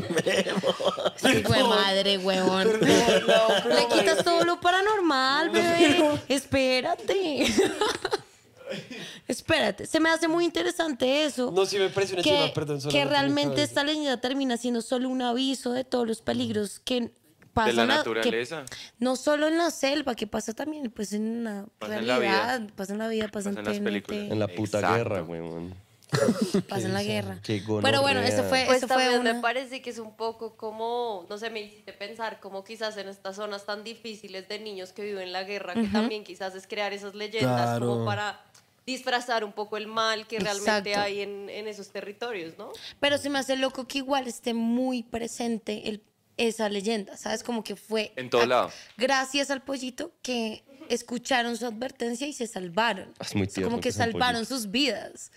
Sí, 1.17 1.43
güey, 1.43 1.63
madre, 1.63 2.17
huevón. 2.17 2.67
Le 2.81 3.87
quitas 3.91 4.23
todo 4.23 4.43
lo 4.45 4.61
paranormal, 4.61 5.49
bebé. 5.49 6.21
Espérate. 6.27 7.47
Espérate. 9.27 9.85
Se 9.87 9.99
me 9.99 10.09
hace 10.09 10.27
muy 10.27 10.45
interesante 10.45 11.25
eso. 11.25 11.51
No, 11.51 11.65
sí 11.65 11.77
me 11.77 11.89
parece 11.89 12.13
una 12.13 12.23
que, 12.23 12.51
perdón. 12.53 12.79
que 12.89 13.05
realmente 13.05 13.63
esta 13.63 13.83
leyenda 13.83 14.21
termina 14.21 14.57
siendo 14.57 14.81
solo 14.81 15.09
un 15.09 15.21
aviso 15.21 15.71
de 15.71 15.83
todos 15.83 16.07
los 16.07 16.21
peligros 16.21 16.79
que 16.79 17.11
pasan. 17.55 17.75
la 17.75 17.83
a- 17.83 17.87
que- 18.03 18.09
naturaleza. 18.09 18.65
no 18.99 19.15
solo 19.15 19.47
en 19.47 19.57
la 19.57 19.71
selva, 19.71 20.13
que 20.15 20.27
pasa 20.27 20.53
también 20.53 20.91
pues 20.91 21.13
en 21.13 21.43
la 21.43 21.65
Pasa 21.79 21.97
en 21.97 22.05
la 22.07 22.19
vida. 22.19 22.31
realidad, 22.45 22.73
pasa 22.75 22.93
en 22.93 22.99
la 22.99 23.07
vida, 23.07 23.27
pasa, 23.29 23.49
Pasa 23.49 23.59
en 23.61 23.65
las 23.65 23.73
TNT, 23.77 23.83
películas. 23.83 24.31
En 24.31 24.39
la 24.39 24.47
puta 24.47 24.77
Exacto. 24.79 24.95
guerra, 24.97 25.23
weón. 25.23 25.85
pasa 26.69 26.85
en 26.87 26.93
la 26.93 27.03
guerra. 27.03 27.39
Qué 27.43 27.61
Pero 27.81 28.01
bueno, 28.01 28.21
eso 28.21 28.43
fue, 28.43 28.63
Pues 28.67 28.77
eso 28.83 28.87
fue 28.87 29.17
una... 29.19 29.33
me 29.33 29.41
parece 29.41 29.81
que 29.81 29.89
es 29.89 29.97
un 29.97 30.15
poco 30.15 30.55
como, 30.55 31.25
no 31.29 31.37
sé, 31.37 31.49
me 31.49 31.61
hiciste 31.61 31.93
pensar 31.93 32.39
como 32.39 32.63
quizás 32.63 32.95
en 32.97 33.07
estas 33.09 33.35
zonas 33.37 33.65
tan 33.65 33.83
difíciles 33.83 34.47
de 34.47 34.59
niños 34.59 34.91
que 34.93 35.03
viven 35.03 35.33
la 35.33 35.43
guerra, 35.43 35.73
que 35.73 35.87
también 35.87 36.23
quizás 36.23 36.53
es 36.55 36.67
crear 36.67 36.93
esas 36.93 37.15
leyendas 37.15 37.69
Claro. 37.71 37.87
como 37.87 38.05
para 38.05 38.39
disfrazar 38.85 39.43
un 39.43 39.51
poco 39.51 39.77
el 39.77 39.87
mal 39.87 40.27
que 40.27 40.39
realmente 40.39 40.91
Exacto. 40.91 40.99
hay 41.01 41.21
en, 41.21 41.49
en 41.49 41.67
esos 41.67 41.89
territorios, 41.89 42.53
¿no? 42.57 42.69
Pero 42.99 43.17
se 43.17 43.29
me 43.31 43.39
hace 43.39 43.55
loco 43.57 43.87
que 43.87 43.97
igual 43.97 44.27
esté 44.27 44.53
muy 44.53 45.01
presente 45.01 45.89
el, 45.89 46.01
esa 46.37 46.69
leyenda, 46.69 47.15
¿sabes? 47.17 47.43
Como 47.43 47.63
que 47.63 47.75
fue... 47.75 48.11
En 48.15 48.29
todo 48.29 48.41
a- 48.41 48.45
lado. 48.47 48.71
Gracias 48.97 49.49
al 49.51 49.61
pollito 49.63 50.11
que 50.21 50.63
escucharon 50.89 51.57
su 51.57 51.65
advertencia 51.65 52.27
y 52.27 52.33
se 52.33 52.47
salvaron. 52.47 53.13
Es 53.19 53.33
muy 53.35 53.43
O 53.43 53.45
sea, 53.45 53.53
tierno 53.55 53.69
como 53.71 53.81
que 53.81 53.89
un 53.89 53.95
salvaron 53.95 54.45
sus 54.45 54.69
vidas. 54.71 55.31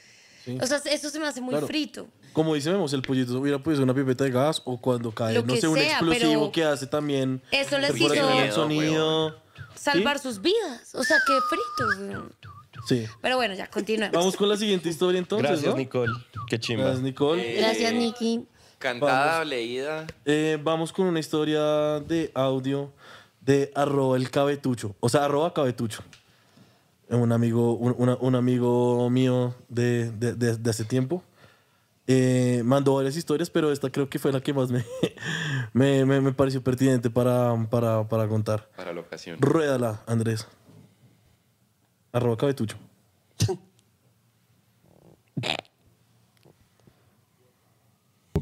O 0.60 0.66
sea, 0.66 0.78
eso 0.90 1.10
se 1.10 1.18
me 1.20 1.26
hace 1.26 1.40
muy 1.42 1.50
Claro. 1.52 1.66
frito. 1.66 2.08
Como 2.32 2.54
dice 2.54 2.70
Memos, 2.70 2.92
el 2.94 3.02
pollito 3.02 3.38
hubiera 3.38 3.58
podido 3.58 3.78
ser 3.78 3.84
una 3.84 3.94
pipeta 3.94 4.24
de 4.24 4.30
gas 4.30 4.62
o 4.64 4.80
cuando 4.80 5.12
cae, 5.12 5.34
Lo 5.34 5.42
no 5.42 5.56
sé, 5.56 5.68
un 5.68 5.76
sea, 5.76 5.90
explosivo 5.98 6.30
pero 6.32 6.52
que 6.52 6.64
hace 6.64 6.86
también. 6.86 7.42
eso 7.50 7.78
les 7.78 7.94
hizo- 7.94 8.14
del 8.14 8.52
sonido. 8.52 9.40
Salvar 9.74 10.18
sus 10.18 10.40
vidas. 10.40 10.94
O 10.94 11.04
sea, 11.04 11.18
qué 11.26 11.34
frito. 11.48 12.02
weón. 12.12 12.34
Sí. 12.86 13.06
Pero 13.20 13.36
bueno, 13.36 13.54
ya, 13.54 13.66
continuemos. 13.68 14.12
Vamos 14.16 14.36
con 14.36 14.48
la 14.48 14.56
siguiente 14.56 14.88
historia 14.88 15.18
entonces. 15.18 15.48
Gracias, 15.50 15.70
¿no? 15.70 15.76
Nicole. 15.76 16.12
Qué 16.48 16.58
chimba. 16.58 16.84
Gracias, 16.84 17.02
Nicole. 17.02 17.54
Gracias, 17.56 17.92
Nicky. 17.92 18.46
Cantada, 18.78 19.44
leída. 19.44 20.06
Eh, 20.24 20.58
vamos 20.62 20.92
con 20.92 21.06
una 21.06 21.18
historia 21.20 21.60
de 22.00 22.30
audio 22.34 22.92
de 23.40 23.72
arroba 23.74 24.16
el 24.16 24.30
cabetucho. 24.30 24.94
O 25.00 25.08
sea, 25.08 25.24
arroba 25.24 25.52
cabetucho. 25.52 26.02
Un 27.08 27.32
amigo, 27.32 27.72
un, 27.74 27.94
una- 27.98 28.16
un 28.20 28.34
amigo 28.34 29.08
mío 29.10 29.54
de, 29.68 30.10
de- 30.12 30.34
de- 30.34 30.56
de 30.56 30.70
hace 30.70 30.84
tiempo. 30.84 31.22
Eh, 32.06 32.62
mandó 32.64 32.94
varias 32.94 33.16
historias, 33.16 33.50
pero 33.50 33.70
esta 33.72 33.90
creo 33.90 34.08
que 34.08 34.18
fue 34.18 34.32
la 34.32 34.40
que 34.40 34.52
más 34.54 34.70
me, 34.70 34.84
me, 35.72 36.04
me- 36.04 36.20
me 36.20 36.32
pareció 36.32 36.62
pertinente 36.62 37.10
para, 37.10 37.54
para, 37.70 38.06
para 38.08 38.28
contar. 38.28 38.68
Para 38.76 38.92
la 38.92 39.00
ocasión. 39.00 39.36
Ruédala, 39.40 40.02
Andrés. 40.06 40.46
Arroba 42.12 42.36
cabetucho. 42.36 42.76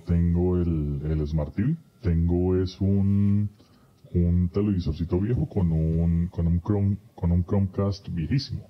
tengo 0.07 0.57
el, 0.57 1.01
el 1.05 1.27
Smart 1.27 1.55
TV. 1.55 1.77
Tengo 2.01 2.57
es 2.57 2.81
un, 2.81 3.51
un 4.15 4.49
televisorcito 4.53 5.19
viejo 5.21 5.47
con 5.49 5.73
un, 5.73 6.29
con, 6.29 6.47
un 6.47 6.61
Chrome, 6.61 6.97
con 7.15 7.33
un 7.33 7.45
Chromecast 7.45 8.09
viejísimo. 8.11 8.63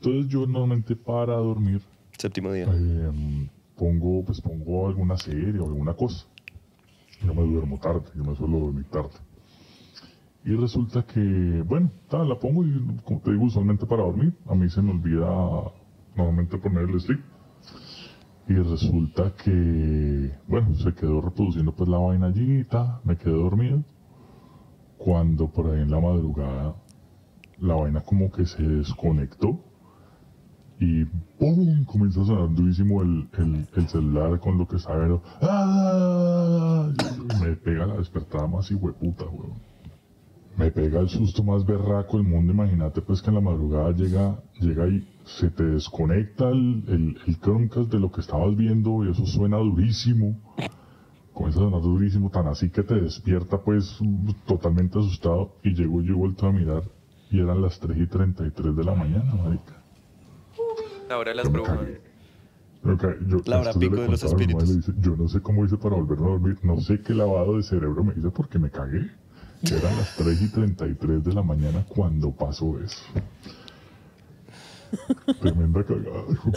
Entonces 0.00 0.28
yo 0.28 0.46
normalmente 0.46 0.96
para 0.96 1.34
dormir 1.34 1.80
Séptimo 2.16 2.52
día. 2.52 2.66
eh, 2.68 3.48
pongo, 3.76 4.24
pues 4.24 4.40
pongo 4.40 4.88
alguna 4.88 5.16
serie 5.16 5.58
o 5.60 5.66
alguna 5.66 5.94
cosa. 5.94 6.26
Yo 7.24 7.34
me 7.34 7.42
duermo 7.42 7.78
tarde, 7.78 8.06
yo 8.16 8.24
me 8.24 8.34
suelo 8.36 8.58
dormir 8.60 8.84
tarde. 8.86 9.10
Y 10.44 10.54
resulta 10.54 11.04
que, 11.04 11.62
bueno, 11.66 11.90
ta, 12.08 12.24
la 12.24 12.38
pongo 12.38 12.64
y 12.64 12.72
como 13.04 13.20
te 13.20 13.32
digo, 13.32 13.44
usualmente 13.44 13.86
para 13.86 14.02
dormir, 14.02 14.32
a 14.46 14.54
mí 14.54 14.68
se 14.70 14.80
me 14.80 14.92
olvida 14.92 15.28
normalmente 16.16 16.56
poner 16.58 16.88
el 16.88 17.00
sleep. 17.00 17.20
Y 18.48 18.54
resulta 18.54 19.34
que, 19.44 20.32
bueno, 20.46 20.74
se 20.74 20.94
quedó 20.94 21.20
reproduciendo 21.20 21.72
pues 21.72 21.88
la 21.88 21.98
vaina 21.98 22.28
allí, 22.28 22.64
ta, 22.64 23.00
me 23.04 23.16
quedé 23.16 23.32
dormido. 23.32 23.84
Cuando 24.96 25.48
por 25.48 25.70
ahí 25.70 25.82
en 25.82 25.90
la 25.90 26.00
madrugada 26.00 26.74
la 27.58 27.74
vaina 27.74 28.00
como 28.00 28.30
que 28.30 28.46
se 28.46 28.62
desconectó 28.62 29.60
y 30.80 31.04
¡pum! 31.38 31.84
comienza 31.84 32.22
a 32.22 32.24
sonar 32.24 32.54
durísimo 32.54 33.02
el, 33.02 33.28
el, 33.36 33.68
el 33.74 33.88
celular 33.88 34.38
con 34.40 34.58
lo 34.58 34.66
que 34.66 34.76
estaba 34.76 34.98
viendo. 34.98 35.22
¡Ah! 35.42 36.88
Me 37.40 37.56
pega 37.56 37.86
la 37.86 37.96
despertada 37.96 38.46
más 38.46 38.70
hijueputa, 38.70 39.24
weón. 39.24 39.58
Me 40.56 40.70
pega 40.70 41.00
el 41.00 41.08
susto 41.08 41.42
más 41.42 41.66
berraco 41.66 42.16
del 42.16 42.26
mundo. 42.26 42.52
Imagínate 42.52 43.02
pues 43.02 43.20
que 43.20 43.28
en 43.28 43.34
la 43.34 43.40
madrugada 43.40 43.90
llega, 43.92 44.40
llega 44.60 44.88
y 44.88 45.06
se 45.36 45.50
te 45.50 45.62
desconecta 45.62 46.48
el, 46.48 46.84
el, 46.88 47.18
el 47.26 47.40
Chromecast 47.40 47.90
de 47.90 48.00
lo 48.00 48.10
que 48.10 48.20
estabas 48.20 48.56
viendo 48.56 49.04
y 49.04 49.10
eso 49.10 49.26
suena 49.26 49.58
durísimo. 49.58 50.40
Comienza 51.32 51.60
a 51.60 51.64
sonar 51.64 51.82
durísimo, 51.82 52.30
tan 52.30 52.48
así 52.48 52.70
que 52.70 52.82
te 52.82 52.94
despierta 52.94 53.58
pues 53.58 53.98
totalmente 54.46 54.98
asustado 54.98 55.56
y 55.62 55.74
llego 55.74 56.02
yo 56.02 56.16
vuelto 56.16 56.46
a 56.46 56.52
mirar 56.52 56.82
y 57.30 57.40
eran 57.40 57.60
las 57.60 57.78
3 57.78 57.98
y 57.98 58.06
33 58.06 58.74
de 58.74 58.84
la 58.84 58.94
mañana, 58.94 59.34
marica. 59.34 59.82
La 61.08 61.18
hora 61.18 61.30
de 61.30 61.36
las 61.36 61.52
brujas. 61.52 61.78
Yo 63.26 63.38
La 63.44 63.60
hora 63.60 63.72
pico 63.74 63.96
de 63.96 64.08
los 64.08 64.22
espíritus. 64.22 64.76
dice, 64.76 64.92
yo 65.00 65.14
no 65.16 65.28
sé 65.28 65.40
cómo 65.40 65.64
hice 65.64 65.76
para 65.76 65.96
volver 65.96 66.18
a 66.18 66.22
dormir, 66.22 66.58
no 66.62 66.80
sé 66.80 67.00
qué 67.02 67.12
lavado 67.12 67.56
de 67.56 67.62
cerebro 67.62 68.02
me 68.02 68.14
hice 68.14 68.30
porque 68.30 68.58
me 68.58 68.70
cagué. 68.70 69.10
Eran 69.62 69.96
las 69.96 70.16
3 70.16 70.42
y 70.42 70.48
33 70.52 71.24
de 71.24 71.32
la 71.34 71.42
mañana 71.42 71.84
cuando 71.88 72.30
pasó 72.30 72.78
eso. 72.80 73.04
Tremenda 75.40 75.84
cagada. 75.84 76.24
hijo. 76.30 76.50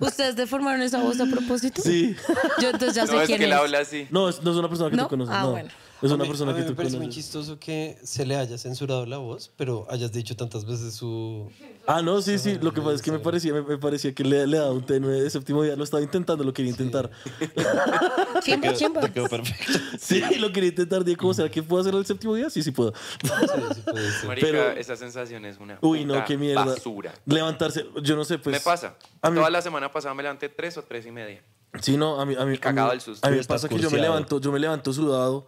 ¿Ustedes 0.00 0.36
deformaron 0.36 0.82
esa 0.82 1.00
voz 1.02 1.20
a 1.20 1.26
propósito? 1.26 1.82
Sí. 1.82 2.14
Yo 2.60 2.70
entonces 2.70 2.94
ya 2.94 3.06
sé 3.06 3.12
No, 3.12 3.20
es 3.20 3.26
quién 3.26 3.38
que 3.38 3.44
él 3.44 3.52
es. 3.52 3.58
habla 3.58 3.78
así. 3.80 4.06
No, 4.10 4.28
es, 4.28 4.42
no 4.42 4.50
es 4.50 4.56
una 4.56 4.68
persona 4.68 4.90
que 4.90 4.96
¿No? 4.96 5.04
tú 5.04 5.08
conoces. 5.10 5.34
Ah, 5.34 5.42
no. 5.42 5.50
bueno. 5.52 5.68
Es 6.02 6.10
A 6.10 6.14
una 6.16 6.24
mí- 6.24 6.28
persona 6.30 6.50
a 6.50 6.54
mí 6.54 6.60
que 6.60 6.64
me 6.64 6.70
tú 6.70 6.76
parece 6.76 6.96
muy 6.96 7.06
conoces. 7.06 7.24
chistoso 7.24 7.58
que 7.58 7.96
se 8.02 8.26
le 8.26 8.36
haya 8.36 8.58
censurado 8.58 9.06
la 9.06 9.16
voz, 9.18 9.50
pero 9.56 9.86
hayas 9.88 10.12
dicho 10.12 10.36
tantas 10.36 10.64
veces 10.66 10.94
su... 10.94 11.50
Ah, 11.86 12.02
no, 12.02 12.20
sí, 12.20 12.38
sí. 12.38 12.58
Lo 12.60 12.72
que 12.72 12.80
pasa 12.80 12.94
es 12.94 13.02
que 13.02 13.12
me 13.12 13.18
parecía, 13.20 13.52
me, 13.54 13.62
me 13.62 13.78
parecía 13.78 14.14
que 14.14 14.24
le, 14.24 14.46
le 14.46 14.58
daba 14.58 14.72
un 14.72 14.84
tenue 14.84 15.20
de 15.22 15.30
séptimo 15.30 15.62
día. 15.62 15.76
Lo 15.76 15.84
estaba 15.84 16.02
intentando, 16.02 16.42
lo 16.44 16.52
quería 16.52 16.70
intentar. 16.72 17.10
Chimba, 18.42 18.68
Quedó- 18.68 18.76
chimba. 18.76 19.00
te 19.02 19.12
quedó 19.12 19.28
perfecto. 19.28 19.72
Sí, 19.98 20.22
lo 20.38 20.52
quería 20.52 20.70
intentar. 20.70 21.04
Dije, 21.04 21.16
¿cómo 21.16 21.32
será 21.34 21.50
que 21.50 21.62
puedo 21.62 21.80
hacer 21.82 21.94
el 21.94 22.04
séptimo 22.06 22.34
día? 22.34 22.50
Sí, 22.50 22.62
sí 22.62 22.70
puedo. 22.70 22.92
Sí, 23.22 23.28
sí 23.74 23.80
puede 23.82 24.10
ser. 24.10 24.26
Marica, 24.26 24.46
Pero- 24.46 24.70
esa 24.72 24.96
sensación 24.96 25.44
es 25.44 25.58
una 25.58 25.78
Uy, 25.80 26.04
no, 26.04 26.14
puta 26.14 26.24
qué 26.26 26.36
mierda. 26.36 26.64
basura. 26.64 27.14
Levantarse, 27.26 27.86
yo 28.02 28.16
no 28.16 28.24
sé, 28.24 28.38
pues. 28.38 28.54
me 28.56 28.60
pasa. 28.60 28.96
A 29.22 29.30
mí, 29.30 29.36
Toda 29.36 29.50
la 29.50 29.62
semana 29.62 29.90
pasada 29.92 30.14
me 30.14 30.22
levanté 30.22 30.48
tres 30.48 30.76
o 30.78 30.82
tres 30.82 31.06
y 31.06 31.10
media. 31.10 31.42
Sí, 31.80 31.96
no, 31.96 32.20
a 32.20 32.24
mí, 32.26 32.34
a 32.38 32.44
mí, 32.44 32.56
cagado 32.58 32.88
a 32.88 32.90
mí, 32.92 32.98
del 32.98 33.00
susto. 33.00 33.26
a 33.26 33.30
mí 33.30 33.34
me 33.36 33.40
Estás 33.40 33.62
pasa 33.62 33.68
que 33.68 33.74
yo 33.76 33.82
me 33.90 33.96
cursiado. 33.96 34.02
levanto, 34.14 34.40
yo 34.40 34.52
me 34.52 34.58
levanto 34.60 34.92
sudado 34.92 35.46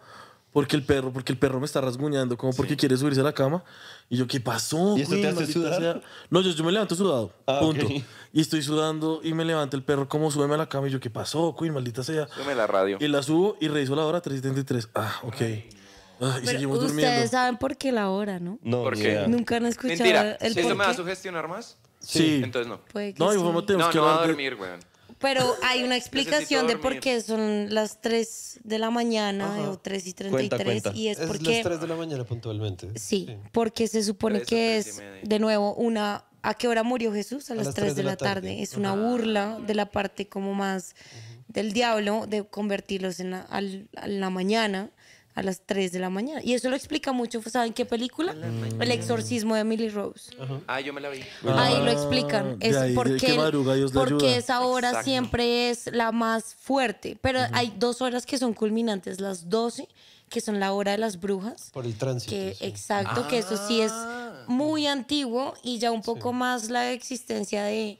porque 0.57 0.75
el 0.75 0.83
perro, 0.85 1.13
porque 1.13 1.33
el 1.33 1.39
perro 1.39 1.61
me 1.61 1.67
está 1.67 1.83
rasguñando, 1.83 2.35
como 2.39 2.51
porque 2.55 2.79
quiere 2.79 2.97
subirse 2.97 3.21
a 3.21 3.25
la 3.25 3.35
cama. 3.35 3.63
Y 4.09 4.17
yo, 4.17 4.27
¿qué 4.27 4.41
pasó? 4.41 4.97
¿Y 4.97 5.03
eso 5.03 5.11
te 5.11 5.17
güey, 5.19 5.27
hace 5.27 5.35
maldita 5.37 5.53
sudar? 5.61 5.81
sea? 5.83 6.01
No, 6.31 6.41
yo, 6.41 6.51
yo 6.53 6.65
me 6.65 6.73
levanto 6.73 6.95
sudado, 6.95 7.31
Ah, 7.47 7.59
punto. 7.61 7.85
ok. 7.85 7.93
Y 8.33 8.41
estoy 8.41 8.63
sudando 8.63 9.21
y 9.23 9.35
me 9.35 9.45
levanta 9.45 9.77
el 9.77 9.83
perro, 9.83 10.09
como 10.09 10.31
súbeme 10.31 10.55
a 10.55 10.57
la 10.57 10.67
cama. 10.67 10.89
Y 10.89 10.93
yo, 10.93 10.99
¿qué 10.99 11.11
pasó, 11.11 11.55
Queen? 11.59 11.75
Maldita 11.75 12.03
sea. 12.03 12.27
Súbeme 12.29 12.55
la 12.55 12.67
radio. 12.67 12.97
Y 13.01 13.07
la 13.09 13.23
subo 13.23 13.59
y 13.61 13.69
reviso 13.69 13.95
la 13.95 14.07
hora 14.07 14.23
3.73. 14.23 14.89
Ah, 14.95 15.21
ok. 15.25 15.35
Ah, 15.35 15.43
y 15.43 15.61
Pero 16.19 16.47
seguimos 16.47 16.79
ustedes 16.79 16.93
durmiendo. 16.95 17.29
saben 17.31 17.59
por 17.59 17.77
qué 17.77 17.93
la 17.93 18.09
hora, 18.09 18.41
¿no? 18.41 18.59
No, 18.63 18.83
¿Por 18.83 18.97
qué? 18.97 19.27
Nunca 19.29 19.57
han 19.59 19.67
escuchado 19.67 19.99
Mentira. 19.99 20.33
el 20.41 20.57
¿Eso 20.59 20.69
me 20.71 20.85
va 20.87 20.89
a 20.89 20.95
sugestionar 20.95 21.49
más? 21.49 21.77
Sí. 22.01 22.41
Entonces 22.43 22.67
no. 22.67 22.81
Puede 22.93 23.13
que 23.13 23.19
No, 23.23 23.31
sí. 23.31 23.37
igual 23.39 23.53
no 23.53 23.63
tenemos 23.67 23.89
No, 23.89 23.93
que 23.93 23.99
no 23.99 24.05
va 24.05 24.15
a 24.17 24.23
de- 24.23 24.29
dormir, 24.29 24.55
weón. 24.55 24.81
Pero 25.19 25.55
hay 25.63 25.83
una 25.83 25.97
explicación 25.97 26.67
de 26.67 26.77
por 26.77 27.01
qué 27.01 27.21
son 27.21 27.73
las 27.75 28.01
3 28.01 28.61
de 28.65 28.79
la 28.79 28.91
mañana 28.91 29.71
o 29.71 29.79
3 29.79 30.07
y 30.07 30.13
33 30.13 30.65
cuenta. 30.83 30.93
y 30.99 31.09
es 31.09 31.19
Es 31.19 31.27
porque 31.27 31.55
las 31.55 31.63
3 31.63 31.81
de 31.81 31.87
la 31.87 31.97
mañana 31.97 32.25
puntualmente. 32.25 32.91
sí, 32.99 33.29
porque 33.53 33.89
se 33.89 34.03
supone 34.03 34.43
que 34.43 34.77
es 34.79 35.03
de 35.23 35.39
nuevo 35.39 35.75
una 35.75 36.25
¿a 36.43 36.55
qué 36.55 36.69
hora 36.69 36.83
murió 36.83 37.13
Jesús? 37.13 37.51
A 37.51 37.55
las 37.55 37.75
3 37.75 37.97
de 37.97 38.03
la 38.05 38.17
tarde. 38.17 38.63
Es 38.63 38.77
una 38.77 38.95
burla 38.95 39.59
de 39.67 39.75
la 39.75 39.91
parte 39.91 40.29
como 40.29 40.55
más 40.55 40.95
del 41.49 41.73
diablo 41.73 42.27
de 42.29 42.45
convertirlos 42.47 43.19
en 43.21 43.31
la, 43.31 43.41
al- 43.41 43.89
a 43.97 44.07
la 44.07 44.31
mañana 44.31 44.91
a 45.37 45.43
las 45.43 45.61
3 45.65 45.93
de 45.93 45.99
la 46.01 46.11
mañana. 46.11 46.41
Y 46.43 46.55
eso 46.55 46.69
lo 46.71 46.75
explica 46.77 47.13
mucho, 47.13 47.41
¿saben 47.43 47.73
qué 47.73 47.85
película? 47.85 48.35
El 48.81 48.91
exorcismo 48.91 49.55
de 49.55 49.61
Emily 49.61 49.89
Rose. 49.91 50.33
Ah, 50.67 50.81
yo 50.81 50.93
me 50.93 51.01
la 51.01 51.11
vi. 51.11 51.21
Ahí 51.45 51.77
lo 51.85 51.91
explican. 51.93 52.59
de 52.59 52.69
Es 52.69 52.77
ahí, 52.77 52.95
porque, 52.95 53.39
porque 53.95 54.37
esa 54.39 54.63
hora 54.63 54.89
Exacto. 54.89 55.05
siempre 55.11 55.71
es 55.71 55.87
la 55.93 56.11
más 56.11 56.55
fuerte. 56.55 57.19
Pero 57.21 57.39
hay 57.53 57.73
dos 57.79 58.01
horas 58.03 58.27
que 58.27 58.39
son 58.39 58.55
culminantes, 58.55 59.21
las 59.21 59.49
12, 59.49 59.87
que 60.31 60.41
son 60.41 60.59
la 60.59 60.73
hora 60.73 60.93
de 60.93 60.99
las 60.99 61.21
brujas. 61.21 61.71
Por 61.71 61.85
el 61.85 61.97
tránsito. 61.97 62.31
Que, 62.35 62.55
sí. 62.59 62.65
Exacto, 62.65 63.29
que 63.29 63.39
eso 63.39 63.57
sí 63.69 63.81
es 63.81 63.93
Ah. 63.93 64.45
muy 64.49 64.87
antiguo 64.87 65.55
y 65.63 65.79
ya 65.79 65.93
un 65.93 66.03
poco 66.03 66.33
más 66.33 66.71
la 66.71 66.91
existencia 66.93 67.63
de 67.65 67.99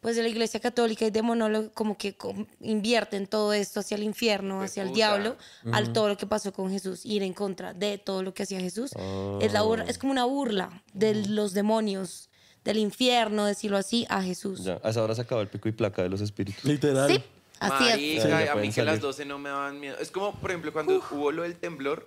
pues 0.00 0.14
de 0.16 0.22
la 0.22 0.28
iglesia 0.28 0.60
católica 0.60 1.04
y 1.06 1.10
de 1.10 1.22
monólogo 1.22 1.70
como 1.74 1.96
que 1.98 2.16
invierten 2.60 3.26
todo 3.26 3.52
esto 3.52 3.80
hacia 3.80 3.96
el 3.96 4.02
infierno, 4.04 4.62
hacia 4.62 4.82
el 4.84 4.92
diablo, 4.92 5.36
al 5.72 5.92
todo 5.92 6.08
lo 6.08 6.16
que 6.16 6.26
pasó 6.26 6.52
con 6.52 6.70
Jesús, 6.70 7.04
ir 7.04 7.22
en 7.22 7.32
contra 7.32 7.74
de 7.74 7.98
todo 7.98 8.22
lo 8.22 8.32
que 8.32 8.44
hacía 8.44 8.60
Jesús. 8.60 8.92
Es, 9.40 9.52
la 9.52 9.62
burla- 9.62 9.86
es 9.88 9.98
como 9.98 10.12
una 10.12 10.24
burla 10.24 10.82
de 10.92 11.26
los 11.28 11.52
demonios, 11.52 12.28
del 12.64 12.78
infierno, 12.78 13.44
decirlo 13.46 13.76
así, 13.76 14.06
a 14.08 14.22
Jesús. 14.22 14.62
Ya, 14.64 14.78
a 14.84 14.90
esa 14.90 15.02
hora 15.02 15.14
se 15.14 15.22
acaba 15.22 15.40
el 15.42 15.48
pico 15.48 15.68
y 15.68 15.72
placa 15.72 16.02
de 16.02 16.08
los 16.10 16.20
espíritus. 16.20 16.64
Literal. 16.64 17.10
Sí, 17.10 17.22
así 17.60 17.88
es. 17.88 18.22
Sí, 18.22 18.28
Marica, 18.28 18.44
ya 18.44 18.52
a 18.52 18.56
mí 18.56 18.70
que 18.70 18.82
las 18.82 18.94
salir. 18.96 19.00
12 19.02 19.24
no 19.24 19.38
me 19.38 19.48
daban 19.48 19.80
miedo. 19.80 19.96
Es 19.98 20.10
como, 20.10 20.34
por 20.34 20.50
ejemplo, 20.50 20.72
cuando 20.72 21.02
hubo 21.10 21.32
lo 21.32 21.42
del 21.42 21.56
temblor, 21.56 22.06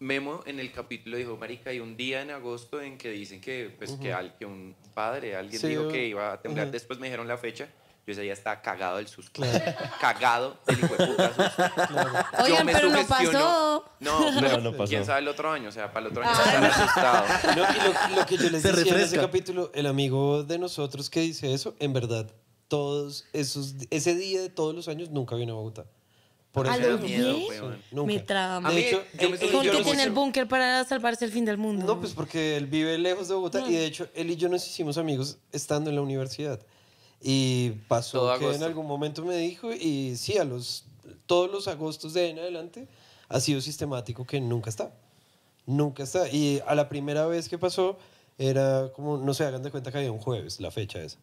Memo 0.00 0.42
en 0.46 0.60
el 0.60 0.70
capítulo 0.72 1.16
dijo, 1.16 1.36
Marica, 1.36 1.70
hay 1.70 1.80
un 1.80 1.96
día 1.96 2.22
en 2.22 2.30
agosto 2.30 2.80
en 2.80 2.96
que 2.98 3.10
dicen 3.10 3.40
que, 3.40 3.74
pues, 3.76 3.92
que, 4.00 4.12
al- 4.12 4.36
que 4.36 4.46
un 4.46 4.74
padre, 4.98 5.36
alguien 5.36 5.60
Sí, 5.60 5.68
dijo 5.68 5.86
que 5.86 6.06
iba 6.08 6.32
a 6.32 6.40
temblar. 6.42 6.66
Ujú. 6.66 6.72
Después 6.72 6.98
me 6.98 7.06
dijeron 7.06 7.28
la 7.28 7.38
fecha. 7.38 7.68
Yo 8.04 8.12
ese 8.12 8.22
día 8.22 8.32
estaba 8.32 8.60
cagado 8.62 8.96
del 8.96 9.06
susto. 9.06 9.42
Cagado 10.00 10.56
del 10.66 10.78
hijo 10.78 10.96
de 10.96 11.06
puta 11.06 11.28
susto. 11.28 11.64
Yo 12.38 12.44
Oigan, 12.44 12.66
me 12.66 12.72
pero 12.72 12.90
no 12.90 13.06
pasó. 13.06 13.84
No, 14.00 14.18
pero 14.40 14.58
no 14.60 14.72
pasó. 14.72 14.88
quién 14.88 15.04
sabe 15.04 15.20
el 15.20 15.28
otro 15.28 15.52
año. 15.52 15.68
O 15.68 15.72
sea, 15.72 15.92
para 15.92 16.06
el 16.06 16.12
otro 16.12 16.24
año 16.24 16.32
va 16.32 16.42
a 16.42 16.46
estar 16.46 16.64
asustado. 16.64 17.26
No, 17.56 17.62
y 17.62 18.10
lo, 18.10 18.16
lo 18.16 18.26
que 18.26 18.36
yo 18.38 18.50
les 18.50 18.62
Se 18.62 18.72
decía 18.72 18.94
en 18.94 19.00
ese 19.00 19.18
capítulo, 19.18 19.70
el 19.74 19.86
amigo 19.86 20.42
de 20.42 20.58
nosotros 20.58 21.10
que 21.10 21.20
dice 21.20 21.52
eso, 21.54 21.76
en 21.78 21.92
verdad, 21.92 22.26
todos 22.66 23.26
esos, 23.32 23.74
ese 23.90 24.14
día 24.16 24.40
de 24.40 24.48
todos 24.48 24.74
los 24.74 24.88
años 24.88 25.10
nunca 25.10 25.36
vino 25.36 25.52
a 25.52 25.56
Bogotá. 25.56 25.84
Por 26.52 26.66
¿A 26.68 26.76
eso 26.76 26.88
los 26.90 27.00
me 27.02 27.08
da 27.10 27.16
miedo, 27.18 27.34
diez? 27.34 27.48
weón. 27.60 27.82
nunca. 27.90 28.06
Mi 28.12 28.18
trama. 28.20 28.68
A 28.68 28.72
De 28.72 28.88
hecho, 28.88 29.02
yo 29.20 29.30
me 29.30 29.38
yo 29.38 29.60
que 29.62 29.72
nos- 29.78 29.84
tiene 29.84 30.02
el 30.02 30.10
búnker 30.10 30.48
para 30.48 30.84
salvarse 30.84 31.24
el 31.24 31.30
fin 31.32 31.44
del 31.44 31.58
mundo. 31.58 31.84
No, 31.86 32.00
pues 32.00 32.12
porque 32.14 32.56
él 32.56 32.66
vive 32.66 32.96
lejos 32.98 33.28
de 33.28 33.34
Bogotá 33.34 33.60
y 33.68 33.72
de 33.74 33.84
hecho 33.86 34.08
él 34.14 34.30
y 34.30 34.36
yo 34.36 34.48
nos 34.48 34.66
hicimos 34.66 34.96
amigos 34.98 35.38
estando 35.52 35.90
en 35.90 35.96
la 35.96 36.02
universidad. 36.02 36.60
Y 37.20 37.70
pasó 37.88 38.20
Todo 38.20 38.30
que 38.38 38.44
en 38.44 38.48
agosto. 38.50 38.64
algún 38.66 38.86
momento 38.86 39.24
me 39.24 39.36
dijo 39.36 39.72
y 39.72 40.16
sí, 40.16 40.38
a 40.38 40.44
los 40.44 40.84
todos 41.26 41.50
los 41.50 41.68
agostos 41.68 42.14
de 42.14 42.22
ahí 42.22 42.30
en 42.30 42.38
adelante 42.38 42.88
ha 43.28 43.40
sido 43.40 43.60
sistemático 43.60 44.24
que 44.24 44.40
nunca 44.40 44.70
está. 44.70 44.94
Nunca 45.66 46.02
está. 46.04 46.28
Y 46.28 46.62
a 46.66 46.74
la 46.74 46.88
primera 46.88 47.26
vez 47.26 47.48
que 47.48 47.58
pasó 47.58 47.98
era 48.38 48.90
como, 48.94 49.18
no 49.18 49.34
se 49.34 49.44
hagan 49.44 49.62
de 49.62 49.70
cuenta 49.70 49.90
que 49.92 49.98
había 49.98 50.12
un 50.12 50.18
jueves, 50.20 50.60
la 50.60 50.70
fecha 50.70 51.00
esa. 51.02 51.18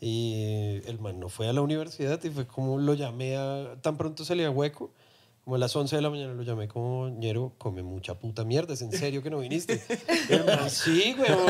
Y 0.00 0.80
el 0.86 0.98
man 1.00 1.18
no 1.18 1.28
fue 1.28 1.48
a 1.48 1.52
la 1.52 1.60
universidad 1.60 2.22
y 2.22 2.30
fue 2.30 2.46
como 2.46 2.78
lo 2.78 2.94
llamé 2.94 3.36
a, 3.36 3.74
tan 3.80 3.96
pronto 3.96 4.24
salía 4.24 4.48
hueco, 4.50 4.92
como 5.42 5.56
a 5.56 5.58
las 5.58 5.74
11 5.74 5.96
de 5.96 6.02
la 6.02 6.10
mañana 6.10 6.34
lo 6.34 6.42
llamé 6.42 6.68
como, 6.68 7.08
ñero, 7.08 7.54
come 7.58 7.82
mucha 7.82 8.14
puta 8.14 8.44
mierda, 8.44 8.74
¿es 8.74 8.82
en 8.82 8.92
serio 8.92 9.22
que 9.22 9.30
no 9.30 9.38
viniste? 9.38 9.82
Y 10.28 10.32
el 10.34 10.44
man, 10.44 10.68
sí, 10.70 11.16
weón, 11.18 11.48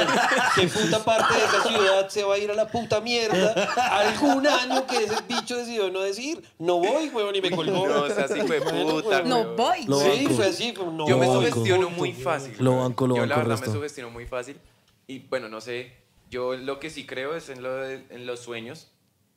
¿qué 0.55 0.69
puta 0.69 1.05
parte 1.05 1.35
de 1.35 1.41
esa 1.45 1.63
ciudad 1.65 2.09
se 2.09 2.23
va 2.23 2.37
a 2.37 2.39
ir 2.39 2.51
a 2.51 2.55
la 2.55 2.69
puta 2.69 3.01
mierda? 3.01 3.53
Algún 3.99 4.47
año 4.47 4.87
que 4.87 4.97
ese 5.05 5.17
bicho 5.29 5.57
decidió 5.57 5.91
no 5.91 6.01
decir, 6.01 6.43
no 6.59 6.79
voy, 6.79 7.09
weón, 7.09 7.35
y 7.35 7.43
me 7.43 7.51
colgó. 7.51 7.89
No, 7.89 8.03
o 8.05 8.09
sea, 8.09 8.29
sí 8.29 8.41
fue 8.47 8.61
puta, 8.61 9.09
weón. 9.09 9.29
No 9.29 9.41
weón. 9.41 9.57
voy. 9.57 9.85
Lo 9.87 9.99
sí, 9.99 10.09
banco. 10.25 10.35
fue 10.37 10.47
así, 10.47 10.73
como, 10.73 10.93
no 10.93 11.09
Yo 11.09 11.19
me 11.19 11.27
voy, 11.27 11.37
banco. 11.37 11.49
sugestiono 11.51 11.91
muy 11.91 12.13
fácil. 12.13 12.55
Lo 12.61 12.77
banco, 12.79 13.07
lo 13.09 13.17
Yo 13.17 13.27
la 13.27 13.35
banco, 13.35 13.49
verdad 13.49 13.61
me 13.61 13.67
resto. 13.67 13.77
sugestiono 13.79 14.11
muy 14.11 14.27
fácil. 14.27 14.57
Y 15.09 15.19
bueno, 15.21 15.49
no 15.49 15.61
sé, 15.61 15.91
yo 16.31 16.57
lo 16.57 16.79
que 16.81 16.91
sí 16.91 17.07
creo 17.07 17.35
es 17.37 17.49
en, 17.49 17.63
lo 17.63 17.75
de- 17.77 18.05
en 18.11 18.27
los 18.27 18.41
sueños, 18.41 18.91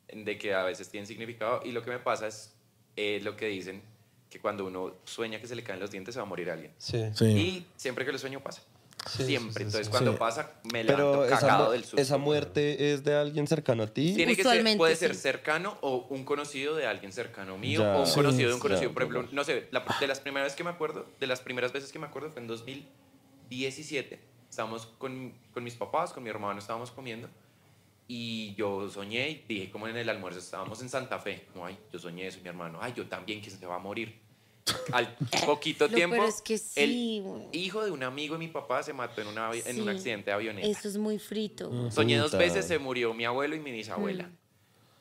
en 0.07 0.25
de 0.25 0.37
que 0.37 0.53
a 0.53 0.63
veces 0.63 0.89
tienen 0.89 1.07
significado. 1.07 1.61
Y 1.63 1.71
lo 1.71 1.83
que 1.83 1.91
me 1.91 1.99
pasa 1.99 2.27
es 2.27 2.53
eh, 2.97 3.19
lo 3.23 3.37
que 3.37 3.47
dicen, 3.47 3.81
que 4.29 4.39
cuando 4.39 4.65
uno 4.65 4.95
sueña 5.05 5.39
que 5.41 5.47
se 5.47 5.55
le 5.55 5.63
caen 5.63 5.79
los 5.79 5.91
dientes 5.91 6.13
se 6.13 6.19
va 6.19 6.25
a 6.25 6.29
morir 6.29 6.49
alguien. 6.49 6.73
Sí. 6.77 7.03
Sí. 7.13 7.25
Y 7.25 7.67
siempre 7.77 8.05
que 8.05 8.11
lo 8.11 8.17
sueño 8.17 8.41
pasa. 8.41 8.61
Sí, 9.09 9.25
siempre. 9.25 9.53
sí, 9.53 9.63
Entonces 9.63 9.87
sí. 9.87 9.91
cuando 9.91 10.11
Sí. 10.11 10.17
pasa, 10.19 10.51
me 10.71 10.83
levanto 10.83 11.25
esa, 11.25 11.39
cagado 11.39 11.65
mu- 11.65 11.71
del 11.71 11.81
susto. 11.83 11.97
esa 12.01 12.17
muerte 12.17 12.93
es 12.93 13.03
de 13.03 13.15
alguien 13.15 13.47
cercano 13.47 13.83
a 13.83 13.87
ti. 13.87 14.13
Tiene 14.13 14.35
que 14.35 14.43
ser, 14.43 14.51
Usualmente 14.51 14.77
puede 14.77 14.95
ser 14.95 15.15
sí. 15.15 15.21
cercano 15.21 15.77
o 15.81 16.05
un 16.09 16.23
conocido 16.23 16.75
de 16.75 16.85
alguien 16.85 17.11
cercano 17.11 17.57
mío 17.57 17.81
Ya. 17.81 17.95
o 17.97 18.01
un 18.01 18.05
Sí, 18.07 18.13
conocido 18.13 18.49
de 18.49 18.53
un 18.55 18.59
ya. 18.59 18.61
conocido. 18.61 18.93
Por 18.93 19.01
ejemplo, 19.03 19.27
no 19.31 19.43
sé, 19.43 19.67
la- 19.71 19.83
de 19.99 20.07
las 20.07 20.19
primeras 20.19 20.45
veces 20.47 20.57
que 20.57 20.63
me 20.63 20.69
acuerdo, 20.69 21.07
de 21.19 21.27
las 21.27 21.41
primeras 21.41 21.73
veces 21.73 21.91
que 21.91 21.97
me 21.99 22.05
acuerdo 22.05 22.29
fue 22.29 22.41
en 22.41 22.47
2017. 22.47 24.19
Estábamos 24.51 24.85
con, 24.97 25.33
con 25.53 25.63
mis 25.63 25.75
papás, 25.75 26.11
con 26.11 26.21
mi 26.23 26.29
hermano, 26.29 26.59
estábamos 26.59 26.91
comiendo 26.91 27.29
y 28.05 28.53
yo 28.55 28.89
soñé 28.89 29.29
y 29.29 29.45
dije 29.47 29.71
como 29.71 29.87
en 29.87 29.95
el 29.95 30.09
almuerzo 30.09 30.39
estábamos 30.39 30.81
en 30.81 30.89
Santa 30.89 31.17
Fe, 31.19 31.45
como 31.53 31.65
ay, 31.65 31.77
yo 31.93 31.97
soñé 31.97 32.27
eso 32.27 32.39
mi 32.43 32.49
hermano, 32.49 32.77
ay, 32.81 32.91
yo 32.93 33.07
también 33.07 33.41
que 33.41 33.49
se 33.49 33.65
va 33.65 33.75
a 33.75 33.79
morir. 33.79 34.19
Al 34.91 35.15
poquito 35.45 35.87
Lo 35.87 35.95
tiempo, 35.95 36.17
peor 36.17 36.27
es 36.27 36.41
que 36.41 36.57
sí, 36.57 36.81
el 36.81 37.23
güey. 37.23 37.47
hijo 37.53 37.83
de 37.85 37.91
un 37.91 38.03
amigo 38.03 38.35
de 38.35 38.39
mi 38.39 38.49
papá 38.49 38.83
se 38.83 38.91
mató 38.91 39.21
en, 39.21 39.27
una 39.29 39.51
en 39.53 39.81
un 39.81 39.87
accidente 39.87 40.29
de 40.29 40.33
avioneta. 40.33 40.67
Eso 40.67 40.89
es 40.89 40.97
muy 40.97 41.17
frito. 41.17 41.89
Soñé 41.89 42.17
dos 42.17 42.31
Puta. 42.31 42.43
veces, 42.43 42.67
se 42.67 42.77
murió 42.77 43.13
mi 43.13 43.23
abuelo 43.23 43.55
y 43.55 43.59
mi 43.61 43.71
bisabuela. 43.71 44.25
Mm. 44.25 44.37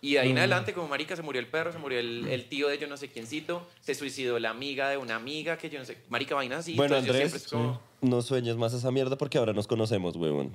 Y 0.03 0.15
de 0.15 0.21
ahí 0.21 0.31
en 0.31 0.39
adelante, 0.39 0.73
como 0.73 0.89
marica, 0.89 1.15
se 1.15 1.21
murió 1.23 1.41
el 1.41 1.47
perro, 1.47 1.73
se 1.73 1.79
murió 1.79 1.99
el, 2.01 2.27
el 2.29 2.49
tío 2.49 2.69
de 2.69 2.79
yo 2.79 2.87
no 2.87 2.97
sé 2.97 3.09
quiéncito, 3.09 3.67
se 3.83 3.95
suicidó 3.95 4.39
la 4.39 4.49
amiga 4.51 4.89
de 4.89 4.97
una 4.97 5.17
amiga 5.17 5.59
que 5.59 5.69
yo 5.69 5.79
no 5.79 5.85
sé, 5.85 5.99
marica, 6.09 6.35
vainas 6.35 6.61
así. 6.61 6.75
Bueno, 6.75 6.97
entonces 6.97 7.07
yo 7.07 7.13
Andrés, 7.25 7.31
siempre 7.43 7.59
es 7.61 7.69
como- 7.77 7.91
no 8.03 8.23
sueñes 8.23 8.57
más 8.57 8.73
esa 8.73 8.91
mierda 8.91 9.19
porque 9.19 9.37
ahora 9.37 9.53
nos 9.53 9.67
conocemos, 9.67 10.17
huevón. 10.17 10.53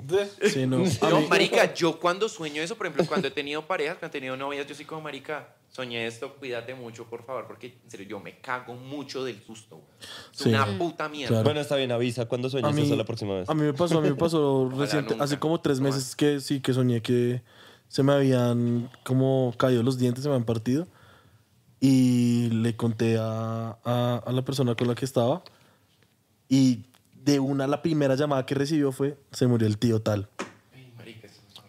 Sí, 0.52 0.66
no. 0.66 0.80
No, 1.10 1.22
marica, 1.28 1.72
yo 1.76 2.00
cuando 2.00 2.28
sueño 2.28 2.60
eso, 2.64 2.76
por 2.76 2.88
ejemplo, 2.88 3.06
cuando 3.08 3.28
he 3.28 3.32
tenido 3.32 3.62
parejas, 3.68 3.98
cuando 4.00 4.18
he 4.18 4.20
tenido 4.20 4.36
novias, 4.36 4.66
yo 4.66 4.74
soy 4.74 4.86
como, 4.86 5.02
marica, 5.02 5.50
soñé 5.72 6.08
esto, 6.08 6.34
cuídate 6.40 6.74
mucho, 6.74 7.06
por 7.06 7.24
favor, 7.24 7.46
porque 7.46 7.76
en 7.84 7.92
serio, 7.92 8.08
yo 8.08 8.20
me 8.20 8.40
cago 8.40 8.74
mucho 8.74 9.24
del 9.24 9.40
susto. 9.44 9.76
güey. 9.76 9.88
Es 10.34 10.40
Sí. 10.42 10.50
una 10.50 10.66
puta 10.80 11.08
mierda. 11.08 11.28
Claro. 11.30 11.44
Bueno, 11.44 11.60
está 11.62 11.76
bien, 11.76 11.92
avisa 11.92 12.26
cuando 12.26 12.50
sueñes 12.50 12.74
mí, 12.74 12.82
eso 12.82 12.96
la 12.96 13.04
próxima 13.06 13.36
vez. 13.36 13.48
a 13.48 13.54
mí 13.54 13.62
me 13.62 13.74
pasó, 13.76 14.00
a 14.00 14.02
mí 14.02 14.10
me 14.10 14.16
pasó 14.16 14.68
reciente, 14.76 15.12
nunca. 15.12 15.24
hace 15.26 15.38
como 15.38 15.62
tres 15.62 15.80
meses 15.80 16.16
que 16.16 16.40
sí, 16.40 16.62
que 16.62 16.74
soñé 16.74 17.04
que 17.04 17.44
se 17.88 18.04
me 18.04 18.14
habían 18.14 18.90
como 19.04 19.54
caído 19.58 19.84
los 19.84 19.98
dientes, 19.98 20.24
se 20.24 20.30
me 20.30 20.36
habían 20.36 20.46
partido. 20.46 20.88
Y 21.80 22.50
le 22.52 22.76
conté 22.76 23.18
a, 23.20 23.78
a- 23.84 24.24
a 24.26 24.32
la 24.32 24.42
persona 24.44 24.76
con 24.76 24.88
la 24.88 24.96
que 24.96 25.06
estaba. 25.06 25.44
Y 26.50 26.86
de 27.24 27.40
una, 27.40 27.68
la 27.68 27.82
primera 27.82 28.16
llamada 28.16 28.46
que 28.46 28.56
recibió 28.56 28.92
fue, 28.92 29.18
se 29.32 29.48
murió 29.48 29.68
el 29.68 29.78
tío 29.78 30.02
tal. 30.02 30.28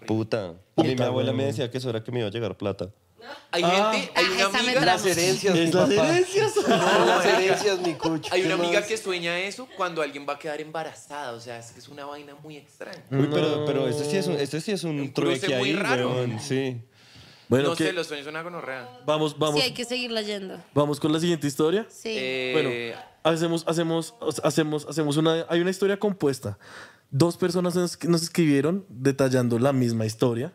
Puta. 0.07 0.47
A 0.77 0.83
mí 0.83 0.89
mi 0.89 0.91
Puta, 0.95 1.07
abuela 1.07 1.33
me 1.33 1.45
decía 1.45 1.71
que 1.71 1.79
eso 1.79 1.91
era 1.91 2.05
que 2.05 2.13
me 2.13 2.21
iba 2.21 2.29
a 2.29 2.31
llegar 2.31 2.57
plata. 2.57 2.91
Hay 3.53 3.63
Ah. 3.65 3.93
gente, 3.93 4.13
hay 4.15 4.25
Ah, 4.25 4.29
una 4.33 4.41
esa 4.41 4.51
me 4.51 4.59
amiga... 4.59 4.85
Las 4.85 5.07
herencias, 5.07 5.55
mi 5.55 5.61
Es 5.61 5.75
las 5.75 5.89
papá. 5.91 6.09
herencias. 6.09 6.53
No, 6.69 7.07
las 7.07 7.27
herencias, 7.27 7.79
mi 7.81 7.95
cucho. 7.95 8.33
Hay 8.35 8.41
¿qué 8.43 8.47
una 8.47 8.55
amiga 8.57 8.81
más? 8.81 8.89
que 8.89 8.97
sueña 8.97 9.39
eso 9.39 9.67
cuando 9.77 10.03
alguien 10.03 10.27
va 10.29 10.35
a 10.35 10.39
quedar 10.39 10.61
embarazada. 10.61 11.33
O 11.33 11.41
sea, 11.41 11.59
es 11.59 11.71
que 11.73 11.79
es 11.81 11.89
una 11.89 12.05
vaina 12.05 12.35
muy 12.43 12.57
extraña. 12.57 13.03
Uy, 13.11 13.29
pero, 13.33 13.65
pero 13.67 13.89
este 13.89 14.05
sí 14.05 14.17
es 14.17 14.27
un, 14.27 14.35
este 14.35 14.61
sí 14.61 14.73
es 14.73 14.85
un, 14.85 15.01
Un 15.01 15.13
muy 15.59 15.73
raro. 15.75 16.27
Sí. 16.41 16.77
Bueno, 17.49 17.69
no 17.71 17.77
¿qué? 17.77 17.85
sé, 17.85 17.93
los 17.93 18.09
sueños 18.09 18.27
son 18.27 18.43
gonorrea. 18.43 18.89
vamos, 19.07 19.39
vamos, 19.39 19.61
Sí, 19.61 19.67
hay 19.67 19.73
que 19.73 19.85
seguir 19.85 20.11
leyendo. 20.11 20.61
vamos 20.75 20.99
con 20.99 21.13
la 21.13 21.21
siguiente 21.21 21.47
historia. 21.47 21.87
Sí. 21.89 22.09
Eh, 22.13 22.51
Bueno, 22.53 23.01
hacemos, 23.23 23.63
hacemos, 23.69 24.15
hacemos, 24.43 24.87
hacemos 24.89 25.17
una, 25.17 25.47
hay 25.49 25.61
una 25.61 25.71
historia 25.71 25.97
compuesta. 25.97 26.59
Dos 27.09 27.37
personas 27.37 27.77
nos, 27.77 28.03
nos 28.05 28.23
escribieron 28.23 28.85
detallando 28.89 29.61
la 29.61 29.73
misma 29.73 30.07
historia. 30.07 30.53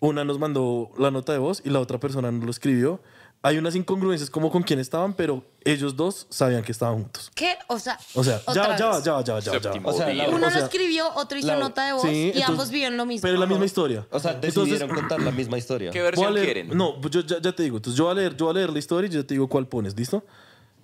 Una 0.00 0.24
nos 0.24 0.38
mandó 0.38 0.90
la 0.98 1.10
nota 1.10 1.32
de 1.32 1.38
voz 1.38 1.62
y 1.64 1.70
la 1.70 1.80
otra 1.80 1.98
persona 1.98 2.30
nos 2.30 2.44
lo 2.44 2.50
escribió. 2.50 3.00
Hay 3.42 3.58
unas 3.58 3.76
incongruencias 3.76 4.28
como 4.28 4.50
con 4.50 4.62
quién 4.62 4.78
estaban, 4.80 5.12
pero 5.14 5.44
ellos 5.62 5.94
dos 5.94 6.26
sabían 6.30 6.62
que 6.64 6.72
estaban 6.72 6.96
juntos. 6.96 7.30
¿Qué? 7.34 7.54
O 7.68 7.78
sea, 7.78 7.98
O 8.14 8.24
sea, 8.24 8.40
ya, 8.48 8.54
ya, 8.54 8.76
ya, 8.76 8.86
va, 8.88 9.00
ya, 9.02 9.12
va, 9.12 9.22
ya, 9.22 9.32
va, 9.34 9.40
ya. 9.40 9.52
O 9.84 9.92
sea, 9.92 10.12
la-. 10.12 10.28
Uno 10.30 10.46
o 10.46 10.50
sea, 10.50 10.58
lo 10.60 10.64
escribió, 10.64 11.06
otro 11.14 11.38
hizo 11.38 11.46
la- 11.48 11.58
nota 11.58 11.86
de 11.86 11.92
voz 11.92 12.02
Sí, 12.02 12.08
y 12.08 12.22
entonces- 12.28 12.48
ambos 12.48 12.70
vieron 12.70 12.96
lo 12.96 13.06
mismo. 13.06 13.22
Pero 13.22 13.34
es 13.34 13.40
la 13.40 13.46
misma 13.46 13.64
historia. 13.64 14.06
O 14.10 14.18
sea, 14.18 14.32
Entonces, 14.32 14.54
decidieron 14.54 14.88
contar 14.96 15.20
la 15.22 15.30
misma 15.30 15.58
historia. 15.58 15.90
¿Qué 15.92 15.98
voy 16.00 16.06
a 16.08 16.10
versión 16.10 16.34
leer- 16.34 16.44
quieren? 16.44 16.76
No, 16.76 17.00
pues 17.00 17.12
yo 17.12 17.20
ya, 17.20 17.40
ya 17.40 17.52
te 17.52 17.62
digo. 17.62 17.76
Entonces 17.76 17.96
yo 17.96 18.04
voy 18.04 18.12
a 18.12 18.14
leer, 18.16 18.36
yo 18.36 18.46
voy 18.46 18.50
a 18.52 18.54
leer 18.58 18.70
la 18.70 18.78
historia 18.78 19.08
y 19.08 19.12
yo 19.12 19.24
te 19.24 19.34
digo 19.34 19.48
cuál 19.48 19.66
pones, 19.68 19.96
¿listo? 19.96 20.24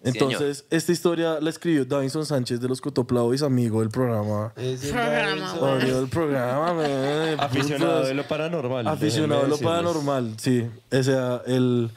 Entonces, 0.05 0.65
esta 0.71 0.91
historia 0.91 1.39
la 1.41 1.51
escribió 1.51 1.85
Davinson 1.85 2.27
Sánchez 2.27 2.61
de 2.61 2.69
los 2.69 2.81
Cotoplaois, 2.81 3.43
amigo 3.43 3.81
del 3.81 3.89
programa. 3.91 4.53
Es 4.57 4.85
el 4.85 4.91
Programa. 4.91 5.51
Amigo 5.77 6.01
del 6.01 6.09
programa, 6.09 6.75
man. 6.75 7.41
Aficionado 7.41 8.05
de 8.05 8.15
lo 8.15 8.25
paranormal. 8.25 8.89
Aficionado 8.89 9.43
de 9.43 9.49
lo 9.49 9.59
paranormal, 9.59 10.35
sí. 10.39 10.69
Ese 10.91 11.13
era 11.13 11.43
el, 11.47 11.91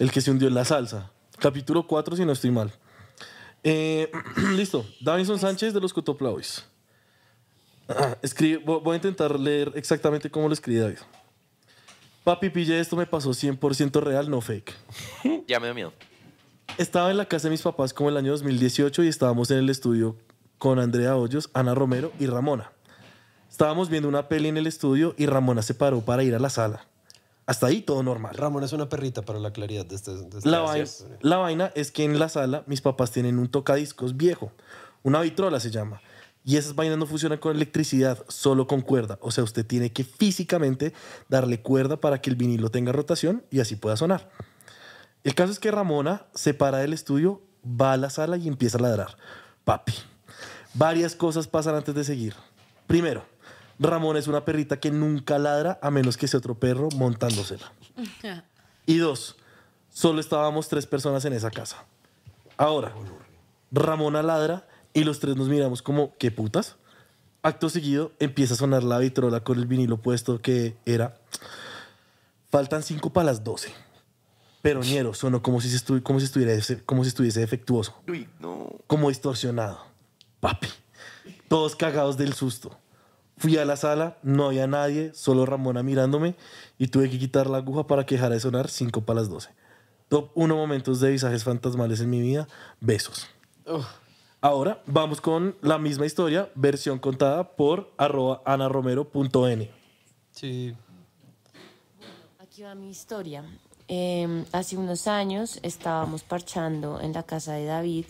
el 0.00 0.10
que 0.10 0.20
se 0.20 0.30
hundió 0.30 0.48
en 0.48 0.54
la 0.54 0.64
salsa. 0.64 1.10
Capítulo 1.38 1.86
4, 1.86 2.16
si 2.16 2.24
no 2.24 2.32
estoy 2.32 2.50
mal. 2.50 2.72
Eh, 3.62 4.10
listo. 4.56 4.84
Davinson 5.00 5.38
Sánchez 5.38 5.72
de 5.72 5.80
los 5.80 5.92
Cotoplaois. 5.92 6.64
Ah, 7.88 8.16
voy 8.64 8.92
a 8.92 8.96
intentar 8.96 9.38
leer 9.38 9.72
exactamente 9.76 10.30
cómo 10.30 10.48
lo 10.48 10.54
escribe 10.54 10.80
David. 10.80 10.98
Papi, 12.24 12.50
pille, 12.50 12.78
esto 12.78 12.96
me 12.96 13.06
pasó 13.06 13.30
100% 13.30 14.00
real, 14.00 14.30
no 14.30 14.40
fake. 14.40 14.72
Ya 15.46 15.60
me 15.60 15.68
da 15.68 15.74
miedo. 15.74 15.92
Estaba 16.78 17.10
en 17.10 17.16
la 17.16 17.26
casa 17.26 17.48
de 17.48 17.50
mis 17.52 17.62
papás 17.62 17.92
como 17.94 18.08
el 18.08 18.16
año 18.16 18.32
2018 18.32 19.02
y 19.04 19.08
estábamos 19.08 19.50
en 19.50 19.58
el 19.58 19.70
estudio 19.70 20.16
con 20.58 20.78
Andrea 20.78 21.16
Hoyos, 21.16 21.50
Ana 21.54 21.74
Romero 21.74 22.12
y 22.18 22.26
Ramona. 22.26 22.72
Estábamos 23.50 23.90
viendo 23.90 24.08
una 24.08 24.28
peli 24.28 24.48
en 24.48 24.56
el 24.56 24.66
estudio 24.66 25.14
y 25.18 25.26
Ramona 25.26 25.62
se 25.62 25.74
paró 25.74 26.00
para 26.00 26.22
ir 26.22 26.34
a 26.34 26.38
la 26.38 26.50
sala. 26.50 26.86
Hasta 27.46 27.66
ahí 27.66 27.82
todo 27.82 28.02
normal. 28.02 28.36
Ramón 28.36 28.64
es 28.64 28.72
una 28.72 28.88
perrita 28.88 29.22
para 29.22 29.38
la 29.38 29.52
claridad 29.52 29.84
de 29.84 29.96
este. 29.96 30.12
de 30.14 30.38
este- 30.38 30.48
La, 30.48 30.62
vai- 30.64 30.80
la 31.20 31.36
vaina 31.36 31.72
es 31.74 31.90
que 31.90 32.04
en 32.04 32.18
la 32.18 32.28
sala 32.28 32.62
mis 32.66 32.80
papás 32.80 33.10
tienen 33.10 33.38
un 33.38 33.48
tocadiscos 33.48 34.16
viejo, 34.16 34.52
una 35.02 35.20
vitrola 35.20 35.60
se 35.60 35.70
llama. 35.70 36.00
Y 36.44 36.56
esas 36.56 36.74
vainas 36.74 36.98
no 36.98 37.06
funcionan 37.06 37.38
con 37.38 37.54
electricidad, 37.54 38.24
solo 38.28 38.66
con 38.66 38.80
cuerda. 38.80 39.18
O 39.20 39.30
sea, 39.30 39.44
usted 39.44 39.64
tiene 39.66 39.92
que 39.92 40.02
físicamente 40.02 40.92
darle 41.28 41.60
cuerda 41.60 41.98
para 42.00 42.20
que 42.20 42.30
el 42.30 42.36
vinilo 42.36 42.68
tenga 42.70 42.90
rotación 42.90 43.44
y 43.50 43.60
así 43.60 43.76
pueda 43.76 43.96
sonar. 43.96 44.28
El 45.24 45.34
caso 45.34 45.52
es 45.52 45.58
que 45.58 45.70
Ramona 45.70 46.26
se 46.34 46.54
para 46.54 46.78
del 46.78 46.92
estudio, 46.92 47.42
va 47.64 47.92
a 47.92 47.96
la 47.96 48.10
sala 48.10 48.36
y 48.36 48.48
empieza 48.48 48.78
a 48.78 48.82
ladrar. 48.82 49.16
Papi, 49.64 49.94
varias 50.74 51.14
cosas 51.14 51.46
pasan 51.46 51.76
antes 51.76 51.94
de 51.94 52.04
seguir. 52.04 52.34
Primero, 52.86 53.24
Ramona 53.78 54.18
es 54.18 54.26
una 54.26 54.44
perrita 54.44 54.80
que 54.80 54.90
nunca 54.90 55.38
ladra 55.38 55.78
a 55.82 55.90
menos 55.90 56.16
que 56.16 56.28
sea 56.28 56.38
otro 56.38 56.54
perro 56.54 56.88
montándosela. 56.96 57.72
Y 58.86 58.98
dos, 58.98 59.36
solo 59.90 60.20
estábamos 60.20 60.68
tres 60.68 60.86
personas 60.86 61.24
en 61.24 61.32
esa 61.34 61.50
casa. 61.50 61.84
Ahora, 62.56 62.92
Ramona 63.70 64.22
ladra 64.22 64.66
y 64.92 65.04
los 65.04 65.20
tres 65.20 65.36
nos 65.36 65.48
miramos 65.48 65.82
como, 65.82 66.16
¿qué 66.18 66.30
putas? 66.30 66.76
Acto 67.42 67.68
seguido 67.68 68.12
empieza 68.18 68.54
a 68.54 68.56
sonar 68.56 68.84
la 68.84 68.98
vitrola 68.98 69.40
con 69.40 69.58
el 69.58 69.66
vinilo 69.66 69.96
puesto 69.96 70.40
que 70.40 70.76
era. 70.84 71.18
Faltan 72.50 72.82
cinco 72.82 73.12
para 73.12 73.26
las 73.26 73.42
doce. 73.42 73.72
Pero 74.62 74.80
ñero, 74.80 75.12
sonó 75.12 75.42
como 75.42 75.60
si, 75.60 75.68
se 75.68 75.76
estu- 75.84 76.02
como, 76.02 76.20
si 76.20 76.26
estuviese, 76.26 76.82
como 76.84 77.02
si 77.04 77.08
estuviese 77.08 77.40
defectuoso, 77.40 77.94
Uy, 78.08 78.28
no. 78.38 78.70
como 78.86 79.08
distorsionado. 79.08 79.80
Papi, 80.40 80.68
todos 81.48 81.74
cagados 81.76 82.16
del 82.16 82.32
susto. 82.32 82.76
Fui 83.36 83.56
a 83.58 83.64
la 83.64 83.76
sala, 83.76 84.18
no 84.22 84.46
había 84.46 84.66
nadie, 84.68 85.12
solo 85.14 85.46
Ramona 85.46 85.82
mirándome 85.82 86.36
y 86.78 86.88
tuve 86.88 87.10
que 87.10 87.18
quitar 87.18 87.48
la 87.50 87.58
aguja 87.58 87.86
para 87.88 88.06
que 88.06 88.14
dejara 88.14 88.34
de 88.34 88.40
sonar 88.40 88.68
5 88.68 89.00
para 89.00 89.20
las 89.20 89.28
12. 89.28 89.50
Top 90.08 90.30
1 90.34 90.54
momentos 90.54 91.00
de 91.00 91.10
visajes 91.10 91.42
fantasmales 91.42 92.00
en 92.00 92.10
mi 92.10 92.20
vida, 92.20 92.46
besos. 92.80 93.26
Ahora 94.40 94.82
vamos 94.86 95.20
con 95.20 95.56
la 95.60 95.78
misma 95.78 96.06
historia, 96.06 96.50
versión 96.54 96.98
contada 97.00 97.56
por 97.56 97.92
arroba 97.96 98.42
anaromero.n. 98.44 99.70
Sí. 100.30 100.74
Aquí 102.38 102.62
va 102.62 102.74
mi 102.74 102.90
historia. 102.90 103.44
Eh, 103.88 104.44
hace 104.52 104.76
unos 104.76 105.06
años 105.06 105.58
estábamos 105.62 106.22
parchando 106.22 107.00
en 107.00 107.12
la 107.12 107.22
casa 107.24 107.54
de 107.54 107.66
David. 107.66 108.06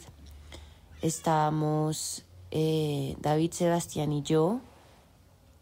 Estábamos 1.01 2.25
eh, 2.51 3.17
David, 3.21 3.53
Sebastián 3.53 4.13
y 4.13 4.23
yo, 4.23 4.61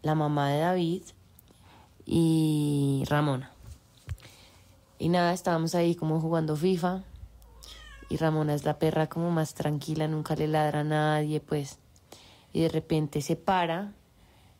la 0.01 0.13
mamá 0.13 0.49
de 0.49 0.59
David 0.59 1.03
y 2.05 3.03
Ramona. 3.07 3.51
Y 4.99 5.09
nada, 5.09 5.33
estábamos 5.33 5.73
ahí 5.73 5.95
como 5.95 6.19
jugando 6.19 6.55
FIFA. 6.55 7.03
Y 8.09 8.17
Ramona 8.17 8.53
es 8.53 8.65
la 8.65 8.77
perra 8.77 9.07
como 9.07 9.31
más 9.31 9.53
tranquila, 9.53 10.07
nunca 10.07 10.35
le 10.35 10.47
ladra 10.47 10.81
a 10.81 10.83
nadie, 10.83 11.39
pues. 11.39 11.79
Y 12.51 12.61
de 12.61 12.69
repente 12.69 13.21
se 13.21 13.37
para 13.37 13.93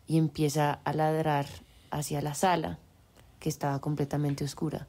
y 0.07 0.17
empieza 0.17 0.79
a 0.85 0.93
ladrar 0.93 1.45
hacia 1.91 2.21
la 2.21 2.33
sala, 2.33 2.79
que 3.39 3.49
estaba 3.49 3.79
completamente 3.81 4.45
oscura. 4.45 4.87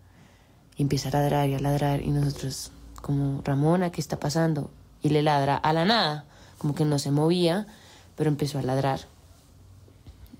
Empieza 0.83 1.11
a 1.11 1.12
ladrar 1.12 1.49
y 1.49 1.55
a 1.55 1.61
ladrar 1.61 2.03
y 2.03 2.09
nosotros 2.09 2.72
como, 3.01 3.41
Ramona, 3.45 3.93
¿qué 3.93 4.01
está 4.01 4.18
pasando? 4.18 4.68
Y 5.01 5.11
le 5.11 5.22
ladra 5.22 5.55
a 5.55 5.72
la 5.72 5.85
nada, 5.85 6.24
como 6.59 6.74
que 6.74 6.85
no 6.85 6.99
se 6.99 7.12
movía, 7.12 7.68
pero 8.16 8.28
empezó 8.28 8.59
a 8.59 8.62
ladrar. 8.62 8.99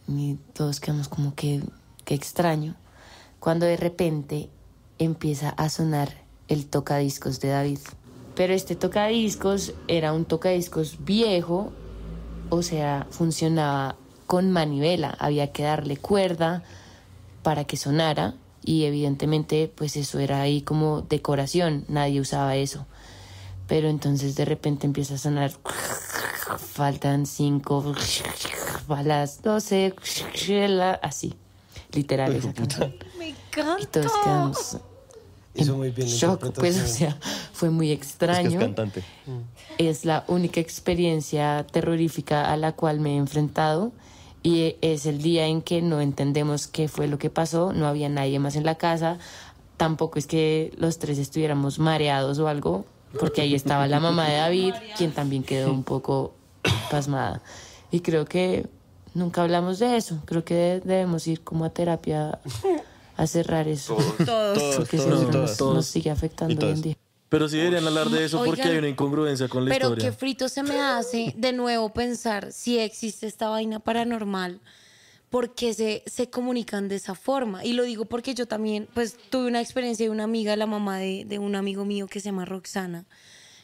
Y 0.09 0.35
todos 0.53 0.81
quedamos 0.81 1.07
como 1.07 1.37
que, 1.37 1.63
que 2.05 2.17
extraño. 2.17 2.75
Cuando 3.39 3.67
de 3.67 3.77
repente 3.77 4.51
empieza 4.99 5.51
a 5.51 5.69
sonar 5.69 6.13
el 6.49 6.67
tocadiscos 6.67 7.39
de 7.39 7.51
David. 7.51 7.79
Pero 8.35 8.53
este 8.53 8.75
tocadiscos 8.75 9.75
era 9.87 10.13
un 10.13 10.25
tocadiscos 10.25 11.05
viejo, 11.05 11.73
o 12.51 12.63
sea, 12.63 13.07
funcionaba 13.11 13.95
con 14.27 14.51
manivela, 14.51 15.15
había 15.21 15.53
que 15.53 15.63
darle 15.63 15.99
cuerda 15.99 16.65
para 17.45 17.63
que 17.63 17.77
sonara 17.77 18.35
y 18.65 18.85
evidentemente 18.85 19.73
pues 19.75 19.97
eso 19.97 20.19
era 20.19 20.41
ahí 20.43 20.63
como 20.63 21.03
decoración, 21.03 21.85
nadie 21.89 22.21
usaba 22.21 22.57
eso. 22.57 22.87
Pero 23.67 23.89
entonces 23.89 24.35
de 24.37 24.45
repente 24.45 24.87
empieza 24.87 25.15
a 25.15 25.19
sonar, 25.19 25.53
faltan 26.59 27.27
cinco, 27.27 27.95
a 28.89 29.03
las 29.03 29.43
doce, 29.43 29.95
así, 31.03 31.35
literal 31.93 32.35
esa 32.35 32.53
canción. 32.53 32.95
Me 33.19 33.29
Y 33.29 33.31
encanta. 33.31 33.87
todos 33.91 34.13
quedamos 34.23 34.77
Hizo 35.55 35.77
muy 35.77 35.91
bien 35.91 36.09
shock, 36.09 36.51
pues, 36.55 36.81
o 36.81 36.87
sea, 36.87 37.19
fue 37.53 37.69
muy 37.69 37.91
Es 37.93 37.99
que 37.99 38.05
extraño. 38.05 38.49
es 38.51 38.57
cantante. 38.57 39.05
Es 39.77 40.07
la 40.07 40.25
única 40.29 40.61
experiencia 40.61 41.67
terrorífica 41.71 42.51
a 42.51 42.57
la 42.57 42.73
cual 42.73 43.01
me 43.01 43.15
he 43.15 43.17
enfrentado 43.19 43.93
y 44.43 44.77
es 44.81 45.07
el 45.07 45.23
día 45.23 45.47
en 45.47 45.63
que 45.63 45.83
no 45.83 46.01
entendemos 46.01 46.67
qué 46.67 46.89
fue 46.89 47.07
lo 47.07 47.19
que 47.19 47.31
pasó, 47.31 47.73
no 47.73 47.87
había 47.87 48.09
nadie 48.09 48.39
más 48.39 48.57
en 48.57 48.65
la 48.65 48.75
casa, 48.75 49.19
tampoco 49.77 50.19
es 50.19 50.27
que 50.27 50.73
los 50.77 50.99
tres 50.99 51.19
estuviéramos 51.19 51.79
mareados 51.79 52.39
o 52.39 52.49
algo, 52.49 52.85
porque 53.19 53.43
ahí 53.43 53.55
estaba 53.55 53.87
la 53.87 54.01
mamá 54.01 54.29
de 54.29 54.37
David, 54.37 54.75
quien 54.97 55.13
también 55.13 55.43
quedó 55.43 55.73
un 55.73 55.85
poco 55.85 56.35
pasmada. 56.91 57.43
Y 57.91 58.01
creo 58.01 58.25
que 58.25 58.67
nunca 59.15 59.43
hablamos 59.43 59.79
de 59.79 59.97
eso, 59.97 60.19
creo 60.25 60.45
que 60.45 60.81
debemos 60.85 61.27
ir 61.27 61.43
como 61.43 61.65
a 61.65 61.71
terapia 61.71 62.39
a 63.17 63.27
cerrar 63.27 63.69
eso, 63.69 63.97
Todos. 64.25 64.77
porque 64.77 64.97
todos 64.97 65.21
eso 65.21 65.29
y 65.31 65.37
nos, 65.37 65.61
nos 65.61 65.87
sigue 65.87 66.11
afectando 66.11 66.67
hoy 66.67 66.73
en 66.73 66.83
día. 66.83 66.97
Pero 67.33 67.49
sí 67.49 67.57
deberían 67.57 67.87
hablar 67.87 68.11
de 68.11 68.25
eso 68.27 68.37
porque 68.45 68.61
Oigan, 68.61 68.69
hay 68.69 68.77
una 68.79 68.89
incongruencia 68.89 69.49
con 69.49 69.65
la 69.65 69.71
Pero 69.73 69.87
historia. 69.89 70.11
qué 70.11 70.17
frito 70.17 70.49
se 70.51 70.63
me 70.63 70.79
hace 70.81 71.33
de 71.37 71.53
nuevo 71.53 71.93
pensar 71.93 72.53
si 72.53 72.79
existe 72.79 73.27
esta 73.27 73.49
vaina 73.49 73.81
paranormal, 73.81 74.61
porque 75.31 75.73
se, 75.73 76.03
se 76.07 76.29
comunican 76.29 76.89
de 76.89 76.97
esa 76.97 77.15
forma. 77.15 77.65
Y 77.65 77.73
lo 77.73 77.85
digo 77.85 78.05
porque 78.05 78.35
yo 78.35 78.47
también, 78.47 78.87
pues 78.93 79.17
tuve 79.31 79.47
una 79.49 79.63
experiencia 79.63 80.05
de 80.05 80.11
una 80.11 80.25
amiga, 80.25 80.55
la 80.57 80.67
mamá 80.67 80.99
de, 80.99 81.25
de 81.27 81.39
un 81.39 81.55
amigo 81.57 81.87
mío 81.87 82.07
que 82.07 82.21
se 82.21 82.27
llama 82.27 82.45
Roxana, 82.45 83.07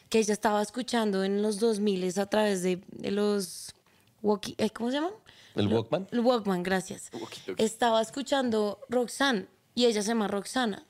que 0.09 0.17
ella 0.17 0.33
estaba 0.33 0.61
escuchando 0.63 1.23
en 1.23 1.43
los 1.43 1.59
2000 1.59 2.19
a 2.19 2.25
través 2.25 2.63
de, 2.63 2.81
de 2.91 3.11
los... 3.11 3.75
walkie- 4.23 4.55
eh, 4.57 4.71
¿Cómo 4.71 4.89
se 4.89 4.95
llaman? 4.95 5.13
¿El 5.53 5.67
Walkman? 5.67 6.07
El 6.11 6.21
Walkman, 6.21 6.63
gracias. 6.63 7.11
Walkie-talkie. 7.11 7.63
Estaba 7.63 8.01
escuchando 8.01 8.79
Roxanne 8.89 9.45
y 9.75 9.85
ella 9.85 10.01
se 10.01 10.07
llama 10.07 10.27
Roxana. 10.27 10.87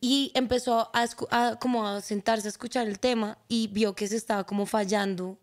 Y 0.00 0.30
empezó 0.34 0.90
a, 0.92 1.06
a 1.30 1.58
como 1.58 1.86
a 1.86 2.00
sentarse 2.00 2.48
a 2.48 2.50
escuchar 2.50 2.86
el 2.86 2.98
tema 2.98 3.38
y 3.48 3.68
vio 3.68 3.94
que 3.94 4.06
se 4.08 4.16
estaba 4.16 4.44
como 4.44 4.66
fallando 4.66 5.38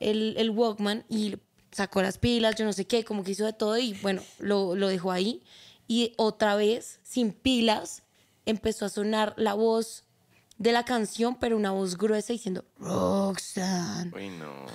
el, 0.00 0.34
el 0.36 0.50
Walkman 0.50 1.04
y 1.08 1.36
sacó 1.70 2.02
las 2.02 2.18
pilas, 2.18 2.56
yo 2.56 2.64
no 2.64 2.72
sé 2.72 2.86
qué, 2.86 3.04
como 3.04 3.24
que 3.24 3.32
hizo 3.32 3.44
de 3.44 3.52
todo 3.52 3.78
y 3.78 3.94
bueno, 3.94 4.22
lo, 4.38 4.74
lo 4.74 4.88
dejó 4.88 5.10
ahí. 5.10 5.42
Y 5.86 6.14
otra 6.16 6.56
vez, 6.56 7.00
sin 7.02 7.32
pilas, 7.32 8.02
empezó 8.46 8.86
a 8.86 8.88
sonar 8.88 9.34
la 9.36 9.54
voz 9.54 10.04
de 10.58 10.72
la 10.72 10.84
canción, 10.84 11.36
pero 11.36 11.56
una 11.56 11.72
voz 11.72 11.96
gruesa 11.96 12.32
diciendo, 12.32 12.64
Roxanne. 12.78 14.12
Uy, 14.14 14.28
no. 14.30 14.66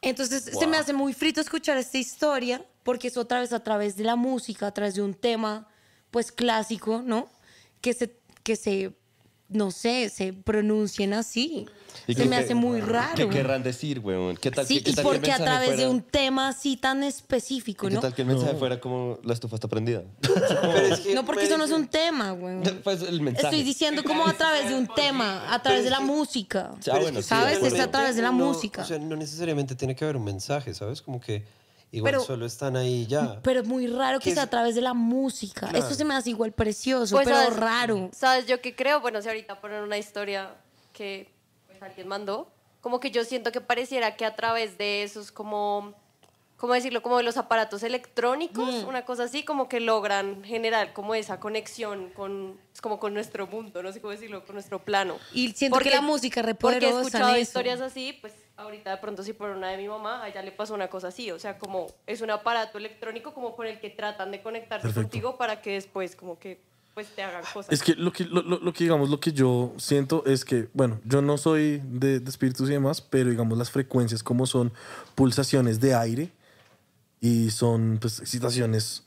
Entonces 0.00 0.50
se 0.58 0.66
me 0.66 0.76
hace 0.76 0.92
muy 0.92 1.12
frito 1.12 1.40
escuchar 1.40 1.78
esta 1.78 1.96
historia 1.96 2.66
porque 2.82 3.06
es 3.06 3.16
otra 3.16 3.40
vez 3.40 3.52
a 3.52 3.62
través 3.62 3.96
de 3.96 4.02
la 4.02 4.16
música, 4.16 4.66
a 4.66 4.74
través 4.74 4.96
de 4.96 5.02
un 5.02 5.14
tema 5.14 5.68
pues 6.10 6.32
clásico, 6.32 7.02
¿no? 7.02 7.28
Que 7.80 7.94
se, 7.94 8.08
que 8.42 8.56
se 8.56 8.92
no 9.52 9.70
sé, 9.70 10.08
se 10.08 10.32
pronuncien 10.32 11.12
así. 11.12 11.66
¿Y 12.06 12.14
se 12.14 12.24
me 12.24 12.36
hace 12.36 12.54
muy 12.54 12.80
raro. 12.80 13.14
¿Qué 13.14 13.28
querrán 13.28 13.62
decir, 13.62 14.00
weón? 14.00 14.36
¿Qué 14.36 14.50
tal, 14.50 14.66
sí, 14.66 14.78
qué, 14.78 14.84
qué 14.84 14.90
y 14.90 14.94
tal 14.94 15.04
que 15.04 15.10
el 15.10 15.16
porque 15.18 15.32
a 15.32 15.36
través 15.36 15.76
de 15.76 15.86
un 15.86 16.02
tema 16.02 16.48
así 16.48 16.76
tan 16.76 17.02
específico, 17.02 17.86
¿y 17.86 17.90
¿Qué 17.90 17.94
¿no? 17.96 18.00
tal 18.00 18.14
que 18.14 18.22
el 18.22 18.28
mensaje 18.28 18.54
fuera 18.54 18.80
como 18.80 19.18
la 19.22 19.34
estufa 19.34 19.56
está 19.56 19.68
prendida? 19.68 20.02
Pero 20.22 20.78
es 20.78 21.00
que 21.00 21.14
No, 21.14 21.24
porque 21.24 21.44
eso 21.44 21.58
no 21.58 21.64
es 21.64 21.70
un 21.70 21.86
tema, 21.86 22.32
güey. 22.32 22.56
Pues 22.82 23.02
el 23.02 23.20
mensaje. 23.20 23.48
Estoy 23.48 23.62
diciendo 23.62 24.02
como 24.04 24.26
a 24.26 24.32
través 24.32 24.68
de 24.68 24.74
un 24.74 24.86
tema, 24.96 25.52
a 25.52 25.62
través 25.62 25.84
de 25.84 25.90
la 25.90 26.00
música. 26.00 26.70
Ah, 26.90 26.98
bueno, 26.98 27.20
sí, 27.20 27.28
¿sabes? 27.28 27.62
Es 27.62 27.78
a 27.78 27.90
través 27.90 28.16
de 28.16 28.22
la 28.22 28.32
no- 28.32 28.46
música. 28.46 28.82
O 28.82 28.84
sea, 28.84 28.98
no 28.98 29.14
necesariamente 29.16 29.74
tiene 29.74 29.94
que 29.94 30.04
haber 30.04 30.16
un 30.16 30.24
mensaje, 30.24 30.72
¿sabes? 30.74 31.02
Como 31.02 31.20
que 31.20 31.44
igual 31.92 32.12
Pero- 32.14 32.24
solo 32.24 32.46
están 32.46 32.76
ahí 32.76 33.06
ya. 33.06 33.40
Pero 33.42 33.60
es 33.60 33.66
muy 33.68 33.86
raro 33.86 34.18
que 34.18 34.24
Que 34.30 34.34
sea 34.34 34.42
es- 34.42 34.46
a 34.48 34.50
través 34.50 34.74
de 34.74 34.80
la 34.80 34.94
música. 34.94 35.68
Claro. 35.68 35.78
Esto 35.78 35.94
se 35.94 36.04
me 36.04 36.14
hace 36.14 36.30
igual 36.30 36.50
precioso, 36.52 37.14
Pues, 37.14 37.26
pero 37.26 37.36
¿sabes? 37.36 37.56
raro. 37.56 38.10
¿Sabes 38.12 38.46
yo 38.46 38.60
qué 38.60 38.74
creo? 38.74 39.00
Bueno, 39.00 39.22
si 39.22 39.28
ahorita 39.28 39.60
ponen 39.60 39.82
una 39.82 39.98
historia 39.98 40.56
que 40.92 41.32
pues, 41.68 41.80
alguien 41.82 42.08
mandó, 42.08 42.50
como 42.80 42.98
que 42.98 43.10
yo 43.12 43.24
siento 43.24 43.52
que 43.52 43.60
pareciera 43.60 44.16
que 44.16 44.24
a 44.24 44.34
través 44.34 44.76
de 44.78 45.02
esos 45.04 45.30
como 45.30 45.94
¿cómo 46.62 46.74
decirlo? 46.74 47.02
Como 47.02 47.16
de 47.16 47.24
los 47.24 47.36
aparatos 47.38 47.82
electrónicos, 47.82 48.84
Mm. 48.84 48.86
una 48.88 49.04
cosa 49.04 49.24
así, 49.24 49.42
como 49.42 49.68
que 49.68 49.80
logran 49.80 50.44
generar 50.44 50.92
como 50.92 51.16
esa 51.16 51.40
conexión 51.40 52.10
con, 52.10 52.56
como 52.80 53.00
con 53.00 53.14
nuestro 53.14 53.48
mundo, 53.48 53.82
no 53.82 53.90
sé 53.92 54.00
cómo 54.00 54.12
decirlo, 54.12 54.44
con 54.44 54.54
nuestro 54.54 54.78
plano. 54.78 55.16
Y 55.32 55.50
siento 55.54 55.76
que 55.80 55.90
la 55.90 56.00
música 56.00 56.38
es 56.38 56.46
re 56.46 56.54
Porque 56.54 56.86
he 56.86 56.88
escuchado 56.90 57.36
historias 57.36 57.80
así, 57.80 58.16
pues 58.20 58.32
ahorita 58.56 58.92
de 58.92 58.96
pronto 58.98 59.24
sí 59.24 59.32
por 59.32 59.50
una 59.50 59.70
de 59.70 59.76
mi 59.76 59.88
mamá, 59.88 60.22
a 60.22 60.28
ella 60.28 60.40
le 60.40 60.52
pasó 60.52 60.72
una 60.74 60.86
cosa 60.86 61.08
así, 61.08 61.32
o 61.32 61.38
sea, 61.40 61.58
como 61.58 61.88
es 62.06 62.20
un 62.20 62.30
aparato 62.30 62.78
electrónico 62.78 63.34
como 63.34 63.56
con 63.56 63.66
el 63.66 63.80
que 63.80 63.90
tratan 63.90 64.30
de 64.30 64.40
conectarse 64.40 64.86
Perfecto. 64.86 65.02
contigo 65.08 65.36
para 65.36 65.60
que 65.62 65.72
después 65.72 66.14
como 66.14 66.38
que 66.38 66.60
pues 66.94 67.08
te 67.08 67.24
hagan 67.24 67.42
cosas. 67.52 67.72
Es 67.72 67.82
que 67.82 67.94
lo 67.96 68.12
que, 68.12 68.24
lo, 68.24 68.42
lo- 68.42 68.60
lo 68.60 68.72
que 68.72 68.84
digamos, 68.84 69.10
lo 69.10 69.18
que 69.18 69.32
yo 69.32 69.72
siento 69.78 70.22
es 70.26 70.44
que, 70.44 70.68
bueno, 70.74 71.00
yo 71.04 71.22
no 71.22 71.38
soy 71.38 71.80
de, 71.84 72.20
de 72.20 72.30
espíritus 72.30 72.68
y 72.70 72.72
demás, 72.74 73.00
pero 73.00 73.30
digamos 73.30 73.58
las 73.58 73.68
frecuencias 73.72 74.22
como 74.22 74.46
son 74.46 74.72
pulsaciones 75.16 75.80
de 75.80 75.94
aire 75.96 76.30
y 77.22 77.48
son 77.50 77.96
pues 78.00 78.20
excitaciones 78.20 79.04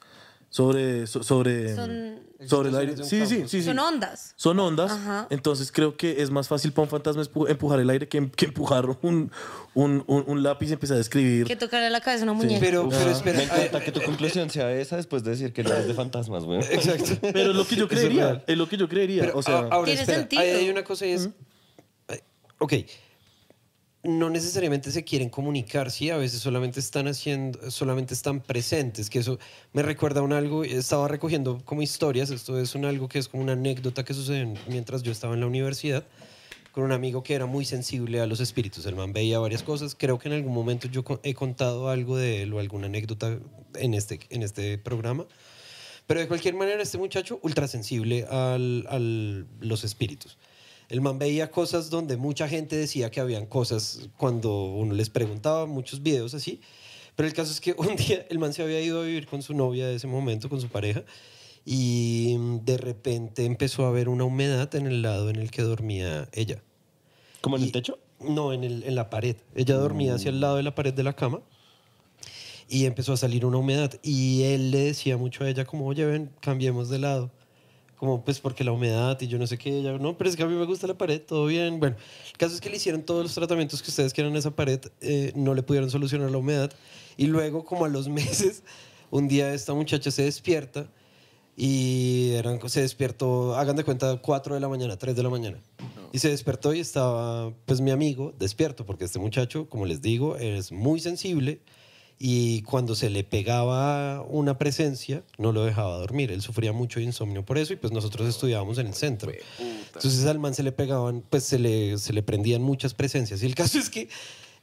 sobre, 0.50 1.06
so- 1.06 1.22
sobre, 1.22 1.76
Son- 1.76 2.16
sobre 2.48 2.70
el 2.70 2.76
aire. 2.78 2.98
Sí, 2.98 3.26
sí, 3.26 3.42
sí, 3.42 3.48
sí. 3.48 3.64
Son 3.64 3.78
ondas. 3.78 4.34
Son 4.38 4.58
ondas. 4.58 4.90
Ajá. 4.92 5.28
Entonces 5.30 5.70
creo 5.72 5.98
que 5.98 6.22
es 6.22 6.30
más 6.32 6.48
fácil 6.48 6.72
para 6.72 6.84
un 6.84 6.90
fantasma 6.90 7.24
empu- 7.24 7.50
empujar 7.50 7.80
el 7.82 7.90
aire 7.90 8.08
que, 8.08 8.30
que 8.32 8.46
empujar 8.46 8.86
un, 9.02 9.32
un, 9.74 10.04
un- 10.08 10.24
un 10.28 10.44
lápiz 10.44 10.70
y 10.70 10.74
empezar 10.74 10.96
a 10.98 11.02
escribir. 11.02 11.46
Que 11.46 11.58
tocarle 11.58 11.90
la 11.90 12.00
cabeza 12.00 12.22
a 12.24 12.26
una 12.26 12.34
muñeca. 12.34 12.60
Pero, 12.62 12.88
pero 12.88 13.04
Me 13.06 13.12
espera. 13.12 13.44
encanta 13.44 13.80
ay, 13.80 13.84
que 13.84 13.92
tu 13.92 14.02
conclusión 14.02 14.50
sea 14.50 14.72
esa 14.72 14.96
después 14.96 15.24
de 15.26 15.32
decir 15.32 15.52
que 15.52 15.64
no 15.64 15.74
eres 15.74 15.88
de 15.88 15.94
fantasmas, 15.94 16.46
güey. 16.46 16.60
Exacto. 16.72 17.18
Pero 17.34 17.52
es 17.52 17.56
lo 17.58 17.66
que 17.68 17.76
yo 17.76 17.84
es 17.90 17.90
creería. 17.90 18.44
Es 18.48 18.58
lo 18.58 18.70
que 18.70 18.78
yo 18.78 18.88
creería. 18.88 19.24
Pero 19.24 19.38
o 19.38 19.44
sea, 19.44 19.58
a- 19.60 19.68
ahora 19.72 19.86
Tiene 19.86 20.02
espera, 20.02 20.42
hay 20.42 20.70
una 20.70 20.84
cosa 20.86 21.06
y 21.06 21.12
es. 21.12 21.30
ay, 22.08 22.20
Ok. 22.60 22.74
No 24.08 24.30
necesariamente 24.30 24.92
se 24.92 25.04
quieren 25.04 25.30
comunicar, 25.30 25.90
sí, 25.90 26.12
a 26.12 26.18
veces 26.18 26.40
solamente 26.40 26.80
están 26.80 27.08
haciendo, 27.08 27.72
solamente 27.72 28.14
están 28.14 28.40
presentes, 28.40 29.10
que 29.10 29.18
eso 29.18 29.40
me 29.74 29.82
recuerda 29.82 30.20
a 30.20 30.24
un 30.24 30.32
algo, 30.32 30.64
estaba 30.64 31.08
recogiendo 31.08 31.60
como 31.66 31.82
historias, 31.82 32.30
esto 32.30 32.60
es 32.60 32.76
un 32.76 32.86
algo 32.86 33.08
que 33.10 33.18
es 33.18 33.28
como 33.28 33.42
una 33.42 33.54
anécdota 33.54 34.06
que 34.06 34.14
sucede 34.14 34.54
mientras 34.70 35.02
yo 35.02 35.12
estaba 35.12 35.34
en 35.34 35.40
la 35.40 35.48
universidad 35.48 36.04
con 36.72 36.84
un 36.84 36.92
amigo 36.92 37.24
que 37.24 37.34
era 37.34 37.48
muy 37.48 37.66
sensible 37.66 38.20
a 38.22 38.28
los 38.28 38.42
espíritus, 38.42 38.86
el 38.86 38.96
man 38.96 39.12
veía 39.12 39.40
varias 39.40 39.64
cosas, 39.64 39.96
creo 39.98 40.20
que 40.20 40.28
en 40.28 40.36
algún 40.36 40.54
momento 40.54 40.88
yo 40.88 41.04
he 41.24 41.34
contado 41.34 41.90
algo 41.90 42.16
de 42.16 42.44
él 42.44 42.54
o 42.54 42.60
alguna 42.60 42.86
anécdota 42.86 43.40
en 43.74 43.96
este, 43.96 44.20
en 44.30 44.44
este 44.44 44.78
programa, 44.78 45.26
pero 46.06 46.20
de 46.20 46.28
cualquier 46.28 46.54
manera, 46.54 46.84
este 46.84 47.00
muchacho 47.00 47.40
ultra 47.42 47.68
sensible 47.68 48.28
al, 48.30 48.86
al- 48.88 49.48
los 49.62 49.84
espíritus. 49.84 50.38
El 50.90 51.02
man 51.02 51.18
veía 51.20 51.50
cosas 51.52 51.90
donde 51.90 52.16
mucha 52.18 52.48
gente 52.48 52.76
decía 52.76 53.10
que 53.12 53.20
habían 53.20 53.46
cosas 53.48 54.08
cuando 54.18 54.66
uno 54.66 54.94
les 54.94 55.10
preguntaba, 55.10 55.66
muchos 55.66 56.04
videos 56.04 56.34
así. 56.34 56.62
Pero 57.16 57.28
el 57.28 57.34
caso 57.34 57.52
es 57.52 57.60
que 57.62 57.74
un 57.78 57.96
día 57.96 58.26
el 58.30 58.40
man 58.40 58.54
se 58.54 58.62
había 58.64 58.82
ido 58.82 59.02
a 59.02 59.06
vivir 59.06 59.26
con 59.28 59.42
su 59.42 59.54
novia 59.54 59.88
de 59.88 59.96
ese 59.96 60.08
momento, 60.08 60.50
con 60.50 60.62
su 60.62 60.68
pareja, 60.70 61.04
y 61.66 62.36
mm, 62.38 62.58
de 62.66 62.78
repente 62.78 63.46
empezó 63.46 63.86
a 63.86 63.90
haber 63.90 64.10
una 64.10 64.24
humedad 64.26 64.74
en 64.76 64.86
el 64.86 65.02
lado 65.02 65.30
en 65.30 65.38
el 65.38 65.50
que 65.50 65.62
dormía 65.64 66.30
ella. 66.34 66.62
¿Como 67.42 67.56
en 67.58 67.64
Y- 67.64 67.66
el 67.66 67.72
techo? 67.72 67.98
No, 68.20 68.54
en, 68.54 68.64
el- 68.64 68.84
en 68.84 68.96
la 68.96 69.10
pared. 69.10 69.36
Ella 69.56 69.76
dormía 69.76 70.16
hacia 70.16 70.30
el 70.30 70.40
lado 70.40 70.56
de 70.58 70.64
la 70.64 70.74
pared 70.76 70.94
de 70.94 71.04
la 71.04 71.14
cama 71.14 71.42
y 72.70 72.86
empezó 72.86 73.14
a 73.14 73.18
salir 73.18 73.46
una 73.46 73.58
humedad. 73.58 73.94
Y 74.04 74.44
él 74.44 74.72
le 74.72 74.80
decía 74.80 75.18
mucho 75.18 75.44
a 75.44 75.50
ella 75.50 75.66
como, 75.66 75.86
oye, 75.86 76.06
ven, 76.06 76.32
cambiemos 76.40 76.90
de 76.90 77.00
lado. 77.00 77.32
Como, 77.98 78.24
pues, 78.26 78.40
porque 78.40 78.64
la 78.64 78.72
humedad 78.72 79.20
y 79.22 79.28
yo 79.28 79.40
no 79.40 79.48
sé 79.48 79.58
qué. 79.58 79.80
Ella, 79.80 79.98
no, 79.98 80.18
pero 80.18 80.30
es 80.30 80.36
que 80.36 80.44
a 80.44 80.48
mí 80.48 80.56
me 80.56 80.66
gusta 80.66 80.88
la 80.88 80.98
pared, 80.98 81.22
todo 81.22 81.46
bien. 81.46 81.80
Bueno, 81.80 81.96
el 82.32 82.38
caso 82.38 82.54
es 82.54 82.62
que 82.62 82.70
le 82.70 82.78
hicieron 82.78 83.04
todos 83.04 83.24
los 83.24 83.34
tratamientos 83.34 83.82
que 83.82 83.90
ustedes 83.90 84.14
quieran 84.14 84.36
a 84.36 84.40
esa 84.40 84.52
pared, 84.52 84.80
eh, 85.02 85.32
no 85.36 85.54
le 85.54 85.64
pudieron 85.64 85.90
solucionar 85.90 86.30
la 86.30 86.38
humedad. 86.38 86.72
Y 87.18 87.28
luego, 87.28 87.64
como 87.64 87.86
a 87.86 87.90
los 87.90 88.08
meses, 88.10 88.64
un 89.12 89.28
día 89.28 89.54
esta 89.54 89.74
muchacha 89.74 90.12
se 90.12 90.24
despierta 90.24 90.88
y 91.58 92.32
eran, 92.34 92.60
se 92.68 92.82
despertó, 92.82 93.56
hagan 93.56 93.78
de 93.78 93.84
cuenta, 93.84 94.18
4 94.22 94.56
de 94.56 94.60
la 94.60 94.68
mañana, 94.68 94.98
3 94.98 95.16
de 95.16 95.24
la 95.24 95.30
mañana. 95.30 95.58
Y 96.12 96.20
se 96.20 96.30
despertó 96.30 96.74
y 96.74 96.80
estaba, 96.80 97.54
pues 97.66 97.82
mi 97.82 97.92
amigo, 97.92 98.34
despierto, 98.38 98.86
porque 98.86 99.06
este 99.06 99.20
muchacho, 99.20 99.70
como 99.70 99.86
les 99.86 100.02
digo, 100.02 100.36
es 100.36 100.72
muy 100.72 101.00
sensible 101.00 101.62
y 102.18 102.62
cuando 102.62 102.96
se 102.96 103.10
le 103.10 103.24
pegaba 103.24 104.22
una 104.22 104.58
presencia, 104.58 105.24
no 105.38 105.52
lo 105.52 105.66
dejaba 105.66 105.98
dormir. 105.98 106.32
Él 106.32 106.42
sufría 106.42 106.72
mucho 106.72 107.00
de 107.00 107.06
insomnio 107.06 107.46
por 107.46 107.58
eso 107.58 107.74
y 107.74 107.76
pues 107.76 107.92
nosotros 107.92 108.28
estudiábamos 108.28 108.78
en 108.78 108.88
el 108.88 108.94
centro. 108.94 109.32
Entonces 109.60 110.26
al 110.26 110.40
man 110.40 110.54
se 110.54 110.64
le 110.64 110.72
pegaban, 110.72 111.24
pues 111.30 111.44
se 111.44 111.60
le, 111.60 111.98
se 111.98 112.14
le 112.14 112.24
prendían 112.24 112.62
muchas 112.62 112.94
presencias. 112.94 113.44
Y 113.44 113.46
el 113.46 113.56
caso 113.56 113.80
es 113.80 113.90
que 113.90 114.08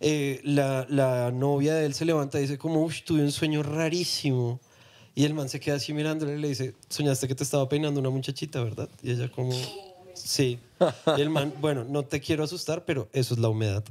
eh, 0.01 0.41
la, 0.45 0.87
la 0.89 1.31
novia 1.31 1.75
de 1.75 1.87
él 1.87 1.95
se 1.95 2.07
levanta 2.07 2.39
y 2.39 2.43
dice 2.43 2.59
como, 2.59 2.83
uff, 2.85 3.03
tuve 3.03 3.23
un 3.23 3.33
sueño 3.33 3.63
rarísimo. 3.63 4.61
Y 5.15 5.25
el 5.25 5.35
man 5.35 5.51
se 5.51 5.61
queda 5.61 5.77
así 5.77 5.93
mirándole 5.93 6.37
y 6.37 6.39
le 6.39 6.49
dice, 6.49 6.75
soñaste 6.89 7.29
que 7.29 7.35
te 7.35 7.45
estaba 7.45 7.69
peinando 7.69 8.01
una 8.01 8.09
muchachita, 8.09 8.65
¿verdad? 8.65 8.89
Y 9.03 9.11
ella 9.11 9.31
como, 9.31 9.53
sí. 10.15 10.59
Y 11.19 11.21
el 11.21 11.29
man, 11.29 11.53
bueno, 11.61 11.85
no 11.85 12.03
te 12.03 12.21
quiero 12.21 12.45
asustar, 12.45 12.87
pero 12.87 13.11
eso 13.13 13.35
es 13.35 13.41
la 13.41 13.51
humedad. 13.51 13.85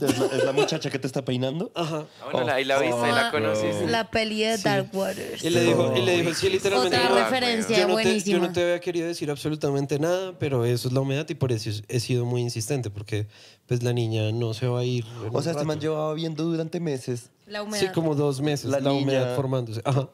¿Es 0.00 0.18
la, 0.18 0.26
es 0.26 0.44
la 0.44 0.52
muchacha 0.52 0.90
que 0.90 0.98
te 0.98 1.06
está 1.06 1.24
peinando? 1.24 1.70
Ajá. 1.74 2.04
Ah, 2.22 2.28
bueno, 2.32 2.52
ahí 2.52 2.64
la 2.64 2.78
viste, 2.78 3.06
la 3.12 3.30
conociste. 3.30 3.86
La 3.86 4.10
peli 4.10 4.42
de 4.42 4.56
Sí. 4.58 4.64
Dark 4.64 4.90
Waters. 4.92 5.42
Y 5.44 5.50
le 5.50 5.60
dijo, 5.62 5.94
y 5.96 6.02
le 6.02 6.16
dijo 6.20 6.34
sí, 6.34 6.50
literalmente. 6.50 6.96
Otra 6.98 7.24
referencia 7.24 7.76
yo 7.78 7.88
no, 7.88 7.96
te, 7.96 8.02
yo 8.02 8.04
buenísima. 8.04 8.38
no 8.46 8.52
te 8.52 8.62
había 8.62 8.80
querido 8.80 9.06
decir 9.06 9.30
absolutamente 9.30 9.98
nada, 9.98 10.38
pero 10.38 10.64
eso 10.64 10.88
es 10.88 10.94
la 10.94 11.00
humedad 11.00 11.26
y 11.28 11.34
por 11.34 11.52
eso 11.52 11.70
he 11.88 12.00
sido 12.00 12.24
muy 12.24 12.40
insistente, 12.42 12.90
porque 12.90 13.26
pues 13.66 13.82
la 13.82 13.92
niña 13.92 14.30
no 14.32 14.52
se 14.54 14.66
va 14.66 14.80
a 14.80 14.84
ir. 14.84 15.04
O 15.32 15.40
sea, 15.42 15.52
este 15.52 15.64
man 15.64 15.80
llevaba 15.80 16.12
viendo 16.14 16.44
durante 16.44 16.78
meses. 16.80 17.30
La 17.46 17.62
humedad. 17.62 17.80
Sí, 17.80 17.88
como 17.94 18.14
dos 18.14 18.40
meses, 18.40 18.70
La 18.70 18.80
la, 18.80 18.92
humedad 18.92 19.36
formándose. 19.36 19.80
Ajá. 19.84 20.08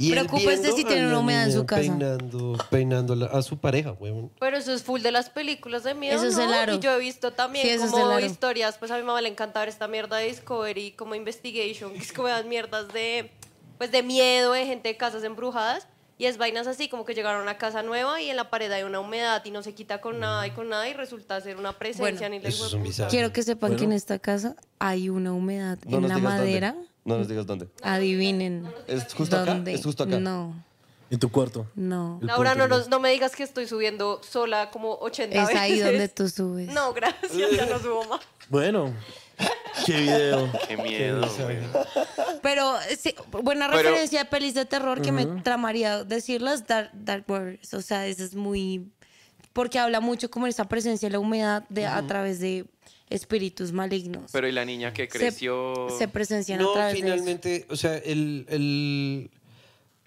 Y 0.00 0.12
él 0.12 0.26
Preocúpese 0.26 0.72
si 0.72 0.84
tiene 0.84 1.08
una 1.08 1.18
humedad 1.18 1.44
en 1.44 1.52
su 1.52 1.66
casa. 1.66 1.82
Peinando, 1.82 2.56
peinando 2.70 3.28
a 3.30 3.42
su 3.42 3.58
pareja, 3.58 3.92
huevón. 3.92 4.32
Pero 4.40 4.56
eso 4.56 4.72
es 4.72 4.82
full 4.82 5.02
de 5.02 5.12
las 5.12 5.28
películas 5.28 5.84
de 5.84 5.92
miedo, 5.92 6.16
Eso 6.16 6.26
es 6.28 6.36
¿no? 6.36 6.44
el 6.44 6.54
aro. 6.54 6.74
Y 6.74 6.78
yo 6.78 6.92
he 6.92 6.98
visto 6.98 7.32
también 7.32 7.66
Sí, 7.66 7.70
eso 7.72 7.84
es 7.84 7.90
como 7.90 8.18
historias, 8.18 8.78
pues 8.78 8.90
a 8.92 8.96
mi 8.96 9.02
mamá 9.02 9.20
le 9.20 9.28
encanta 9.28 9.60
ver 9.60 9.68
esta 9.68 9.88
mierda 9.88 10.16
de 10.16 10.28
Discovery, 10.28 10.92
como 10.92 11.14
Investigation, 11.14 11.92
que 11.92 11.98
es 11.98 12.12
como 12.14 12.28
las 12.28 12.46
mierdas 12.46 12.90
de, 12.94 13.30
pues 13.76 13.92
de 13.92 14.02
miedo, 14.02 14.52
de 14.52 14.64
gente 14.64 14.88
de 14.88 14.96
casas 14.96 15.22
embrujadas. 15.22 15.86
Y 16.20 16.26
es 16.26 16.36
vainas 16.36 16.66
así, 16.66 16.90
como 16.90 17.06
que 17.06 17.14
llegaron 17.14 17.40
a 17.40 17.42
una 17.44 17.56
casa 17.56 17.82
nueva 17.82 18.20
y 18.20 18.28
en 18.28 18.36
la 18.36 18.50
pared 18.50 18.70
hay 18.72 18.82
una 18.82 19.00
humedad 19.00 19.42
y 19.46 19.50
no 19.50 19.62
se 19.62 19.72
quita 19.74 20.02
con 20.02 20.20
nada 20.20 20.46
y 20.46 20.50
con 20.50 20.68
nada 20.68 20.86
y 20.86 20.92
resulta 20.92 21.40
ser 21.40 21.56
una 21.56 21.72
presencia. 21.78 22.28
Bueno, 22.28 22.28
ni 22.28 22.46
eso 22.46 22.48
es 22.48 22.60
un 22.60 22.64
hueputa. 22.80 22.82
bizarro. 22.88 23.10
Quiero 23.10 23.32
que 23.32 23.42
sepan 23.42 23.76
que 23.76 23.84
en 23.84 23.92
esta 23.92 24.18
casa 24.18 24.54
hay 24.78 25.08
una 25.08 25.32
humedad 25.32 25.78
No 25.86 25.96
en 25.96 26.02
nos 26.02 26.10
la 26.10 26.16
digas 26.16 26.32
dónde. 26.36 26.44
madera. 26.46 26.76
No 27.06 27.16
nos 27.16 27.26
digas 27.26 27.46
dónde. 27.46 27.68
Adivinen. 27.82 28.70
¿Es 28.86 29.14
justo 29.14 29.34
acá? 29.36 29.54
¿Dónde? 29.54 29.72
¿Es 29.72 29.82
justo 29.82 30.02
acá? 30.04 30.18
No, 30.20 30.62
en 31.08 31.18
tu 31.18 31.30
cuarto. 31.32 31.66
no. 31.74 32.18
El 32.20 32.26
Laura, 32.26 32.54
no, 32.54 32.68
nos- 32.68 32.88
no 32.88 33.00
me 33.00 33.10
digas 33.10 33.34
que 33.34 33.42
estoy 33.42 33.66
subiendo 33.66 34.20
sola 34.22 34.70
como 34.70 34.96
80 34.96 35.34
Es 35.40 35.48
veces. 35.48 35.60
ahí 35.62 35.78
donde 35.80 36.08
tú 36.08 36.28
subes. 36.28 36.68
No, 36.74 36.92
gracias, 36.92 37.32
ya 37.50 37.64
no 37.64 37.78
subo 37.78 38.04
más. 38.04 38.20
Bueno, 38.50 38.92
qué 39.86 39.96
video. 40.00 40.50
Qué 40.68 40.76
miedo, 40.76 41.26
güey. 41.42 41.58
Pero 42.42 42.74
sí, 42.98 43.14
buena 43.42 43.68
Pero- 43.70 43.82
referencia 43.82 44.22
a 44.22 44.24
pelis 44.26 44.54
de 44.54 44.64
terror 44.64 45.00
que 45.02 45.12
me 45.12 45.26
tramaría 45.42 46.04
decirlas, 46.04 46.66
Dark, 46.66 46.90
Dark 46.94 47.24
Waters. 47.28 47.74
O 47.74 47.82
sea, 47.82 48.06
eso 48.06 48.24
es 48.24 48.34
muy... 48.34 48.88
Porque 49.52 49.78
habla 49.78 50.00
mucho 50.00 50.30
como 50.30 50.46
esa 50.46 50.66
presencia 50.68 51.08
de 51.08 51.12
la 51.14 51.18
humedad 51.18 51.64
de, 51.68 51.84
a 51.86 52.06
través 52.06 52.38
de 52.38 52.66
espíritus 53.08 53.72
malignos. 53.72 54.30
Pero 54.32 54.46
y 54.46 54.52
la 54.52 54.64
niña 54.64 54.92
que 54.92 55.02
Se- 55.04 55.08
creció. 55.08 55.88
se, 55.98 56.06
presencian 56.06 56.60
a 56.60 56.62
No, 56.62 56.72
través 56.72 56.94
de 56.94 57.00
finalmente, 57.00 57.66
o 57.68 57.74
sea, 57.76 57.96
el, 57.96 58.46
el- 58.48 59.30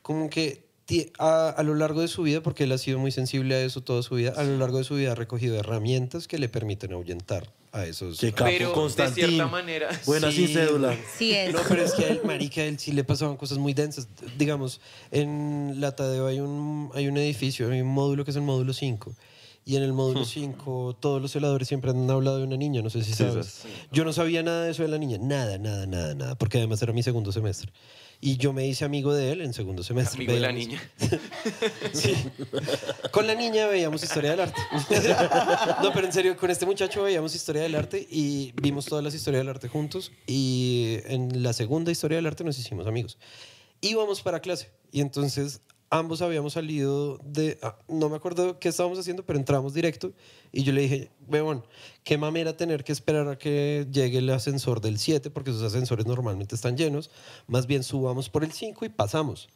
como 0.01 0.29
que 0.29 0.63
ti- 0.85 1.11
a, 1.19 1.49
a 1.49 1.63
lo 1.63 1.75
largo 1.75 1.99
de 1.99 2.07
su 2.07 2.23
vida, 2.23 2.41
porque 2.41 2.63
él 2.63 2.71
ha 2.71 2.77
sido 2.77 2.99
muy 2.99 3.11
sensible 3.11 3.55
a 3.55 3.61
eso 3.63 3.81
toda 3.81 4.01
su 4.03 4.15
vida, 4.15 4.33
a 4.37 4.43
lo 4.43 4.57
largo 4.57 4.77
de 4.77 4.85
su 4.85 4.95
vida 4.95 5.11
ha 5.11 5.15
recogido 5.15 5.59
herramientas 5.59 6.27
que 6.29 6.37
le 6.37 6.47
permiten 6.47 6.93
ahuyentar 6.93 7.51
a 7.73 7.85
esos. 7.85 8.19
Qué 8.19 8.31
capo, 8.31 8.49
Pero 8.51 8.69
de 8.69 8.73
Constantín. 8.73 9.25
cierta 9.25 9.47
manera. 9.47 9.89
Buena 10.05 10.31
Sí, 10.31 10.45
sin 10.47 10.55
cédula. 10.55 10.95
Sí 11.17 11.33
es. 11.33 11.53
No, 11.53 11.59
pero 11.67 11.83
es 11.83 11.93
que 11.93 12.07
él, 12.07 12.21
marica, 12.23 12.61
a 12.61 12.65
él 12.65 12.79
sí 12.79 12.91
le 12.91 13.03
pasaban 13.03 13.35
cosas 13.35 13.57
muy 13.57 13.73
densas. 13.73 14.07
Digamos, 14.37 14.79
en 15.11 15.81
la 15.81 15.95
Tadeo 15.95 16.27
hay 16.27 16.39
un, 16.39 16.91
hay 16.93 17.07
un 17.07 17.17
edificio, 17.17 17.69
hay 17.69 17.81
un 17.81 17.87
módulo 17.87 18.23
que 18.23 18.31
es 18.31 18.37
el 18.37 18.43
módulo 18.43 18.71
5. 18.73 19.13
Y 19.65 19.77
en 19.77 19.83
el 19.83 19.93
módulo 19.93 20.25
5 20.25 20.97
todos 20.99 21.21
los 21.21 21.31
celadores 21.31 21.67
siempre 21.67 21.91
han 21.91 22.09
hablado 22.11 22.37
de 22.37 22.43
una 22.43 22.57
niña, 22.57 22.81
no 22.81 22.89
sé 22.89 23.01
si 23.03 23.13
sabes. 23.13 23.63
Yo 23.91 24.03
no 24.03 24.11
sabía 24.13 24.43
nada 24.43 24.65
de 24.65 24.71
eso 24.71 24.83
de 24.83 24.89
la 24.89 24.97
niña, 24.97 25.17
nada, 25.21 25.57
nada, 25.57 25.85
nada, 25.85 26.13
nada, 26.15 26.35
porque 26.35 26.57
además 26.57 26.81
era 26.81 26.91
mi 26.91 27.01
segundo 27.01 27.31
semestre. 27.31 27.71
Y 28.25 28.37
yo 28.37 28.53
me 28.53 28.65
hice 28.65 28.85
amigo 28.85 29.13
de 29.13 29.33
él 29.33 29.41
en 29.41 29.53
segundo 29.53 29.83
semestre. 29.83 30.15
Amigo 30.15 30.31
de 30.31 30.39
la 30.39 30.53
niña. 30.53 30.81
Sí. 31.91 32.15
Con 33.11 33.27
la 33.27 33.35
niña 33.35 33.67
veíamos 33.67 34.01
historia 34.01 34.31
del 34.31 34.39
arte. 34.39 34.61
No, 35.83 35.91
pero 35.93 36.07
en 36.07 36.13
serio, 36.13 36.37
con 36.37 36.49
este 36.49 36.65
muchacho 36.65 37.03
veíamos 37.03 37.35
historia 37.35 37.63
del 37.63 37.75
arte 37.75 38.07
y 38.09 38.53
vimos 38.61 38.85
todas 38.85 39.03
las 39.03 39.13
historias 39.13 39.41
del 39.41 39.49
arte 39.49 39.67
juntos. 39.67 40.13
Y 40.25 40.99
en 41.03 41.43
la 41.43 41.51
segunda 41.51 41.91
historia 41.91 42.15
del 42.15 42.25
arte 42.25 42.45
nos 42.45 42.57
hicimos 42.57 42.87
amigos. 42.87 43.17
Íbamos 43.81 44.21
para 44.21 44.39
clase 44.39 44.71
y 44.93 45.01
entonces 45.01 45.59
ambos 45.93 46.23
habíamos 46.23 46.53
salido 46.53 47.19
de, 47.23 47.59
ah, 47.61 47.77
no 47.87 48.09
me 48.09 48.15
acuerdo 48.15 48.57
qué 48.57 48.69
estábamos 48.69 48.97
haciendo, 48.97 49.23
pero 49.23 49.37
entramos 49.37 49.75
directo 49.75 50.11
y 50.51 50.63
yo 50.63 50.73
le 50.73 50.81
dije, 50.81 51.11
weón, 51.27 51.63
qué 52.03 52.17
mamera 52.17 52.57
tener 52.57 52.83
que 52.83 52.91
esperar 52.91 53.27
a 53.27 53.37
que 53.37 53.85
llegue 53.91 54.17
el 54.17 54.29
ascensor 54.31 54.81
del 54.81 54.97
7, 54.97 55.29
porque 55.29 55.51
esos 55.51 55.61
ascensores 55.61 56.07
normalmente 56.07 56.55
están 56.55 56.77
llenos, 56.77 57.11
más 57.45 57.67
bien 57.67 57.83
subamos 57.83 58.29
por 58.29 58.43
el 58.43 58.51
5 58.51 58.85
y 58.85 58.89
pasamos. 58.89 59.49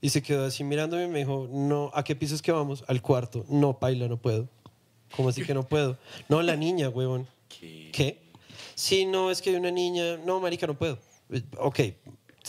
Y 0.00 0.08
se 0.08 0.22
quedó 0.22 0.46
así 0.46 0.64
mirándome 0.64 1.04
y 1.04 1.08
me 1.08 1.18
dijo, 1.18 1.48
no, 1.50 1.90
¿a 1.92 2.02
qué 2.02 2.16
piso 2.16 2.34
es 2.34 2.40
que 2.40 2.52
vamos? 2.52 2.84
Al 2.86 3.02
cuarto. 3.02 3.44
No, 3.48 3.78
paila, 3.78 4.08
no 4.08 4.16
puedo. 4.16 4.48
¿Cómo 5.14 5.28
así 5.28 5.44
que 5.44 5.54
no 5.54 5.66
puedo? 5.66 5.98
No, 6.28 6.40
la 6.40 6.56
niña, 6.56 6.88
huevón. 6.88 7.26
¿Qué? 7.48 8.22
Sí, 8.74 9.04
no, 9.04 9.30
es 9.30 9.42
que 9.42 9.50
hay 9.50 9.56
una 9.56 9.72
niña. 9.72 10.16
No, 10.18 10.40
marica, 10.40 10.66
no 10.66 10.78
puedo. 10.78 10.98
Ok, 11.58 11.80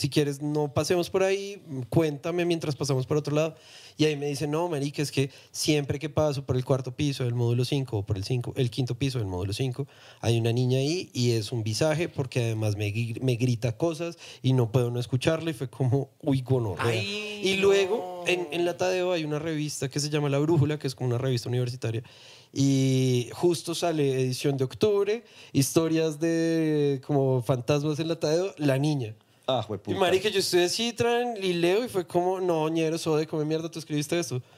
si 0.00 0.08
quieres, 0.08 0.40
no 0.40 0.72
pasemos 0.72 1.10
por 1.10 1.22
ahí, 1.22 1.62
cuéntame 1.90 2.46
mientras 2.46 2.74
pasamos 2.74 3.04
por 3.04 3.18
otro 3.18 3.34
lado. 3.34 3.54
Y 3.98 4.06
ahí 4.06 4.16
me 4.16 4.28
dice, 4.28 4.46
no, 4.46 4.66
marica, 4.66 5.02
es 5.02 5.12
que 5.12 5.30
siempre 5.50 5.98
que 5.98 6.08
paso 6.08 6.46
por 6.46 6.56
el 6.56 6.64
cuarto 6.64 6.96
piso 6.96 7.24
del 7.24 7.34
módulo 7.34 7.66
5 7.66 7.98
o 7.98 8.06
por 8.06 8.16
el, 8.16 8.24
cinco, 8.24 8.54
el 8.56 8.70
quinto 8.70 8.94
piso 8.94 9.18
del 9.18 9.26
módulo 9.28 9.52
5, 9.52 9.86
hay 10.22 10.38
una 10.38 10.52
niña 10.52 10.78
ahí 10.78 11.10
y 11.12 11.32
es 11.32 11.52
un 11.52 11.62
visaje 11.62 12.08
porque 12.08 12.44
además 12.44 12.76
me, 12.76 12.90
me 13.20 13.36
grita 13.36 13.76
cosas 13.76 14.16
y 14.40 14.54
no 14.54 14.72
puedo 14.72 14.90
no 14.90 14.98
escucharla 14.98 15.50
y 15.50 15.52
fue 15.52 15.68
como, 15.68 16.08
uy, 16.22 16.40
gonorrea. 16.40 17.02
Y 17.02 17.58
luego, 17.58 18.24
en, 18.26 18.48
en 18.52 18.64
la 18.64 18.78
Tadeo 18.78 19.12
hay 19.12 19.24
una 19.24 19.38
revista 19.38 19.90
que 19.90 20.00
se 20.00 20.08
llama 20.08 20.30
La 20.30 20.38
Brújula, 20.38 20.78
que 20.78 20.86
es 20.86 20.94
como 20.94 21.10
una 21.10 21.18
revista 21.18 21.50
universitaria. 21.50 22.02
Y 22.54 23.28
justo 23.34 23.74
sale 23.74 24.18
edición 24.18 24.56
de 24.56 24.64
octubre, 24.64 25.24
historias 25.52 26.18
de 26.18 27.02
como 27.06 27.42
fantasmas 27.42 27.98
en 27.98 28.08
la 28.08 28.18
Tadeo, 28.18 28.54
La 28.56 28.78
Niña. 28.78 29.14
Ah, 29.58 29.66
Y 29.86 29.94
marica, 29.94 30.28
yo 30.28 30.38
estoy 30.40 30.62
así, 30.64 30.92
tran, 30.92 31.36
y 31.36 31.52
leo 31.54 31.84
y 31.84 31.88
fue 31.88 32.06
como, 32.06 32.40
no, 32.40 32.68
ñero, 32.68 32.96
de 33.16 33.26
come 33.26 33.44
mierda, 33.44 33.70
tú 33.70 33.78
escribiste 33.78 34.18
eso. 34.18 34.40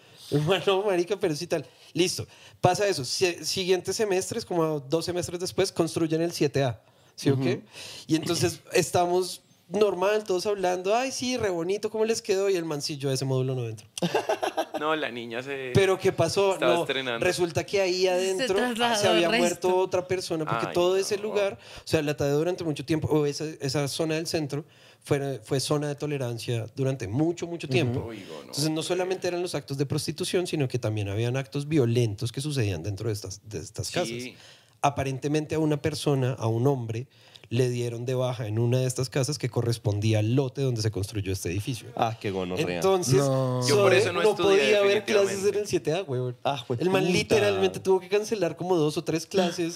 Bueno, 0.46 0.82
marica, 0.84 1.16
pero 1.20 1.36
sí 1.36 1.46
tal. 1.46 1.66
Listo. 1.92 2.26
Pasa 2.60 2.86
eso. 2.86 3.04
Si- 3.04 3.44
siguientes 3.44 3.96
semestres, 3.96 4.46
como 4.46 4.80
dos 4.80 5.04
semestres 5.04 5.38
después, 5.40 5.70
construyen 5.70 6.22
el 6.22 6.32
7A. 6.32 6.78
¿Sí 7.14 7.28
o 7.28 7.38
qué? 7.38 7.62
Y 8.06 8.16
entonces 8.16 8.60
estamos 8.72 9.42
normal, 9.68 10.24
todos 10.24 10.46
hablando, 10.46 10.94
ay, 10.94 11.12
sí, 11.12 11.36
re 11.36 11.50
bonito, 11.50 11.90
¿cómo 11.90 12.04
les 12.06 12.22
quedó? 12.22 12.48
Y 12.48 12.56
el 12.56 12.64
mancillo 12.64 13.10
ese 13.10 13.24
módulo 13.26 13.54
no 13.54 13.68
entra. 13.68 13.86
No, 14.82 14.96
la 14.96 15.10
niña 15.12 15.42
se. 15.44 15.70
Pero 15.74 15.96
¿qué 15.96 16.10
pasó? 16.10 16.54
Estaba 16.54 16.74
No, 16.74 16.80
estrenando. 16.82 17.24
resulta 17.24 17.64
que 17.64 17.80
ahí 17.80 18.08
adentro 18.08 18.58
se 18.96 19.06
había 19.08 19.30
muerto 19.30 19.76
otra 19.76 20.08
persona 20.08 20.44
porque 20.44 20.66
Ay, 20.66 20.74
todo 20.74 20.94
no. 20.94 21.00
ese 21.00 21.18
lugar, 21.18 21.56
o 21.76 21.82
sea, 21.86 22.02
la 22.02 22.16
Tadeo 22.16 22.36
durante 22.38 22.64
mucho 22.64 22.84
tiempo, 22.84 23.06
o 23.06 23.24
esa, 23.24 23.44
esa 23.60 23.86
zona 23.86 24.16
del 24.16 24.26
centro, 24.26 24.64
fue, 25.04 25.40
fue 25.44 25.60
zona 25.60 25.86
de 25.86 25.94
tolerancia 25.94 26.66
durante 26.74 27.06
mucho, 27.06 27.46
mucho 27.46 27.68
tiempo. 27.68 28.08
No. 28.08 28.12
Entonces 28.40 28.70
no 28.70 28.82
solamente 28.82 29.28
eran 29.28 29.40
los 29.40 29.54
actos 29.54 29.78
de 29.78 29.86
prostitución, 29.86 30.48
sino 30.48 30.66
que 30.66 30.80
también 30.80 31.08
habían 31.08 31.36
actos 31.36 31.68
violentos 31.68 32.32
que 32.32 32.40
sucedían 32.40 32.82
dentro 32.82 33.06
de 33.06 33.12
estas, 33.14 33.40
de 33.48 33.58
estas 33.60 33.86
Sí. 33.86 33.92
casas. 33.94 34.42
Aparentemente 34.80 35.54
a 35.54 35.60
una 35.60 35.80
persona, 35.80 36.32
a 36.32 36.48
un 36.48 36.66
hombre, 36.66 37.06
le 37.52 37.68
dieron 37.68 38.06
de 38.06 38.14
baja 38.14 38.46
en 38.46 38.58
una 38.58 38.78
de 38.78 38.86
estas 38.86 39.10
casas 39.10 39.36
que 39.38 39.50
correspondía 39.50 40.20
al 40.20 40.34
lote 40.34 40.62
donde 40.62 40.80
se 40.80 40.90
construyó 40.90 41.34
este 41.34 41.50
edificio. 41.50 41.88
Ah, 41.96 42.16
qué 42.18 42.30
gonorrea. 42.30 42.76
Entonces, 42.76 43.16
No. 43.16 43.60
Yo 43.68 43.76
por 43.76 43.92
eso 43.92 44.10
no 44.10 44.22
estudié, 44.22 44.58
podía 44.58 44.78
haber 44.78 45.04
clases 45.04 45.44
en 45.44 45.56
el 45.56 45.66
7A, 45.66 46.06
güey. 46.06 46.34
Ah, 46.44 46.64
el 46.78 46.88
man 46.88 47.02
jueputa. 47.02 47.18
literalmente 47.18 47.78
tuvo 47.78 48.00
que 48.00 48.08
cancelar 48.08 48.56
como 48.56 48.74
dos 48.76 48.96
o 48.96 49.04
tres 49.04 49.26
clases 49.26 49.74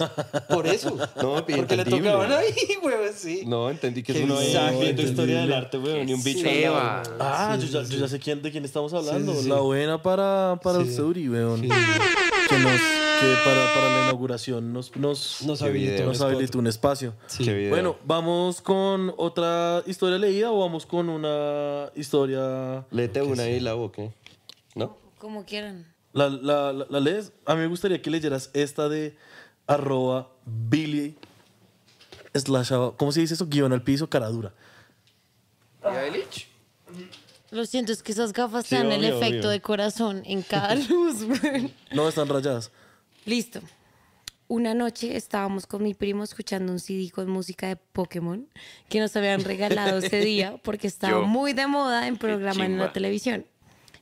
por 0.48 0.66
eso. 0.66 0.96
No, 1.22 1.44
porque 1.44 1.76
le 1.76 1.84
tocaban 1.84 2.32
ahí, 2.32 2.54
güey, 2.80 2.94
sí. 3.14 3.42
No, 3.46 3.68
entendí 3.68 4.02
que 4.02 4.14
Qué 4.14 4.22
es 4.22 4.26
visaje, 4.28 4.80
viendo 4.80 5.02
historia 5.02 5.40
del 5.40 5.52
arte, 5.52 5.76
weón, 5.78 6.08
y 6.08 6.14
un 6.14 6.22
bicho 6.22 6.48
al 6.48 6.54
Seba. 6.54 7.02
lado. 7.02 7.16
Ah, 7.20 7.58
Sí, 7.60 7.68
yo, 7.68 7.80
ya, 7.82 7.84
sí, 7.86 7.90
yo 7.92 7.96
sí. 7.96 8.00
ya 8.02 8.08
sé 8.08 8.18
quién, 8.18 8.40
de 8.40 8.50
quién 8.50 8.64
estamos 8.64 8.94
hablando. 8.94 9.34
Sí. 9.34 9.48
La 9.50 9.60
buena 9.60 10.00
para, 10.02 10.58
para 10.62 10.80
el. 10.80 10.94
Suri, 10.94 11.28
weón. 11.28 11.60
Sí. 11.60 11.68
Que, 12.48 12.58
nos, 12.58 12.80
que 13.20 13.34
para, 13.44 13.74
para 13.74 13.88
la 13.96 14.02
inauguración 14.04 14.72
nos, 14.72 14.94
nos, 14.96 15.42
Nos 15.42 15.58
Qué 15.60 15.64
habilitó, 15.66 16.02
un 16.02 16.08
nos 16.08 16.16
spot. 16.18 16.32
habilitó 16.32 16.58
un 16.58 16.66
espacio. 16.66 17.14
Sí. 17.26 17.44
Qué 17.44 17.54
video. 17.54 17.70
Bueno, 17.70 17.96
¿vamos 18.04 18.60
con 18.60 19.12
otra 19.16 19.82
historia 19.86 20.18
leída 20.18 20.50
o 20.52 20.58
vamos 20.60 20.86
con 20.86 21.08
una 21.08 21.90
historia... 21.94 22.84
Léete 22.90 23.22
una 23.22 23.44
ahí 23.44 23.60
la 23.60 23.74
boca. 23.74 24.02
¿No? 24.74 24.96
Como 25.18 25.44
quieran. 25.44 25.86
¿La, 26.12 26.28
la, 26.28 26.72
la, 26.72 26.86
la 26.88 27.00
lees? 27.00 27.32
A 27.44 27.54
mí 27.54 27.60
me 27.60 27.66
gustaría 27.66 28.00
que 28.00 28.10
leyeras 28.10 28.50
esta 28.54 28.88
de 28.88 29.16
arroba 29.66 30.30
Billy 30.44 31.16
slash, 32.34 32.70
¿cómo 32.96 33.12
se 33.12 33.20
dice 33.20 33.34
eso? 33.34 33.46
Guión 33.46 33.72
al 33.72 33.82
piso, 33.82 34.08
cara 34.08 34.28
dura. 34.28 34.52
Lo 37.50 37.64
siento, 37.64 37.92
es 37.92 38.02
que 38.02 38.12
esas 38.12 38.32
gafas 38.32 38.64
Sí, 38.66 38.70
te 38.70 38.76
dan 38.82 38.92
el 38.92 39.04
efecto 39.04 39.38
obvio. 39.46 39.48
de 39.50 39.60
corazón 39.60 40.22
en 40.26 40.42
cada 40.42 40.74
luz. 40.88 41.22
güey. 41.24 41.72
No 41.92 42.08
están 42.08 42.28
rayadas. 42.28 42.70
Listo. 43.26 43.60
Una 44.48 44.72
noche 44.74 45.16
estábamos 45.16 45.66
con 45.66 45.82
mi 45.82 45.94
primo 45.94 46.22
escuchando 46.22 46.72
un 46.72 46.78
CD 46.78 47.10
con 47.10 47.28
música 47.28 47.66
de 47.66 47.74
Pokémon 47.74 48.48
que 48.88 49.00
nos 49.00 49.16
habían 49.16 49.42
regalado 49.42 49.98
ese 49.98 50.20
día 50.20 50.56
porque 50.62 50.86
estaba 50.86 51.20
Yo. 51.20 51.26
muy 51.26 51.52
de 51.52 51.66
moda 51.66 52.06
en 52.06 52.16
programa 52.16 52.64
en 52.64 52.78
la 52.78 52.92
televisión. 52.92 53.44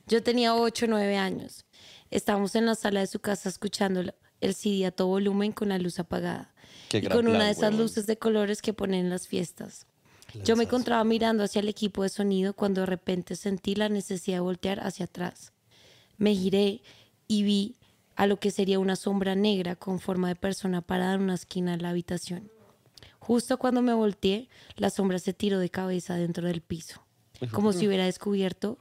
Yo 0.07 0.21
tenía 0.21 0.53
8 0.53 0.85
o 0.85 0.89
9 0.89 1.17
años. 1.17 1.65
Estábamos 2.11 2.53
en 2.55 2.67
la 2.67 2.75
sala 2.75 2.99
de 2.99 3.07
su 3.07 3.19
casa 3.19 3.49
escuchando 3.49 4.03
el 4.39 4.53
CD 4.53 4.85
a 4.85 4.91
todo 4.91 5.07
volumen 5.07 5.51
con 5.51 5.69
la 5.69 5.79
luz 5.79 5.97
apagada. 5.97 6.53
Qué 6.89 6.99
y 6.99 7.07
con 7.07 7.27
una 7.27 7.37
plan, 7.37 7.47
de 7.47 7.51
esas 7.51 7.63
huevón. 7.63 7.79
luces 7.79 8.05
de 8.05 8.17
colores 8.17 8.61
que 8.61 8.73
ponen 8.73 9.05
en 9.05 9.09
las 9.09 9.27
fiestas. 9.27 9.87
Yo 10.43 10.55
me 10.55 10.65
encontraba 10.65 11.03
mirando 11.03 11.43
hacia 11.43 11.61
el 11.61 11.69
equipo 11.69 12.03
de 12.03 12.09
sonido 12.09 12.53
cuando 12.53 12.81
de 12.81 12.87
repente 12.87 13.35
sentí 13.35 13.73
la 13.73 13.89
necesidad 13.89 14.37
de 14.37 14.41
voltear 14.41 14.79
hacia 14.81 15.05
atrás. 15.05 15.53
Me 16.17 16.35
giré 16.35 16.83
y 17.27 17.41
vi 17.41 17.75
a 18.15 18.27
lo 18.27 18.39
que 18.39 18.51
sería 18.51 18.79
una 18.79 18.95
sombra 18.95 19.35
negra 19.35 19.75
con 19.75 19.99
forma 19.99 20.29
de 20.29 20.35
persona 20.35 20.81
parada 20.81 21.15
en 21.15 21.21
una 21.21 21.35
esquina 21.35 21.71
de 21.71 21.83
la 21.83 21.89
habitación. 21.89 22.49
Justo 23.19 23.57
cuando 23.57 23.81
me 23.81 23.93
volteé, 23.93 24.49
la 24.75 24.89
sombra 24.89 25.19
se 25.19 25.33
tiró 25.33 25.59
de 25.59 25.69
cabeza 25.69 26.15
dentro 26.15 26.47
del 26.47 26.61
piso, 26.61 27.03
como 27.51 27.73
si 27.73 27.87
hubiera 27.87 28.05
descubierto 28.05 28.77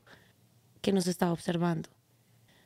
que 0.83 0.93
nos 0.93 1.07
estaba 1.07 1.33
observando. 1.33 1.89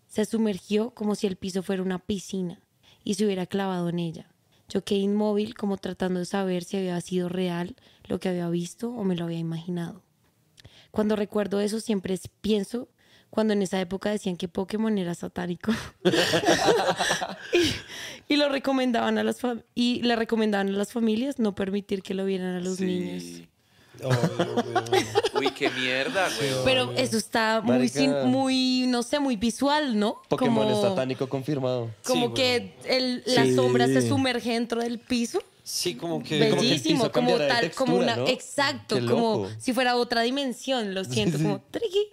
Se 0.09 0.25
sumergió 0.25 0.91
como 0.91 1.15
si 1.15 1.27
el 1.27 1.37
piso 1.37 1.63
fuera 1.63 1.83
una 1.83 1.99
piscina 1.99 2.61
y 3.05 3.15
se 3.15 3.25
hubiera 3.25 3.47
clavado 3.47 3.89
en 3.89 4.01
ella. 4.01 4.29
Yo 4.69 4.85
quedé 4.85 5.01
inmóvil 5.01 5.55
como 5.55 5.77
tratando 5.77 6.21
de 6.21 6.27
saber 6.27 6.65
si 6.65 6.77
había 6.77 7.01
sido 7.01 7.29
real 7.29 7.77
lo 8.05 8.19
que 8.19 8.29
había 8.29 8.49
visto 8.51 8.91
o 8.91 9.05
me 9.05 9.17
lo 9.17 9.25
había 9.25 9.39
imaginado. 9.39 10.03
Cuando 10.91 11.17
recuerdo 11.17 11.61
eso 11.61 11.81
siempre 11.81 12.19
pienso 12.41 12.89
cuando 13.31 13.53
en 13.53 13.63
esa 13.63 13.81
época 13.81 14.11
decían 14.11 14.37
que 14.37 14.49
Pokémon 14.49 14.97
era 14.99 15.15
satánico. 15.15 15.73
y, 17.53 18.35
y 18.35 18.37
lo 18.37 18.49
recomendaban 18.49 19.19
a 19.19 19.25
las 19.25 19.41
fam- 19.43 19.63
y 19.75 20.03
le 20.03 20.17
recomendaban 20.17 20.69
a 20.69 20.73
las 20.73 20.93
familias 20.93 21.39
no 21.39 21.55
permitir 21.55 22.03
que 22.03 22.15
lo 22.15 22.25
vieran 22.25 22.55
a 22.57 22.61
los 22.61 22.81
niños. 22.81 23.23
Sí. 23.23 23.49
Uy, 25.35 25.51
qué 25.51 25.71
mierda, 25.71 26.29
güey. 26.37 26.51
Pero 26.65 26.93
eso 26.93 27.17
está 27.17 27.61
muy, 27.63 27.89
sin- 27.89 28.27
muy, 28.27 28.85
no 28.87 29.03
sé, 29.03 29.19
muy 29.19 29.37
visual, 29.37 29.99
¿no? 29.99 30.23
Pokémon 30.29 30.65
Como- 30.67 30.77
es 30.77 30.89
satánico 30.89 31.29
confirmado. 31.29 31.91
Como 32.07 32.29
Sí, 32.29 32.33
que 32.35 32.75
el- 32.85 33.23
la 33.27 33.45
Sí. 33.45 33.55
sombra 33.55 33.87
se 33.87 34.07
sumerge 34.09 34.53
dentro 34.53 34.81
del 34.81 34.99
piso. 35.01 35.43
Sí, 35.65 35.97
como 35.97 36.23
que... 36.23 36.39
como 36.39 36.39
que 36.39 36.49
el 36.49 36.55
Bellísimo, 36.71 37.01
piso 37.01 37.13
como 37.13 37.37
tal, 37.37 37.71
como 37.73 37.97
una. 37.97 38.17
¿no? 38.17 38.27
Exacto, 38.29 38.97
como 39.07 39.49
si 39.59 39.73
fuera 39.75 39.97
otra 39.97 40.23
dimensión. 40.23 40.95
Lo 40.95 41.05
siento, 41.05 41.37
como 41.39 41.61
triqui. 41.71 42.07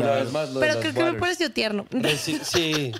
Una 0.00 0.12
vez 0.12 0.32
más, 0.32 0.48
lo 0.50 0.54
de 0.54 0.60
Pero 0.60 0.74
las 0.74 0.82
creo 0.82 0.92
que 0.94 0.98
me 1.00 1.04
waters. 1.06 1.20
pareció 1.20 1.52
tierno. 1.52 1.86
Sí. 2.44 2.92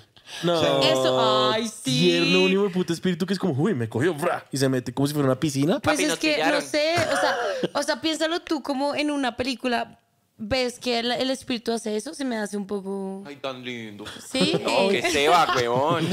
No. 0.42 0.80
Eso, 0.82 1.50
ay, 1.52 1.68
sí. 1.68 1.82
Tierno, 2.00 2.44
un 2.44 2.50
hijo 2.50 2.62
de 2.64 2.70
puta 2.70 2.92
espíritu 2.94 3.26
que 3.26 3.34
es 3.34 3.38
como, 3.38 3.52
uy, 3.62 3.74
me 3.74 3.88
cogió, 3.88 4.14
¡bra! 4.14 4.46
y 4.50 4.56
se 4.56 4.68
mete 4.70 4.92
como 4.94 5.06
si 5.06 5.12
fuera 5.12 5.26
una 5.28 5.38
piscina. 5.38 5.80
Pues 5.80 5.94
Papi, 5.96 6.04
es 6.04 6.08
nos 6.08 6.18
que, 6.18 6.32
pillaron. 6.34 6.60
no 6.60 6.66
sé, 6.66 6.94
o 6.94 7.20
sea, 7.20 7.36
o 7.74 7.82
sea, 7.82 8.00
piénsalo 8.00 8.40
tú 8.40 8.62
como 8.62 8.94
en 8.94 9.10
una 9.10 9.36
película. 9.36 10.00
¿Ves 10.36 10.80
que 10.80 10.98
el, 10.98 11.12
el 11.12 11.30
espíritu 11.30 11.70
hace 11.72 11.96
eso? 11.96 12.12
Se 12.12 12.24
me 12.24 12.36
hace 12.36 12.56
un 12.56 12.66
poco. 12.66 13.22
Ay, 13.24 13.36
tan 13.36 13.62
lindo. 13.64 14.04
¿Sí? 14.32 14.52
No, 14.64 14.88
que 14.88 15.02
se 15.10 15.28
va, 15.28 15.46
weón. 15.56 16.04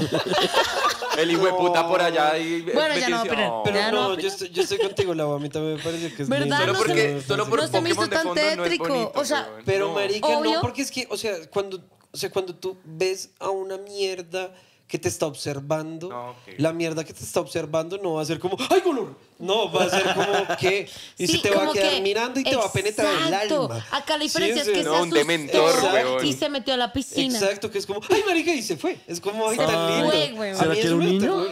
El 1.17 1.31
hijo 1.31 1.45
de 1.45 1.53
puta 1.53 1.87
por 1.87 2.01
allá. 2.01 2.37
Y 2.37 2.61
Bueno, 2.61 2.95
ya 2.97 3.09
no, 3.09 3.23
pero- 3.23 3.61
Pero 3.65 3.75
Ya 3.77 3.91
no, 3.91 4.09
no, 4.09 4.19
yo, 4.19 4.27
estoy, 4.27 4.49
yo 4.49 4.61
estoy 4.61 4.77
contigo, 4.77 5.13
Lau. 5.15 5.33
A 5.33 5.39
mí 5.39 5.49
también 5.49 5.77
me 5.77 5.83
parece 5.83 6.13
que 6.13 6.21
es 6.23 6.29
¿Verdad? 6.29 6.59
lindo. 6.59 6.59
Solo 6.59 6.73
no 6.73 6.79
porque, 6.79 7.19
se- 7.21 7.27
solo 7.27 7.49
por 7.49 7.59
no 7.61 7.67
se 7.67 7.81
me 7.81 7.89
hizo 7.89 8.07
tan 8.07 8.27
no 8.27 8.33
tétrico. 8.35 8.87
bonito, 8.87 9.11
O 9.15 9.25
sea. 9.25 9.49
Pero 9.65 9.87
No. 9.87 9.93
marica, 9.95 10.27
Obvio. 10.27 10.53
no, 10.55 10.61
porque 10.61 10.83
es 10.83 10.91
que, 10.91 11.07
o 11.09 11.17
sea, 11.17 11.33
cuando, 11.49 11.83
o 12.11 12.17
sea, 12.17 12.29
cuando 12.29 12.53
tú 12.55 12.77
ves 12.85 13.31
a 13.39 13.49
una 13.49 13.77
mierda 13.79 14.53
que 14.91 14.99
te 14.99 15.07
está 15.07 15.25
observando, 15.25 16.09
No, 16.09 16.31
ok. 16.31 16.37
la 16.57 16.73
mierda 16.73 17.05
que 17.05 17.13
te 17.13 17.23
está 17.23 17.39
observando 17.39 17.97
no 17.97 18.15
va 18.15 18.23
a 18.23 18.25
ser 18.25 18.39
como, 18.39 18.57
¡ay, 18.69 18.81
color! 18.81 19.15
No, 19.39 19.71
va 19.71 19.85
a 19.85 19.89
ser 19.89 20.03
como, 20.13 20.57
¿qué? 20.59 20.89
Y 21.17 21.27
Sí, 21.27 21.37
se 21.37 21.39
te 21.39 21.49
va 21.55 21.69
a 21.69 21.71
quedar 21.71 21.91
que- 21.93 22.01
mirando 22.01 22.41
y 22.41 22.43
te 22.43 22.57
va 22.57 22.65
a 22.65 22.71
penetrar 22.73 23.07
el 23.09 23.33
Exacto. 23.33 23.61
alma. 23.71 23.87
Acá 23.91 24.17
la 24.17 24.23
diferencia 24.23 24.63
es 24.63 24.67
que 24.67 24.83
se 24.83 24.89
un 24.89 25.09
dementor, 25.09 26.25
y 26.25 26.33
se 26.33 26.49
metió 26.49 26.73
a 26.73 26.77
la 26.77 26.91
piscina. 26.91 27.39
Exacto, 27.39 27.71
que 27.71 27.77
es 27.77 27.85
como, 27.85 28.01
¡ay, 28.09 28.21
marica! 28.27 28.53
Y 28.53 28.61
se 28.61 28.75
fue. 28.75 28.99
Es 29.07 29.21
como, 29.21 29.47
¡ay, 29.47 29.55
tan 29.55 29.87
lindo! 29.93 30.11
fue, 30.11 30.33
weón. 30.33 30.55
A 30.55 30.59
¿Será 30.59 30.69
mí 30.73 30.75
que 30.81 30.87
era 30.87 30.95
un 30.95 31.05
niño? 31.05 31.45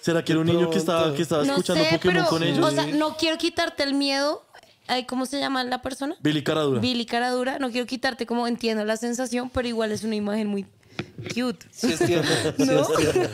¿Será 0.00 0.24
que 0.24 0.32
era 0.32 0.40
un 0.40 0.46
niño 0.46 0.70
que 0.70 0.78
estaba, 0.78 1.14
que 1.14 1.20
estaba 1.20 1.44
No 1.44 1.52
escuchando 1.56 1.84
sé, 1.84 1.90
Pokémon 1.90 2.14
pero, 2.16 2.26
con 2.30 2.42
ellos? 2.42 2.64
o 2.66 2.70
sea, 2.70 2.86
no 2.86 3.18
quiero 3.18 3.36
quitarte 3.36 3.82
el 3.82 3.92
miedo 3.92 4.42
ay, 4.86 5.04
¿cómo 5.04 5.26
se 5.26 5.38
llama 5.38 5.62
la 5.64 5.82
persona? 5.82 6.16
Billy 6.20 6.42
Caradura. 6.42 6.80
Billy 6.80 7.04
Caradura. 7.04 7.58
No 7.58 7.70
quiero 7.70 7.86
quitarte 7.86 8.24
como 8.24 8.46
entiendo 8.48 8.86
la 8.86 8.96
sensación, 8.96 9.50
pero 9.50 9.68
igual 9.68 9.92
es 9.92 10.02
una 10.04 10.14
imagen 10.14 10.46
muy 10.46 10.64
cute. 11.34 11.66
Sí, 11.70 11.92
es 11.92 11.98
tierno, 11.98 12.30
sí, 12.56 12.64
¿No? 12.64 12.80
es 12.80 12.96
tierno. 13.12 13.28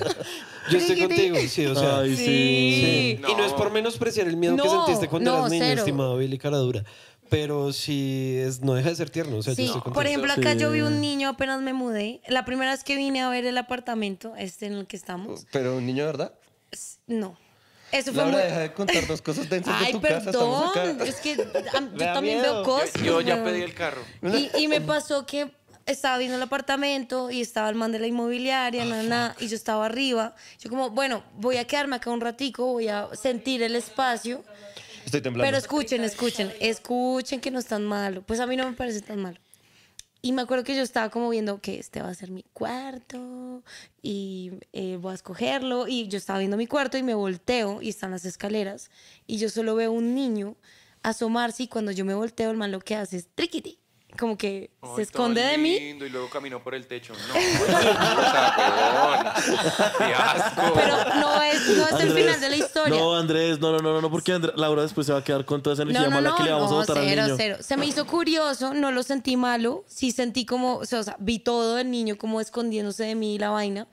Yo 0.71 0.79
estoy 0.79 0.99
contigo, 1.01 1.37
sí, 1.49 1.67
o 1.67 1.75
sea. 1.75 1.99
Ay, 2.01 2.17
Sí. 2.17 2.25
sí. 2.27 3.21
Y 3.29 3.35
no 3.35 3.45
es 3.45 3.53
por 3.53 3.71
menospreciar 3.71 4.27
el 4.29 4.37
miedo 4.37 4.57
que 4.57 4.65
No, 4.65 4.85
sentiste 4.87 5.09
cuando 5.09 5.31
no, 5.33 5.39
eras 5.41 5.51
niño, 5.51 5.65
cero. 5.67 5.81
estimado 5.81 6.17
Billy 6.17 6.39
Caradura. 6.39 6.85
Pero 7.31 7.73
sí, 7.73 8.37
es, 8.39 8.61
no 8.61 8.75
deja 8.75 8.91
de 8.91 8.97
ser 8.97 9.11
tierno. 9.11 9.39
O 9.39 9.43
sea, 9.43 9.53
yo 9.53 9.57
Sí, 9.57 9.65
estoy 9.65 9.93
por 9.93 10.07
ejemplo, 10.07 10.33
acá 10.33 10.53
Sí. 10.53 10.59
yo 10.59 10.71
vi 10.71 10.83
un 10.83 11.01
niño 11.01 11.31
apenas 11.31 11.61
me 11.63 11.73
mudé. 11.73 12.21
La 12.29 12.45
primera 12.45 12.71
vez 12.71 12.85
que 12.85 12.97
vine 12.97 13.23
a 13.23 13.29
ver 13.31 13.45
el 13.47 13.57
apartamento, 13.59 14.35
este 14.37 14.67
en 14.67 14.75
el 14.75 14.87
que 14.87 14.97
estamos, 14.97 15.47
Pero 15.51 15.77
un 15.77 15.87
niño, 15.87 16.05
de 16.05 16.13
¿verdad? 16.13 16.33
no. 17.07 17.37
Eso 17.93 18.13
fue 18.13 18.23
Laura, 18.23 18.39
muy... 18.39 18.43
deja 18.47 18.59
de 18.61 18.73
contarnos 18.73 19.23
cosas 19.23 19.49
densas 19.49 19.79
de 19.79 19.87
Ay, 19.87 19.93
tu 19.93 20.01
casa. 20.01 20.31
Estamos 20.31 20.73
perdón. 20.73 20.97
acá. 20.97 21.05
Es 21.05 21.15
que 21.17 21.37
yo 21.37 21.45
también 22.13 22.39
miedo. 22.39 22.55
veo 22.55 22.63
cosas. 22.65 22.93
Yo, 22.95 23.21
yo 23.21 23.21
ya 23.21 23.45
pedí 23.45 23.63
el 23.63 23.73
carro. 23.75 24.03
Y, 24.23 24.51
y 24.65 24.69
me 24.69 24.81
pasó 24.81 25.25
que 25.27 25.51
estaba 25.87 26.19
viendo 26.19 26.37
el 26.37 26.43
apartamento 26.43 27.31
y 27.31 27.41
estaba 27.41 27.69
el 27.69 27.75
man 27.75 27.93
de 27.93 27.99
la 27.99 28.07
inmobiliaria, 28.07 28.85
nada, 28.85 29.03
nada, 29.03 29.37
y 29.39 29.49
yo 29.49 29.57
estaba 29.57 29.87
arriba. 29.87 30.35
Yo 30.59 30.71
como, 30.71 30.91
bueno, 30.91 31.23
voy 31.37 31.57
a 31.57 31.67
quedarme 31.67 31.97
acá 31.97 32.11
un 32.11 32.21
ratico, 32.21 32.67
voy 32.67 32.89
a 32.89 33.09
sentir 33.15 33.63
el 33.63 33.77
espacio. 33.77 34.45
Estoy 35.05 35.21
temblando. 35.21 35.47
Pero 35.47 35.59
escuchen, 35.59 36.03
escuchen, 36.03 36.53
escuchen 36.61 37.41
que 37.41 37.51
no 37.51 37.59
es 37.59 37.67
tan 37.67 37.85
malo. 37.85 38.23
Pues 38.23 38.41
a 38.41 38.47
mí 38.47 38.57
no 38.57 38.69
me 38.69 38.77
parece 38.77 39.01
tan 39.01 39.21
malo. 39.21 39.39
Y 40.23 40.33
me 40.33 40.41
acuerdo 40.41 40.65
que 40.65 40.75
yo 40.75 40.83
estaba 40.83 41.11
como 41.11 41.29
viendo 41.29 41.61
que 41.61 41.79
este 41.79 42.01
va 42.01 42.09
a 42.09 42.15
ser 42.15 42.31
mi 42.31 42.45
cuarto 42.55 43.63
y 44.01 44.53
eh, 44.73 44.97
voy 44.99 45.13
a 45.13 45.15
escogerlo. 45.15 45.87
Y 45.87 46.09
yo 46.09 46.17
estaba 46.17 46.39
viendo 46.39 46.57
mi 46.57 46.67
cuarto 46.67 46.97
y 46.97 47.03
me 47.03 47.13
volteo 47.13 47.83
y 47.83 47.91
están 47.91 48.11
las 48.11 48.25
escaleras. 48.25 48.91
Y 49.27 49.37
yo 49.37 49.51
solo 49.51 49.75
veo 49.75 49.93
un 49.93 50.15
niño 50.15 50.57
asomarse 51.03 51.65
y 51.65 51.69
cuando 51.69 51.93
yo 51.93 52.07
me 52.07 52.15
volteo 52.15 52.51
el 52.51 52.57
man 52.57 52.73
lo 52.73 52.81
que 52.81 52.97
hace 52.97 53.19
es 53.19 53.29
triquiti. 53.35 53.79
Como 54.19 54.39
que 54.39 54.71
Ay, 54.81 54.89
se 54.97 55.03
esconde 55.03 55.43
de 55.43 55.59
mí. 55.59 55.79
lindo, 55.81 56.07
Y 56.07 56.11
luego 56.11 56.31
caminó 56.31 56.63
por 56.63 56.75
el 56.75 56.87
techo. 56.87 57.13
No. 57.15 57.35
Qué 59.99 60.05
asco. 60.15 60.73
Pero 60.75 60.97
no 61.21 61.43
es, 61.43 61.69
no 61.77 61.87
es 61.89 62.01
el 62.05 62.13
final 62.13 62.41
de 62.41 62.51
la 62.51 62.57
historia. 62.57 62.99
No, 62.99 63.17
Andrés, 63.17 63.59
no, 63.59 63.73
no, 63.73 63.79
no, 63.81 64.01
no, 64.01 64.11
porque 64.11 64.33
Andrés- 64.33 64.55
Laura 64.57 64.83
después 64.83 65.07
se 65.07 65.13
va 65.13 65.21
a 65.21 65.25
quedar 65.25 65.45
con 65.45 65.63
toda 65.63 65.75
esa 65.75 65.83
energía 65.83 66.03
No, 66.03 66.11
no, 66.11 66.15
mala 66.17 66.31
no, 66.31 66.37
que 66.37 66.43
le 66.45 66.53
vamos 66.53 66.71
no, 66.71 66.77
a 66.77 66.81
botar 66.81 66.99
al 66.99 67.05
cero, 67.09 67.23
niño. 67.25 67.35
cero. 67.37 67.57
Se 67.61 67.77
me 67.77 67.87
hizo 67.87 68.07
curioso, 68.07 68.75
no 68.75 68.93
lo 68.93 69.03
sentí 69.03 69.37
malo, 69.37 69.85
sí 69.89 70.13
sentí 70.13 70.47
como, 70.47 70.77
o 70.77 70.87
sea, 70.87 71.01
o 71.01 71.03
sea, 71.03 71.17
vi 71.19 71.39
todo 71.39 71.79
el 71.79 71.91
niño 71.91 72.17
como 72.17 72.41
escondiéndose 72.41 73.05
de 73.05 73.15
mí 73.15 73.39
la 73.39 73.51
vaina. 73.51 73.87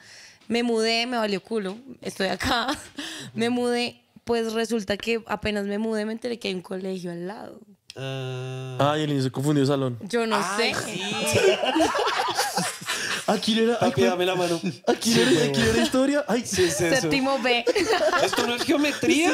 Me 0.48 0.64
mudé, 0.64 1.06
me 1.07 1.18
valió 1.18 1.41
culo, 1.41 1.77
estoy 2.02 2.27
acá. 2.27 2.68
me 3.34 3.49
mudé, 3.49 4.02
pues 4.23 4.53
resulta 4.53 4.98
que 4.98 5.23
apenas 5.27 5.65
me 5.65 5.77
mudé 5.77 6.06
me 6.06 6.11
enteré 6.11 6.38
que 6.39 6.49
hay 6.49 6.53
un 6.53 6.61
colegio 6.61 7.11
al 7.11 7.27
lado. 7.27 7.60
Ah, 7.96 8.92
Ay, 8.94 9.04
el 9.04 9.10
niño 9.10 9.22
se 9.24 9.32
confundió 9.32 9.66
salón. 9.66 9.98
Yo 10.04 10.26
no 10.26 10.38
sé. 10.58 10.74
Aquí 13.28 13.60
era, 13.60 13.80
papi, 13.80 14.02
dame 14.02 14.26
la 14.26 14.36
mano. 14.36 14.60
aquí 14.88 15.20
era, 15.20 15.46
aquí 15.46 15.62
era 15.62 15.84
historia. 15.84 16.26
Ay, 16.28 16.42
¿Qué 16.44 16.66
es 16.66 16.82
eso? 16.82 17.02
Séptimo 17.02 17.40
B. 17.40 17.64
¿Esto 18.24 18.48
no 18.48 18.56
es 18.56 18.64
geometría? 18.64 19.32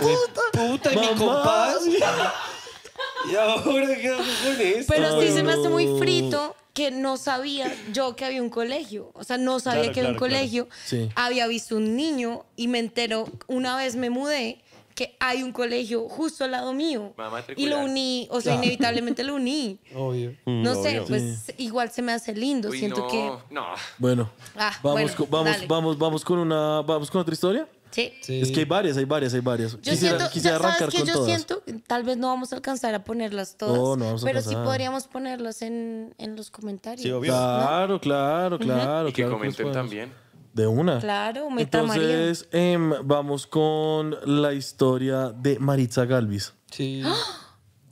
puta. 0.00 0.40
Puta, 0.52 0.92
y 0.92 0.96
mi 0.96 1.06
Mamá. 1.06 1.18
compás. 1.18 1.78
¿Y 3.30 3.34
ahora 3.36 3.96
qué 4.00 4.08
hago 4.08 4.18
con 4.18 4.60
esto? 4.60 4.92
Pero 4.94 5.20
sí 5.20 5.28
se 5.32 5.42
me 5.42 5.52
hace 5.52 5.68
muy 5.68 5.98
frito 5.98 6.54
que 6.72 6.90
no 6.90 7.16
sabía 7.16 7.72
yo 7.92 8.16
que 8.16 8.24
había 8.24 8.42
un 8.42 8.50
colegio. 8.50 9.10
O 9.14 9.24
sea, 9.24 9.36
no 9.36 9.60
sabía 9.60 9.82
Claro, 9.82 9.94
que 9.94 10.00
había 10.00 10.10
un 10.12 10.16
claro, 10.16 10.28
claro. 10.30 10.40
colegio. 10.40 10.68
Sí. 10.84 11.08
Había 11.14 11.46
visto 11.46 11.76
un 11.76 11.96
niño 11.96 12.44
y 12.56 12.68
me 12.68 12.78
entero, 12.78 13.28
una 13.46 13.76
vez 13.76 13.96
me 13.96 14.10
mudé, 14.10 14.62
que 14.94 15.16
hay 15.18 15.42
un 15.42 15.52
colegio 15.52 16.08
justo 16.08 16.44
al 16.44 16.52
lado 16.52 16.72
mío. 16.72 17.12
Y 17.56 17.66
lo 17.66 17.80
uní, 17.80 18.28
o 18.30 18.40
sea, 18.40 18.54
inevitablemente 18.54 19.24
lo 19.24 19.34
uní. 19.34 19.78
Obvio. 19.94 20.34
No 20.46 20.74
sé, 20.82 21.00
obvio. 21.00 21.06
pues 21.06 21.52
igual 21.58 21.90
se 21.90 22.00
me 22.02 22.12
hace 22.12 22.34
lindo. 22.34 22.68
Uy, 22.70 22.78
Siento 22.78 23.00
no, 23.00 23.08
que. 23.08 23.32
No. 23.50 23.66
Bueno, 23.98 24.30
Ah, 24.56 24.72
vamos, 24.82 25.00
bueno, 25.02 25.16
con, 25.16 25.30
vamos, 25.30 25.52
dale. 25.52 25.66
vamos, 25.66 25.98
vamos 25.98 26.24
con 26.24 26.38
una, 26.38 26.82
vamos 26.82 27.10
con 27.10 27.20
otra 27.20 27.32
historia. 27.34 27.68
Sí. 27.90 28.12
Sí. 28.22 28.40
Es 28.40 28.50
que 28.50 28.60
hay 28.60 28.64
varias, 28.66 28.96
hay 28.96 29.04
varias, 29.04 29.34
hay 29.34 29.40
varias. 29.40 29.72
Yo 29.72 29.78
quisiera 29.92 30.16
siento, 30.18 30.32
quisiera 30.32 30.56
arrancar 30.56 30.88
que 30.88 30.98
con 30.98 31.06
yo 31.06 31.12
todas. 31.14 31.26
siento, 31.28 31.62
tal 31.86 32.02
vez 32.02 32.16
no 32.16 32.26
vamos 32.26 32.52
a 32.52 32.56
alcanzar 32.56 32.92
a 32.94 33.04
ponerlas 33.04 33.56
todas, 33.56 33.76
No, 33.76 33.96
no 33.96 34.04
vamos 34.06 34.22
a 34.22 34.26
pero 34.26 34.40
sí 34.40 34.48
alcanzar. 34.48 34.64
podríamos 34.64 35.06
ponerlas 35.06 35.62
en, 35.62 36.12
en 36.18 36.34
los 36.34 36.50
comentarios. 36.50 37.02
Sí, 37.02 37.10
obvio. 37.12 37.30
Claro, 37.32 38.00
claro, 38.00 38.58
claro. 38.58 39.08
Y 39.08 39.12
que 39.12 39.22
claro 39.22 39.36
comenten 39.36 39.66
podemos. 39.66 39.76
también. 39.76 40.12
De 40.54 40.66
una. 40.68 41.00
Claro, 41.00 41.50
meta 41.50 41.82
María. 41.82 42.04
Entonces, 42.04 42.48
em, 42.52 42.92
vamos 43.04 43.46
con 43.46 44.16
la 44.24 44.52
historia 44.54 45.30
de 45.30 45.58
Maritza 45.58 46.04
Galvis. 46.06 46.54
Sí. 46.70 47.02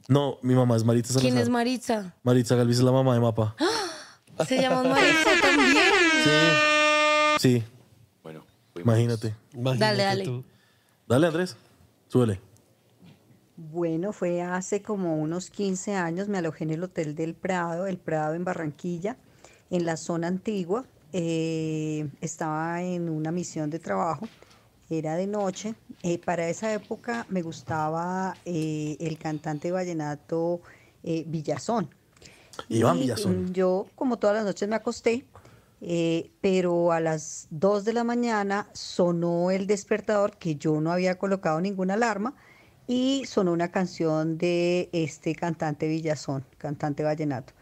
No, 0.08 0.38
mi 0.42 0.54
mamá 0.54 0.76
es 0.76 0.84
Maritza 0.84 1.12
Salazar. 1.12 1.30
¿Quién 1.30 1.42
es 1.42 1.48
Maritza? 1.48 2.14
Maritza 2.22 2.54
Galvis 2.56 2.78
es 2.78 2.84
la 2.84 2.92
mamá 2.92 3.14
de 3.14 3.20
Mapa. 3.20 3.56
Se 4.46 4.60
llama 4.60 4.84
Maritza 4.84 5.30
también. 5.42 5.84
Sí. 6.24 7.58
Sí, 7.58 7.64
Bueno, 8.22 8.44
imagínate. 8.76 9.34
Imagínate 9.52 9.84
Dale, 9.84 10.02
dale. 10.04 10.24
tú. 10.24 10.44
Dale, 11.08 11.26
Andrés. 11.26 11.56
Súbele. 12.08 12.40
Bueno, 13.56 14.12
fue 14.12 14.42
hace 14.42 14.82
como 14.82 15.16
unos 15.16 15.50
15 15.50 15.96
años, 15.96 16.28
me 16.28 16.38
alojé 16.38 16.64
en 16.64 16.70
el 16.70 16.82
Hotel 16.84 17.14
del 17.14 17.34
Prado, 17.34 17.86
el 17.86 17.98
Prado 17.98 18.34
en 18.34 18.44
Barranquilla, 18.44 19.16
en 19.70 19.84
la 19.84 19.96
zona 19.96 20.28
antigua. 20.28 20.84
Eh, 21.12 22.08
estaba 22.20 22.82
en 22.82 23.08
una 23.08 23.30
misión 23.30 23.68
de 23.68 23.78
trabajo, 23.78 24.26
era 24.88 25.16
de 25.16 25.26
noche. 25.26 25.74
Eh, 26.02 26.18
para 26.18 26.48
esa 26.48 26.72
época 26.72 27.26
me 27.28 27.42
gustaba 27.42 28.34
eh, 28.44 28.96
el 29.00 29.18
cantante 29.18 29.70
vallenato 29.70 30.60
Villazón. 31.02 31.90
Iván 32.68 32.96
Y, 32.96 33.00
Villazón. 33.00 33.44
mm, 33.44 33.52
Yo, 33.52 33.86
como 33.94 34.18
todas 34.18 34.36
las 34.36 34.44
noches, 34.44 34.68
me 34.68 34.76
acosté, 34.76 35.24
pero 36.40 36.92
a 36.92 37.00
las 37.00 37.48
2 37.50 37.84
de 37.84 37.92
la 37.92 38.04
mañana 38.04 38.68
sonó 38.72 39.50
el 39.50 39.66
despertador, 39.66 40.36
que 40.36 40.54
yo 40.54 40.80
no 40.80 40.92
había 40.92 41.18
colocado 41.18 41.60
ninguna 41.60 41.94
alarma, 41.94 42.34
y 42.86 43.24
sonó 43.26 43.52
una 43.52 43.70
canción 43.72 44.38
de 44.38 44.88
este 44.92 45.34
cantante 45.34 45.88
Villazón, 45.88 46.44
cantante 46.58 47.02
vallenato. 47.02 47.52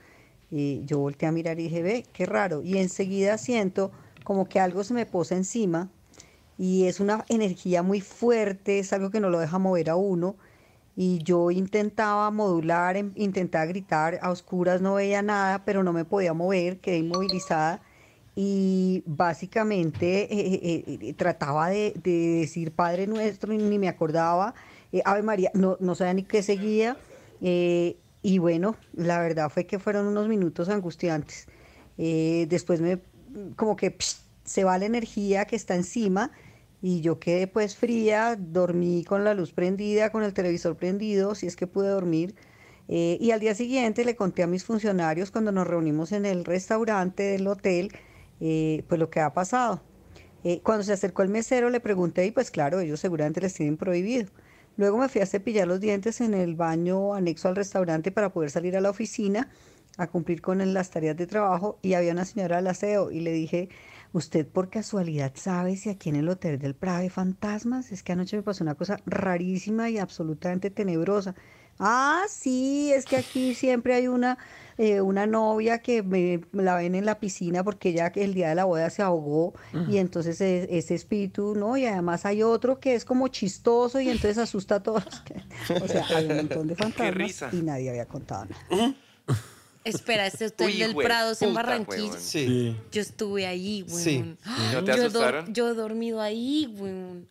Y 0.51 0.85
yo 0.85 0.99
volteé 0.99 1.29
a 1.29 1.33
mirar 1.33 1.59
y 1.61 1.65
dije, 1.65 1.83
ve, 1.83 2.07
qué 2.13 2.27
raro. 2.27 2.63
Y 2.63 2.79
enseguida 2.79 3.39
siento 3.39 3.93
como 4.25 4.49
que 4.49 4.61
algo 4.61 4.85
se 4.85 4.95
me 4.95 5.07
posa 5.07 5.37
encima 5.37 5.91
y 6.61 6.85
es 6.85 7.01
una 7.01 7.25
energía 7.31 7.83
muy 7.83 8.03
fuerte, 8.03 8.81
es 8.81 8.93
algo 8.93 9.11
que 9.11 9.19
no 9.19 9.31
lo 9.31 9.39
deja 9.39 9.59
mover 9.59 9.89
a 9.89 9.97
uno. 9.97 10.37
Y 10.95 11.23
yo 11.23 11.51
intentaba 11.51 12.31
modular, 12.31 12.99
em- 12.99 13.13
intentaba 13.17 13.65
gritar, 13.65 14.19
a 14.21 14.31
oscuras 14.31 14.83
no 14.83 14.95
veía 14.95 15.23
nada, 15.23 15.65
pero 15.65 15.83
no 15.83 15.95
me 15.95 16.05
podía 16.05 16.35
mover, 16.35 16.79
quedé 16.81 16.99
inmovilizada. 16.99 17.81
Y 18.37 19.03
básicamente 19.07 20.25
eh, 20.33 20.61
eh, 20.63 20.99
eh, 21.01 21.15
trataba 21.15 21.71
de, 21.71 21.95
de 22.03 22.41
decir 22.41 22.73
Padre 22.73 23.07
Nuestro 23.07 23.55
y 23.55 23.59
ni 23.59 23.79
me 23.79 23.89
acordaba, 23.89 24.55
Ave 25.07 25.23
María, 25.23 25.51
no, 25.55 25.79
no 25.81 25.95
sabía 25.95 26.13
ni 26.13 26.25
qué 26.25 26.43
seguía. 26.43 26.97
Y 28.23 28.39
bueno, 28.39 28.77
la 28.93 29.21
verdad 29.21 29.49
fue 29.49 29.67
que 29.67 29.79
fueron 29.79 30.07
unos 30.07 30.29
minutos 30.29 30.69
angustiantes. 30.69 31.47
Eh, 31.97 32.47
después 32.49 32.81
me, 32.81 33.01
como 33.57 33.77
que 33.77 33.97
se 34.45 34.65
va 34.65 34.79
la 34.79 34.87
energía 34.87 35.47
que 35.47 35.57
está 35.57 35.75
encima 35.75 36.31
y 36.83 37.01
yo 37.01 37.19
quedé 37.19 37.47
pues 37.47 37.77
fría, 37.77 38.37
dormí 38.39 39.05
con 39.05 39.25
la 39.25 39.35
luz 39.35 39.53
prendida, 39.53 40.11
con 40.11 40.23
el 40.23 40.35
televisor 40.35 40.77
prendido, 40.77 41.35
si 41.35 41.47
es 41.47 41.57
que 41.57 41.67
pude 41.67 41.89
dormir. 41.89 42.35
Eh, 42.89 43.19
y 43.21 43.31
al 43.31 43.41
día 43.41 43.55
siguiente 43.55 44.05
le 44.05 44.17
conté 44.17 44.43
a 44.43 44.47
mis 44.47 44.65
funcionarios 44.65 45.31
cuando 45.31 45.53
nos 45.53 45.67
reunimos 45.67 46.13
en 46.13 46.27
el 46.27 46.45
restaurante 46.45 47.23
del 47.23 47.47
hotel, 47.47 47.93
eh, 48.41 48.85
pues 48.89 48.99
lo 48.99 49.11
que 49.11 49.21
ha 49.21 49.33
pasado. 49.33 49.83
Cuando 50.63 50.85
se 50.85 50.95
acercó 50.95 51.23
el 51.23 51.29
mesero 51.29 51.69
le 51.69 51.81
pregunté 51.81 52.25
y 52.25 52.31
pues 52.31 52.51
claro, 52.51 52.81
ellos 52.81 52.99
seguramente 52.99 53.43
les 53.43 53.53
tienen 53.53 53.77
prohibido. 53.77 54.31
Luego 54.81 54.97
me 54.97 55.11
fui 55.11 55.21
a 55.21 55.27
cepillar 55.27 55.69
los 55.69 55.79
dientes 55.79 56.23
en 56.23 56.33
el 56.33 56.55
baño 56.55 57.13
anexo 57.13 57.49
al 57.49 57.57
restaurante 57.57 58.11
para 58.13 58.33
poder 58.33 58.51
salir 58.51 58.79
a 58.79 58.81
la 58.81 58.89
oficina 58.89 59.51
a 59.99 60.07
cumplir 60.07 60.41
con 60.41 60.73
las 60.73 60.89
tareas 60.89 61.19
de 61.19 61.27
trabajo 61.27 61.79
y 61.83 61.93
había 61.93 62.13
una 62.13 62.25
señora 62.25 62.57
del 62.57 62.67
aseo 62.67 63.11
y 63.11 63.21
le 63.21 63.31
dije, 63.31 63.69
¿usted 64.15 64.47
por 64.47 64.71
casualidad 64.71 65.33
sabe 65.35 65.77
si 65.77 65.91
aquí 65.91 66.09
en 66.09 66.17
el 66.17 66.31
Hotel 66.31 66.59
del 66.59 66.75
Prado 66.75 67.01
hay 67.01 67.11
fantasmas? 67.11 67.93
Es 67.93 68.03
que 68.03 68.13
anoche 68.13 68.39
me 68.39 68.43
pasó 68.43 68.65
una 68.65 68.75
cosa 68.75 68.97
rarísima 69.05 69.91
y 69.91 69.99
absolutamente 69.99 70.71
tenebrosa. 70.71 71.35
Ah, 71.79 72.23
sí, 72.31 72.91
es 72.91 73.05
que 73.05 73.17
aquí 73.17 73.55
siempre 73.55 73.93
hay 73.93 74.09
una, 74.09 74.39
eh, 74.83 75.03
una 75.03 75.27
novia 75.27 75.81
que 75.83 76.03
me, 76.03 76.41
me 76.53 76.63
la 76.63 76.75
ven 76.77 76.95
en 76.95 77.05
la 77.05 77.19
piscina 77.21 77.63
porque 77.63 77.91
ella 77.91 78.11
el 78.15 78.33
día 78.33 78.49
de 78.49 78.55
la 78.55 78.65
boda 78.65 78.89
se 78.89 79.03
ahogó 79.03 79.53
y 79.91 79.99
entonces 79.99 80.41
ese 80.41 80.95
espíritu, 80.95 81.55
¿no? 81.55 81.77
Y 81.77 81.85
además 81.85 82.25
hay 82.25 82.43
otro 82.43 82.81
que 82.81 82.95
es 82.95 83.05
como 83.05 83.29
chistoso 83.29 84.01
y 84.01 84.09
entonces 84.09 84.39
asusta 84.39 84.77
a 84.77 84.83
todos. 84.83 85.05
O 85.83 85.87
sea, 85.87 86.07
hay 86.17 86.25
un 86.27 86.37
montón 86.37 86.67
de 86.69 86.77
fantasmas 86.77 87.15
risa. 87.15 87.51
y 87.53 87.57
nadie 87.57 87.91
había 87.91 88.07
contado 88.07 88.47
nada. 88.71 88.95
Espera, 89.85 90.27
este 90.27 90.47
hotel 90.47 90.69
Uy, 90.69 90.79
del 90.79 90.93
güey, 90.95 91.07
Prado 91.07 91.33
es 91.33 91.43
en 91.43 91.51
puta, 91.51 91.63
Barranquilla. 91.63 92.19
Sí. 92.19 92.77
Yo 92.93 93.01
estuve 93.01 93.47
ahí, 93.47 93.83
weón. 93.89 94.01
Sí. 94.01 94.37
¿No 94.75 94.85
te 94.85 94.97
yo, 94.97 95.03
asustaron? 95.07 95.53
yo 95.55 95.69
he 95.71 95.75
dormido 95.75 96.21
ahí, 96.21 96.75
weón. 96.79 97.29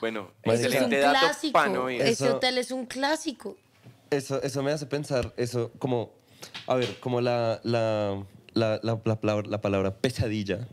Bueno, 0.00 0.30
Ese 0.42 0.68
es 0.68 0.82
un 0.82 0.90
dato 0.90 1.10
clásico. 1.10 1.88
Ese 1.88 2.10
Eso- 2.10 2.36
hotel 2.36 2.58
es 2.58 2.70
un 2.70 2.86
clásico. 2.86 3.56
eso, 4.10 4.42
eso 4.42 4.62
me 4.62 4.70
hace 4.72 4.86
pensar, 4.86 5.32
eso 5.36 5.72
como, 5.78 6.12
a 6.66 6.74
ver, 6.74 6.98
como 7.00 7.20
la, 7.20 7.60
la, 7.64 8.24
la, 8.54 8.80
la, 8.82 9.00
la 9.04 9.20
palabra, 9.20 9.48
la 9.48 9.60
palabra 9.60 9.96
pesadilla 9.96 10.68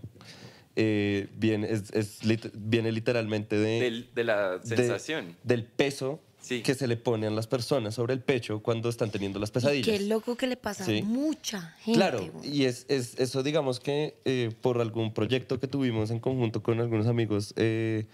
eh, 0.75 1.27
viene, 1.37 1.71
es, 1.71 1.91
es 1.93 2.23
lit- 2.23 2.51
viene 2.53 2.91
literalmente 2.91 3.57
de, 3.57 3.79
Del- 3.81 4.09
de 4.15 4.23
la 4.23 4.57
de- 4.59 4.77
sensación. 4.77 5.35
del 5.43 5.63
peso 5.65 6.19
Sí. 6.41 6.61
que 6.61 6.73
se 6.73 6.87
le 6.87 6.95
pone 6.95 7.27
a 7.27 7.29
las 7.31 7.47
personas 7.47 7.95
sobre 7.95 8.13
el 8.13 8.21
pecho 8.21 8.63
cuando 8.63 8.87
están 8.87 9.11
teniendo 9.11 9.39
las 9.39 9.51
pesadillas. 9.51 9.85
Qué 9.85 10.05
loco 10.05 10.37
que 10.37 10.47
le 10.47 10.55
pasa 10.55 10.85
Sí. 10.85 10.99
a 10.99 11.03
mucha 11.03 11.61
gente. 11.81 11.97
Claro, 11.99 12.31
y 12.43 12.63
es, 12.63 12.85
es- 12.87 13.19
eso 13.19 13.43
digamos 13.43 13.81
que 13.81 14.15
eh, 14.23 14.49
por 14.61 14.79
algún 14.79 15.13
proyecto 15.13 15.59
que 15.59 15.67
tuvimos 15.67 16.11
en 16.11 16.19
conjunto 16.19 16.63
con 16.63 16.79
algunos 16.79 17.07
amigos, 17.07 17.53
eh, 17.57 18.05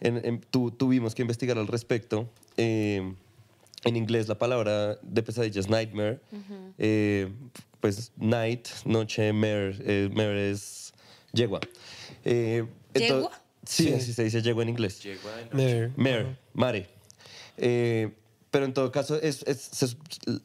en- 0.00 0.24
en- 0.26 0.40
tu- 0.40 0.72
tuvimos 0.72 1.14
que 1.14 1.22
investigar 1.22 1.56
al 1.56 1.68
respecto. 1.68 2.28
Eh, 2.56 3.14
en 3.84 3.96
inglés 3.96 4.28
la 4.28 4.36
palabra 4.38 4.96
de 5.02 5.22
pesadilla 5.22 5.60
es 5.60 5.68
nightmare. 5.68 6.20
Eh, 6.78 7.32
pues 7.80 8.12
night, 8.16 8.68
noche, 8.84 9.32
mare, 9.32 9.76
eh, 9.80 10.08
mare 10.12 10.50
es 10.50 10.92
yegua. 11.32 11.60
Eh, 12.24 12.64
¿Yegua? 12.94 13.30
Sí, 13.64 13.84
Sí. 13.84 13.92
así 13.92 14.12
se 14.14 14.24
dice 14.24 14.42
yegua 14.42 14.62
en 14.62 14.70
inglés. 14.70 15.00
Noche. 15.04 15.18
Mare. 15.52 15.92
Mare, 15.96 16.36
mare. 16.54 16.86
Eh, 17.56 18.10
pero 18.50 18.64
en 18.64 18.72
todo 18.72 18.90
caso, 18.90 19.20
es, 19.20 19.42
es- 19.46 19.60
se- 19.60 19.96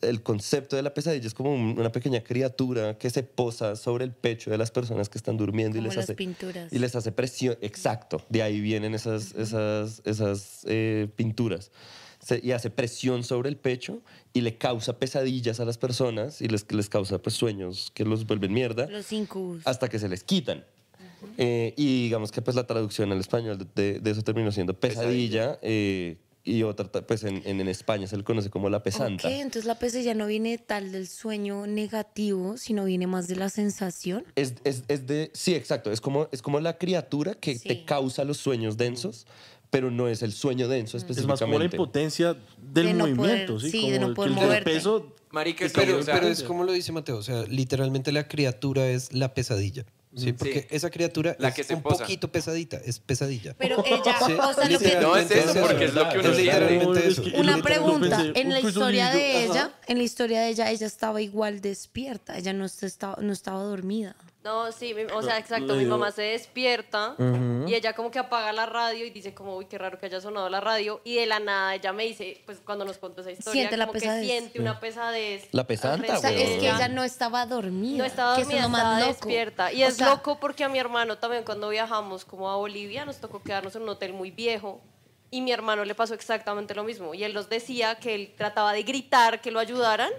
el 0.01 0.22
concepto 0.23 0.76
de 0.76 0.81
la 0.81 0.93
pesadilla 0.93 1.26
es 1.26 1.34
como 1.34 1.53
un- 1.53 1.80
una 1.80 1.89
pequeña 1.91 2.22
criatura 2.22 2.97
que 2.97 3.10
se 3.10 3.23
posa 3.23 3.76
sobre 3.77 4.03
el 4.03 4.11
pecho 4.11 4.51
de 4.51 4.57
las 4.57 4.72
personas 4.72 5.07
que 5.07 5.18
están 5.18 5.38
durmiendo 5.38 5.77
y 5.77 5.80
Como 5.80 5.88
les 5.88 5.95
las 5.95 6.03
hace 6.03 6.15
pinturas. 6.15 6.72
y 6.73 6.80
les 6.80 6.95
hace 6.95 7.11
presión. 7.14 7.57
Exacto, 7.61 8.22
de 8.30 8.43
ahí 8.43 8.60
vienen 8.60 8.93
esas, 8.93 9.34
esas, 9.35 10.01
esas 10.05 10.65
eh, 10.68 11.07
pinturas. 11.15 11.72
Se- 12.24 12.40
y 12.44 12.52
hace 12.54 12.70
presión 12.70 13.24
sobre 13.24 13.50
el 13.50 13.58
pecho 13.58 14.02
y 14.34 14.41
le 14.41 14.58
causa 14.58 14.98
pesadillas 14.98 15.60
a 15.60 15.66
las 15.66 15.78
personas 15.78 16.41
y 16.41 16.48
les, 16.48 16.72
les 16.72 16.88
causa 16.90 17.20
pues, 17.22 17.36
sueños 17.36 17.91
que 17.94 18.06
los 18.06 18.26
vuelven 18.26 18.54
mierda 18.54 18.88
Los 18.88 19.12
incubus. 19.12 19.62
hasta 19.66 19.90
que 19.90 20.00
se 20.00 20.08
les 20.08 20.24
quitan. 20.24 20.64
Eh, 21.38 21.74
y 21.78 22.04
digamos 22.04 22.32
que 22.32 22.41
pues 22.41 22.56
la 22.56 22.66
traducción 22.68 23.12
al 23.12 23.20
español 23.20 23.58
de, 23.58 23.66
de- 23.94 24.00
de 24.00 24.12
eso 24.12 24.22
terminó 24.24 24.52
siendo 24.52 24.74
pesadilla, 24.74 25.58
eh, 25.62 26.18
y 26.45 26.64
otra 26.64 26.86
pues 26.91 27.24
en, 27.24 27.41
en, 27.45 27.62
en 27.62 27.68
España 27.70 28.06
se 28.08 28.18
le 28.18 28.24
conoce 28.26 28.50
como 28.50 28.70
la 28.70 28.84
pesanta. 28.84 29.28
Ok, 29.30 29.34
entonces 29.36 29.64
la 29.66 29.80
pesadilla 29.80 30.14
no 30.14 30.28
viene 30.28 30.58
tal 30.58 30.91
del 30.91 31.08
sueño 31.08 31.66
negativo, 31.66 32.58
sino 32.58 32.84
viene 32.84 33.08
más 33.08 33.30
de 33.30 33.38
la 33.38 33.48
sensación. 33.50 34.26
Es, 34.36 34.56
es, 34.66 34.84
es 34.90 35.08
de, 35.08 35.32
sí, 35.34 35.56
exacto, 35.56 35.90
es 35.91 36.02
como, 36.02 36.28
es 36.34 36.41
como 36.41 36.60
la 36.60 36.78
criatura 36.78 37.34
que 37.36 37.56
Sí. 37.58 37.70
te 37.70 37.86
causa 37.86 38.26
los 38.26 38.38
sueños 38.38 38.76
densos, 38.76 39.26
pero 39.74 39.90
no 39.91 40.08
es 40.08 40.22
el 40.22 40.32
sueño 40.34 40.68
denso 40.68 40.95
Es 40.98 41.04
específicamente. 41.04 41.34
más 41.45 41.50
como 41.50 41.60
la 41.60 41.66
impotencia 41.66 42.38
del 42.62 42.86
De 42.86 42.94
no 42.94 43.08
movimiento, 43.08 43.56
poder- 43.56 43.72
¿sí? 43.72 43.72
sí, 43.82 43.90
de 43.90 43.98
como 43.98 44.08
no 44.10 44.14
poder 44.14 44.32
el, 44.32 44.38
el 44.38 44.44
moverte. 44.45 44.72
peso. 44.72 45.16
Marica, 45.32 45.66
Pero, 45.74 46.00
pero 46.06 46.28
es 46.28 46.44
como 46.44 46.64
lo 46.64 46.72
dice 46.72 46.91
Mateo, 46.91 47.18
o 47.18 47.24
sea, 47.24 47.44
literalmente 47.50 48.12
la 48.12 48.28
criatura 48.28 48.88
es 48.88 49.12
la 49.14 49.34
pesadilla. 49.34 49.84
Sí, 50.16 50.32
porque 50.32 50.62
Sí. 50.62 50.68
esa 50.70 50.91
criatura 50.91 51.36
La 51.40 51.48
es 51.50 51.56
que 51.66 51.74
un 51.74 51.82
posa. 51.82 52.04
poquito 52.04 52.32
pesadita, 52.32 52.78
es 52.86 53.00
pesadilla. 53.00 53.56
Pero 53.58 53.78
ella, 53.88 54.16
Sí, 54.28 54.34
o 54.34 54.54
sea, 54.54 54.70
lo 54.70 54.78
que, 54.78 54.95
No, 55.02 55.18
es 55.18 55.32
eso, 55.32 55.60
porque 55.60 55.86
es 55.86 55.94
lo 55.95 56.08
que 56.08 56.20
uno 56.20 56.30
Es 56.30 56.38
literalmente 56.38 57.00
Es 57.08 57.18
eso. 57.18 57.24
Una 57.36 57.58
pregunta, 57.64 58.24
en 58.36 58.50
la 58.50 58.60
historia 58.60 59.10
de 59.10 59.45
ella, 59.45 59.74
en 59.88 59.98
la 59.98 60.04
historia 60.04 60.41
de 60.41 60.50
ella, 60.50 60.70
ella 60.70 60.86
estaba 60.86 61.20
igual 61.20 61.62
despierta, 61.62 62.38
ella 62.38 62.54
no 62.54 62.66
estaba, 62.66 63.18
no 63.24 63.34
estaba 63.34 63.64
dormida. 63.64 64.16
No, 64.44 64.72
sí, 64.74 64.94
mi- 64.94 65.03
o 65.03 65.22
sea, 65.22 65.38
exacto, 65.38 65.74
mi 65.76 65.86
mamá 65.86 66.11
se 66.11 66.22
despierta 66.24 67.15
y 67.65 67.74
ella 67.74 67.94
como 67.94 68.11
que 68.11 68.20
apaga 68.20 68.52
la 68.52 68.65
radio 68.65 69.06
y 69.06 69.10
dice 69.10 69.34
como, 69.34 69.56
uy, 69.56 69.65
qué 69.65 69.78
raro 69.78 69.98
que 69.98 70.06
haya 70.07 70.20
sonado 70.20 70.49
la 70.49 70.60
radio 70.60 70.99
y 71.06 71.15
de 71.15 71.26
la 71.26 71.40
nada 71.40 71.74
ella 71.76 71.94
me 71.94 72.03
dice, 72.03 72.41
pues 72.45 72.60
cuando 72.60 72.84
nos 72.84 72.98
contó 72.98 73.22
esa 73.22 73.32
historia, 73.32 73.53
Siente 73.61 73.78
la 73.78 73.86
como 73.88 73.94
pesadez. 73.99 74.22
que 74.22 74.28
siente 74.28 74.60
una 74.60 74.80
pesadez. 74.82 75.48
La 75.53 75.65
pesanta, 75.65 76.18
O 76.18 76.20
sea, 76.20 76.30
alrededor 76.30 76.52
es 76.56 76.60
que 76.60 76.65
ella. 76.68 76.76
ella 76.76 76.88
no 76.90 77.03
estaba 77.06 77.45
dormida. 77.45 77.98
No 77.99 78.03
estaba 78.03 78.36
que 78.36 78.41
eso 78.41 78.52
es 78.52 78.61
dormida, 78.61 78.68
lo 78.68 78.70
más 78.70 78.82
estaba 78.82 78.99
loco. 78.99 79.14
despierta. 79.14 79.72
Y 79.74 79.84
O 79.84 79.88
es 79.88 79.95
sea, 79.95 80.10
loco 80.10 80.40
porque 80.40 80.64
a 80.65 80.70
mi 80.70 80.78
hermano 80.80 81.18
también 81.18 81.44
cuando 81.45 81.70
viajamos 81.70 82.26
como 82.26 82.52
a 82.52 82.57
Bolivia 82.57 83.06
nos 83.06 83.18
tocó 83.18 83.41
quedarnos 83.41 83.74
en 83.78 83.84
un 83.84 83.90
hotel 83.90 84.11
muy 84.14 84.30
viejo 84.32 84.82
y 85.34 85.41
mi 85.41 85.51
hermano 85.51 85.84
le 85.84 85.95
pasó 85.95 86.14
exactamente 86.14 86.76
lo 86.76 86.84
mismo. 86.84 87.15
Y 87.15 87.23
él 87.23 87.34
nos 87.34 87.49
decía 87.49 87.95
que 87.95 88.14
él 88.14 88.34
trataba 88.38 88.72
de 88.72 88.84
gritar 88.84 89.41
que 89.41 89.49
lo 89.49 89.60
ayudaran. 89.60 90.11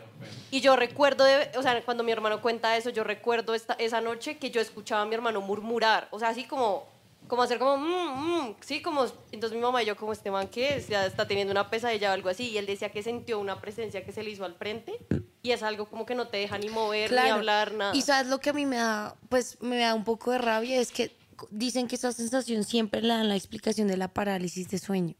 Y 0.50 0.60
yo 0.60 0.74
recuerdo, 0.74 1.22
de, 1.24 1.50
o 1.56 1.62
sea, 1.62 1.80
cuando 1.84 2.02
mi 2.02 2.10
hermano 2.10 2.42
cuenta 2.42 2.76
eso, 2.76 2.90
yo 2.90 3.04
recuerdo 3.04 3.54
esta, 3.54 3.74
esa 3.74 4.00
noche 4.00 4.38
que 4.38 4.50
yo 4.50 4.60
escuchaba 4.60 5.02
a 5.02 5.06
mi 5.06 5.14
hermano 5.14 5.40
murmurar. 5.40 6.08
O 6.10 6.18
sea, 6.18 6.30
así 6.30 6.42
como, 6.44 6.88
como 7.28 7.44
hacer 7.44 7.60
como, 7.60 7.76
"Mm, 7.76 8.48
mm", 8.48 8.56
sí, 8.60 8.82
como, 8.82 9.06
entonces 9.30 9.56
mi 9.56 9.62
mamá 9.62 9.84
y 9.84 9.86
yo 9.86 9.96
como, 9.96 10.12
este 10.12 10.32
man 10.32 10.48
que 10.48 10.76
es? 10.78 10.88
ya 10.88 11.06
está 11.06 11.28
teniendo 11.28 11.52
una 11.52 11.70
pesadilla 11.70 12.10
o 12.10 12.12
algo 12.14 12.28
así. 12.28 12.50
Y 12.50 12.58
él 12.58 12.66
decía 12.66 12.88
que 12.90 13.00
sintió 13.04 13.38
una 13.38 13.60
presencia 13.60 14.04
que 14.04 14.10
se 14.10 14.24
le 14.24 14.30
hizo 14.30 14.44
al 14.44 14.54
frente. 14.56 14.94
Y 15.44 15.52
es 15.52 15.62
algo 15.62 15.86
como 15.86 16.06
que 16.06 16.16
no 16.16 16.26
te 16.26 16.38
deja 16.38 16.58
ni 16.58 16.70
mover, 16.70 17.10
ni 17.10 17.16
Claro. 17.16 17.34
hablar, 17.34 17.72
nada. 17.72 17.94
Y 17.94 18.02
sabes 18.02 18.26
lo 18.26 18.40
que 18.40 18.50
a 18.50 18.52
mí 18.52 18.66
me 18.66 18.76
da, 18.78 19.14
pues 19.28 19.60
me 19.62 19.78
da 19.78 19.94
un 19.94 20.02
poco 20.02 20.32
de 20.32 20.38
rabia, 20.38 20.80
es 20.80 20.90
que 20.90 21.14
dicen 21.50 21.86
que 21.88 21.96
esa 21.96 22.12
sensación 22.12 22.64
siempre 22.64 23.02
la 23.02 23.16
dan 23.18 23.28
la 23.28 23.36
explicación 23.36 23.88
de 23.88 23.96
la 23.96 24.08
parálisis 24.08 24.68
de 24.68 24.78
sueño. 24.78 25.14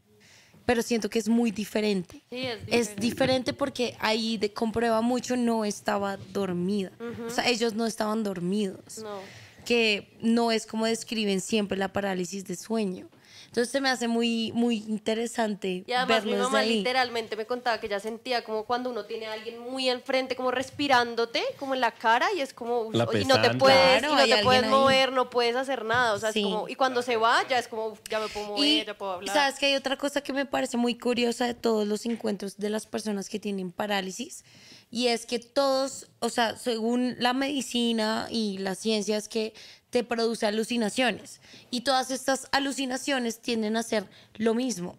Pero 0.65 0.81
siento 0.81 1.09
que 1.09 1.19
es 1.19 1.29
muy 1.29 1.51
diferente. 1.51 2.23
Sí, 2.29 2.37
es 2.37 2.55
Es 2.55 2.61
diferente. 2.67 3.01
diferente 3.01 3.53
porque 3.53 3.95
ahí 3.99 4.37
de, 4.37 4.51
comprueba 4.51 5.01
mucho 5.01 5.37
no 5.37 5.63
estaba 5.63 6.17
dormida. 6.33 6.91
O 7.27 7.29
sea, 7.29 7.47
ellos 7.47 7.75
no 7.75 7.85
estaban 7.85 8.23
dormidos. 8.23 8.99
No. 9.03 9.19
Que 9.63 10.17
no 10.21 10.51
es 10.51 10.65
como 10.65 10.85
describen 10.85 11.39
siempre 11.41 11.77
la 11.77 11.93
parálisis 11.93 12.45
de 12.45 12.55
sueño. 12.55 13.07
Entonces 13.55 13.71
se 13.71 13.79
me 13.79 13.87
hace 13.89 14.09
muy, 14.09 14.51
muy 14.53 14.83
interesante 14.85 15.85
Y 15.87 15.93
además 15.93 16.25
mi 16.25 16.31
verlo 16.31 16.43
mamá 16.47 16.59
ahí. 16.59 16.79
literalmente 16.79 17.37
me 17.37 17.45
contaba 17.45 17.79
que 17.79 17.87
ella 17.87 18.01
sentía 18.01 18.43
como 18.43 18.65
cuando 18.65 18.89
uno 18.89 19.05
tiene 19.05 19.27
a 19.27 19.31
alguien 19.31 19.59
muy 19.59 19.87
al 19.87 20.01
frente, 20.01 20.35
como 20.35 20.51
respirándote, 20.51 21.41
como 21.57 21.73
en 21.73 21.79
la 21.79 21.91
cara, 21.91 22.27
y 22.35 22.41
es 22.41 22.53
como, 22.53 22.89
La 22.91 23.07
y 23.13 23.23
no 23.23 23.41
te 23.41 23.51
puedes, 23.55 23.99
Claro, 23.99 24.13
y 24.25 24.29
no 24.29 24.35
te 24.35 24.43
puedes 24.43 24.63
ahí. 24.63 24.69
mover, 24.69 25.11
no 25.13 25.29
puedes 25.29 25.55
hacer 25.55 25.85
nada, 25.85 26.11
o 26.15 26.19
sea, 26.19 26.33
Sí. 26.33 26.39
es 26.39 26.45
como, 26.45 26.67
y 26.67 26.75
cuando 26.75 27.01
se 27.01 27.15
va, 27.15 27.47
ya 27.47 27.57
es 27.57 27.69
como, 27.69 27.87
uf, 27.87 27.99
ya 28.09 28.19
me 28.19 28.27
puedo 28.27 28.45
mover, 28.47 28.65
Y 28.67 28.83
ya 28.85 28.97
puedo 28.97 29.13
hablar. 29.13 29.33
sabes 29.33 29.57
que 29.57 29.67
hay 29.67 29.75
otra 29.75 29.95
cosa 29.95 30.19
que 30.19 30.33
me 30.33 30.45
parece 30.45 30.75
muy 30.75 30.97
curiosa 30.97 31.47
de 31.47 31.53
todos 31.53 31.87
los 31.87 32.05
encuentros 32.05 32.57
de 32.57 32.69
las 32.69 32.85
personas 32.85 33.29
que 33.29 33.39
tienen 33.39 33.71
parálisis 33.71 34.43
y 34.91 35.07
es 35.07 35.25
que 35.25 35.39
todos, 35.39 36.07
o 36.19 36.27
sea, 36.27 36.57
según 36.57 37.15
la 37.19 37.31
medicina 37.33 38.27
y 38.29 38.57
la 38.57 38.75
ciencia 38.75 39.15
es 39.15 39.29
que 39.29 39.53
te 39.95 40.03
produce 40.03 40.45
alucinaciones 40.45 41.39
y 41.71 41.79
todas 41.79 42.11
estas 42.11 42.49
alucinaciones 42.51 43.39
tienden 43.39 43.77
a 43.77 43.81
ser 43.81 44.05
lo 44.33 44.53
mismo. 44.53 44.97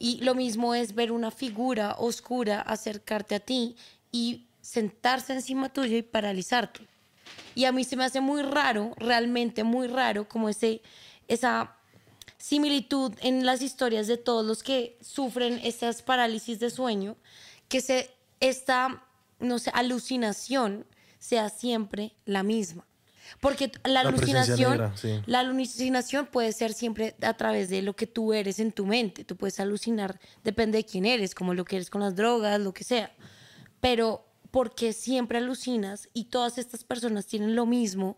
Y 0.00 0.20
lo 0.24 0.34
mismo 0.34 0.74
es 0.74 0.96
ver 0.96 1.12
una 1.12 1.30
figura 1.30 1.94
oscura 1.96 2.60
acercarte 2.60 3.36
a 3.36 3.38
ti 3.38 3.76
y 4.10 4.46
sentarse 4.60 5.32
encima 5.32 5.72
tuyo 5.72 5.96
y 5.96 6.02
paralizarte. 6.02 6.80
Y 7.54 7.66
a 7.66 7.70
mí 7.70 7.84
se 7.84 7.94
me 7.94 8.02
hace 8.02 8.20
muy 8.20 8.42
raro, 8.42 8.94
realmente 8.96 9.62
muy 9.62 9.86
raro, 9.86 10.28
como 10.28 10.48
ese, 10.48 10.82
esa 11.28 11.76
similitud 12.36 13.12
en 13.20 13.46
las 13.46 13.62
historias 13.62 14.08
de 14.08 14.16
todos 14.16 14.44
los 14.44 14.64
que 14.64 14.98
sufren 15.00 15.60
estas 15.62 16.02
parálisis 16.02 16.58
de 16.58 16.70
sueño, 16.70 17.14
que 17.68 17.80
se, 17.80 18.10
esta, 18.40 19.04
no 19.38 19.60
sé, 19.60 19.70
alucinación 19.72 20.84
sea 21.20 21.48
siempre 21.48 22.10
la 22.24 22.42
misma. 22.42 22.84
Porque 23.40 23.70
la 23.84 24.02
La 24.04 24.08
alucinación, 24.08 24.70
negra, 24.72 24.92
sí. 24.96 25.20
la 25.26 25.40
alucinación 25.40 26.26
puede 26.26 26.52
ser 26.52 26.72
siempre 26.72 27.14
a 27.22 27.34
través 27.34 27.68
de 27.68 27.82
lo 27.82 27.94
que 27.96 28.06
tú 28.06 28.32
eres 28.32 28.58
en 28.58 28.72
tu 28.72 28.86
mente. 28.86 29.24
Tú 29.24 29.36
puedes 29.36 29.58
alucinar, 29.60 30.18
depende 30.44 30.78
de 30.78 30.84
quién 30.84 31.06
eres, 31.06 31.34
como 31.34 31.54
lo 31.54 31.64
que 31.64 31.76
eres 31.76 31.90
con 31.90 32.00
las 32.02 32.14
drogas, 32.16 32.60
lo 32.60 32.72
que 32.72 32.84
sea. 32.84 33.12
Pero 33.80 34.24
porque 34.50 34.92
siempre 34.92 35.38
alucinas 35.38 36.08
y 36.14 36.24
todas 36.24 36.58
estas 36.58 36.82
personas 36.84 37.26
tienen 37.26 37.54
lo 37.54 37.66
mismo 37.66 38.16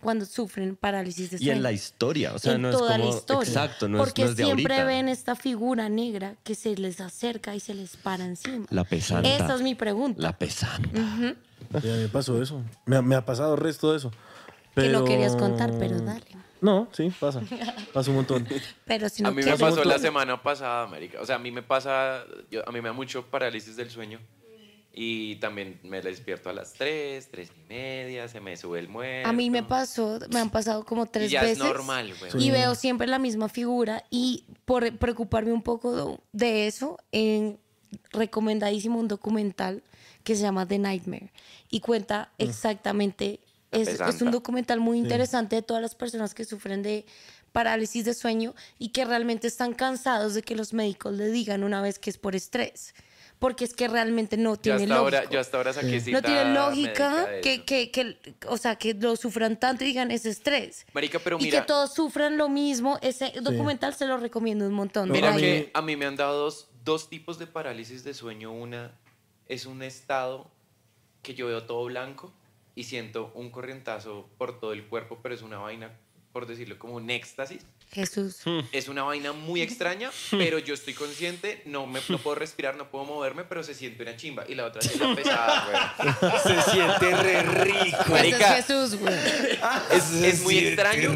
cuando 0.00 0.24
sufren 0.24 0.76
parálisis 0.76 1.30
de 1.30 1.36
Y 1.36 1.40
sueño. 1.40 1.52
en 1.52 1.62
la 1.62 1.72
historia, 1.72 2.32
o 2.32 2.38
sea, 2.38 2.54
en 2.54 2.62
no 2.62 2.70
toda 2.70 2.92
es 2.94 3.00
como... 3.00 3.10
la 3.10 3.16
historia. 3.18 3.48
Exacto, 3.48 3.86
no 3.88 3.98
es, 3.98 4.04
porque 4.04 4.24
no 4.24 4.30
es 4.30 4.36
de 4.36 4.44
siempre 4.44 4.74
ahorita. 4.76 4.86
ven 4.86 5.08
esta 5.10 5.36
figura 5.36 5.88
negra 5.90 6.36
que 6.42 6.54
se 6.54 6.74
les 6.76 7.00
acerca 7.02 7.54
y 7.54 7.60
se 7.60 7.74
les 7.74 7.96
para 7.98 8.24
encima. 8.24 8.64
La 8.70 8.84
pesanta. 8.84 9.28
Esa 9.28 9.54
es 9.56 9.60
mi 9.60 9.74
pregunta. 9.74 10.22
La 10.22 10.38
pesanta. 10.38 10.88
Y 10.94 11.76
a 11.76 11.80
mí 11.92 11.98
me 12.02 12.08
pasó 12.08 12.40
eso. 12.40 12.62
Me, 12.86 13.02
me 13.02 13.14
ha 13.14 13.26
pasado 13.26 13.54
el 13.54 13.60
resto 13.60 13.90
de 13.90 13.98
eso. 13.98 14.10
Que 14.74 14.88
no 14.88 15.04
querías 15.04 15.36
contar, 15.36 15.72
pero 15.78 16.00
dale. 16.00 16.24
No, 16.60 16.88
sí, 16.92 17.10
pasa. 17.18 17.40
Pasa 17.92 18.10
un 18.10 18.16
montón. 18.16 18.46
Pero 18.84 19.08
si 19.08 19.22
no 19.22 19.30
a 19.30 19.32
mí 19.32 19.42
me 19.42 19.56
pasó 19.56 19.82
la 19.82 19.98
semana 19.98 20.42
pasada, 20.42 20.82
América. 20.84 21.18
O 21.22 21.24
sea, 21.24 21.36
a 21.36 21.38
mí 21.38 21.50
me 21.50 21.62
pasa, 21.62 22.22
yo- 22.50 22.68
a 22.68 22.70
mí 22.70 22.82
me 22.82 22.88
da 22.88 22.92
mucho 22.92 23.24
parálisis 23.24 23.76
del 23.76 23.88
sueño. 23.88 24.20
Y 24.92 25.36
también 25.36 25.78
me 25.84 26.02
despierto 26.02 26.50
a 26.50 26.52
las 26.52 26.72
3, 26.74 27.28
3 27.30 27.48
y 27.48 27.68
media, 27.72 28.28
se 28.28 28.40
me 28.40 28.56
sube 28.58 28.78
el 28.80 28.88
muerto. 28.88 29.28
A 29.28 29.32
mí 29.32 29.48
me 29.48 29.62
pasó, 29.62 30.18
me 30.32 30.40
han 30.40 30.50
pasado 30.50 30.84
como 30.84 31.06
tres 31.06 31.28
y 31.30 31.32
ya 31.34 31.42
veces. 31.42 31.58
es 31.58 31.64
normal, 31.64 32.12
güey. 32.18 32.44
Y 32.44 32.50
veo 32.50 32.74
siempre 32.74 33.06
la 33.06 33.18
misma 33.20 33.48
figura 33.48 34.04
y 34.10 34.44
por 34.66 34.92
preocuparme 34.98 35.52
un 35.52 35.62
poco 35.62 36.20
de 36.32 36.66
eso, 36.66 36.98
en 37.12 37.58
recomendadísimo 38.12 38.98
un 38.98 39.08
documental 39.08 39.82
que 40.24 40.34
se 40.34 40.42
llama 40.42 40.66
The 40.66 40.78
Nightmare 40.78 41.32
y 41.70 41.80
cuenta 41.80 42.32
exactamente, 42.38 43.40
es, 43.72 43.88
es 44.00 44.22
un 44.22 44.30
documental 44.30 44.80
muy 44.80 44.98
interesante 44.98 45.56
de 45.56 45.62
todas 45.62 45.80
las 45.82 45.94
personas 45.94 46.34
que 46.34 46.44
sufren 46.44 46.82
de 46.82 47.04
parálisis 47.52 48.04
de 48.04 48.14
sueño 48.14 48.54
y 48.78 48.90
que 48.90 49.04
realmente 49.04 49.46
están 49.48 49.74
cansados 49.74 50.34
de 50.34 50.42
que 50.42 50.54
los 50.54 50.72
médicos 50.72 51.14
le 51.14 51.28
digan 51.30 51.64
una 51.64 51.82
vez 51.82 51.98
que 51.98 52.10
es 52.10 52.18
por 52.18 52.34
estrés. 52.36 52.94
porque 53.40 53.64
es 53.64 53.72
que 53.74 53.88
realmente 53.88 54.36
no 54.36 54.54
Yo 54.56 54.60
tiene 54.60 54.82
hasta, 54.82 54.96
ahora, 54.96 55.18
lógica. 55.20 55.32
yo 55.34 55.40
hasta 55.40 55.56
ahora 55.56 55.72
saqué 55.72 55.98
cita 56.00 56.20
No 56.20 56.22
tiene 56.26 56.52
lógica 56.54 57.26
que, 57.42 57.64
que, 57.64 57.90
que, 57.90 58.18
o 58.46 58.58
sea, 58.58 58.76
que 58.76 58.92
lo 58.92 59.16
sufran 59.16 59.58
tanto 59.58 59.82
y 59.82 59.86
digan 59.88 60.10
ese 60.10 60.28
estrés. 60.28 60.84
Marica, 60.92 61.18
pero 61.18 61.38
y 61.40 61.44
mira, 61.44 61.60
que 61.60 61.66
todos 61.66 61.94
sufran 61.94 62.36
lo 62.36 62.50
mismo. 62.50 62.98
Ese 63.00 63.32
documental 63.40 63.94
se 63.94 64.04
lo 64.06 64.18
recomiendo 64.18 64.66
un 64.66 64.74
montón. 64.74 65.10
mira 65.10 65.30
a 65.30 65.34
mí- 65.34 65.40
que 65.40 65.70
a 65.72 65.80
mí 65.80 65.96
me 65.96 66.04
han 66.04 66.16
dado 66.16 66.38
dos, 66.38 66.68
dos 66.84 67.08
tipos 67.08 67.38
de 67.38 67.46
parálisis 67.46 68.04
de 68.04 68.12
sueño. 68.12 68.52
Una 68.52 68.92
es 69.48 69.64
un 69.64 69.82
estado 69.82 70.50
que 71.22 71.34
yo 71.34 71.46
veo 71.46 71.62
todo 71.64 71.84
blanco 71.86 72.32
y 72.80 72.84
siento 72.84 73.30
un 73.34 73.50
corrientazo 73.50 74.30
por 74.38 74.58
todo 74.58 74.72
el 74.72 74.86
cuerpo, 74.86 75.18
pero 75.22 75.34
es 75.34 75.42
una 75.42 75.58
vaina, 75.58 75.90
por 76.32 76.46
decirlo 76.46 76.78
como 76.78 76.94
un 76.94 77.10
éxtasis. 77.10 77.66
Jesús. 77.92 78.36
Es 78.72 78.88
una 78.88 79.02
vaina 79.02 79.32
muy 79.32 79.62
extraña, 79.62 80.10
pero 80.30 80.58
yo 80.60 80.74
estoy 80.74 80.94
consciente, 80.94 81.60
no, 81.66 81.86
me, 81.86 82.00
no 82.08 82.18
puedo 82.18 82.36
respirar, 82.36 82.76
no 82.76 82.88
puedo 82.88 83.04
moverme, 83.04 83.42
pero 83.44 83.64
se 83.64 83.74
siente 83.74 84.02
una 84.04 84.16
chimba. 84.16 84.44
Y 84.48 84.54
la 84.54 84.66
otra 84.66 84.80
es 84.80 84.96
la 84.98 85.14
pesada, 85.14 85.94
güey. 86.20 86.32
Se 86.42 86.70
siente 86.70 87.16
re 87.16 87.42
rico. 87.42 87.96
Ese 88.02 88.10
Marica, 88.12 88.58
es 88.58 88.66
Jesús, 88.66 88.96
güey. 88.96 89.12
es, 89.92 90.12
es 90.22 90.42
muy 90.42 90.58
extraño, 90.58 91.10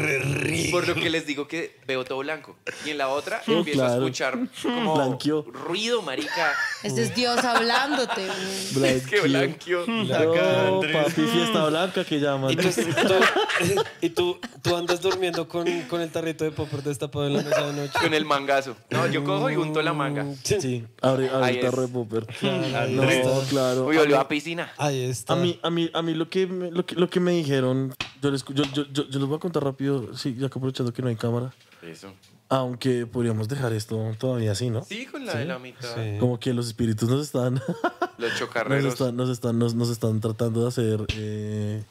por 0.71 0.87
lo 0.87 0.95
que 0.95 1.09
les 1.09 1.25
digo 1.25 1.47
que 1.47 1.77
veo 1.87 2.03
todo 2.03 2.19
blanco. 2.19 2.57
Y 2.85 2.89
en 2.91 2.97
la 2.97 3.07
otra 3.09 3.41
Oh, 3.47 3.51
empiezo 3.59 3.85
a 3.85 3.93
escuchar 3.95 4.37
como 4.61 4.95
Blanqueó. 4.95 5.43
ruido, 5.43 6.01
marica. 6.01 6.53
Ese 6.83 7.03
es 7.03 7.15
Dios 7.15 7.43
hablándote, 7.43 8.27
güey. 8.73 8.91
Es 8.95 9.07
que 9.07 9.21
blanqueó. 9.21 9.85
No, 9.87 10.81
papi, 10.81 11.21
fiesta 11.21 11.65
blanca 11.67 12.03
que 12.03 12.19
llaman. 12.19 12.51
Y 12.51 12.55
tú, 12.57 12.69
tú- 12.69 13.83
y 14.01 14.09
tú, 14.09 14.39
tú 14.61 14.75
andas 14.75 15.01
durmiendo 15.01 15.47
con, 15.47 15.65
con 15.83 16.01
el 16.01 16.09
tarrito 16.11 16.43
de 16.43 16.51
popper 16.65 16.83
destapado 16.83 17.27
en 17.27 17.33
la 17.33 17.41
mesa 17.43 17.67
de 17.67 17.73
noche. 17.73 17.93
Con 18.01 18.13
el 18.13 18.25
mangazo. 18.25 18.75
No, 18.89 19.07
yo 19.07 19.23
cojo 19.23 19.49
y 19.49 19.55
unto 19.55 19.81
la 19.81 19.93
manga. 19.93 20.25
Sí, 20.43 20.85
abre, 21.01 21.29
abre 21.29 21.45
Ahí 21.45 21.55
el 21.57 21.61
tarro 21.61 21.83
es. 21.83 21.87
de 21.89 21.93
popper. 21.93 22.27
ahí 22.75 22.95
No, 22.95 23.39
claro. 23.49 23.85
Uy, 23.87 23.97
A 23.97 24.01
olió 24.01 24.19
a 24.19 24.27
piscina. 24.27 24.71
Ahí 24.77 25.03
está. 25.03 25.33
A 25.33 25.35
mí, 25.35 25.59
a 25.63 25.69
mí, 25.69 25.89
a 25.93 26.01
mí 26.01 26.13
lo 26.13 26.29
que 26.29 26.47
me, 26.47 26.71
lo 26.71 26.85
que, 26.85 26.95
lo 26.95 27.09
que 27.09 27.19
me 27.19 27.31
dijeron, 27.31 27.93
yo 28.21 28.31
les, 28.31 28.43
yo, 28.45 28.63
yo, 28.73 28.85
yo, 28.91 29.07
yo 29.09 29.19
les 29.19 29.27
voy 29.27 29.37
a 29.37 29.39
contar 29.39 29.63
rápido, 29.63 30.15
sí, 30.15 30.33
ya 30.35 30.49
que 30.49 30.57
aprovechando 30.57 30.91
que 30.93 31.01
no 31.01 31.07
hay 31.09 31.15
cámara, 31.15 31.53
Eso. 31.81 32.11
aunque 32.49 33.05
podríamos 33.05 33.47
dejar 33.47 33.73
esto 33.73 34.13
todavía 34.17 34.51
así, 34.53 34.69
¿no? 34.69 34.83
Sí, 34.83 35.05
con 35.05 35.25
la 35.25 35.35
de 35.35 35.45
la 35.45 35.59
mitad. 35.59 35.93
Sí. 35.95 36.17
Como 36.19 36.39
que 36.39 36.53
los 36.53 36.67
espíritus 36.67 37.09
nos 37.09 37.21
están, 37.21 37.55
Los 37.55 37.63
nos 38.31 38.39
chocarreros. 38.39 38.93
están, 38.93 39.15
nos 39.15 39.29
están, 39.29 39.59
nos, 39.59 39.73
nos 39.75 39.89
están 39.89 40.19
tratando 40.21 40.61
de 40.61 40.67
hacer, 40.67 41.05
eh, 41.15 41.83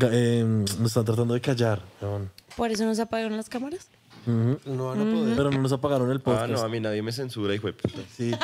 eh, 0.00 0.44
nos 0.46 0.86
están 0.86 1.04
tratando 1.04 1.34
de 1.34 1.40
callar, 1.40 1.82
weón. 2.00 2.30
Por 2.56 2.70
eso 2.70 2.84
nos 2.84 2.98
apagaron 2.98 3.36
las 3.36 3.48
cámaras. 3.48 3.88
Ujú. 4.26 4.58
No 4.66 4.86
van 4.88 5.00
a 5.00 5.04
poder. 5.14 5.36
pero 5.36 5.50
no 5.50 5.58
nos 5.62 5.72
apagaron 5.72 6.10
el 6.10 6.18
Ah, 6.18 6.22
podcast. 6.24 6.50
no, 6.50 6.60
a 6.60 6.68
mí 6.68 6.80
nadie 6.80 7.02
me 7.02 7.12
censura, 7.12 7.54
hijo 7.54 7.66
de 7.66 7.72
puta. 7.72 7.98
Sí. 8.16 8.32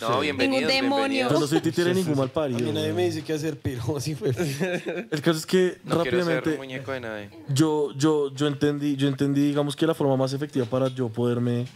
No, 0.00 0.18
bienvenidos, 0.20 0.62
Ningún 0.62 0.82
demonio. 0.82 1.04
bienvenidos. 1.08 1.32
Yo 1.34 1.40
no 1.40 1.46
soy 1.46 1.60
títere 1.60 1.92
ningún 1.94 2.16
mal 2.16 2.28
A 2.28 2.32
parido. 2.32 2.60
mí 2.60 2.72
nadie 2.72 2.94
me 2.94 3.04
dice 3.04 3.22
qué 3.22 3.34
hacer, 3.34 3.58
pero 3.60 3.82
así 3.98 4.14
fue. 4.14 4.30
El 5.10 5.20
caso 5.20 5.38
es 5.38 5.44
que 5.44 5.78
No 5.84 6.00
quiero 6.00 6.24
ser 6.24 6.36
rápidamente 6.36 6.56
muñeco 6.56 6.92
de 6.92 7.00
nadie. 7.00 7.30
yo, 7.52 7.92
yo, 7.94 8.34
yo 8.34 8.46
entendí, 8.46 8.96
yo 8.96 9.08
entendí, 9.08 9.42
digamos 9.48 9.76
que 9.76 9.86
la 9.86 9.92
forma 9.92 10.16
más 10.16 10.32
efectiva 10.32 10.64
para 10.64 10.88
yo 10.88 11.10
poderme 11.10 11.66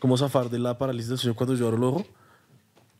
como 0.00 0.16
zafar 0.16 0.50
de 0.50 0.58
la 0.58 0.76
parálisis 0.78 1.10
del 1.10 1.18
sueño 1.18 1.36
cuando 1.36 1.54
yo 1.54 1.66
abro 1.68 1.76
el 1.76 1.84
ojo 1.84 2.06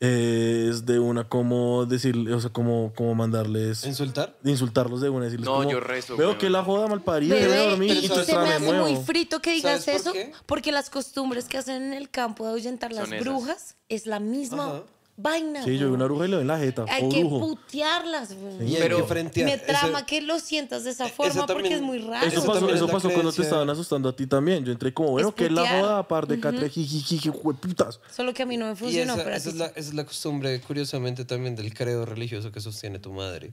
es 0.00 0.86
de 0.86 0.98
una 0.98 1.28
como 1.28 1.84
decirle, 1.84 2.32
o 2.32 2.40
sea, 2.40 2.50
como, 2.50 2.92
como 2.96 3.14
mandarles, 3.14 3.84
¿Insultar? 3.84 4.34
insultarlos 4.44 5.02
de 5.02 5.10
una, 5.10 5.26
decirles 5.26 5.44
No, 5.44 5.56
como, 5.58 5.70
yo 5.70 5.78
rezo, 5.78 6.16
veo 6.16 6.38
que 6.38 6.48
la 6.48 6.64
joda 6.64 6.88
mal 6.88 7.02
parida, 7.02 7.36
dormir 7.68 7.92
y 7.92 8.06
y 8.06 8.08
tú 8.08 8.14
¿sabes 8.14 8.26
se 8.26 8.38
me 8.38 8.48
hace 8.48 8.72
muy 8.72 8.96
frito 8.96 9.42
que 9.42 9.52
digas 9.52 9.84
¿Sabes 9.84 10.02
por 10.02 10.16
eso, 10.16 10.30
porque 10.46 10.72
las 10.72 10.88
costumbres 10.88 11.44
que 11.44 11.58
hacen 11.58 11.82
en 11.82 11.92
el 11.92 12.08
campo 12.08 12.44
de 12.44 12.52
ahuyentar 12.52 12.92
las 12.92 13.10
brujas 13.20 13.76
es 13.90 14.06
la 14.06 14.20
misma 14.20 14.66
Ajá. 14.68 14.82
Vaina. 15.22 15.64
Sí, 15.64 15.78
yo 15.78 15.88
vi 15.88 15.94
una 15.94 16.04
bruja 16.04 16.24
y 16.26 16.28
le 16.28 16.34
doy 16.36 16.42
en 16.42 16.48
la 16.48 16.58
jeta, 16.58 16.84
Hay 16.88 17.08
que 17.08 17.20
brujo. 17.24 17.40
putearlas, 17.40 18.34
güey. 18.34 18.76
Pero 18.78 18.96
que 18.98 19.02
frentear. 19.04 19.48
Me 19.50 19.58
trama 19.58 20.06
que 20.06 20.20
lo 20.20 20.38
sientas 20.38 20.84
de 20.84 20.90
esa 20.90 21.08
forma 21.08 21.46
porque 21.46 21.54
también- 21.54 21.72
es 21.74 21.82
muy 21.82 21.98
raro. 21.98 22.26
Eso 22.26 22.38
Eso 22.38 22.46
pasó, 22.46 22.68
eso 22.70 22.84
es 22.86 22.90
pasó 22.90 23.10
cuando 23.10 23.32
te 23.32 23.42
estaban 23.42 23.68
asustando 23.70 24.08
a 24.08 24.16
ti 24.16 24.26
también. 24.26 24.64
Yo 24.64 24.72
entré 24.72 24.92
como, 24.94 25.10
bueno, 25.10 25.28
Es 25.28 25.34
que 25.34 25.46
es 25.46 25.52
la 25.52 25.68
joda, 25.80 26.08
par 26.08 26.26
de 26.26 26.40
catre, 26.40 26.68
jijiji, 26.68 27.30
putas. 27.30 28.00
Solo 28.14 28.32
que 28.34 28.42
a 28.42 28.46
mí 28.46 28.56
no 28.56 28.66
me 28.66 28.72
Y 28.72 28.76
funcionó, 28.76 29.14
esa, 29.14 29.22
pero 29.24 29.34
a 29.34 29.38
esa 29.38 29.50
ti 29.50 29.54
es 29.56 29.58
la, 29.58 29.66
esa 29.66 29.78
es 29.80 29.94
la 29.94 30.04
costumbre, 30.04 30.60
curiosamente, 30.60 31.24
también 31.24 31.56
del 31.56 31.72
credo 31.74 32.04
religioso 32.06 32.50
que 32.52 32.60
sostiene 32.60 32.98
tu 32.98 33.12
madre. 33.12 33.52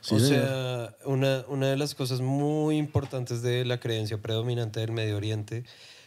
Sí, 0.00 0.14
o 0.14 0.18
sea, 0.18 0.94
una, 1.04 1.44
una 1.48 1.68
de 1.68 1.76
las 1.76 1.94
cosas 1.94 2.20
muy 2.20 2.76
importantes 2.78 3.42
de 3.42 3.64
la 3.64 3.80
creencia 3.80 4.16
predominante 4.18 4.80
del 4.80 4.92
Medio 4.92 5.16
Oriente 5.16 5.64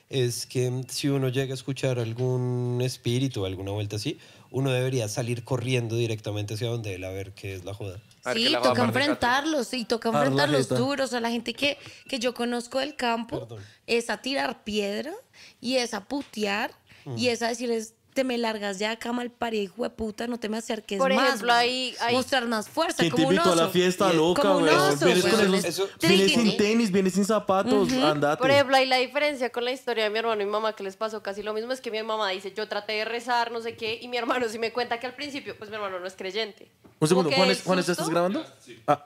es 0.10 0.46
que 0.48 0.84
si 0.88 1.10
uno 1.10 1.28
llega 1.30 1.52
a 1.52 1.54
escuchar 1.54 2.00
algún 2.00 2.80
espíritu 2.82 3.46
alguna 3.46 3.72
vuelta 3.72 3.98
así, 3.98 4.18
uno 4.52 4.72
debería 4.72 5.07
salir 5.07 5.44
corriendo 5.44 5.95
directamente 5.95 6.56
hacia 6.56 6.68
donde 6.68 6.95
él 6.95 7.03
a 7.03 7.10
ver 7.10 7.34
qué 7.34 7.53
es 7.53 7.65
la 7.65 7.74
joda. 7.74 8.02
Sí, 8.34 8.49
la 8.49 8.60
toca 8.60 8.69
gato. 8.69 8.84
enfrentarlos, 8.84 9.74
y 9.74 9.86
toca 9.86 10.11
Dar 10.11 10.22
la 10.22 10.28
enfrentarlos 10.28 10.69
duros. 10.69 11.14
A 11.14 11.19
la 11.19 11.30
gente 11.30 11.53
que, 11.53 11.78
que 12.10 12.19
yo 12.19 12.34
conozco 12.34 12.80
del 12.80 12.95
campo 12.95 13.40
Perdón. 13.40 13.64
es 13.86 14.10
a 14.10 14.18
tirar 14.18 14.64
piedra 14.64 15.14
y 15.61 15.76
es 15.76 15.94
a 15.94 16.06
putear 16.06 16.72
y 17.15 17.30
es 17.30 17.41
a 17.41 17.48
decirles, 17.48 17.94
te 18.18 18.23
me 18.23 18.35
largas 18.39 18.80
ya 18.80 18.89
acá 18.91 19.11
mal 19.11 19.31
hijo 19.53 19.84
de 19.84 19.89
puta, 19.91 20.26
no 20.26 20.39
te 20.39 20.49
me 20.49 20.57
acerques 20.57 20.98
Por 20.98 21.14
más. 21.14 21.27
ejemplo, 21.27 21.53
güey". 21.53 21.57
ahí- 21.69 21.95
ahí- 22.02 22.15
Mostrar 22.15 22.48
más 22.48 22.68
fuerza, 22.68 22.98
¿Quién 22.98 23.11
te 23.11 23.15
como 23.15 23.27
un 23.27 23.34
invitó 23.35 23.52
a 23.52 23.56
la 23.56 23.64
oso. 23.65 23.72
fiesta, 23.72 24.11
loca, 24.11 24.41
como 24.41 24.56
un 24.57 24.61
güey? 24.64 24.73
oso, 24.76 25.06
Vienes, 25.06 25.23
con 25.26 25.53
esos- 25.53 25.65
Eso- 25.65 25.89
vienes 26.02 26.31
sin 26.31 26.57
tenis, 26.57 26.91
vienes 26.91 27.14
sin 27.14 27.26
zapatos, 27.26 27.94
andate. 27.94 28.38
Por 28.41 28.49
ejemplo, 28.49 28.76
ahí 28.76 28.88
la 28.88 28.98
diferencia 28.98 29.52
con 29.52 29.65
la 29.65 29.72
historia 29.72 30.06
de 30.06 30.10
mi 30.10 30.18
hermano 30.18 30.41
y 30.41 30.45
mi 30.45 30.52
mamá 30.52 30.73
que 30.73 30.84
les 30.84 30.95
pasó 30.98 31.22
casi 31.22 31.44
lo 31.44 31.53
mismo 31.53 31.72
es 31.73 31.80
que 31.80 31.91
mi 31.91 32.02
mamá 32.02 32.30
dice, 32.31 32.52
yo 32.57 32.68
traté 32.68 32.94
de 32.94 33.06
rezar, 33.06 33.52
no 33.52 33.61
sé 33.61 33.76
qué, 33.76 33.99
y 34.02 34.07
mi 34.07 34.18
hermano 34.18 34.49
sí 34.49 34.57
me 34.57 34.73
cuenta 34.73 34.99
que 34.99 35.06
al 35.06 35.14
principio, 35.14 35.56
pues 35.56 35.69
mi 35.69 35.76
hermano 35.76 35.99
no 35.99 36.07
es 36.07 36.15
creyente. 36.15 36.72
Un 36.99 37.07
segundo, 37.07 37.30
Como 37.30 37.35
que 37.35 37.35
Juanes, 37.35 37.57
el 37.60 37.64
Juanes, 37.65 37.85
¿ya 37.85 37.94
susto- 37.94 38.02
estás 38.02 38.10
grabando? 38.10 38.44
Ah, 38.88 39.06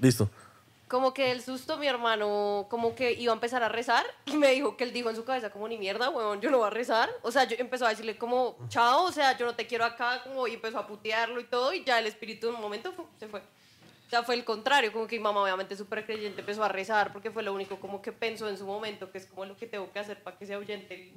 listo. 0.00 0.30
Como 0.92 1.14
que 1.14 1.32
el 1.32 1.40
susto, 1.40 1.78
mi 1.78 1.86
hermano, 1.86 2.66
como 2.68 2.94
que 2.94 3.14
iba 3.14 3.32
a 3.32 3.34
empezar 3.34 3.62
a 3.62 3.70
rezar 3.70 4.04
y 4.26 4.36
me 4.36 4.50
dijo 4.50 4.76
que 4.76 4.84
él 4.84 4.92
dijo 4.92 5.08
en 5.08 5.16
su 5.16 5.24
cabeza 5.24 5.48
como 5.48 5.66
ni 5.66 5.78
mierda, 5.78 6.10
weón, 6.10 6.42
yo 6.42 6.50
no 6.50 6.58
voy 6.58 6.66
a 6.66 6.70
rezar. 6.70 7.08
O 7.22 7.30
sea, 7.32 7.44
yo 7.44 7.56
empezó 7.58 7.86
a 7.86 7.88
decirle 7.88 8.18
como, 8.18 8.58
chao, 8.68 9.04
o 9.04 9.10
sea, 9.10 9.34
yo 9.38 9.46
no 9.46 9.54
te 9.54 9.66
quiero 9.66 9.86
acá, 9.86 10.22
como, 10.22 10.46
y 10.46 10.52
empezó 10.52 10.78
a 10.78 10.86
putearlo 10.86 11.40
y 11.40 11.44
todo, 11.44 11.72
y 11.72 11.82
ya 11.82 11.98
el 11.98 12.06
espíritu 12.06 12.50
en 12.50 12.56
un 12.56 12.60
momento 12.60 12.92
se 13.18 13.26
fue. 13.26 13.40
O 13.40 14.10
sea, 14.10 14.22
fue 14.22 14.34
el 14.34 14.44
contrario, 14.44 14.92
como 14.92 15.06
que 15.06 15.16
mi 15.16 15.22
mamá 15.22 15.42
obviamente 15.42 15.74
súper 15.76 16.04
creyente 16.04 16.40
empezó 16.40 16.62
a 16.62 16.68
rezar 16.68 17.10
porque 17.10 17.30
fue 17.30 17.42
lo 17.42 17.54
único 17.54 17.80
como 17.80 18.02
que 18.02 18.12
pensó 18.12 18.46
en 18.50 18.58
su 18.58 18.66
momento, 18.66 19.10
que 19.10 19.16
es 19.16 19.24
como 19.24 19.46
lo 19.46 19.56
que 19.56 19.66
tengo 19.66 19.90
que 19.90 19.98
hacer 19.98 20.22
para 20.22 20.36
que 20.36 20.44
se 20.44 20.52
ahuyente 20.52 20.94
el, 20.94 21.12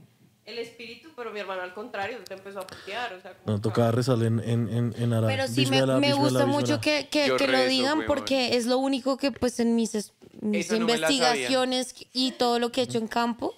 el 0.46 0.60
espíritu, 0.60 1.10
pero 1.16 1.32
mi 1.32 1.40
hermano 1.40 1.64
al 1.64 1.74
contrario, 1.74 2.20
te 2.24 2.36
empezó 2.36 2.60
a 2.60 2.68
putear, 2.68 3.14
o 3.14 3.22
sea, 3.22 3.34
como 3.34 3.56
No, 3.56 3.62
tocaba 3.62 3.92
rezarle 3.92 4.28
en, 4.28 4.40
en, 4.40 4.70
en, 4.70 4.96
en 4.98 5.14
árabe. 5.14 5.34
Pero 5.34 5.48
sí 5.48 5.66
me, 5.66 5.84
me 6.00 6.14
gusta 6.14 6.46
mucho 6.46 6.80
que, 6.80 7.08
que, 7.10 7.36
que 7.36 7.48
lo 7.48 7.66
digan 7.66 8.06
porque 8.06 8.56
es 8.56 8.68
lo 8.68 8.78
único 8.78 9.18
que 9.18 9.32
pues 9.32 9.60
en 9.60 9.76
mis, 9.76 10.14
mis 10.42 10.70
no 10.70 10.78
investigaciones 10.78 11.96
y 12.14 12.32
todo 12.32 12.60
lo 12.60 12.72
que 12.72 12.82
he 12.82 12.84
hecho 12.84 13.00
en 13.00 13.08
campo 13.08 13.56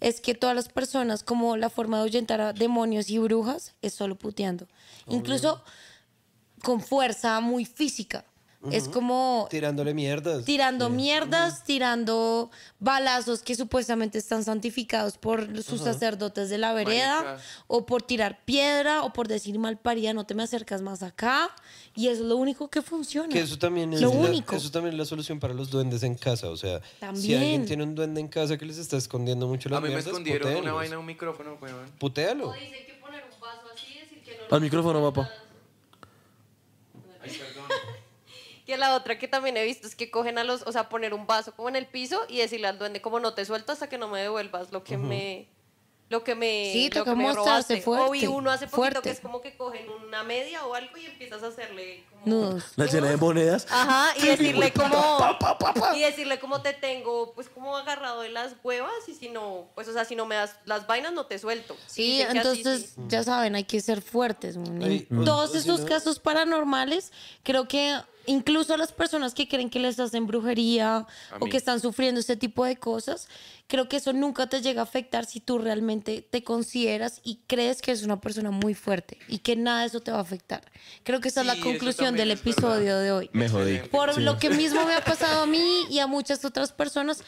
es 0.00 0.20
que 0.20 0.34
todas 0.34 0.54
las 0.54 0.68
personas 0.68 1.24
como 1.24 1.56
la 1.56 1.70
forma 1.70 1.96
de 1.96 2.02
ahuyentar 2.04 2.40
a 2.40 2.52
demonios 2.52 3.10
y 3.10 3.18
brujas 3.18 3.74
es 3.82 3.94
solo 3.94 4.14
puteando. 4.14 4.68
Incluso 5.08 5.62
con 6.62 6.80
fuerza 6.80 7.40
muy 7.40 7.64
física. 7.64 8.24
Es 8.72 8.88
como 8.88 9.46
Tirándole 9.50 9.94
mierdas. 9.94 10.44
tirando 10.44 10.90
mierdas, 10.90 11.62
tirando 11.62 12.50
balazos 12.80 13.40
que 13.40 13.54
supuestamente 13.54 14.18
están 14.18 14.42
santificados 14.42 15.16
por 15.16 15.62
sus 15.62 15.80
sacerdotes 15.80 16.50
de 16.50 16.58
la 16.58 16.72
vereda, 16.72 17.22
Marica. 17.22 17.42
o 17.68 17.86
por 17.86 18.02
tirar 18.02 18.44
piedra, 18.44 19.04
o 19.04 19.12
por 19.12 19.28
decir 19.28 19.56
mal 19.60 19.78
parida, 19.78 20.12
no 20.12 20.26
te 20.26 20.34
me 20.34 20.42
acercas 20.42 20.82
más 20.82 21.04
acá. 21.04 21.54
Y 21.94 22.08
es 22.08 22.18
lo 22.18 22.36
único 22.36 22.68
que 22.68 22.82
funciona. 22.82 23.28
Que 23.28 23.40
eso 23.40 23.58
también 23.58 23.92
es 23.92 24.00
lo 24.00 24.12
la, 24.12 24.16
único. 24.28 24.56
Eso 24.56 24.72
también 24.72 24.94
es 24.94 24.98
la 24.98 25.04
solución 25.04 25.38
para 25.38 25.54
los 25.54 25.70
duendes 25.70 26.02
en 26.02 26.16
casa. 26.16 26.48
O 26.50 26.56
sea, 26.56 26.80
si 27.14 27.34
alguien 27.34 27.64
tiene 27.64 27.84
un 27.84 27.94
duende 27.94 28.20
en 28.20 28.26
casa 28.26 28.58
que 28.58 28.66
les 28.66 28.78
está 28.78 28.96
escondiendo 28.96 29.46
mucho 29.46 29.68
las 29.68 29.78
A 29.78 29.80
mí 29.80 29.88
me 29.88 30.00
escondieron 30.00 30.56
una 30.56 30.72
vaina 30.72 30.94
en 30.94 31.00
un 31.00 31.06
micrófono, 31.06 31.56
weón. 31.62 31.88
Putéalo. 32.00 32.52
dicen 32.54 32.86
que 32.86 32.94
poner 33.00 33.22
un 33.32 33.40
vaso 33.40 33.62
así, 33.72 34.00
decir 34.00 34.20
que 34.20 34.36
no 34.50 34.56
Al 34.56 34.60
micrófono, 34.60 35.12
papá. 35.12 35.30
Ay, 37.22 37.30
perdón. 37.30 37.68
Que 38.68 38.76
la 38.76 38.94
otra 38.94 39.18
que 39.18 39.26
también 39.28 39.56
he 39.56 39.64
visto 39.64 39.86
es 39.86 39.96
que 39.96 40.10
cogen 40.10 40.36
a 40.36 40.44
los, 40.44 40.60
o 40.66 40.72
sea, 40.72 40.90
poner 40.90 41.14
un 41.14 41.26
vaso 41.26 41.54
como 41.56 41.70
en 41.70 41.76
el 41.76 41.86
piso 41.86 42.20
y 42.28 42.36
decirle 42.36 42.68
al 42.68 42.78
duende 42.78 43.00
como 43.00 43.18
no 43.18 43.32
te 43.32 43.46
suelto 43.46 43.72
hasta 43.72 43.88
que 43.88 43.96
no 43.96 44.08
me 44.08 44.20
devuelvas 44.20 44.72
lo 44.72 44.84
que 44.84 44.98
me 44.98 45.48
lo 46.10 46.22
que 46.24 46.34
me 46.34 46.70
Sí, 46.72 46.88
lo 46.90 47.00
toca 47.00 47.12
que 47.12 47.16
me 47.16 47.22
mostrarse 47.24 47.82
robaste. 47.82 47.90
O 47.90 48.10
vi 48.10 48.20
fuerte, 48.20 48.28
uno 48.28 48.50
hace 48.50 48.66
poquito 48.66 48.76
fuerte. 48.76 49.00
que 49.02 49.10
es 49.10 49.20
como 49.20 49.40
que 49.40 49.56
cogen 49.56 49.88
una 49.90 50.22
media 50.22 50.64
o 50.66 50.74
algo 50.74 50.96
y 50.98 51.06
empiezas 51.06 51.42
a 51.42 51.46
hacerle 51.48 52.04
como 52.10 52.26
Nudos. 52.26 52.64
La 52.76 52.84
llena 52.86 53.08
de 53.08 53.16
monedas. 53.16 53.66
Ajá, 53.70 54.08
y 54.18 54.22
decirle 54.26 54.70
como 54.72 55.18
y 55.94 56.00
decirle 56.00 56.38
como 56.38 56.60
te 56.62 56.74
tengo 56.74 57.32
pues 57.34 57.48
como 57.48 57.74
agarrado 57.76 58.20
de 58.22 58.28
las 58.30 58.54
huevas 58.62 58.92
y 59.06 59.14
si 59.14 59.30
no, 59.30 59.66
pues 59.74 59.88
o 59.88 59.92
sea, 59.94 60.04
si 60.06 60.14
no 60.14 60.24
me 60.26 60.34
das 60.34 60.56
las 60.66 60.86
vainas 60.86 61.12
no 61.14 61.24
te 61.26 61.38
suelto. 61.38 61.74
Sí, 61.86 62.20
así 62.22 62.36
entonces 62.36 62.92
sí. 62.96 63.02
ya 63.08 63.22
saben, 63.22 63.54
hay 63.54 63.64
que 63.64 63.80
ser 63.80 64.02
fuertes. 64.02 64.56
En 64.56 64.82
Ay, 64.82 65.06
o- 65.10 65.24
todos 65.24 65.52
si 65.52 65.58
estos 65.58 65.80
no- 65.80 65.86
casos 65.86 66.18
paranormales, 66.18 67.12
creo 67.42 67.66
que 67.68 67.98
incluso 68.28 68.76
las 68.76 68.92
personas 68.92 69.34
que 69.34 69.48
creen 69.48 69.70
que 69.70 69.80
les 69.80 69.98
hacen 69.98 70.26
brujería 70.26 71.06
o 71.40 71.46
que 71.46 71.56
están 71.56 71.80
sufriendo 71.80 72.20
este 72.20 72.36
tipo 72.36 72.64
de 72.64 72.76
cosas, 72.76 73.28
creo 73.66 73.88
que 73.88 73.96
eso 73.96 74.12
nunca 74.12 74.46
te 74.48 74.60
llega 74.60 74.80
a 74.80 74.84
afectar 74.84 75.24
si 75.26 75.40
tú 75.40 75.58
realmente 75.58 76.22
te 76.22 76.44
consideras 76.44 77.20
y 77.24 77.40
crees 77.46 77.82
que 77.82 77.90
eres 77.92 78.04
una 78.04 78.20
persona 78.20 78.50
muy 78.50 78.74
fuerte 78.74 79.18
y 79.28 79.38
que 79.38 79.56
nada 79.56 79.80
de 79.80 79.86
eso 79.86 80.00
te 80.00 80.10
va 80.10 80.18
a 80.18 80.22
afectar. 80.22 80.62
Creo 81.02 81.20
que 81.20 81.28
esa 81.28 81.40
es 81.40 81.46
la 81.46 81.58
conclusión 81.60 82.14
del 82.14 82.30
es 82.30 82.44
verdad. 82.44 82.52
episodio 82.52 82.98
de 82.98 83.12
hoy. 83.12 83.30
Me 83.32 83.48
jodí. 83.48 83.78
Por 83.90 84.18
lo 84.20 84.38
que 84.38 84.50
mismo 84.50 84.84
me 84.84 84.94
ha 84.94 85.04
pasado 85.04 85.42
a 85.42 85.46
mí 85.46 85.86
y 85.90 85.98
a 85.98 86.06
muchas 86.06 86.44
otras 86.44 86.72
personas, 86.72 87.22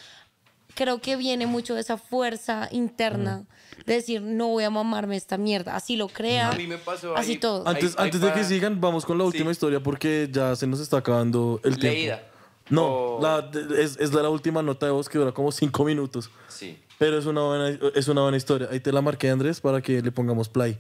creo 0.83 1.03
que 1.03 1.17
viene 1.17 1.47
mucho 1.47 1.75
de 1.75 1.83
esa 1.83 1.99
fuerza 1.99 2.69
interna 2.73 3.45
de 3.85 3.95
decir, 3.95 4.23
no 4.23 4.49
voy 4.49 4.65
a 4.65 4.71
mamarme 4.71 5.15
esta 5.15 5.37
mierda. 5.37 5.77
Así 5.77 5.95
lo 5.97 6.09
crea, 6.09 6.49
A 6.49 6.53
mí 6.55 6.67
me 6.67 6.79
pasó 6.79 7.15
así 7.15 7.33
ahí- 7.33 7.39
todo. 7.39 7.69
Antes, 7.69 7.91
Ahí- 7.91 7.95
ahí 7.99 8.05
antes 8.07 8.21
de 8.23 8.33
que 8.33 8.45
sigan, 8.45 8.81
vamos 8.81 9.05
con 9.05 9.19
la 9.19 9.25
última 9.25 9.51
historia 9.51 9.83
porque 9.83 10.29
ya 10.33 10.57
se 10.57 10.67
nos 10.67 10.81
está 10.81 10.97
acabando 10.97 11.61
el 11.65 11.79
tiempo. 11.79 11.95
Leída. 11.99 12.23
No, 12.71 12.87
O- 12.87 13.21
la- 13.21 13.51
es, 13.79 13.99
es 14.01 14.15
la 14.15 14.31
última 14.31 14.63
nota 14.63 14.87
de 14.87 14.93
voz 14.93 15.09
que 15.11 15.19
dura 15.19 15.33
como 15.33 15.53
cinco 15.53 15.85
minutos. 15.85 16.31
Sí. 16.49 16.79
Pero 16.99 17.19
es 17.19 17.27
una 17.27 17.43
buena, 17.43 17.79
es 17.95 18.09
una 18.09 18.23
buena 18.23 18.37
historia. 18.39 18.69
Ahí 18.71 18.81
te 18.81 18.91
la 18.91 19.03
marqué, 19.03 19.29
Andrés, 19.29 19.61
para 19.61 19.83
que 19.83 20.01
le 20.01 20.13
pongamos 20.13 20.49
play. 20.49 20.79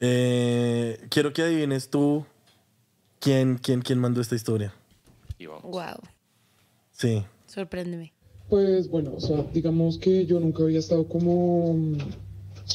Eh, 0.00 1.06
quiero 1.10 1.32
que 1.32 1.42
adivines 1.42 1.90
tú 1.90 2.24
quién, 3.20 3.58
quién, 3.58 3.82
quién 3.82 3.98
mandó 3.98 4.20
esta 4.20 4.34
historia. 4.36 4.72
Y 5.38 5.46
vamos. 5.46 5.62
Wow, 5.64 5.98
Sí. 6.92 7.24
sorpréndeme. 7.46 8.12
Pues 8.52 8.90
bueno, 8.90 9.14
o 9.16 9.20
sea, 9.20 9.46
digamos 9.54 9.96
que 9.96 10.26
yo 10.26 10.38
nunca 10.38 10.62
había 10.62 10.78
estado 10.78 11.08
como, 11.08 11.72
mm, 11.72 11.96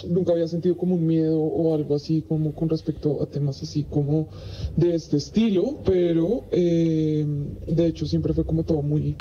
nunca 0.10 0.32
había 0.32 0.48
sentido 0.48 0.76
como 0.76 0.96
un 0.96 1.06
miedo 1.06 1.40
o 1.40 1.76
algo 1.76 1.94
así 1.94 2.24
como 2.28 2.56
con 2.56 2.68
respecto 2.68 3.22
a 3.22 3.28
temas 3.28 3.62
así 3.62 3.84
como 3.84 4.28
de 4.76 4.96
este 4.96 5.18
estilo, 5.18 5.78
pero 5.86 6.46
eh, 6.50 7.24
de 7.68 7.86
hecho 7.86 8.08
siempre 8.08 8.34
fue 8.34 8.44
como 8.44 8.64
todo 8.64 8.82
muy, 8.82 9.18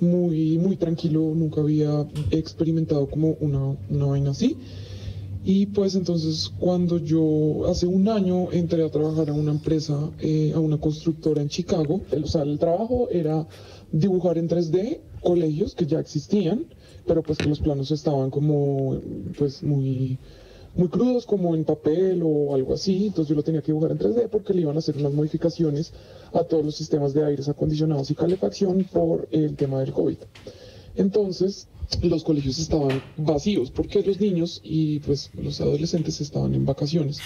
muy, 0.00 0.58
muy 0.58 0.76
tranquilo, 0.76 1.32
nunca 1.32 1.60
había 1.60 2.04
experimentado 2.32 3.08
como 3.08 3.36
una, 3.38 3.76
una 3.88 4.06
vaina 4.06 4.30
así. 4.32 4.56
Y 5.44 5.66
pues 5.66 5.94
entonces 5.94 6.52
cuando 6.58 6.98
yo 6.98 7.66
hace 7.68 7.86
un 7.86 8.08
año 8.08 8.50
entré 8.50 8.84
a 8.84 8.90
trabajar 8.90 9.30
a 9.30 9.32
una 9.32 9.52
empresa, 9.52 10.10
eh, 10.18 10.50
a 10.56 10.58
una 10.58 10.78
constructora 10.78 11.40
en 11.40 11.50
Chicago, 11.50 12.00
el, 12.10 12.24
o 12.24 12.26
sea, 12.26 12.42
el 12.42 12.58
trabajo 12.58 13.08
era 13.10 13.46
dibujar 13.92 14.38
en 14.38 14.48
3D 14.48 15.13
colegios 15.24 15.74
que 15.74 15.86
ya 15.86 15.98
existían, 15.98 16.66
pero 17.06 17.22
pues 17.22 17.38
que 17.38 17.48
los 17.48 17.60
planos 17.60 17.90
estaban 17.90 18.30
como 18.30 19.00
pues 19.36 19.62
muy 19.62 20.18
muy 20.76 20.88
crudos 20.88 21.24
como 21.24 21.54
en 21.54 21.64
papel 21.64 22.20
o 22.24 22.54
algo 22.54 22.74
así, 22.74 23.06
entonces 23.06 23.28
yo 23.28 23.36
lo 23.36 23.42
tenía 23.42 23.60
que 23.60 23.68
dibujar 23.68 23.92
en 23.92 23.98
3D 23.98 24.28
porque 24.28 24.52
le 24.54 24.62
iban 24.62 24.76
a 24.76 24.80
hacer 24.80 24.96
unas 24.96 25.12
modificaciones 25.12 25.92
a 26.32 26.42
todos 26.44 26.64
los 26.64 26.74
sistemas 26.74 27.14
de 27.14 27.24
aires 27.24 27.48
acondicionados 27.48 28.10
y 28.10 28.14
calefacción 28.14 28.84
por 28.92 29.28
el 29.30 29.54
tema 29.54 29.80
del 29.80 29.92
COVID. 29.92 30.16
Entonces, 30.96 31.68
los 32.02 32.24
colegios 32.24 32.58
estaban 32.58 33.02
vacíos 33.16 33.70
porque 33.70 34.02
los 34.02 34.20
niños 34.20 34.60
y 34.64 35.00
pues 35.00 35.30
los 35.34 35.60
adolescentes 35.60 36.20
estaban 36.20 36.54
en 36.54 36.64
vacaciones. 36.64 37.18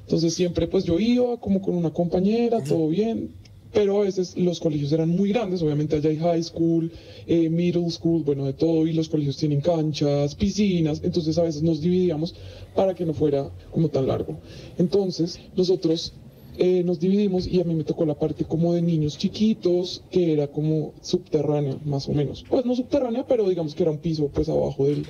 Entonces 0.00 0.34
siempre 0.34 0.68
pues 0.68 0.84
yo 0.84 0.98
iba 0.98 1.38
como 1.38 1.60
con 1.60 1.74
una 1.74 1.92
compañera, 1.92 2.62
todo 2.62 2.88
bien, 2.88 3.32
pero 3.76 4.00
a 4.00 4.04
veces 4.04 4.34
los 4.38 4.58
colegios 4.58 4.90
eran 4.92 5.10
muy 5.10 5.28
grandes, 5.28 5.60
obviamente 5.60 5.96
allá 5.96 6.08
hay 6.08 6.16
high 6.16 6.42
school, 6.42 6.90
eh, 7.26 7.50
middle 7.50 7.90
school, 7.90 8.22
bueno, 8.24 8.46
de 8.46 8.54
todo, 8.54 8.86
y 8.86 8.94
los 8.94 9.10
colegios 9.10 9.36
tienen 9.36 9.60
canchas, 9.60 10.34
piscinas, 10.34 11.02
entonces 11.04 11.36
a 11.36 11.42
veces 11.42 11.62
nos 11.62 11.82
dividíamos 11.82 12.34
para 12.74 12.94
que 12.94 13.04
no 13.04 13.12
fuera 13.12 13.50
como 13.70 13.90
tan 13.90 14.06
largo. 14.06 14.38
Entonces 14.78 15.38
nosotros 15.54 16.14
eh, 16.56 16.84
nos 16.84 17.00
dividimos 17.00 17.46
y 17.46 17.60
a 17.60 17.64
mí 17.64 17.74
me 17.74 17.84
tocó 17.84 18.06
la 18.06 18.18
parte 18.18 18.46
como 18.46 18.72
de 18.72 18.80
niños 18.80 19.18
chiquitos, 19.18 20.02
que 20.10 20.32
era 20.32 20.46
como 20.46 20.94
subterránea, 21.02 21.76
más 21.84 22.08
o 22.08 22.14
menos. 22.14 22.46
Pues 22.48 22.64
no 22.64 22.74
subterránea, 22.74 23.26
pero 23.26 23.46
digamos 23.46 23.74
que 23.74 23.82
era 23.82 23.92
un 23.92 23.98
piso 23.98 24.30
pues 24.32 24.48
abajo 24.48 24.86
del, 24.86 25.04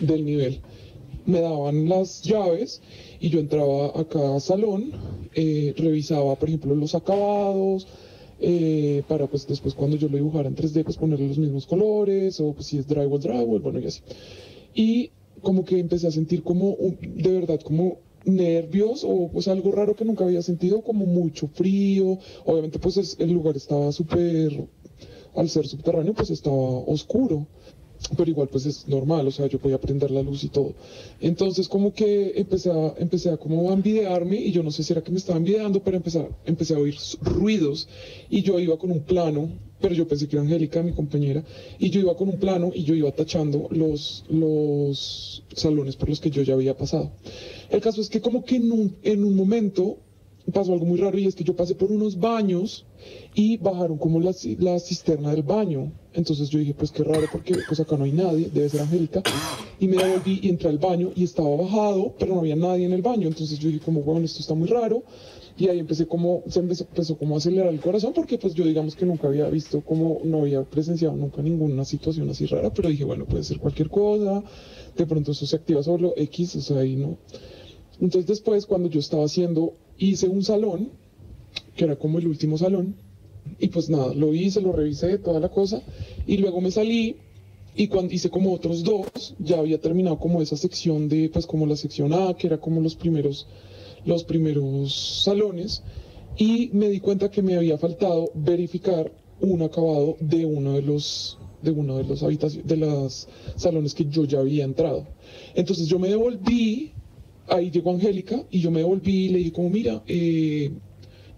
del 0.00 0.26
nivel. 0.26 0.60
Me 1.24 1.40
daban 1.40 1.88
las 1.88 2.20
llaves 2.20 2.82
y 3.20 3.30
yo 3.30 3.40
entraba 3.40 3.98
a 3.98 4.04
cada 4.04 4.38
salón, 4.38 4.92
eh, 5.34 5.72
revisaba, 5.78 6.34
por 6.34 6.50
ejemplo, 6.50 6.74
los 6.74 6.94
acabados, 6.94 7.86
eh, 8.42 9.02
para 9.08 9.26
pues 9.28 9.46
después 9.46 9.74
cuando 9.74 9.96
yo 9.96 10.08
lo 10.08 10.16
dibujara 10.16 10.48
en 10.48 10.54
3D, 10.56 10.84
pues 10.84 10.96
ponerle 10.96 11.28
los 11.28 11.38
mismos 11.38 11.66
colores, 11.66 12.40
o 12.40 12.52
pues 12.54 12.66
si 12.66 12.78
es 12.78 12.86
drywall, 12.86 13.20
drywall, 13.20 13.60
bueno, 13.60 13.78
y 13.80 13.86
así. 13.86 14.00
Y 14.74 15.10
como 15.40 15.64
que 15.64 15.78
empecé 15.78 16.06
a 16.08 16.10
sentir 16.10 16.42
como, 16.42 16.76
de 17.00 17.32
verdad, 17.32 17.60
como 17.60 17.98
nervios 18.24 19.04
o 19.04 19.30
pues 19.32 19.48
algo 19.48 19.72
raro 19.72 19.96
que 19.96 20.04
nunca 20.04 20.24
había 20.24 20.42
sentido, 20.42 20.82
como 20.82 21.06
mucho 21.06 21.48
frío. 21.48 22.18
Obviamente 22.44 22.78
pues 22.78 22.96
es- 22.96 23.16
el 23.18 23.32
lugar 23.32 23.56
estaba 23.56 23.90
súper, 23.92 24.68
al 25.34 25.48
ser 25.48 25.66
subterráneo 25.66 26.14
pues 26.14 26.30
estaba 26.30 26.56
oscuro. 26.56 27.48
Pero 28.16 28.30
igual 28.30 28.48
pues 28.48 28.66
es 28.66 28.88
normal, 28.88 29.26
o 29.26 29.30
sea, 29.30 29.46
yo 29.46 29.58
podía 29.58 29.80
prender 29.80 30.10
la 30.10 30.22
luz 30.22 30.44
y 30.44 30.48
todo. 30.48 30.74
Entonces 31.20 31.68
como 31.68 31.92
que 31.94 32.32
empecé 32.36 32.70
a, 32.70 32.94
empecé 32.98 33.30
a 33.30 33.36
como 33.36 33.70
a 33.70 33.74
envidiarme 33.74 34.36
y 34.36 34.52
yo 34.52 34.62
no 34.62 34.70
sé 34.70 34.82
si 34.82 34.92
era 34.92 35.02
que 35.02 35.12
me 35.12 35.18
estaba 35.18 35.38
envidiando, 35.38 35.82
pero 35.82 35.96
empecé, 35.96 36.26
empecé 36.44 36.74
a 36.74 36.78
oír 36.78 36.96
ruidos 37.20 37.88
y 38.28 38.42
yo 38.42 38.58
iba 38.58 38.76
con 38.78 38.90
un 38.90 39.00
plano, 39.00 39.50
pero 39.80 39.94
yo 39.94 40.06
pensé 40.06 40.28
que 40.28 40.36
era 40.36 40.42
Angélica, 40.42 40.82
mi 40.82 40.92
compañera, 40.92 41.44
y 41.78 41.90
yo 41.90 42.00
iba 42.00 42.16
con 42.16 42.28
un 42.28 42.38
plano 42.38 42.70
y 42.74 42.84
yo 42.84 42.94
iba 42.94 43.10
tachando 43.12 43.68
los, 43.70 44.24
los 44.28 45.44
salones 45.54 45.96
por 45.96 46.08
los 46.08 46.20
que 46.20 46.30
yo 46.30 46.42
ya 46.42 46.54
había 46.54 46.76
pasado. 46.76 47.12
El 47.70 47.80
caso 47.80 48.00
es 48.00 48.08
que 48.08 48.20
como 48.20 48.44
que 48.44 48.56
en 48.56 48.70
un, 48.70 48.96
en 49.02 49.24
un 49.24 49.34
momento 49.34 49.98
pasó 50.52 50.72
algo 50.72 50.86
muy 50.86 50.98
raro 50.98 51.18
y 51.18 51.26
es 51.26 51.34
que 51.34 51.44
yo 51.44 51.54
pasé 51.54 51.74
por 51.74 51.92
unos 51.92 52.18
baños 52.18 52.84
y 53.34 53.56
bajaron 53.58 53.98
como 53.98 54.20
la, 54.20 54.34
la 54.58 54.78
cisterna 54.80 55.30
del 55.30 55.42
baño. 55.42 55.92
Entonces 56.14 56.50
yo 56.50 56.58
dije, 56.58 56.74
pues 56.74 56.90
qué 56.90 57.04
raro 57.04 57.26
porque 57.30 57.56
pues 57.66 57.80
acá 57.80 57.96
no 57.96 58.04
hay 58.04 58.12
nadie, 58.12 58.50
debe 58.52 58.68
ser 58.68 58.82
Angélica. 58.82 59.22
Y 59.78 59.88
me 59.88 59.96
devolví 59.96 60.40
y 60.42 60.48
entré 60.50 60.68
al 60.68 60.78
baño 60.78 61.10
y 61.14 61.24
estaba 61.24 61.54
bajado, 61.56 62.14
pero 62.18 62.34
no 62.34 62.40
había 62.40 62.56
nadie 62.56 62.86
en 62.86 62.92
el 62.92 63.02
baño. 63.02 63.28
Entonces 63.28 63.58
yo 63.58 63.68
dije 63.68 63.84
como, 63.84 64.02
bueno, 64.02 64.24
esto 64.24 64.40
está 64.40 64.54
muy 64.54 64.68
raro. 64.68 65.02
Y 65.56 65.68
ahí 65.68 65.78
empecé 65.78 66.06
como, 66.06 66.42
se 66.48 66.60
empezó, 66.60 67.16
como 67.18 67.34
a 67.34 67.38
acelerar 67.38 67.72
el 67.72 67.80
corazón 67.80 68.12
porque 68.14 68.38
pues 68.38 68.54
yo 68.54 68.64
digamos 68.64 68.96
que 68.96 69.04
nunca 69.04 69.28
había 69.28 69.48
visto 69.48 69.82
como, 69.82 70.20
no 70.24 70.40
había 70.40 70.62
presenciado 70.64 71.14
nunca 71.14 71.42
ninguna 71.42 71.84
situación 71.84 72.30
así 72.30 72.46
rara, 72.46 72.72
pero 72.72 72.88
dije, 72.88 73.04
bueno, 73.04 73.26
puede 73.26 73.44
ser 73.44 73.58
cualquier 73.58 73.90
cosa, 73.90 74.42
de 74.96 75.06
pronto 75.06 75.32
eso 75.32 75.46
se 75.46 75.56
activa 75.56 75.82
solo 75.82 76.14
X, 76.16 76.56
o 76.56 76.60
sea, 76.62 76.78
ahí 76.78 76.96
no. 76.96 77.18
Entonces 78.00 78.26
después 78.26 78.64
cuando 78.64 78.88
yo 78.88 78.98
estaba 78.98 79.24
haciendo, 79.24 79.74
hice 79.98 80.26
un 80.26 80.42
salón, 80.42 80.90
que 81.76 81.84
era 81.84 81.96
como 81.96 82.18
el 82.18 82.26
último 82.26 82.56
salón, 82.56 82.96
y 83.58 83.68
pues 83.68 83.88
nada, 83.88 84.14
lo 84.14 84.34
hice, 84.34 84.60
lo 84.60 84.72
revisé, 84.72 85.18
toda 85.18 85.40
la 85.40 85.50
cosa, 85.50 85.82
y 86.26 86.38
luego 86.38 86.60
me 86.60 86.70
salí 86.70 87.16
y 87.74 87.88
cuando 87.88 88.12
hice 88.12 88.28
como 88.28 88.52
otros 88.52 88.82
dos, 88.84 89.34
ya 89.38 89.58
había 89.58 89.80
terminado 89.80 90.18
como 90.18 90.42
esa 90.42 90.56
sección 90.56 91.08
de, 91.08 91.30
pues 91.30 91.46
como 91.46 91.66
la 91.66 91.76
sección 91.76 92.12
A, 92.12 92.34
que 92.34 92.46
era 92.46 92.58
como 92.58 92.80
los 92.80 92.96
primeros, 92.96 93.46
los 94.04 94.24
primeros 94.24 95.22
salones, 95.24 95.82
y 96.36 96.70
me 96.72 96.88
di 96.88 97.00
cuenta 97.00 97.30
que 97.30 97.42
me 97.42 97.56
había 97.56 97.78
faltado 97.78 98.30
verificar 98.34 99.12
un 99.40 99.62
acabado 99.62 100.16
de 100.20 100.46
uno 100.46 100.74
de 100.74 100.82
los 100.82 101.38
de 101.62 101.70
uno 101.70 101.96
de 101.96 102.04
los 102.04 102.22
habitaciones 102.24 102.66
de 102.66 102.76
los 102.76 103.28
salones 103.54 103.94
que 103.94 104.06
yo 104.06 104.24
ya 104.24 104.40
había 104.40 104.64
entrado. 104.64 105.06
Entonces 105.54 105.86
yo 105.86 105.98
me 105.98 106.08
devolví, 106.08 106.92
ahí 107.48 107.70
llegó 107.70 107.92
Angélica 107.92 108.44
y 108.50 108.60
yo 108.60 108.70
me 108.70 108.80
devolví 108.80 109.26
y 109.26 109.28
le 109.28 109.38
dije 109.38 109.52
como 109.52 109.70
mira, 109.70 110.02
eh, 110.08 110.72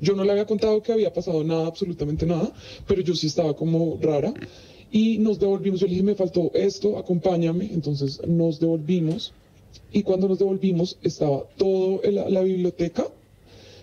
yo 0.05 0.15
no 0.15 0.25
le 0.25 0.33
había 0.33 0.47
contado 0.47 0.83
que 0.83 0.93
había 0.93 1.13
pasado 1.13 1.43
nada, 1.43 1.67
absolutamente 1.67 2.27
nada, 2.27 2.53
pero 2.87 3.01
yo 3.01 3.15
sí 3.15 3.27
estaba 3.27 3.55
como 3.57 3.99
rara. 4.01 4.33
Y 4.93 5.19
nos 5.19 5.41
devolvimos, 5.41 5.81
yo 5.81 5.87
le 5.87 5.95
dije, 5.95 6.05
me 6.05 6.15
faltó 6.15 6.53
esto, 6.55 6.99
acompáñame. 6.99 7.71
Entonces 7.73 8.21
nos 8.27 8.61
devolvimos. 8.61 9.33
Y 9.93 10.03
cuando 10.03 10.29
nos 10.29 10.39
devolvimos 10.39 10.99
estaba 11.03 11.45
todo 11.57 12.01
la, 12.05 12.29
la 12.29 12.43
biblioteca, 12.43 13.09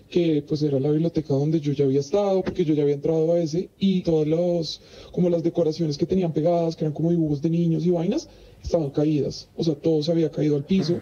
que 0.10 0.44
pues 0.48 0.62
era 0.62 0.80
la 0.80 0.92
biblioteca 0.92 1.34
donde 1.34 1.60
yo 1.60 1.72
ya 1.74 1.86
había 1.86 2.02
estado, 2.02 2.42
porque 2.44 2.66
yo 2.66 2.74
ya 2.74 2.84
había 2.84 2.96
entrado 2.96 3.34
a 3.34 3.40
ese, 3.40 3.70
y 3.80 4.02
todas 4.02 4.28
los, 4.28 4.82
como 5.12 5.30
las 5.30 5.42
decoraciones 5.42 5.98
que 5.98 6.06
tenían 6.06 6.34
pegadas, 6.34 6.76
que 6.76 6.84
eran 6.84 6.94
como 6.94 7.12
dibujos 7.12 7.42
de 7.42 7.50
niños 7.50 7.86
y 7.86 7.92
vainas, 7.92 8.30
estaban 8.64 8.92
caídas. 8.92 9.50
O 9.56 9.64
sea, 9.64 9.74
todo 9.76 10.04
se 10.04 10.12
había 10.12 10.30
caído 10.30 10.56
al 10.56 10.66
piso. 10.66 11.02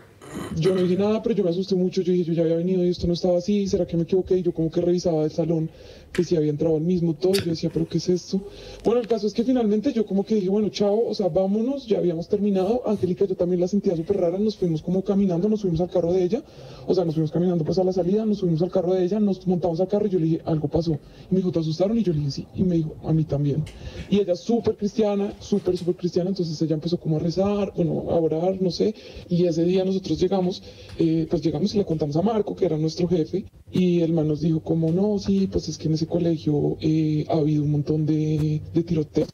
Yo 0.55 0.73
no 0.73 0.81
dije 0.81 0.97
nada, 0.97 1.21
pero 1.21 1.35
yo 1.35 1.43
me 1.43 1.49
asusté 1.51 1.75
mucho. 1.75 2.01
Yo 2.01 2.11
dije, 2.11 2.25
yo 2.25 2.33
ya 2.33 2.43
había 2.43 2.57
venido 2.57 2.83
y 2.83 2.89
esto 2.89 3.07
no 3.07 3.13
estaba 3.13 3.37
así. 3.37 3.67
¿Será 3.67 3.85
que 3.85 3.97
me 3.97 4.03
equivoqué? 4.03 4.37
Y 4.37 4.41
yo 4.43 4.53
como 4.53 4.71
que 4.71 4.81
revisaba 4.81 5.23
el 5.23 5.31
salón, 5.31 5.69
que 6.11 6.23
si 6.23 6.35
había 6.35 6.49
entrado 6.49 6.75
al 6.75 6.81
mismo 6.81 7.13
todo. 7.13 7.33
Yo 7.33 7.45
decía, 7.45 7.69
¿pero 7.73 7.87
qué 7.87 7.97
es 7.97 8.09
esto? 8.09 8.41
Bueno, 8.83 9.01
el 9.01 9.07
caso 9.07 9.27
es 9.27 9.33
que 9.33 9.43
finalmente 9.43 9.93
yo 9.93 10.05
como 10.05 10.25
que 10.25 10.35
dije, 10.35 10.49
bueno, 10.49 10.69
chao, 10.69 11.07
o 11.07 11.13
sea, 11.13 11.27
vámonos, 11.29 11.87
ya 11.87 11.97
habíamos 11.97 12.27
terminado. 12.27 12.83
Angélica, 12.87 13.25
yo 13.25 13.35
también 13.35 13.61
la 13.61 13.67
sentía 13.67 13.95
súper 13.95 14.17
rara. 14.17 14.37
Nos 14.39 14.57
fuimos 14.57 14.81
como 14.81 15.03
caminando, 15.03 15.49
nos 15.49 15.61
fuimos 15.61 15.81
al 15.81 15.89
carro 15.89 16.13
de 16.13 16.23
ella. 16.23 16.43
O 16.87 16.95
sea, 16.95 17.05
nos 17.05 17.15
fuimos 17.15 17.31
caminando 17.31 17.63
pues 17.63 17.77
a 17.79 17.83
la 17.83 17.93
salida, 17.93 18.25
nos 18.25 18.39
subimos 18.39 18.61
al 18.61 18.71
carro 18.71 18.93
de 18.93 19.03
ella, 19.03 19.19
nos 19.19 19.45
montamos 19.47 19.79
al 19.79 19.87
carro 19.87 20.07
y 20.07 20.09
yo 20.09 20.19
le 20.19 20.25
dije, 20.25 20.41
algo 20.45 20.67
pasó. 20.67 20.93
Y 20.93 21.33
me 21.33 21.37
dijo, 21.37 21.51
¿te 21.51 21.59
asustaron? 21.59 21.97
Y 21.97 22.03
yo 22.03 22.13
le 22.13 22.19
dije, 22.19 22.31
sí. 22.31 22.47
Y 22.55 22.63
me 22.63 22.75
dijo, 22.75 22.95
a 23.03 23.13
mí 23.13 23.23
también. 23.23 23.63
Y 24.09 24.19
ella 24.19 24.35
súper 24.35 24.75
cristiana, 24.75 25.33
súper, 25.39 25.77
súper 25.77 25.95
cristiana. 25.95 26.29
Entonces 26.29 26.61
ella 26.61 26.75
empezó 26.75 26.99
como 26.99 27.17
a 27.17 27.19
rezar, 27.19 27.73
bueno, 27.75 28.05
a 28.09 28.15
orar, 28.15 28.61
no 28.61 28.71
sé. 28.71 28.95
Y 29.27 29.45
ese 29.45 29.63
día 29.63 29.85
nosotros 29.85 30.19
llegamos, 30.19 30.63
eh, 30.97 31.27
pues 31.29 31.41
llegamos 31.41 31.73
y 31.75 31.77
le 31.77 31.85
contamos 31.85 32.15
a 32.15 32.21
Marco, 32.21 32.55
que 32.55 32.65
era 32.65 32.77
nuestro 32.77 33.07
jefe, 33.07 33.45
y 33.71 34.01
el 34.01 34.13
man 34.13 34.27
nos 34.27 34.41
dijo 34.41 34.61
como, 34.61 34.91
no, 34.91 35.19
sí, 35.19 35.47
pues 35.51 35.69
es 35.69 35.77
que 35.77 35.87
en 35.87 35.93
ese 35.99 36.07
colegio 36.07 36.77
eh, 36.79 37.25
ha 37.27 37.33
habido 37.33 37.63
un 37.63 37.71
montón 37.71 38.05
de, 38.05 38.61
de 38.73 38.83
tiroteos. 38.83 39.27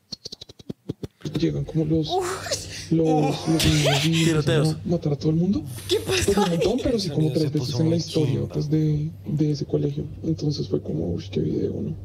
Llegan 1.40 1.64
como 1.64 1.86
los... 1.86 2.10
Los, 2.92 3.48
los 3.48 3.66
niños 3.66 4.06
y 4.06 4.30
empiezan 4.30 4.68
a 4.68 4.80
matar 4.86 5.14
a 5.14 5.16
todo 5.16 5.32
el 5.32 5.38
mundo. 5.38 5.64
¿Qué 5.90 5.98
Pues 6.06 6.28
un 6.28 6.36
montón, 6.36 6.80
pero 6.84 7.00
sí 7.00 7.10
como 7.10 7.32
tres 7.32 7.52
veces 7.52 7.80
en 7.80 7.90
la 7.90 7.96
historia 7.96 8.42
pues, 8.52 8.70
de, 8.70 9.10
de 9.26 9.52
ese 9.52 9.66
colegio. 9.66 10.04
Entonces 10.24 10.68
fue 10.68 10.80
como, 10.82 11.14
uy, 11.14 11.24
qué 11.32 11.40
video, 11.40 11.74
¿no? 11.82 11.96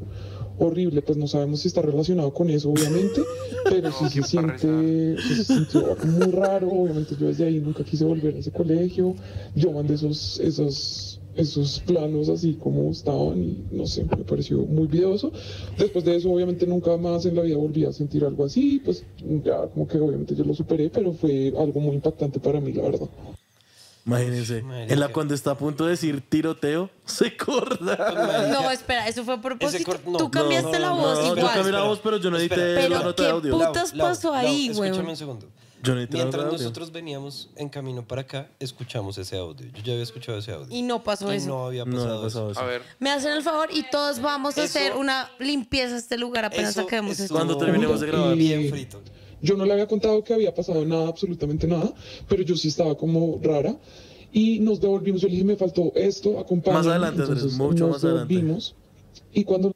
Horrible, 0.57 1.03
pues 1.03 1.19
no 1.19 1.27
sabemos 1.27 1.59
si 1.59 1.67
está 1.67 1.83
relacionado 1.83 2.33
con 2.33 2.49
eso, 2.49 2.71
obviamente, 2.71 3.21
pero 3.65 3.91
sí 3.91 4.09
se 4.09 4.23
siente, 4.23 5.17
se 5.21 5.43
sintió 5.43 5.95
muy 6.03 6.31
raro. 6.31 6.69
Obviamente 6.69 7.15
yo 7.19 7.27
desde 7.27 7.45
ahí 7.45 7.59
nunca 7.59 7.83
quise 7.83 8.03
volver 8.03 8.35
a 8.35 8.39
ese 8.39 8.51
colegio. 8.51 9.15
Yo 9.55 9.71
mandé 9.71 9.93
esos, 9.93 10.39
esos, 10.39 11.20
esos 11.35 11.79
planos 11.81 12.27
así 12.29 12.53
como 12.61 12.91
estaban 12.91 13.41
y 13.43 13.63
no 13.71 13.85
sé, 13.87 14.03
me 14.03 14.23
pareció 14.23 14.57
muy 14.59 14.87
videoso. 14.87 15.31
Después 15.77 16.03
de 16.05 16.15
eso, 16.17 16.29
obviamente 16.31 16.67
nunca 16.67 16.97
más 16.97 17.25
en 17.25 17.35
la 17.35 17.41
vida 17.43 17.57
volví 17.57 17.85
a 17.85 17.93
sentir 17.93 18.23
algo 18.25 18.45
así, 18.45 18.81
pues 18.83 19.03
ya 19.43 19.67
como 19.67 19.87
que 19.87 19.97
obviamente 19.99 20.35
yo 20.35 20.43
lo 20.43 20.53
superé, 20.53 20.89
pero 20.89 21.13
fue 21.13 21.53
algo 21.57 21.79
muy 21.79 21.95
impactante 21.95 22.39
para 22.39 22.59
mí, 22.59 22.73
la 22.73 22.83
verdad. 22.83 23.07
Imagínense. 24.05 24.63
En 24.89 24.99
la 24.99 25.09
cuando 25.09 25.35
está 25.35 25.51
a 25.51 25.57
punto 25.57 25.85
de 25.85 25.91
decir 25.91 26.23
tiroteo, 26.27 26.89
se 27.05 27.37
corta. 27.37 28.49
No, 28.51 28.71
espera, 28.71 29.07
eso 29.07 29.23
fue 29.23 29.35
a 29.35 29.41
propósito. 29.41 29.83
cor- 29.85 30.01
no, 30.07 30.17
Tú 30.17 30.31
cambiaste 30.31 30.79
la 30.79 30.89
no, 30.89 30.97
voz 30.97 31.19
no, 31.19 31.27
yo 31.27 31.37
igual. 31.37 31.53
cambié 31.53 31.71
la 31.71 31.83
voz, 31.83 31.99
pero 32.03 32.17
yo 32.17 32.31
no 32.31 32.37
edité 32.37 32.89
la 32.89 33.03
nota 33.03 33.23
de 33.23 33.29
qué 33.29 33.33
audio. 33.35 33.51
putas 33.59 33.93
pasó 33.93 34.33
ahí, 34.33 34.69
Escúchame 34.69 34.89
huevón? 34.91 35.09
un 35.09 35.15
segundo. 35.17 35.47
Yo 35.83 35.95
no 35.95 36.05
Mientras 36.11 36.45
nosotros 36.51 36.91
veníamos 36.91 37.49
en 37.55 37.69
camino 37.69 38.05
para 38.07 38.21
acá, 38.21 38.49
escuchamos 38.59 39.17
ese 39.17 39.37
audio. 39.37 39.67
Yo 39.73 39.81
ya 39.83 39.91
había 39.93 40.03
escuchado 40.03 40.37
ese 40.37 40.51
audio. 40.51 40.67
Y 40.75 40.81
no 40.81 41.03
pasó 41.03 41.33
Y 41.33 41.37
eso. 41.37 41.47
no 41.47 41.65
había 41.65 41.85
pasado, 41.85 42.15
no 42.17 42.21
pasado 42.23 42.51
eso. 42.51 42.51
eso. 42.51 42.59
A 42.61 42.65
ver, 42.65 42.81
Me 42.99 43.09
hacen 43.11 43.31
el 43.31 43.41
favor 43.41 43.69
y 43.73 43.83
todos 43.89 44.21
vamos 44.21 44.57
a 44.57 44.63
Eso- 44.63 44.77
hacer 44.79 44.95
una 44.95 45.29
limpieza 45.39 45.95
a 45.95 45.97
este 45.97 46.17
lugar 46.17 46.45
apenas 46.45 46.75
saquemos 46.75 47.11
estuvo 47.11 47.23
esto. 47.25 47.35
Cuando 47.35 47.57
terminemos 47.57 47.99
de 48.01 48.07
grabar. 48.07 48.35
Bien 48.35 48.69
frito. 48.69 49.01
Yo 49.41 49.57
no 49.57 49.65
le 49.65 49.73
había 49.73 49.87
contado 49.87 50.23
que 50.23 50.33
había 50.35 50.53
pasado 50.53 50.85
nada, 50.85 51.07
absolutamente 51.07 51.65
nada, 51.65 51.91
pero 52.27 52.43
yo 52.43 52.55
sí 52.55 52.67
estaba 52.67 52.95
como 52.95 53.39
rara. 53.41 53.75
Y 54.31 54.59
nos 54.59 54.79
devolvimos. 54.79 55.21
Yo 55.21 55.27
le 55.27 55.33
dije, 55.33 55.43
me 55.45 55.55
faltó 55.57 55.91
esto, 55.95 56.39
acompáñame. 56.39 56.77
Más 56.83 56.87
adelante, 56.87 57.21
Andrés, 57.23 57.37
Entonces, 57.39 57.57
mucho 57.59 57.87
nos 57.87 57.95
más 57.95 58.03
adelante. 58.05 58.33
devolvimos. 58.33 58.75
Y 59.33 59.43
cuando 59.43 59.70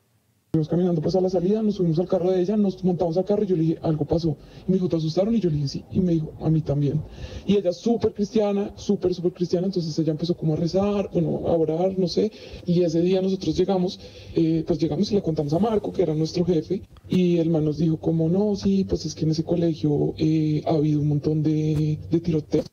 fuimos 0.56 0.70
caminando 0.70 1.02
pues 1.02 1.16
a 1.16 1.22
la 1.22 1.30
salida, 1.30 1.62
nos 1.62 1.76
subimos 1.76 2.00
al 2.00 2.08
carro 2.08 2.32
de 2.32 2.42
ella, 2.42 2.56
nos 2.56 2.82
montamos 2.82 3.18
al 3.18 3.26
carro 3.26 3.44
y 3.44 3.48
yo 3.48 3.56
le 3.58 3.62
dije, 3.64 3.80
algo 3.82 4.06
pasó. 4.06 4.38
Y 4.66 4.72
me 4.72 4.76
dijo, 4.76 4.88
¿te 4.88 4.96
asustaron? 4.96 5.36
Y 5.36 5.42
yo 5.42 5.50
le 5.50 5.58
dije, 5.58 5.68
sí. 5.68 5.86
Y 5.92 6.00
me 6.00 6.14
dijo, 6.14 6.32
a 6.40 6.50
mí 6.50 6.62
también. 6.62 7.02
Y 7.46 7.58
ella 7.58 7.74
súper 7.74 8.14
cristiana, 8.14 8.72
súper, 8.78 9.14
súper 9.14 9.34
cristiana. 9.34 9.68
Entonces 9.68 9.98
ella 10.00 10.12
empezó 10.12 10.36
como 10.38 10.54
a 10.54 10.56
rezar, 10.56 11.10
bueno, 11.12 11.42
a 11.48 11.52
orar, 11.52 12.00
no 12.00 12.08
sé. 12.08 12.32
Y 12.66 12.84
ese 12.84 13.02
día 13.02 13.22
nosotros 13.22 13.58
llegamos, 13.58 14.00
eh, 14.34 14.64
pues 14.66 14.80
llegamos 14.80 15.12
y 15.12 15.16
le 15.16 15.22
contamos 15.22 15.52
a 15.54 15.60
Marco, 15.60 15.92
que 15.92 16.04
era 16.04 16.16
nuestro 16.16 16.46
jefe. 16.46 16.84
Y 17.10 17.38
el 17.38 17.50
man 17.50 17.66
nos 17.66 17.78
dijo 17.78 17.98
como, 17.98 18.30
no, 18.30 18.56
sí, 18.56 18.86
pues 18.86 19.06
es 19.06 19.14
que 19.14 19.26
en 19.26 19.32
ese 19.32 19.44
colegio 19.44 20.14
eh, 20.18 20.64
ha 20.66 20.72
habido 20.72 21.02
un 21.02 21.10
montón 21.10 21.44
de, 21.44 22.00
de 22.10 22.20
tiroteos. 22.22 22.66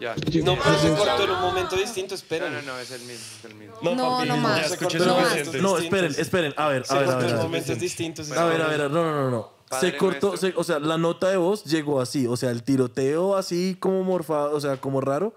Ya. 0.00 0.14
No, 0.44 0.56
pero 0.62 0.78
se 0.78 0.88
No, 0.90 0.96
cortó 0.96 1.24
en 1.24 1.30
un 1.30 1.40
momento 1.40 1.76
distinto, 1.76 2.14
No, 2.14 2.16
esperen. 2.16 2.52
no, 2.52 2.62
no, 2.62 2.78
es 2.78 2.90
el 2.90 3.00
mismo, 3.02 3.24
es 3.38 3.44
el 3.44 3.54
mismo. 3.54 3.76
No, 3.82 4.24
no 4.24 4.36
más. 4.36 4.68
Se 4.70 4.76
cortó 4.78 4.98
No 5.04 5.16
más. 5.20 5.54
No, 5.54 5.78
esperen, 5.78 6.14
esperen. 6.18 6.54
A 6.56 6.68
ver, 6.68 6.82
a 6.82 6.84
Se 6.84 6.94
ver, 6.94 7.02
a 7.04 7.06
cortó 7.12 7.26
ver. 7.26 7.30
en 7.36 7.42
momentos 7.42 7.78
distintos. 7.78 8.30
A 8.32 8.44
ver, 8.46 8.62
a 8.62 8.68
ver, 8.68 8.80
no, 8.80 8.88
no, 8.88 9.12
no, 9.12 9.30
no. 9.30 9.56
Padre 9.68 9.90
Se 9.90 9.96
cortó, 9.96 10.36
se- 10.36 10.54
o 10.56 10.62
sea, 10.62 10.78
la 10.78 10.96
nota 10.96 11.28
de 11.28 11.36
voz 11.36 11.64
llegó 11.64 12.00
así, 12.00 12.26
o 12.28 12.36
sea, 12.36 12.50
el 12.52 12.62
tiroteo 12.62 13.34
así 13.36 13.76
como 13.80 14.04
morfado, 14.04 14.54
o 14.54 14.60
sea, 14.60 14.76
como 14.76 15.00
raro, 15.00 15.34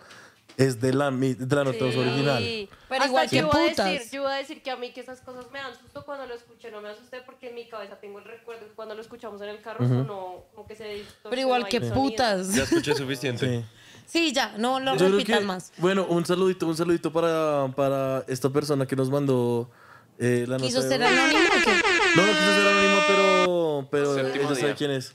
es 0.56 0.80
de 0.82 0.94
la, 0.94 1.10
de 1.10 1.36
la 1.56 1.64
nota 1.64 1.78
de 1.78 1.86
voz 1.86 1.96
original. 1.96 2.44
Pero 2.44 2.70
Hasta 3.02 3.08
igual 3.08 3.26
yo 3.26 3.30
que 3.32 3.38
iba 3.38 3.48
a 3.48 3.52
putas. 3.70 3.86
decir, 3.92 4.12
yo 4.12 4.22
iba 4.22 4.34
a 4.34 4.38
decir 4.38 4.62
que 4.62 4.70
a 4.70 4.76
mí 4.76 4.92
que 4.92 5.02
esas 5.02 5.22
cosas 5.22 5.46
me 5.52 5.58
dan 5.58 5.74
susto 5.80 6.06
cuando 6.06 6.28
lo 6.28 6.36
escuché, 6.36 6.70
no 6.70 6.80
me 6.80 6.90
asusté 6.90 7.22
porque 7.26 7.50
en 7.50 7.56
mi 7.56 7.68
cabeza 7.70 7.96
tengo 8.00 8.20
el 8.20 8.26
recuerdo 8.26 8.68
que 8.68 8.74
cuando 8.74 8.94
lo 8.94 9.02
escuchamos 9.02 9.42
en 9.42 9.50
el 9.50 9.62
carro 9.62 9.88
sonó 9.88 10.44
como 10.54 10.68
que 10.68 10.76
se 10.76 11.04
Pero 11.28 11.42
igual 11.42 11.68
que 11.68 11.78
sonido. 11.80 11.96
putas. 11.96 12.54
Ya 12.54 12.64
escuché 12.64 12.94
suficiente. 12.94 13.48
Sí. 13.62 13.66
Sí, 14.10 14.32
ya, 14.34 14.56
no 14.58 14.80
lo 14.80 14.94
Yo 14.94 14.98
creo 14.98 15.12
repitan 15.12 15.40
que- 15.40 15.46
más. 15.46 15.72
Bueno, 15.78 16.06
un 16.10 16.26
saludito, 16.26 16.66
un 16.68 16.76
saludito 16.76 17.14
para, 17.14 17.68
para 17.76 18.24
esta 18.28 18.50
persona 18.50 18.86
que 18.88 18.96
nos 18.96 19.10
mandó 19.10 19.70
eh, 20.18 20.46
la 20.48 20.56
nota 20.58 20.66
¿Quiso 20.66 20.82
ser 20.82 21.04
anónimo 21.04 21.40
o 21.40 21.64
qué? 21.64 21.72
No, 22.16 22.26
no 22.26 22.32
quiso 22.34 22.54
ser 22.56 22.68
anónimo, 22.68 23.02
pero, 23.08 23.88
pero 23.92 24.16
Séptimo 24.16 24.46
ella 24.46 24.56
sabe 24.56 24.68
día. 24.68 24.76
quién 24.76 24.92
es. 24.92 25.14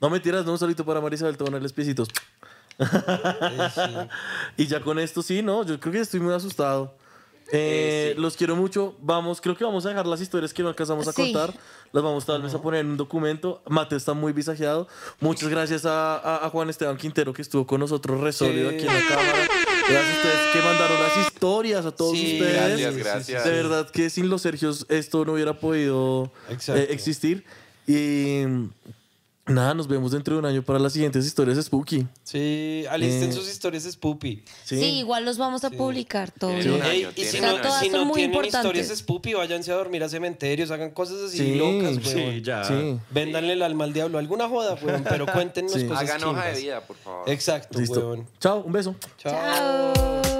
No 0.00 0.08
mentiras, 0.10 0.44
no, 0.46 0.52
un 0.52 0.58
saludito 0.58 0.84
para 0.84 1.00
Marisabel, 1.00 1.36
te 1.36 1.44
voy 1.44 1.54
a 1.54 1.68
piecitos. 1.74 2.08
y 4.56 4.66
ya 4.66 4.80
con 4.80 4.98
esto 4.98 5.22
sí, 5.22 5.42
no, 5.42 5.64
yo 5.64 5.78
creo 5.80 5.92
que 5.92 6.00
estoy 6.00 6.20
muy 6.20 6.32
asustado. 6.32 6.96
Eh, 7.50 8.14
Los 8.18 8.36
quiero 8.36 8.56
mucho. 8.56 8.94
Vamos, 9.00 9.40
creo 9.40 9.56
que 9.56 9.64
vamos 9.64 9.86
a 9.86 9.88
dejar 9.90 10.06
las 10.06 10.20
historias 10.20 10.52
que 10.52 10.62
no 10.62 10.68
alcanzamos 10.68 11.08
a 11.08 11.12
Sí. 11.12 11.22
contar. 11.32 11.54
Las 11.92 12.02
vamos 12.04 12.26
tal 12.26 12.42
vez 12.42 12.52
a 12.54 12.60
poner 12.60 12.80
en 12.80 12.90
un 12.90 12.96
documento. 12.98 13.62
Mateo 13.66 13.96
está 13.96 14.12
muy 14.12 14.32
visajeado. 14.34 14.86
Muchas 15.20 15.48
gracias 15.48 15.86
a, 15.86 16.16
a- 16.18 16.46
a 16.46 16.50
Juan 16.50 16.68
Esteban 16.68 16.96
Quintero 16.98 17.32
que 17.32 17.40
estuvo 17.42 17.66
con 17.66 17.80
nosotros 17.80 18.20
re 18.20 18.32
sólido 18.32 18.68
aquí 18.68 18.80
en 18.80 18.86
la 18.86 19.06
cámara. 19.08 19.48
Gracias 19.88 20.14
a 20.14 20.16
ustedes 20.18 20.52
que 20.52 20.58
mandaron 20.60 21.02
las 21.02 21.16
historias 21.26 21.86
a 21.86 21.90
todos 21.92 22.12
Sí, 22.12 22.34
ustedes. 22.34 22.54
gracias, 22.54 22.96
gracias. 22.96 23.44
De 23.44 23.50
verdad 23.50 23.88
que 23.90 24.10
sin 24.10 24.28
los 24.28 24.42
Sergios 24.42 24.84
esto 24.90 25.24
no 25.24 25.32
hubiera 25.32 25.58
podido 25.58 26.30
eh, 26.50 26.86
existir. 26.90 27.44
Y 27.86 28.42
nada, 29.48 29.74
nos 29.74 29.88
vemos 29.88 30.12
dentro 30.12 30.34
de 30.34 30.38
un 30.40 30.46
año 30.46 30.62
para 30.62 30.78
las 30.78 30.92
siguientes 30.92 31.24
historias 31.26 31.58
spooky. 31.64 32.06
Sí, 32.22 32.84
alisten 32.90 33.30
Eh, 33.30 33.32
sus 33.32 33.50
historias 33.50 33.84
Spoopy. 33.84 34.44
Sí. 34.64 34.78
Sí, 34.78 34.84
igual 34.98 35.24
los 35.24 35.38
vamos 35.38 35.64
a 35.64 35.70
publicar 35.70 36.30
todos. 36.30 36.64
Ey, 36.64 37.04
año, 37.04 37.10
y 37.16 37.24
si 37.24 37.40
no, 37.40 37.56
todas 37.56 37.80
si 37.80 37.90
son 37.90 38.00
no 38.00 38.04
muy 38.06 38.14
tienen 38.16 38.34
importantes. 38.34 38.60
historias 38.78 38.98
Spoopy, 38.98 39.34
váyanse 39.34 39.72
a 39.72 39.76
dormir 39.76 40.02
a 40.04 40.08
cementerios, 40.08 40.70
hagan 40.70 40.90
cosas 40.90 41.20
así 41.22 41.38
Sí, 41.38 41.54
locas, 41.56 41.96
sí, 42.04 42.14
weón. 42.16 42.30
Sí, 42.34 42.42
ya. 42.42 42.64
Sí. 42.64 42.98
Véndanle 43.10 43.52
el 43.54 43.62
alma 43.62 43.84
al 43.84 43.92
diablo, 43.92 44.18
alguna 44.18 44.48
joda, 44.48 44.74
weón, 44.82 45.04
pero 45.08 45.26
cuéntenos 45.32 45.72
Sí. 45.72 45.86
cosas 45.86 46.02
Hagan 46.10 46.24
hoja 46.24 46.46
de 46.46 46.60
vida, 46.60 46.80
por 46.86 46.96
favor. 46.96 47.28
Exacto, 47.28 47.78
Listo. 47.80 48.00
weón. 48.00 48.26
Chao, 48.40 48.62
un 48.64 48.72
beso. 48.72 48.94
Chao. 49.16 49.32
Chao. 49.32 50.37